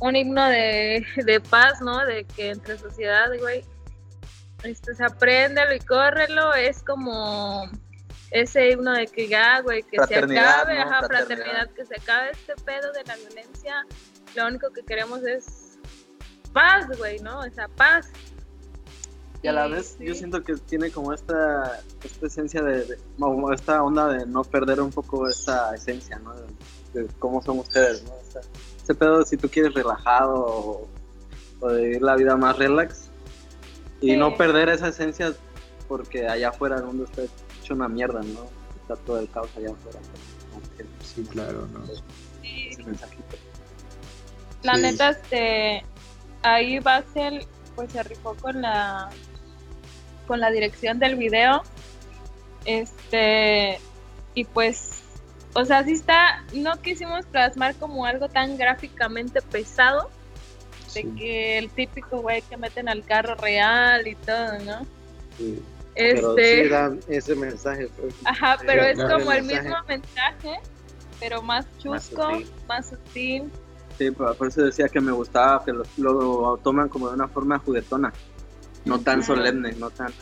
un 0.00 0.16
himno 0.16 0.44
de, 0.46 1.04
de 1.16 1.40
paz, 1.40 1.80
¿no? 1.80 2.04
De 2.04 2.24
que 2.24 2.50
entre 2.50 2.78
sociedad, 2.78 3.26
güey, 3.40 3.64
este, 4.64 4.94
se 4.94 5.04
apréndelo 5.04 5.74
y 5.74 5.80
córrelo, 5.80 6.54
es 6.54 6.82
como 6.82 7.70
ese 8.30 8.70
himno 8.70 8.92
de 8.92 9.06
que 9.06 9.28
ya, 9.28 9.60
güey, 9.60 9.82
que 9.82 9.96
se 10.06 10.16
acabe, 10.16 10.34
¿no? 10.74 10.80
ajá, 10.82 10.98
Fraternidad. 11.00 11.26
fraternidad, 11.26 11.70
que 11.70 11.84
se 11.86 11.94
acabe 11.96 12.30
este 12.32 12.54
pedo 12.64 12.92
de 12.92 13.04
la 13.04 13.16
violencia, 13.16 13.86
lo 14.34 14.46
único 14.46 14.70
que 14.70 14.82
queremos 14.82 15.22
es 15.24 15.78
paz, 16.52 16.86
güey, 16.98 17.18
¿no? 17.20 17.40
O 17.40 17.50
sea, 17.50 17.68
paz. 17.68 18.08
Y 19.42 19.48
a 19.48 19.52
la 19.52 19.66
Sí, 19.66 19.72
vez 19.72 19.96
yo 20.00 20.12
sí. 20.14 20.18
siento 20.18 20.42
que 20.42 20.54
tiene 20.56 20.90
como 20.90 21.12
esta, 21.12 21.80
esta 22.02 22.26
esencia 22.26 22.60
de, 22.62 22.84
de- 22.84 22.98
como 23.18 23.52
esta 23.52 23.82
onda 23.82 24.08
de 24.08 24.26
no 24.26 24.42
perder 24.42 24.80
un 24.80 24.90
poco 24.90 25.28
esta 25.28 25.74
esencia, 25.74 26.18
¿no? 26.18 26.34
De, 26.34 27.02
de 27.02 27.08
cómo 27.20 27.40
son 27.42 27.60
ustedes, 27.60 28.02
¿no? 28.04 28.10
O 28.14 28.30
sea, 28.32 28.42
ese 28.82 28.94
pedo 28.94 29.22
si 29.24 29.36
tú 29.36 29.48
quieres 29.48 29.74
relajado 29.74 30.34
o, 30.34 30.88
o 31.60 31.68
de 31.68 31.82
vivir 31.82 32.02
la 32.02 32.16
vida 32.16 32.36
más 32.36 32.58
relax 32.58 33.10
y 34.00 34.10
Sí. 34.12 34.16
no 34.16 34.36
perder 34.36 34.68
esa 34.70 34.88
esencia 34.88 35.32
porque 35.86 36.26
allá 36.28 36.48
afuera 36.50 36.76
el 36.76 36.84
mundo 36.84 37.04
está 37.04 37.22
hecho 37.68 37.74
una 37.74 37.88
mierda, 37.88 38.22
¿no? 38.22 38.46
Está 38.80 38.96
todo 39.04 39.18
el 39.20 39.30
caos 39.30 39.50
allá 39.56 39.70
afuera. 39.72 39.98
Sí, 41.04 41.22
claro, 41.24 41.66
¿no? 41.72 41.84
Sí, 42.42 42.68
ese 42.70 42.82
mensajito. 42.82 43.36
La 44.62 44.74
Sí. 44.76 44.82
neta, 44.82 45.10
este, 45.10 45.84
ahí 46.42 46.78
Baxel 46.78 47.46
pues 47.76 47.92
se 47.92 48.02
rifó 48.02 48.34
con 48.34 48.62
la 48.62 49.10
con 50.26 50.40
la 50.40 50.50
dirección 50.50 50.98
del 50.98 51.16
video. 51.16 51.62
Este, 52.64 53.78
y 54.34 54.44
pues, 54.44 55.00
o 55.54 55.64
sea, 55.64 55.84
sí 55.84 55.92
está, 55.92 56.44
no 56.54 56.80
quisimos 56.82 57.24
plasmar 57.26 57.74
como 57.76 58.04
algo 58.04 58.28
tan 58.28 58.56
gráficamente 58.56 59.40
pesado, 59.42 60.10
de 60.94 61.02
Sí, 61.02 61.14
que 61.16 61.58
el 61.58 61.70
típico 61.70 62.20
güey 62.20 62.42
que 62.42 62.56
meten 62.56 62.88
al 62.88 63.04
carro 63.04 63.34
real 63.36 64.06
y 64.06 64.14
todo, 64.16 64.58
¿no? 64.60 64.86
sí. 65.36 65.62
Pero 65.98 66.30
Este, 66.38 66.62
sí 66.64 66.68
dan 66.68 67.00
ese 67.08 67.34
mensaje. 67.34 67.88
pues. 68.00 68.14
ajá, 68.24 68.56
pero 68.64 68.82
Sí, 68.84 68.88
es 68.90 68.94
claro, 68.94 69.18
como 69.18 69.32
el 69.32 69.38
el 69.38 69.44
mensaje. 69.44 69.68
mismo 69.68 69.84
mensaje, 69.88 70.54
pero 71.20 71.42
más 71.42 71.66
Más 71.66 71.78
chusco, 72.08 72.30
sutil. 72.30 72.46
más 72.68 72.88
sutil. 72.88 73.42
Sí, 73.98 74.10
por 74.12 74.36
por 74.36 74.46
eso 74.48 74.62
decía 74.62 74.88
que 74.88 75.00
me 75.00 75.10
gustaba 75.12 75.64
que 75.64 75.72
lo, 75.72 75.82
lo 75.96 76.56
toman 76.62 76.88
como 76.88 77.08
de 77.08 77.14
una 77.16 77.26
forma 77.26 77.58
juguetona, 77.58 78.12
no 78.84 79.00
tan 79.00 79.24
solemne, 79.24 79.72
no 79.72 79.90
tan 79.90 80.12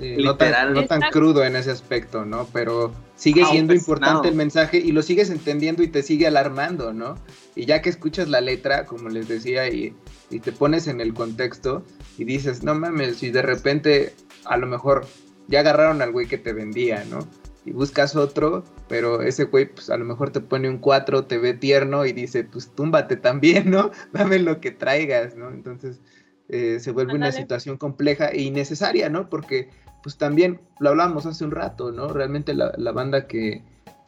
eh, 0.00 0.16
no, 0.18 0.36
tan, 0.36 0.48
Literal. 0.48 0.72
no 0.74 0.86
tan 0.86 0.98
Exacto. 1.02 1.18
crudo 1.18 1.44
en 1.44 1.54
ese 1.54 1.70
aspecto, 1.70 2.24
¿no? 2.24 2.46
Pero 2.52 2.92
sigue 3.14 3.42
Ah, 3.44 3.48
siendo 3.50 3.72
pues, 3.74 3.80
importante 3.82 4.28
el 4.28 4.34
mensaje 4.34 4.78
y 4.78 4.90
lo 4.90 5.02
sigues 5.02 5.28
entendiendo 5.30 5.82
y 5.82 5.88
te 5.88 6.02
sigue 6.02 6.26
alarmando, 6.26 6.92
¿no? 6.94 7.16
Y 7.54 7.66
ya 7.66 7.82
que 7.82 7.90
escuchas 7.90 8.28
la 8.28 8.40
letra, 8.40 8.86
como 8.86 9.10
les 9.10 9.28
decía, 9.28 9.68
y, 9.68 9.94
y 10.30 10.40
te 10.40 10.50
pones 10.50 10.88
en 10.88 11.00
el 11.02 11.12
contexto 11.14 11.84
y 12.18 12.24
dices, 12.24 12.62
no 12.64 12.74
mames, 12.74 13.18
si 13.18 13.30
de 13.30 13.42
repente 13.42 14.14
a 14.44 14.56
lo 14.56 14.66
mejor 14.66 15.06
ya 15.48 15.60
agarraron 15.60 16.02
al 16.02 16.12
güey 16.12 16.26
que 16.26 16.38
te 16.38 16.52
vendía, 16.52 17.04
¿no? 17.04 17.20
Y 17.64 17.72
buscas 17.72 18.16
otro, 18.16 18.64
pero 18.88 19.22
ese 19.22 19.44
güey, 19.44 19.66
pues 19.66 19.88
a 19.90 19.96
lo 19.96 20.04
mejor 20.04 20.30
te 20.30 20.40
pone 20.40 20.68
un 20.68 20.78
4, 20.78 21.26
te 21.26 21.38
ve 21.38 21.54
tierno 21.54 22.04
y 22.04 22.12
dice, 22.12 22.44
pues 22.44 22.70
túmbate 22.74 23.16
también, 23.16 23.70
¿no? 23.70 23.90
Dame 24.12 24.38
lo 24.38 24.60
que 24.60 24.72
traigas, 24.72 25.36
¿no? 25.36 25.50
Entonces 25.50 26.00
eh, 26.48 26.80
se 26.80 26.90
vuelve 26.90 27.14
una 27.14 27.32
situación 27.32 27.76
compleja 27.76 28.28
e 28.28 28.42
innecesaria, 28.42 29.08
¿no? 29.08 29.28
Porque 29.28 29.70
pues 30.02 30.18
también 30.18 30.60
lo 30.80 30.90
hablábamos 30.90 31.26
hace 31.26 31.44
un 31.44 31.52
rato, 31.52 31.92
¿no? 31.92 32.08
Realmente 32.08 32.54
la, 32.54 32.72
la 32.76 32.92
banda 32.92 33.28
que, 33.28 33.62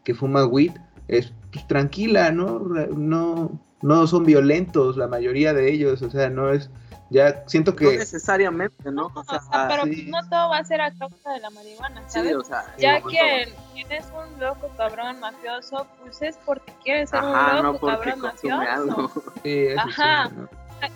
que 0.04 0.14
fuma 0.14 0.44
weed 0.44 0.72
es 1.08 1.32
pues, 1.52 1.66
tranquila, 1.68 2.32
¿no? 2.32 2.58
No, 2.58 3.60
no 3.82 4.06
son 4.06 4.24
violentos 4.24 4.96
la 4.96 5.08
mayoría 5.08 5.54
de 5.54 5.70
ellos, 5.70 6.02
o 6.02 6.10
sea, 6.10 6.30
no 6.30 6.52
es, 6.52 6.70
ya 7.10 7.44
siento 7.46 7.70
No 7.72 7.76
que... 7.76 7.98
necesariamente, 7.98 8.90
¿no? 8.90 9.08
No, 9.10 9.20
O 9.20 9.24
sea, 9.24 9.38
o 9.38 9.42
sea, 9.42 9.68
pero 9.68 9.84
sí. 9.84 10.06
no 10.08 10.18
todo 10.28 10.48
va 10.50 10.58
a 10.58 10.64
ser 10.64 10.80
a 10.80 10.90
causa 10.92 11.32
de 11.32 11.40
la 11.40 11.50
marihuana, 11.50 12.02
sí, 12.06 12.18
¿sabes? 12.18 12.34
o 12.36 12.44
sea, 12.44 12.64
ya 12.78 12.96
digo, 12.96 13.08
que 13.08 13.52
tienes 13.74 14.04
un 14.16 14.40
loco 14.40 14.70
cabrón 14.76 15.20
mafioso, 15.20 15.86
pues 16.02 16.22
es 16.22 16.36
porque 16.44 16.72
quieres 16.82 17.10
ser 17.10 17.20
Ajá, 17.20 17.56
un 17.58 17.62
no 17.62 17.72
loco 17.72 17.80
porque 17.86 17.96
cabrón 18.10 18.20
mafioso. 18.20 18.60
algo. 18.60 19.12
Sí, 19.42 19.66
eso 19.66 19.82
sí, 19.84 19.92
Ajá. 20.00 20.28
¿no? 20.30 20.48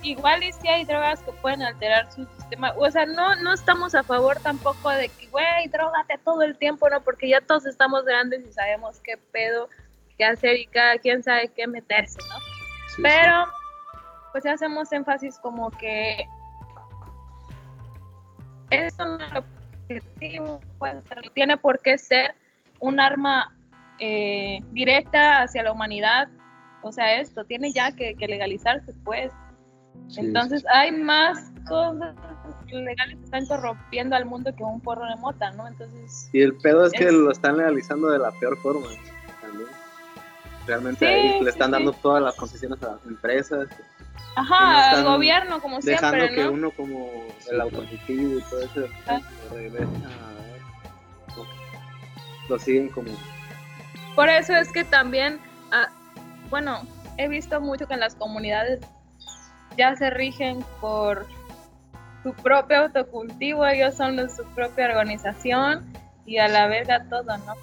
Igual 0.03 0.43
y 0.43 0.53
si 0.53 0.69
hay 0.69 0.85
drogas 0.85 1.21
que 1.23 1.33
pueden 1.33 1.63
alterar 1.63 2.13
su 2.13 2.27
sistema. 2.37 2.75
O 2.77 2.91
sea, 2.91 3.07
no, 3.07 3.37
no 3.37 3.55
estamos 3.55 3.95
a 3.95 4.03
favor 4.03 4.39
tampoco 4.41 4.91
de 4.91 5.09
que, 5.09 5.29
güey, 5.29 5.69
drogate 5.73 6.19
todo 6.25 6.43
el 6.43 6.59
tiempo, 6.59 6.91
¿no? 6.91 7.01
Porque 7.01 7.27
ya 7.29 7.41
todos 7.41 7.65
estamos 7.65 8.05
grandes 8.05 8.45
y 8.47 8.53
sabemos 8.53 9.01
qué 9.03 9.17
pedo, 9.33 9.69
qué 10.19 10.27
hacer 10.27 10.57
y 10.57 10.67
cada 10.67 10.99
quien 10.99 11.23
sabe 11.23 11.49
qué 11.57 11.67
meterse, 11.67 12.19
¿no? 12.19 12.39
Sí, 12.39 12.97
sí. 12.97 13.03
Pero, 13.03 13.45
pues 14.41 14.55
hacemos 14.55 14.93
énfasis 14.93 15.37
como 15.39 15.69
que 15.71 16.29
eso 18.71 19.05
no 19.05 19.19
es 19.25 19.33
objetivo, 19.89 20.61
pues, 20.79 21.03
tiene 21.35 21.57
por 21.57 21.81
qué 21.81 21.99
ser 21.99 22.35
un 22.79 23.01
arma 23.01 23.57
eh, 23.99 24.61
directa 24.71 25.43
hacia 25.43 25.65
la 25.65 25.73
humanidad. 25.73 26.29
O 26.83 26.93
sea, 26.93 27.19
esto 27.21 27.45
tiene 27.45 27.73
ya 27.73 27.91
que, 27.91 28.15
que 28.15 28.29
legalizarse, 28.29 28.93
pues. 29.05 29.33
Sí, 30.07 30.21
Entonces, 30.21 30.65
hay 30.73 30.93
más 30.93 31.51
cosas 31.67 32.15
legales 32.71 33.17
que 33.17 33.25
están 33.25 33.47
corrompiendo 33.47 34.15
al 34.15 34.25
mundo 34.27 34.55
que 34.55 34.63
un 34.63 34.81
porro 34.81 35.05
de 35.07 35.17
mota, 35.17 35.51
¿no? 35.53 35.67
Entonces, 35.67 36.31
Y 36.33 36.43
el 36.43 36.55
pedo 36.59 36.87
es 36.87 36.93
que 36.93 37.11
lo 37.11 37.33
están 37.33 37.57
legalizando 37.57 38.11
de 38.11 38.21
la 38.21 38.31
peor 38.33 38.57
forma 38.59 38.87
también. 39.41 39.69
Realmente 40.65 40.99
Sí, 41.01 41.07
ahí 41.07 41.41
le 41.43 41.51
están 41.51 41.73
dando 41.73 41.93
todas 41.93 42.23
las 42.23 42.37
concesiones 42.37 42.81
a 42.85 42.93
las 42.93 43.07
empresas, 43.07 43.69
ajá, 44.37 44.91
al 44.91 45.05
gobierno, 45.05 45.61
como 45.61 45.79
dejando 45.81 46.17
siempre, 46.19 46.35
que 46.35 46.45
¿no? 46.45 46.53
uno 46.53 46.71
como 46.71 47.11
el 47.51 47.61
autocultivo 47.61 48.39
y 48.39 48.43
todo 48.43 48.61
eso 48.63 48.81
Ah. 49.07 49.19
lo 49.51 49.57
regresa 49.57 49.87
a- 50.07 50.39
lo 52.49 52.59
siguen 52.59 52.89
como 52.89 53.11
Por 54.15 54.29
eso 54.29 54.55
es 54.55 54.73
que 54.73 54.85
también, 54.85 55.39
ah, 55.71 55.89
bueno, 56.51 56.83
he 57.19 57.29
visto 57.29 57.61
mucho 57.61 57.87
que 57.87 57.95
en 57.95 58.01
las 58.01 58.15
comunidades 58.15 58.81
ya 59.77 59.95
se 59.97 60.11
rigen 60.11 60.65
por 60.81 61.27
su 62.23 62.33
propio 62.35 62.79
autocultivo, 62.79 63.65
ellos 63.67 63.95
son 63.97 64.17
de 64.17 64.29
su 64.29 64.45
propia 64.55 64.87
organización 64.87 65.93
y 66.27 66.39
a 66.39 66.49
la 66.49 66.67
verga 66.67 67.05
todo, 67.09 67.37
¿no? 67.39 67.55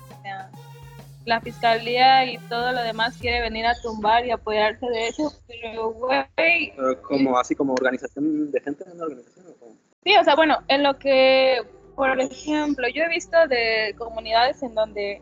La 1.25 1.41
fiscalía 1.41 2.23
y 2.31 2.37
todo 2.49 2.71
lo 2.71 2.81
demás 2.83 3.17
quiere 3.17 3.41
venir 3.41 3.65
a 3.65 3.73
tumbar 3.81 4.25
y 4.25 4.31
apoyarse 4.31 4.85
de 4.87 5.07
eso, 5.07 5.33
pero 5.47 5.91
güey, 5.91 6.73
como 7.01 7.37
así 7.39 7.55
como 7.55 7.73
organización 7.73 8.51
de 8.51 8.61
gente 8.61 8.83
en 8.85 8.91
una 8.91 9.03
organización 9.05 9.47
o 9.47 9.53
como- 9.59 9.75
Sí, 10.03 10.15
o 10.15 10.23
sea, 10.23 10.35
bueno, 10.35 10.59
en 10.67 10.83
lo 10.83 10.99
que, 10.99 11.61
por 11.95 12.19
ejemplo, 12.19 12.87
yo 12.93 13.03
he 13.03 13.09
visto 13.09 13.35
de 13.47 13.95
comunidades 13.97 14.61
en 14.61 14.75
donde 14.75 15.21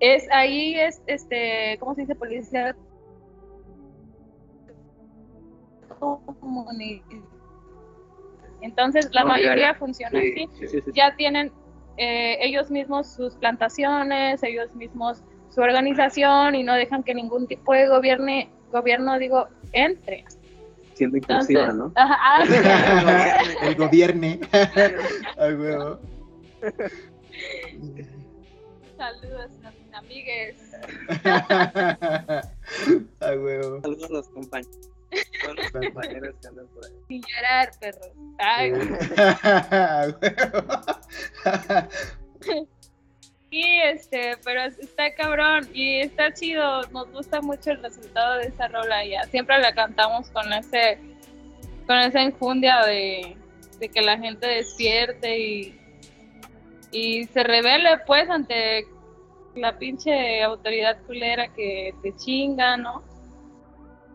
es 0.00 0.28
ahí 0.30 0.74
es 0.78 1.00
este, 1.06 1.78
¿cómo 1.80 1.94
se 1.94 2.02
dice? 2.02 2.14
Policía 2.14 2.76
Entonces, 8.60 9.08
la 9.12 9.24
mayoría 9.24 9.74
funciona 9.74 10.20
Sí, 10.20 10.34
así. 10.36 10.48
sí, 10.58 10.68
sí, 10.68 10.80
sí. 10.84 10.90
Ya 10.94 11.14
tienen 11.16 11.52
eh, 11.96 12.38
ellos 12.40 12.70
mismos 12.70 13.06
sus 13.06 13.34
plantaciones, 13.34 14.42
ellos 14.42 14.74
mismos 14.74 15.22
su 15.50 15.60
organización 15.60 16.54
y 16.54 16.62
no 16.62 16.74
dejan 16.74 17.02
que 17.02 17.14
ningún 17.14 17.46
tipo 17.46 17.74
de 17.74 17.88
gobierno, 17.88 18.32
gobierno 18.70 19.18
digo, 19.18 19.48
entre. 19.72 20.24
siendo 20.94 21.18
Entonces, 21.18 21.50
inclusiva, 21.50 21.72
¿no? 21.74 21.92
ajá, 21.94 22.16
ah, 22.20 23.38
el 23.62 23.74
gobierno. 23.76 24.38
Huevo. 25.38 25.98
Saludos 28.96 29.50
a 29.64 29.70
mis 29.72 29.94
amigues. 29.94 30.56
Huevo. 33.20 33.80
Saludos 33.82 34.04
a 34.04 34.12
los 34.12 34.28
compañeros, 34.28 34.91
a 35.48 35.52
los 35.52 35.70
compañeros 35.70 36.34
que 36.40 36.48
andan 36.48 36.66
por 36.68 36.84
ahí. 36.84 36.92
Sin 37.08 37.22
llorar, 37.22 37.70
perros. 37.80 38.10
Ay, 38.38 38.72
huevo. 38.72 38.96
sí, 43.50 43.64
este, 43.84 44.36
pero 44.44 44.62
está 44.62 45.14
cabrón 45.14 45.68
y 45.72 46.00
está 46.00 46.32
chido. 46.32 46.82
Nos 46.90 47.10
gusta 47.12 47.40
mucho 47.40 47.72
el 47.72 47.82
resultado 47.82 48.38
de 48.38 48.46
esa 48.46 48.68
rola 48.68 49.04
ya. 49.04 49.24
Siempre 49.24 49.58
la 49.58 49.74
cantamos 49.74 50.30
con 50.30 50.52
ese, 50.52 50.98
con 51.86 51.98
esa 51.98 52.22
enjundia 52.22 52.84
de, 52.84 53.36
de 53.78 53.88
que 53.88 54.00
la 54.00 54.18
gente 54.18 54.46
despierte 54.46 55.38
y, 55.38 55.78
y 56.90 57.24
se 57.26 57.42
revele 57.42 57.98
pues 58.06 58.28
ante 58.30 58.86
la 59.54 59.78
pinche 59.78 60.42
autoridad 60.42 60.98
culera 61.06 61.48
que 61.48 61.94
te 62.02 62.14
chinga, 62.16 62.76
¿no? 62.76 63.02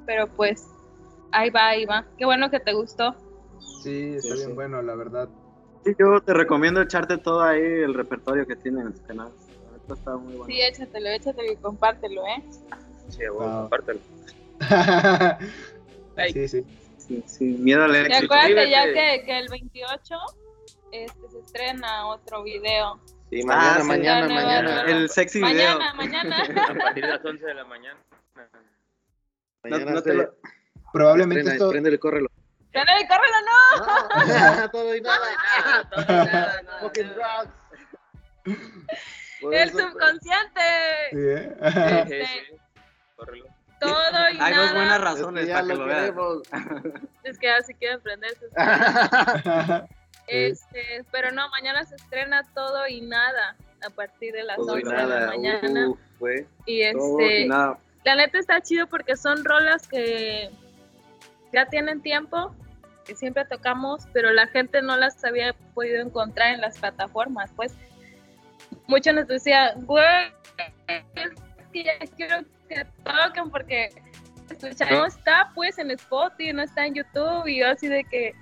Pero 0.06 0.28
pues 0.28 0.68
ahí 1.32 1.50
va, 1.50 1.68
ahí 1.70 1.86
va. 1.86 2.06
Qué 2.18 2.26
bueno 2.26 2.50
que 2.50 2.60
te 2.60 2.74
gustó. 2.74 3.16
Sí, 3.84 4.16
está 4.16 4.30
Sí, 4.30 4.34
bien 4.36 4.48
sí. 4.50 4.54
bueno, 4.54 4.82
la 4.82 4.96
verdad. 4.96 5.30
Sí, 5.86 5.96
yo 5.98 6.20
te 6.22 6.34
recomiendo 6.34 6.82
echarte 6.82 7.18
todo 7.18 7.42
ahí 7.42 7.62
el 7.62 7.94
repertorio 7.94 8.46
que 8.46 8.56
tienen 8.56 8.88
en 8.88 8.94
tu 8.94 9.04
canal. 9.06 9.30
Neta 9.74 9.94
está 9.94 10.16
muy 10.18 10.36
bueno. 10.36 10.46
Sí, 10.46 10.62
échatelo, 10.62 11.10
échatelo 11.10 11.52
y 11.52 11.56
compártelo, 11.58 12.26
¿eh? 12.28 12.44
Sí, 13.10 13.24
a 13.24 13.32
huevo, 13.32 13.46
Wow. 13.52 13.62
compártelo. 13.62 14.00
sí, 16.34 16.48
sí. 16.48 16.66
Sin, 16.98 17.24
sin 17.28 17.64
miedo 17.64 17.84
al 17.84 17.96
Y 17.96 18.00
éxito. 18.00 18.26
acuérdate 18.34 18.70
ya 18.70 18.84
que, 18.86 19.24
que 19.26 19.40
el 19.40 19.48
28 19.50 20.16
este, 20.92 21.30
se 21.30 21.40
estrena 21.40 22.08
otro 22.08 22.44
video. 22.44 23.00
Sí, 23.30 23.44
mañana, 23.44 23.76
Ah, 23.76 23.80
sí, 23.82 23.88
mañana, 23.88 24.28
mañana. 24.28 24.82
El 24.84 25.10
sexy 25.10 25.40
video. 25.42 25.78
Mañana, 25.80 25.94
mañana. 25.94 26.44
A 26.70 26.74
partir 26.74 27.04
de 27.06 27.10
las 27.10 27.24
11 27.26 27.46
de 27.46 27.54
la 27.54 27.64
mañana. 27.66 28.00
Mañana 29.64 29.86
No- 29.86 29.92
no 29.92 30.02
te 30.04 30.14
lo- 30.14 30.34
Probablemente 30.98 31.40
estrena, 31.42 31.56
esto. 31.56 31.70
Préndele, 31.70 32.00
córrelo. 32.00 32.30
¡Dale, 32.74 33.08
córrelo, 33.08 33.36
no! 33.48 34.60
No, 34.62 34.70
todo 34.72 34.96
y 34.96 35.02
nada. 35.02 36.62
Fucking 36.82 37.10
drugs. 37.14 37.54
Por 39.42 39.54
El 39.54 39.70
eso, 39.70 39.78
pues, 39.78 39.92
subconsciente. 39.92 40.62
Sí, 41.12 41.18
¿eh? 41.20 41.56
Sí, 42.08 42.14
sí, 42.14 42.26
sí. 42.26 42.58
Córrelo. 43.16 43.46
Todo 43.80 44.30
y 44.34 44.38
Hay 44.40 44.54
dos 44.56 44.74
buenas 44.74 44.74
nada. 44.74 44.96
es 44.96 45.00
que 45.00 45.06
razones 45.06 45.50
para 45.50 45.68
que 45.68 45.74
lo 45.76 45.86
queremos. 45.88 46.42
Es 47.24 47.38
que 47.38 47.50
así 47.52 47.74
quieren 47.76 48.02
prender 48.02 48.32
sus- 48.36 48.50
Este, 50.28 51.06
pero 51.12 51.32
no, 51.32 51.48
mañana 51.50 51.86
se 51.86 51.96
estrena 51.96 52.44
todo 52.54 52.86
y 52.88 53.00
nada 53.02 53.56
a 53.86 53.90
partir 53.92 54.34
de 54.34 54.44
las 54.44 54.58
Todo 54.58 54.78
y 54.78 54.84
11 54.84 54.96
de 54.96 55.02
la 55.04 55.08
nada. 55.08 55.28
mañana. 55.28 55.94
Fue. 56.20 56.46
y 56.66 56.92
Todo 56.92 57.20
este, 57.20 57.40
y 57.42 57.48
nada. 57.48 57.78
la 58.04 58.16
neta 58.16 58.38
está 58.40 58.60
chido 58.62 58.88
porque 58.88 59.16
son 59.16 59.46
rolas 59.46 59.88
que 59.88 60.50
ya 61.58 61.66
tienen 61.70 62.02
tiempo, 62.02 62.56
que 63.06 63.16
siempre 63.16 63.46
tocamos, 63.46 64.06
pero 64.14 64.32
la 64.32 64.48
gente 64.48 64.82
no 64.82 64.96
las 64.98 65.24
había 65.26 65.54
podido 65.74 66.02
encontrar 66.02 66.54
en 66.54 66.62
las 66.62 66.78
plataformas. 66.78 67.52
Pues 67.56 67.76
muchos 68.88 69.14
nos 69.16 69.28
decían, 69.28 69.86
güey, 69.86 70.32
es 70.88 71.04
que 71.72 71.84
ya 71.84 71.94
quiero 72.16 72.46
que 72.70 72.86
toquen 73.04 73.50
porque 73.50 73.90
escuchar, 74.50 74.92
no 74.92 75.06
está 75.06 75.52
pues 75.56 75.78
en 75.80 75.92
Spotify, 75.92 76.54
no 76.54 76.62
está 76.62 76.86
en 76.86 76.94
YouTube 76.96 77.48
y 77.48 77.60
yo 77.60 77.70
así 77.70 77.88
de 77.88 78.04
que 78.04 78.34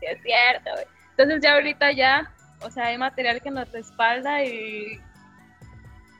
sí 0.00 0.06
es 0.06 0.22
cierto, 0.22 0.70
güey. 0.72 0.84
Entonces 1.10 1.40
ya 1.42 1.54
ahorita 1.54 1.92
ya, 1.92 2.32
o 2.62 2.70
sea, 2.70 2.86
hay 2.86 2.98
material 2.98 3.40
que 3.40 3.50
nos 3.50 3.70
respalda 3.72 4.42
y 4.44 5.00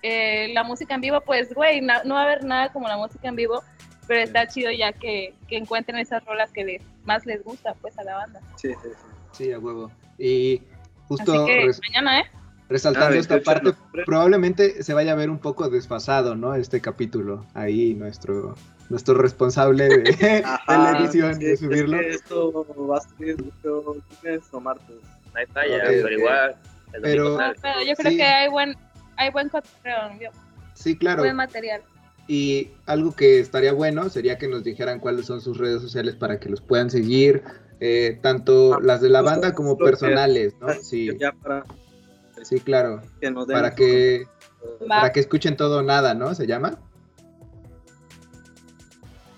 eh, 0.03 0.49
la 0.55 0.63
música 0.63 0.95
en 0.95 1.01
vivo, 1.01 1.21
pues, 1.23 1.53
güey, 1.55 1.81
na- 1.81 2.03
no 2.05 2.15
va 2.15 2.21
a 2.21 2.25
haber 2.25 2.45
nada 2.45 2.73
como 2.73 2.89
la 2.89 2.97
música 2.97 3.29
en 3.29 3.37
vivo, 3.37 3.63
pero 4.07 4.21
está 4.21 4.47
chido 4.47 4.71
ya 4.73 4.93
que, 4.93 5.35
que 5.49 5.57
encuentren 5.57 5.99
esas 5.99 6.25
rolas 6.25 6.51
que 6.53 6.65
les, 6.65 6.83
más 7.05 7.25
les 7.27 7.43
gusta, 7.43 7.75
pues, 7.81 7.99
a 7.99 8.05
la 8.05 8.17
banda. 8.17 8.41
Sí, 8.57 8.71
sí, 8.83 8.89
sí. 8.91 9.07
Sí, 9.33 9.53
a 9.53 9.59
huevo. 9.59 9.91
Y 10.19 10.63
justo 11.09 11.33
Así 11.45 11.47
que 11.47 11.65
res- 11.67 11.81
mañana, 11.89 12.21
¿eh? 12.21 12.25
resaltando 12.69 13.15
Ah, 13.15 13.19
esta 13.19 13.35
28 13.35 13.61
de 13.61 13.75
parte, 13.75 14.03
probablemente 14.07 14.83
se 14.83 14.95
vaya 14.95 15.13
a 15.13 15.15
ver 15.15 15.31
un 15.31 15.39
poco 15.39 15.69
desfasado, 15.69 16.35
¿no? 16.35 16.55
Este 16.55 16.81
capítulo. 16.81 17.45
Ahí 17.55 17.95
nuestro, 17.95 18.55
nuestro 18.89 19.15
responsable 19.15 19.89
de, 19.89 19.97
de 20.21 20.43
la 20.43 20.55
Ajá, 20.67 20.99
edición 20.99 21.35
Sí, 21.37 21.45
de 21.45 21.53
es 21.53 21.61
subirlo. 21.61 21.99
que 21.99 22.11
esto 22.11 22.67
va 22.87 22.97
a 22.97 23.01
salir 23.01 23.37
creo, 23.63 23.83
lunes 24.23 24.43
o 24.53 24.61
martes. 24.61 24.97
No 25.33 25.39
hay 25.41 25.47
falla, 25.47 25.79
pero 25.85 26.11
igual. 26.11 26.57
Pero- 27.03 27.39
No, 27.39 27.53
yo 27.85 27.95
creo 27.95 28.11
Sí. 28.11 28.17
que 28.17 28.25
hay 28.25 28.49
buen, 28.49 28.75
hay 29.17 29.31
buen 29.31 29.51
¿no? 30.19 30.31
Sí, 30.75 30.97
claro. 30.97 31.23
buen 31.23 31.37
material. 31.37 31.83
Y 32.29 32.71
algo 32.87 33.15
que 33.15 33.39
estaría 33.39 33.73
bueno 33.73 34.09
sería 34.09 34.37
que 34.39 34.49
nos 34.49 34.65
dijeran 34.65 34.99
cuáles 34.99 35.27
son 35.27 35.41
sus 35.41 35.59
redes 35.59 35.81
sociales 35.81 36.17
para 36.17 36.41
que 36.41 36.49
los 36.49 36.61
puedan 36.61 36.91
seguir, 36.91 37.43
eh, 37.81 38.19
tanto 38.23 38.81
las 38.81 39.01
de 39.01 39.11
la 39.11 39.23
banda 39.23 39.55
como 39.55 39.77
personales, 39.77 40.55
¿no? 40.61 40.69
Sí, 40.83 41.17
Ya 41.19 41.33
para 41.33 41.65
sí, 42.43 42.61
claro. 42.61 43.03
que 43.21 43.31
nos 43.31 43.47
den 43.47 43.57
Para 43.57 43.75
que, 43.75 44.27
para 44.89 45.13
que 45.13 45.21
escuchen 45.21 45.57
todo 45.57 45.79
o 45.79 45.83
nada, 45.83 46.15
¿no? 46.15 46.35
¿Se 46.35 46.47
llama? 46.47 46.79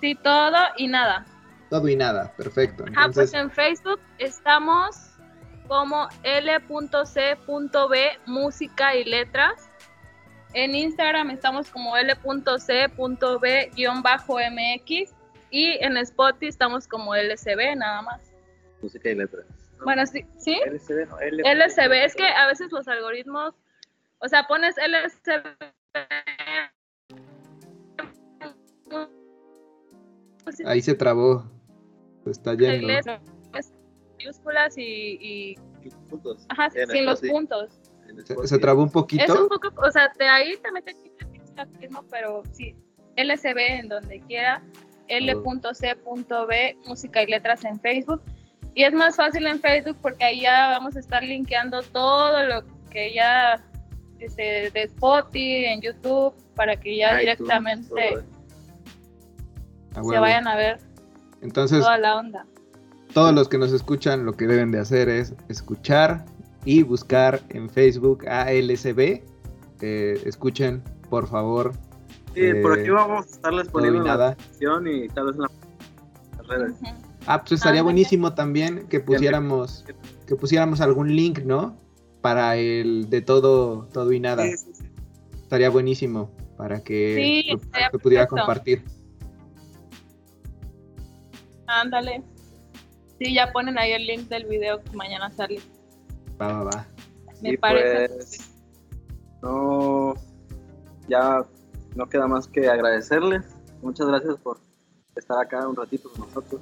Sí, 0.01 0.15
todo 0.15 0.57
y 0.77 0.87
nada. 0.87 1.27
Todo 1.71 1.89
y 1.89 1.97
nada, 1.97 2.33
perfecto. 2.37 2.85
Ah, 2.97 3.11
pues 3.13 3.35
en 3.35 3.51
Facebook 3.51 4.01
estamos 4.19 4.97
como 5.67 6.09
L.C.B 6.23 8.09
música 8.27 8.97
y 8.97 9.05
letras. 9.05 9.68
En 10.55 10.75
Instagram 10.75 11.31
estamos 11.31 11.71
como 11.71 11.97
L.C.B-MX 11.97 12.19
y 15.51 15.67
en 15.85 15.97
Spotify 15.99 16.47
estamos 16.49 16.87
como 16.89 17.15
LCB 17.15 17.77
nada 17.77 18.03
más. 18.03 18.21
música 18.83 19.11
y 19.11 19.15
letras. 19.15 19.47
Bueno, 19.85 20.05
sí, 20.07 20.25
¿sí? 20.39 20.61
LCD, 20.67 21.07
no, 21.09 21.21
L- 21.21 21.43
LCB, 21.45 21.93
es 22.05 22.15
que 22.15 22.27
a 22.27 22.47
veces 22.49 22.73
los 22.73 22.89
algoritmos, 22.89 23.55
o 24.19 24.29
sea, 24.29 24.47
pones 24.49 24.77
LCB 24.79 25.47
ahí 30.65 30.81
se 30.81 30.95
trabó. 30.95 31.45
Está 32.27 32.55
lleno. 32.55 32.75
inglés, 32.75 33.07
mayúsculas 34.19 34.77
y, 34.77 34.83
y- 35.21 35.55
Puntos. 36.11 36.45
ajá, 36.49 36.71
sin 36.71 37.07
los 37.07 37.21
puntos. 37.21 37.71
En 38.09 38.49
Se, 38.49 38.59
trabó 38.59 38.83
un 38.83 38.89
Es 38.89 38.93
poquito. 38.93 39.43
un 39.43 39.49
poco, 39.49 39.69
o 39.77 39.91
sea, 39.91 40.11
de 40.19 40.27
ahí 40.27 40.57
te 40.63 40.73
metes 40.73 40.97
en 41.05 41.81
mismo, 41.81 42.05
pero 42.11 42.43
sí, 42.53 42.75
LCB 43.17 43.59
en 43.59 43.89
donde 43.89 44.21
quiera, 44.21 44.63
L.C.B, 45.09 46.77
música 46.87 47.23
y 47.23 47.27
letras 47.27 47.65
en 47.65 47.81
Facebook. 47.81 48.23
Y 48.75 48.85
es 48.85 48.93
más 48.93 49.17
fácil 49.17 49.47
en 49.47 49.61
Facebook 49.61 49.97
porque 50.01 50.25
ahí 50.25 50.43
ya 50.43 50.69
vamos 50.69 50.97
a 50.97 51.01
estar 51.01 51.23
linkeando 51.23 51.83
todo 51.83 52.45
lo 52.45 52.63
que 52.91 53.13
ya 53.13 53.61
este, 54.21 54.71
de 54.71 54.83
Spotify, 54.85 55.65
en 55.67 55.81
YouTube, 55.81 56.35
para 56.55 56.77
que 56.77 56.97
ya 56.99 57.21
iTunes, 57.21 57.39
directamente. 57.39 58.25
A 59.95 60.05
se 60.05 60.19
vayan 60.19 60.47
a 60.47 60.57
ver 60.57 60.79
Entonces, 61.41 61.81
toda 61.81 61.99
la 61.99 62.17
onda. 62.17 62.47
todos 63.15 63.35
los 63.35 63.49
que 63.49 63.59
nos 63.59 63.73
escuchan 63.73 64.25
lo 64.25 64.35
que 64.35 64.47
deben 64.47 64.71
de 64.71 64.79
hacer 64.79 65.09
es 65.09 65.35
escuchar 65.49 66.25
y 66.65 66.83
buscar 66.83 67.41
en 67.51 67.69
Facebook 67.71 68.27
a 68.29 68.53
LSB. 68.53 69.23
Eh, 69.81 70.21
escuchen, 70.25 70.83
por 71.09 71.27
favor. 71.29 71.73
Sí, 72.35 72.43
por 72.63 72.79
eh, 72.79 72.83
aquí 72.83 72.91
vamos 72.91 73.27
a 73.27 73.31
estarles 73.31 73.69
todo 73.69 73.81
y 73.81 73.85
poniendo 73.87 74.03
la 74.05 74.13
nada. 74.13 74.35
descripción 74.35 74.87
y 74.87 75.09
tal 75.09 75.27
vez 75.27 75.35
en 75.37 75.43
la- 75.43 75.51
las 76.39 76.47
redes. 76.49 76.75
Ah, 77.27 77.41
pues 77.41 77.53
estaría 77.53 77.81
Ah, 77.81 77.85
buenísimo 77.85 78.35
también 78.35 78.87
que 78.89 79.01
pusiéramos 79.01 79.85
que 80.27 80.37
pusiéramos 80.37 80.81
algún 80.81 81.15
link, 81.15 81.41
¿no? 81.41 81.77
Para 82.21 82.57
el 82.57 83.09
de 83.11 83.23
todo 83.23 83.87
todo 83.93 84.13
y 84.13 84.21
nada. 84.21 84.45
Sí, 84.45 84.57
sí, 84.59 84.73
sí. 84.75 84.85
Estaría 85.43 85.71
buenísimo 85.71 86.31
para 86.57 86.81
que 86.83 87.45
lo 87.93 87.99
pudiera 87.99 88.25
perfecto. 88.25 88.37
compartir. 88.37 88.85
Ándale. 91.67 92.23
Sí, 93.19 93.35
ya 93.35 93.53
ponen 93.53 93.79
ahí 93.79 93.93
el 93.93 94.07
link 94.07 94.29
del 94.29 94.45
video 94.47 94.83
que 94.83 94.97
mañana 94.97 95.31
sale. 95.31 95.61
Va, 96.41 96.53
va, 96.53 96.65
va. 96.65 96.87
Me 97.43 97.51
Y 97.53 97.57
parece. 97.57 98.15
pues, 98.15 98.51
no, 99.43 100.15
ya 101.09 101.45
no 101.95 102.09
queda 102.09 102.27
más 102.27 102.47
que 102.49 102.69
agradecerles. 102.69 103.45
Muchas 103.83 104.07
gracias 104.09 104.37
por 104.39 104.59
estar 105.17 105.41
acá 105.41 105.67
un 105.69 105.77
ratito 105.77 106.11
con 106.11 106.21
nosotros. 106.29 106.61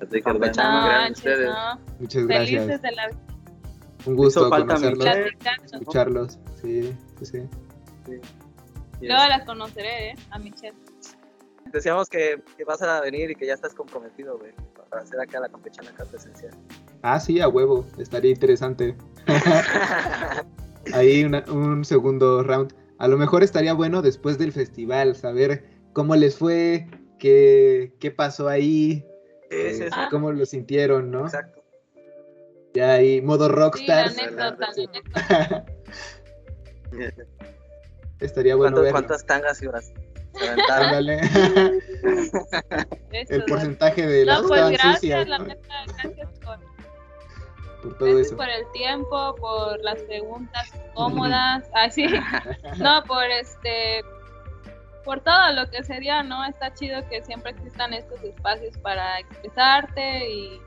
Así 0.00 0.10
que 0.10 0.22
Campechano. 0.22 0.80
No, 0.80 0.86
gracias 0.86 0.98
a 0.98 1.02
manches, 1.02 1.18
ustedes. 1.18 1.48
no. 1.50 1.96
Muchas 2.00 2.26
Felices 2.26 2.66
gracias. 2.66 2.82
de 2.82 2.92
la 2.92 3.06
vida 3.08 3.18
Un 4.06 4.16
gusto 4.16 4.50
conocerlos, 4.50 5.06
escucharlos. 5.72 6.38
Sí, 6.60 6.94
sí, 7.18 7.26
sí. 7.26 7.38
Y 9.00 9.06
Luego 9.06 9.26
la 9.28 9.44
conoceré, 9.44 10.10
¿eh? 10.10 10.14
A 10.30 10.38
Michelle. 10.38 10.76
Decíamos 11.72 12.08
que, 12.08 12.42
que 12.56 12.64
vas 12.64 12.80
a 12.82 13.00
venir 13.02 13.30
y 13.30 13.34
que 13.34 13.46
ya 13.46 13.52
estás 13.54 13.74
comprometido, 13.74 14.38
güey, 14.38 14.52
para 14.88 15.02
hacer 15.02 15.20
acá 15.20 15.38
la 15.38 15.48
campechana 15.50 15.90
acá 15.90 16.04
presencial. 16.06 16.54
Ah, 17.02 17.20
sí, 17.20 17.40
a 17.40 17.48
huevo. 17.48 17.84
Estaría 17.98 18.30
interesante. 18.30 18.96
Ahí 20.94 21.24
una- 21.24 21.44
un 21.50 21.84
segundo 21.84 22.42
round. 22.42 22.74
A 22.98 23.08
lo 23.08 23.16
mejor 23.16 23.42
estaría 23.42 23.72
bueno 23.74 24.02
después 24.02 24.38
del 24.38 24.52
festival 24.52 25.14
saber 25.14 25.64
cómo 25.92 26.16
les 26.16 26.36
fue, 26.36 26.86
qué, 27.18 27.92
qué 28.00 28.10
pasó 28.10 28.48
ahí, 28.48 29.04
eh, 29.50 29.88
cómo 30.10 30.32
lo 30.32 30.46
sintieron, 30.46 31.10
¿no? 31.10 31.26
Exacto. 31.26 31.62
Ya 32.74 32.92
ahí, 32.94 33.20
modo 33.20 33.48
Sí, 33.74 33.90
anécdota. 33.90 34.68
estaría 38.20 38.54
bueno 38.56 38.76
¿Cuántas, 38.76 38.82
ver. 38.84 38.92
cuántas 38.92 39.26
tangas? 39.26 39.62
Ándale. 40.70 41.20
Eso, 43.12 43.34
El 43.34 43.44
porcentaje 43.44 44.06
de 44.06 44.24
las 44.24 44.40
pues 44.42 44.50
estaban 44.52 44.72
gracias, 44.72 44.94
sucias, 44.94 45.28
la 45.28 45.38
gracias 45.38 46.28
por, 46.44 46.58
Por 47.88 47.98
todo 47.98 48.08
gracias 48.08 48.26
eso. 48.26 48.36
por 48.36 48.48
el 48.48 48.70
tiempo, 48.72 49.34
por 49.36 49.82
las 49.82 50.02
preguntas 50.02 50.72
cómodas, 50.94 51.64
así, 51.74 52.06
no, 52.78 53.02
por 53.04 53.24
este, 53.24 54.04
por 55.04 55.20
todo 55.20 55.52
lo 55.52 55.70
que 55.70 55.82
se 55.82 56.00
dio, 56.00 56.22
¿no? 56.22 56.44
Está 56.44 56.74
chido 56.74 57.06
que 57.08 57.22
siempre 57.22 57.52
existan 57.52 57.94
estos 57.94 58.22
espacios 58.22 58.76
para 58.78 59.18
expresarte 59.20 60.30
y, 60.30 60.60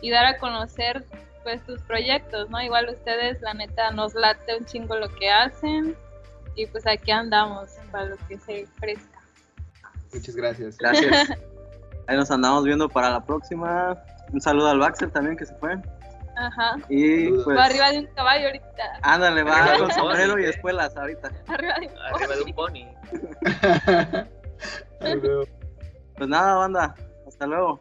y 0.00 0.10
dar 0.10 0.24
a 0.26 0.38
conocer 0.38 1.04
pues 1.42 1.62
tus 1.64 1.80
proyectos, 1.82 2.48
¿no? 2.50 2.60
Igual 2.60 2.88
ustedes, 2.88 3.40
la 3.42 3.54
neta, 3.54 3.90
nos 3.90 4.14
late 4.14 4.56
un 4.56 4.64
chingo 4.64 4.96
lo 4.96 5.08
que 5.08 5.30
hacen 5.30 5.94
y 6.54 6.66
pues 6.66 6.86
aquí 6.86 7.10
andamos 7.10 7.70
para 7.92 8.06
lo 8.06 8.16
que 8.28 8.38
se 8.38 8.64
ofrezca. 8.64 9.20
Muchas 10.12 10.34
gracias. 10.34 10.78
Gracias. 10.78 11.30
Ahí 12.08 12.16
nos 12.16 12.30
andamos 12.30 12.64
viendo 12.64 12.88
para 12.88 13.10
la 13.10 13.24
próxima. 13.24 13.96
Un 14.32 14.40
saludo 14.40 14.68
al 14.68 14.78
Baxter 14.78 15.10
también 15.10 15.36
que 15.36 15.44
se 15.44 15.54
fue. 15.56 15.76
Ajá. 16.36 16.76
Y 16.88 17.30
pues. 17.30 17.56
Va 17.56 17.64
arriba 17.64 17.90
de 17.92 17.98
un 18.00 18.06
caballo 18.06 18.46
ahorita. 18.46 18.98
Ándale, 19.02 19.42
va 19.42 19.56
Arriba 19.56 19.78
con 19.78 19.90
sombrero 19.92 20.32
pony, 20.34 20.40
y 20.40 20.44
¿eh? 20.44 20.50
espuelas 20.50 20.96
ahorita. 20.96 21.30
Arriba 21.48 21.74
de 21.80 21.86
un 21.86 21.98
Arriba 22.14 22.36
de 22.36 22.42
un 22.42 22.52
pony. 22.54 22.86
Pues 26.16 26.30
nada, 26.30 26.54
banda. 26.54 26.94
Hasta 27.26 27.46
luego. 27.46 27.78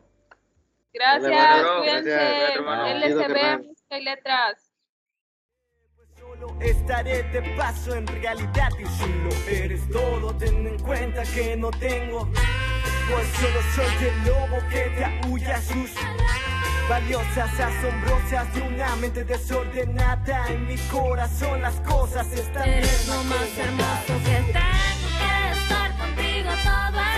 Gracias, 0.93 1.65
cuídense. 1.79 2.53
Carnal. 2.55 3.63
música 3.63 3.97
y 3.97 4.03
letras. 4.03 4.73
Solo 6.19 6.47
estaré 6.59 7.23
de 7.23 7.41
paso 7.55 7.95
en 7.95 8.07
realidad 8.07 8.69
y 8.77 8.85
si 8.85 9.07
lo 9.07 9.29
eres 9.49 9.89
todo 9.89 10.35
ten 10.37 10.67
en 10.67 10.79
cuenta 10.79 11.23
que 11.33 11.55
no 11.55 11.71
tengo 11.71 12.29
pues 13.09 13.27
solo 13.27 13.61
soy 13.75 14.07
el 14.07 14.25
lobo 14.25 14.57
que 14.69 14.89
te 14.97 15.05
aúlla 15.05 15.61
sus 15.61 15.91
valiosas 16.89 17.59
asombrosas 17.59 18.53
de 18.53 18.61
una 18.61 18.95
mente 18.97 19.23
desordenada. 19.23 20.47
En 20.49 20.67
mi 20.67 20.77
corazón 20.89 21.61
las 21.61 21.75
cosas 21.81 22.31
están 22.31 22.67
Eres 22.69 23.05
bien 23.05 23.17
lo 23.17 23.23
más 23.25 23.57
hermoso 23.57 24.13
que 24.25 24.35
tengo 24.53 25.09
que 25.19 25.59
estar 25.59 25.97
contigo 25.97 26.49
todo 26.63 27.14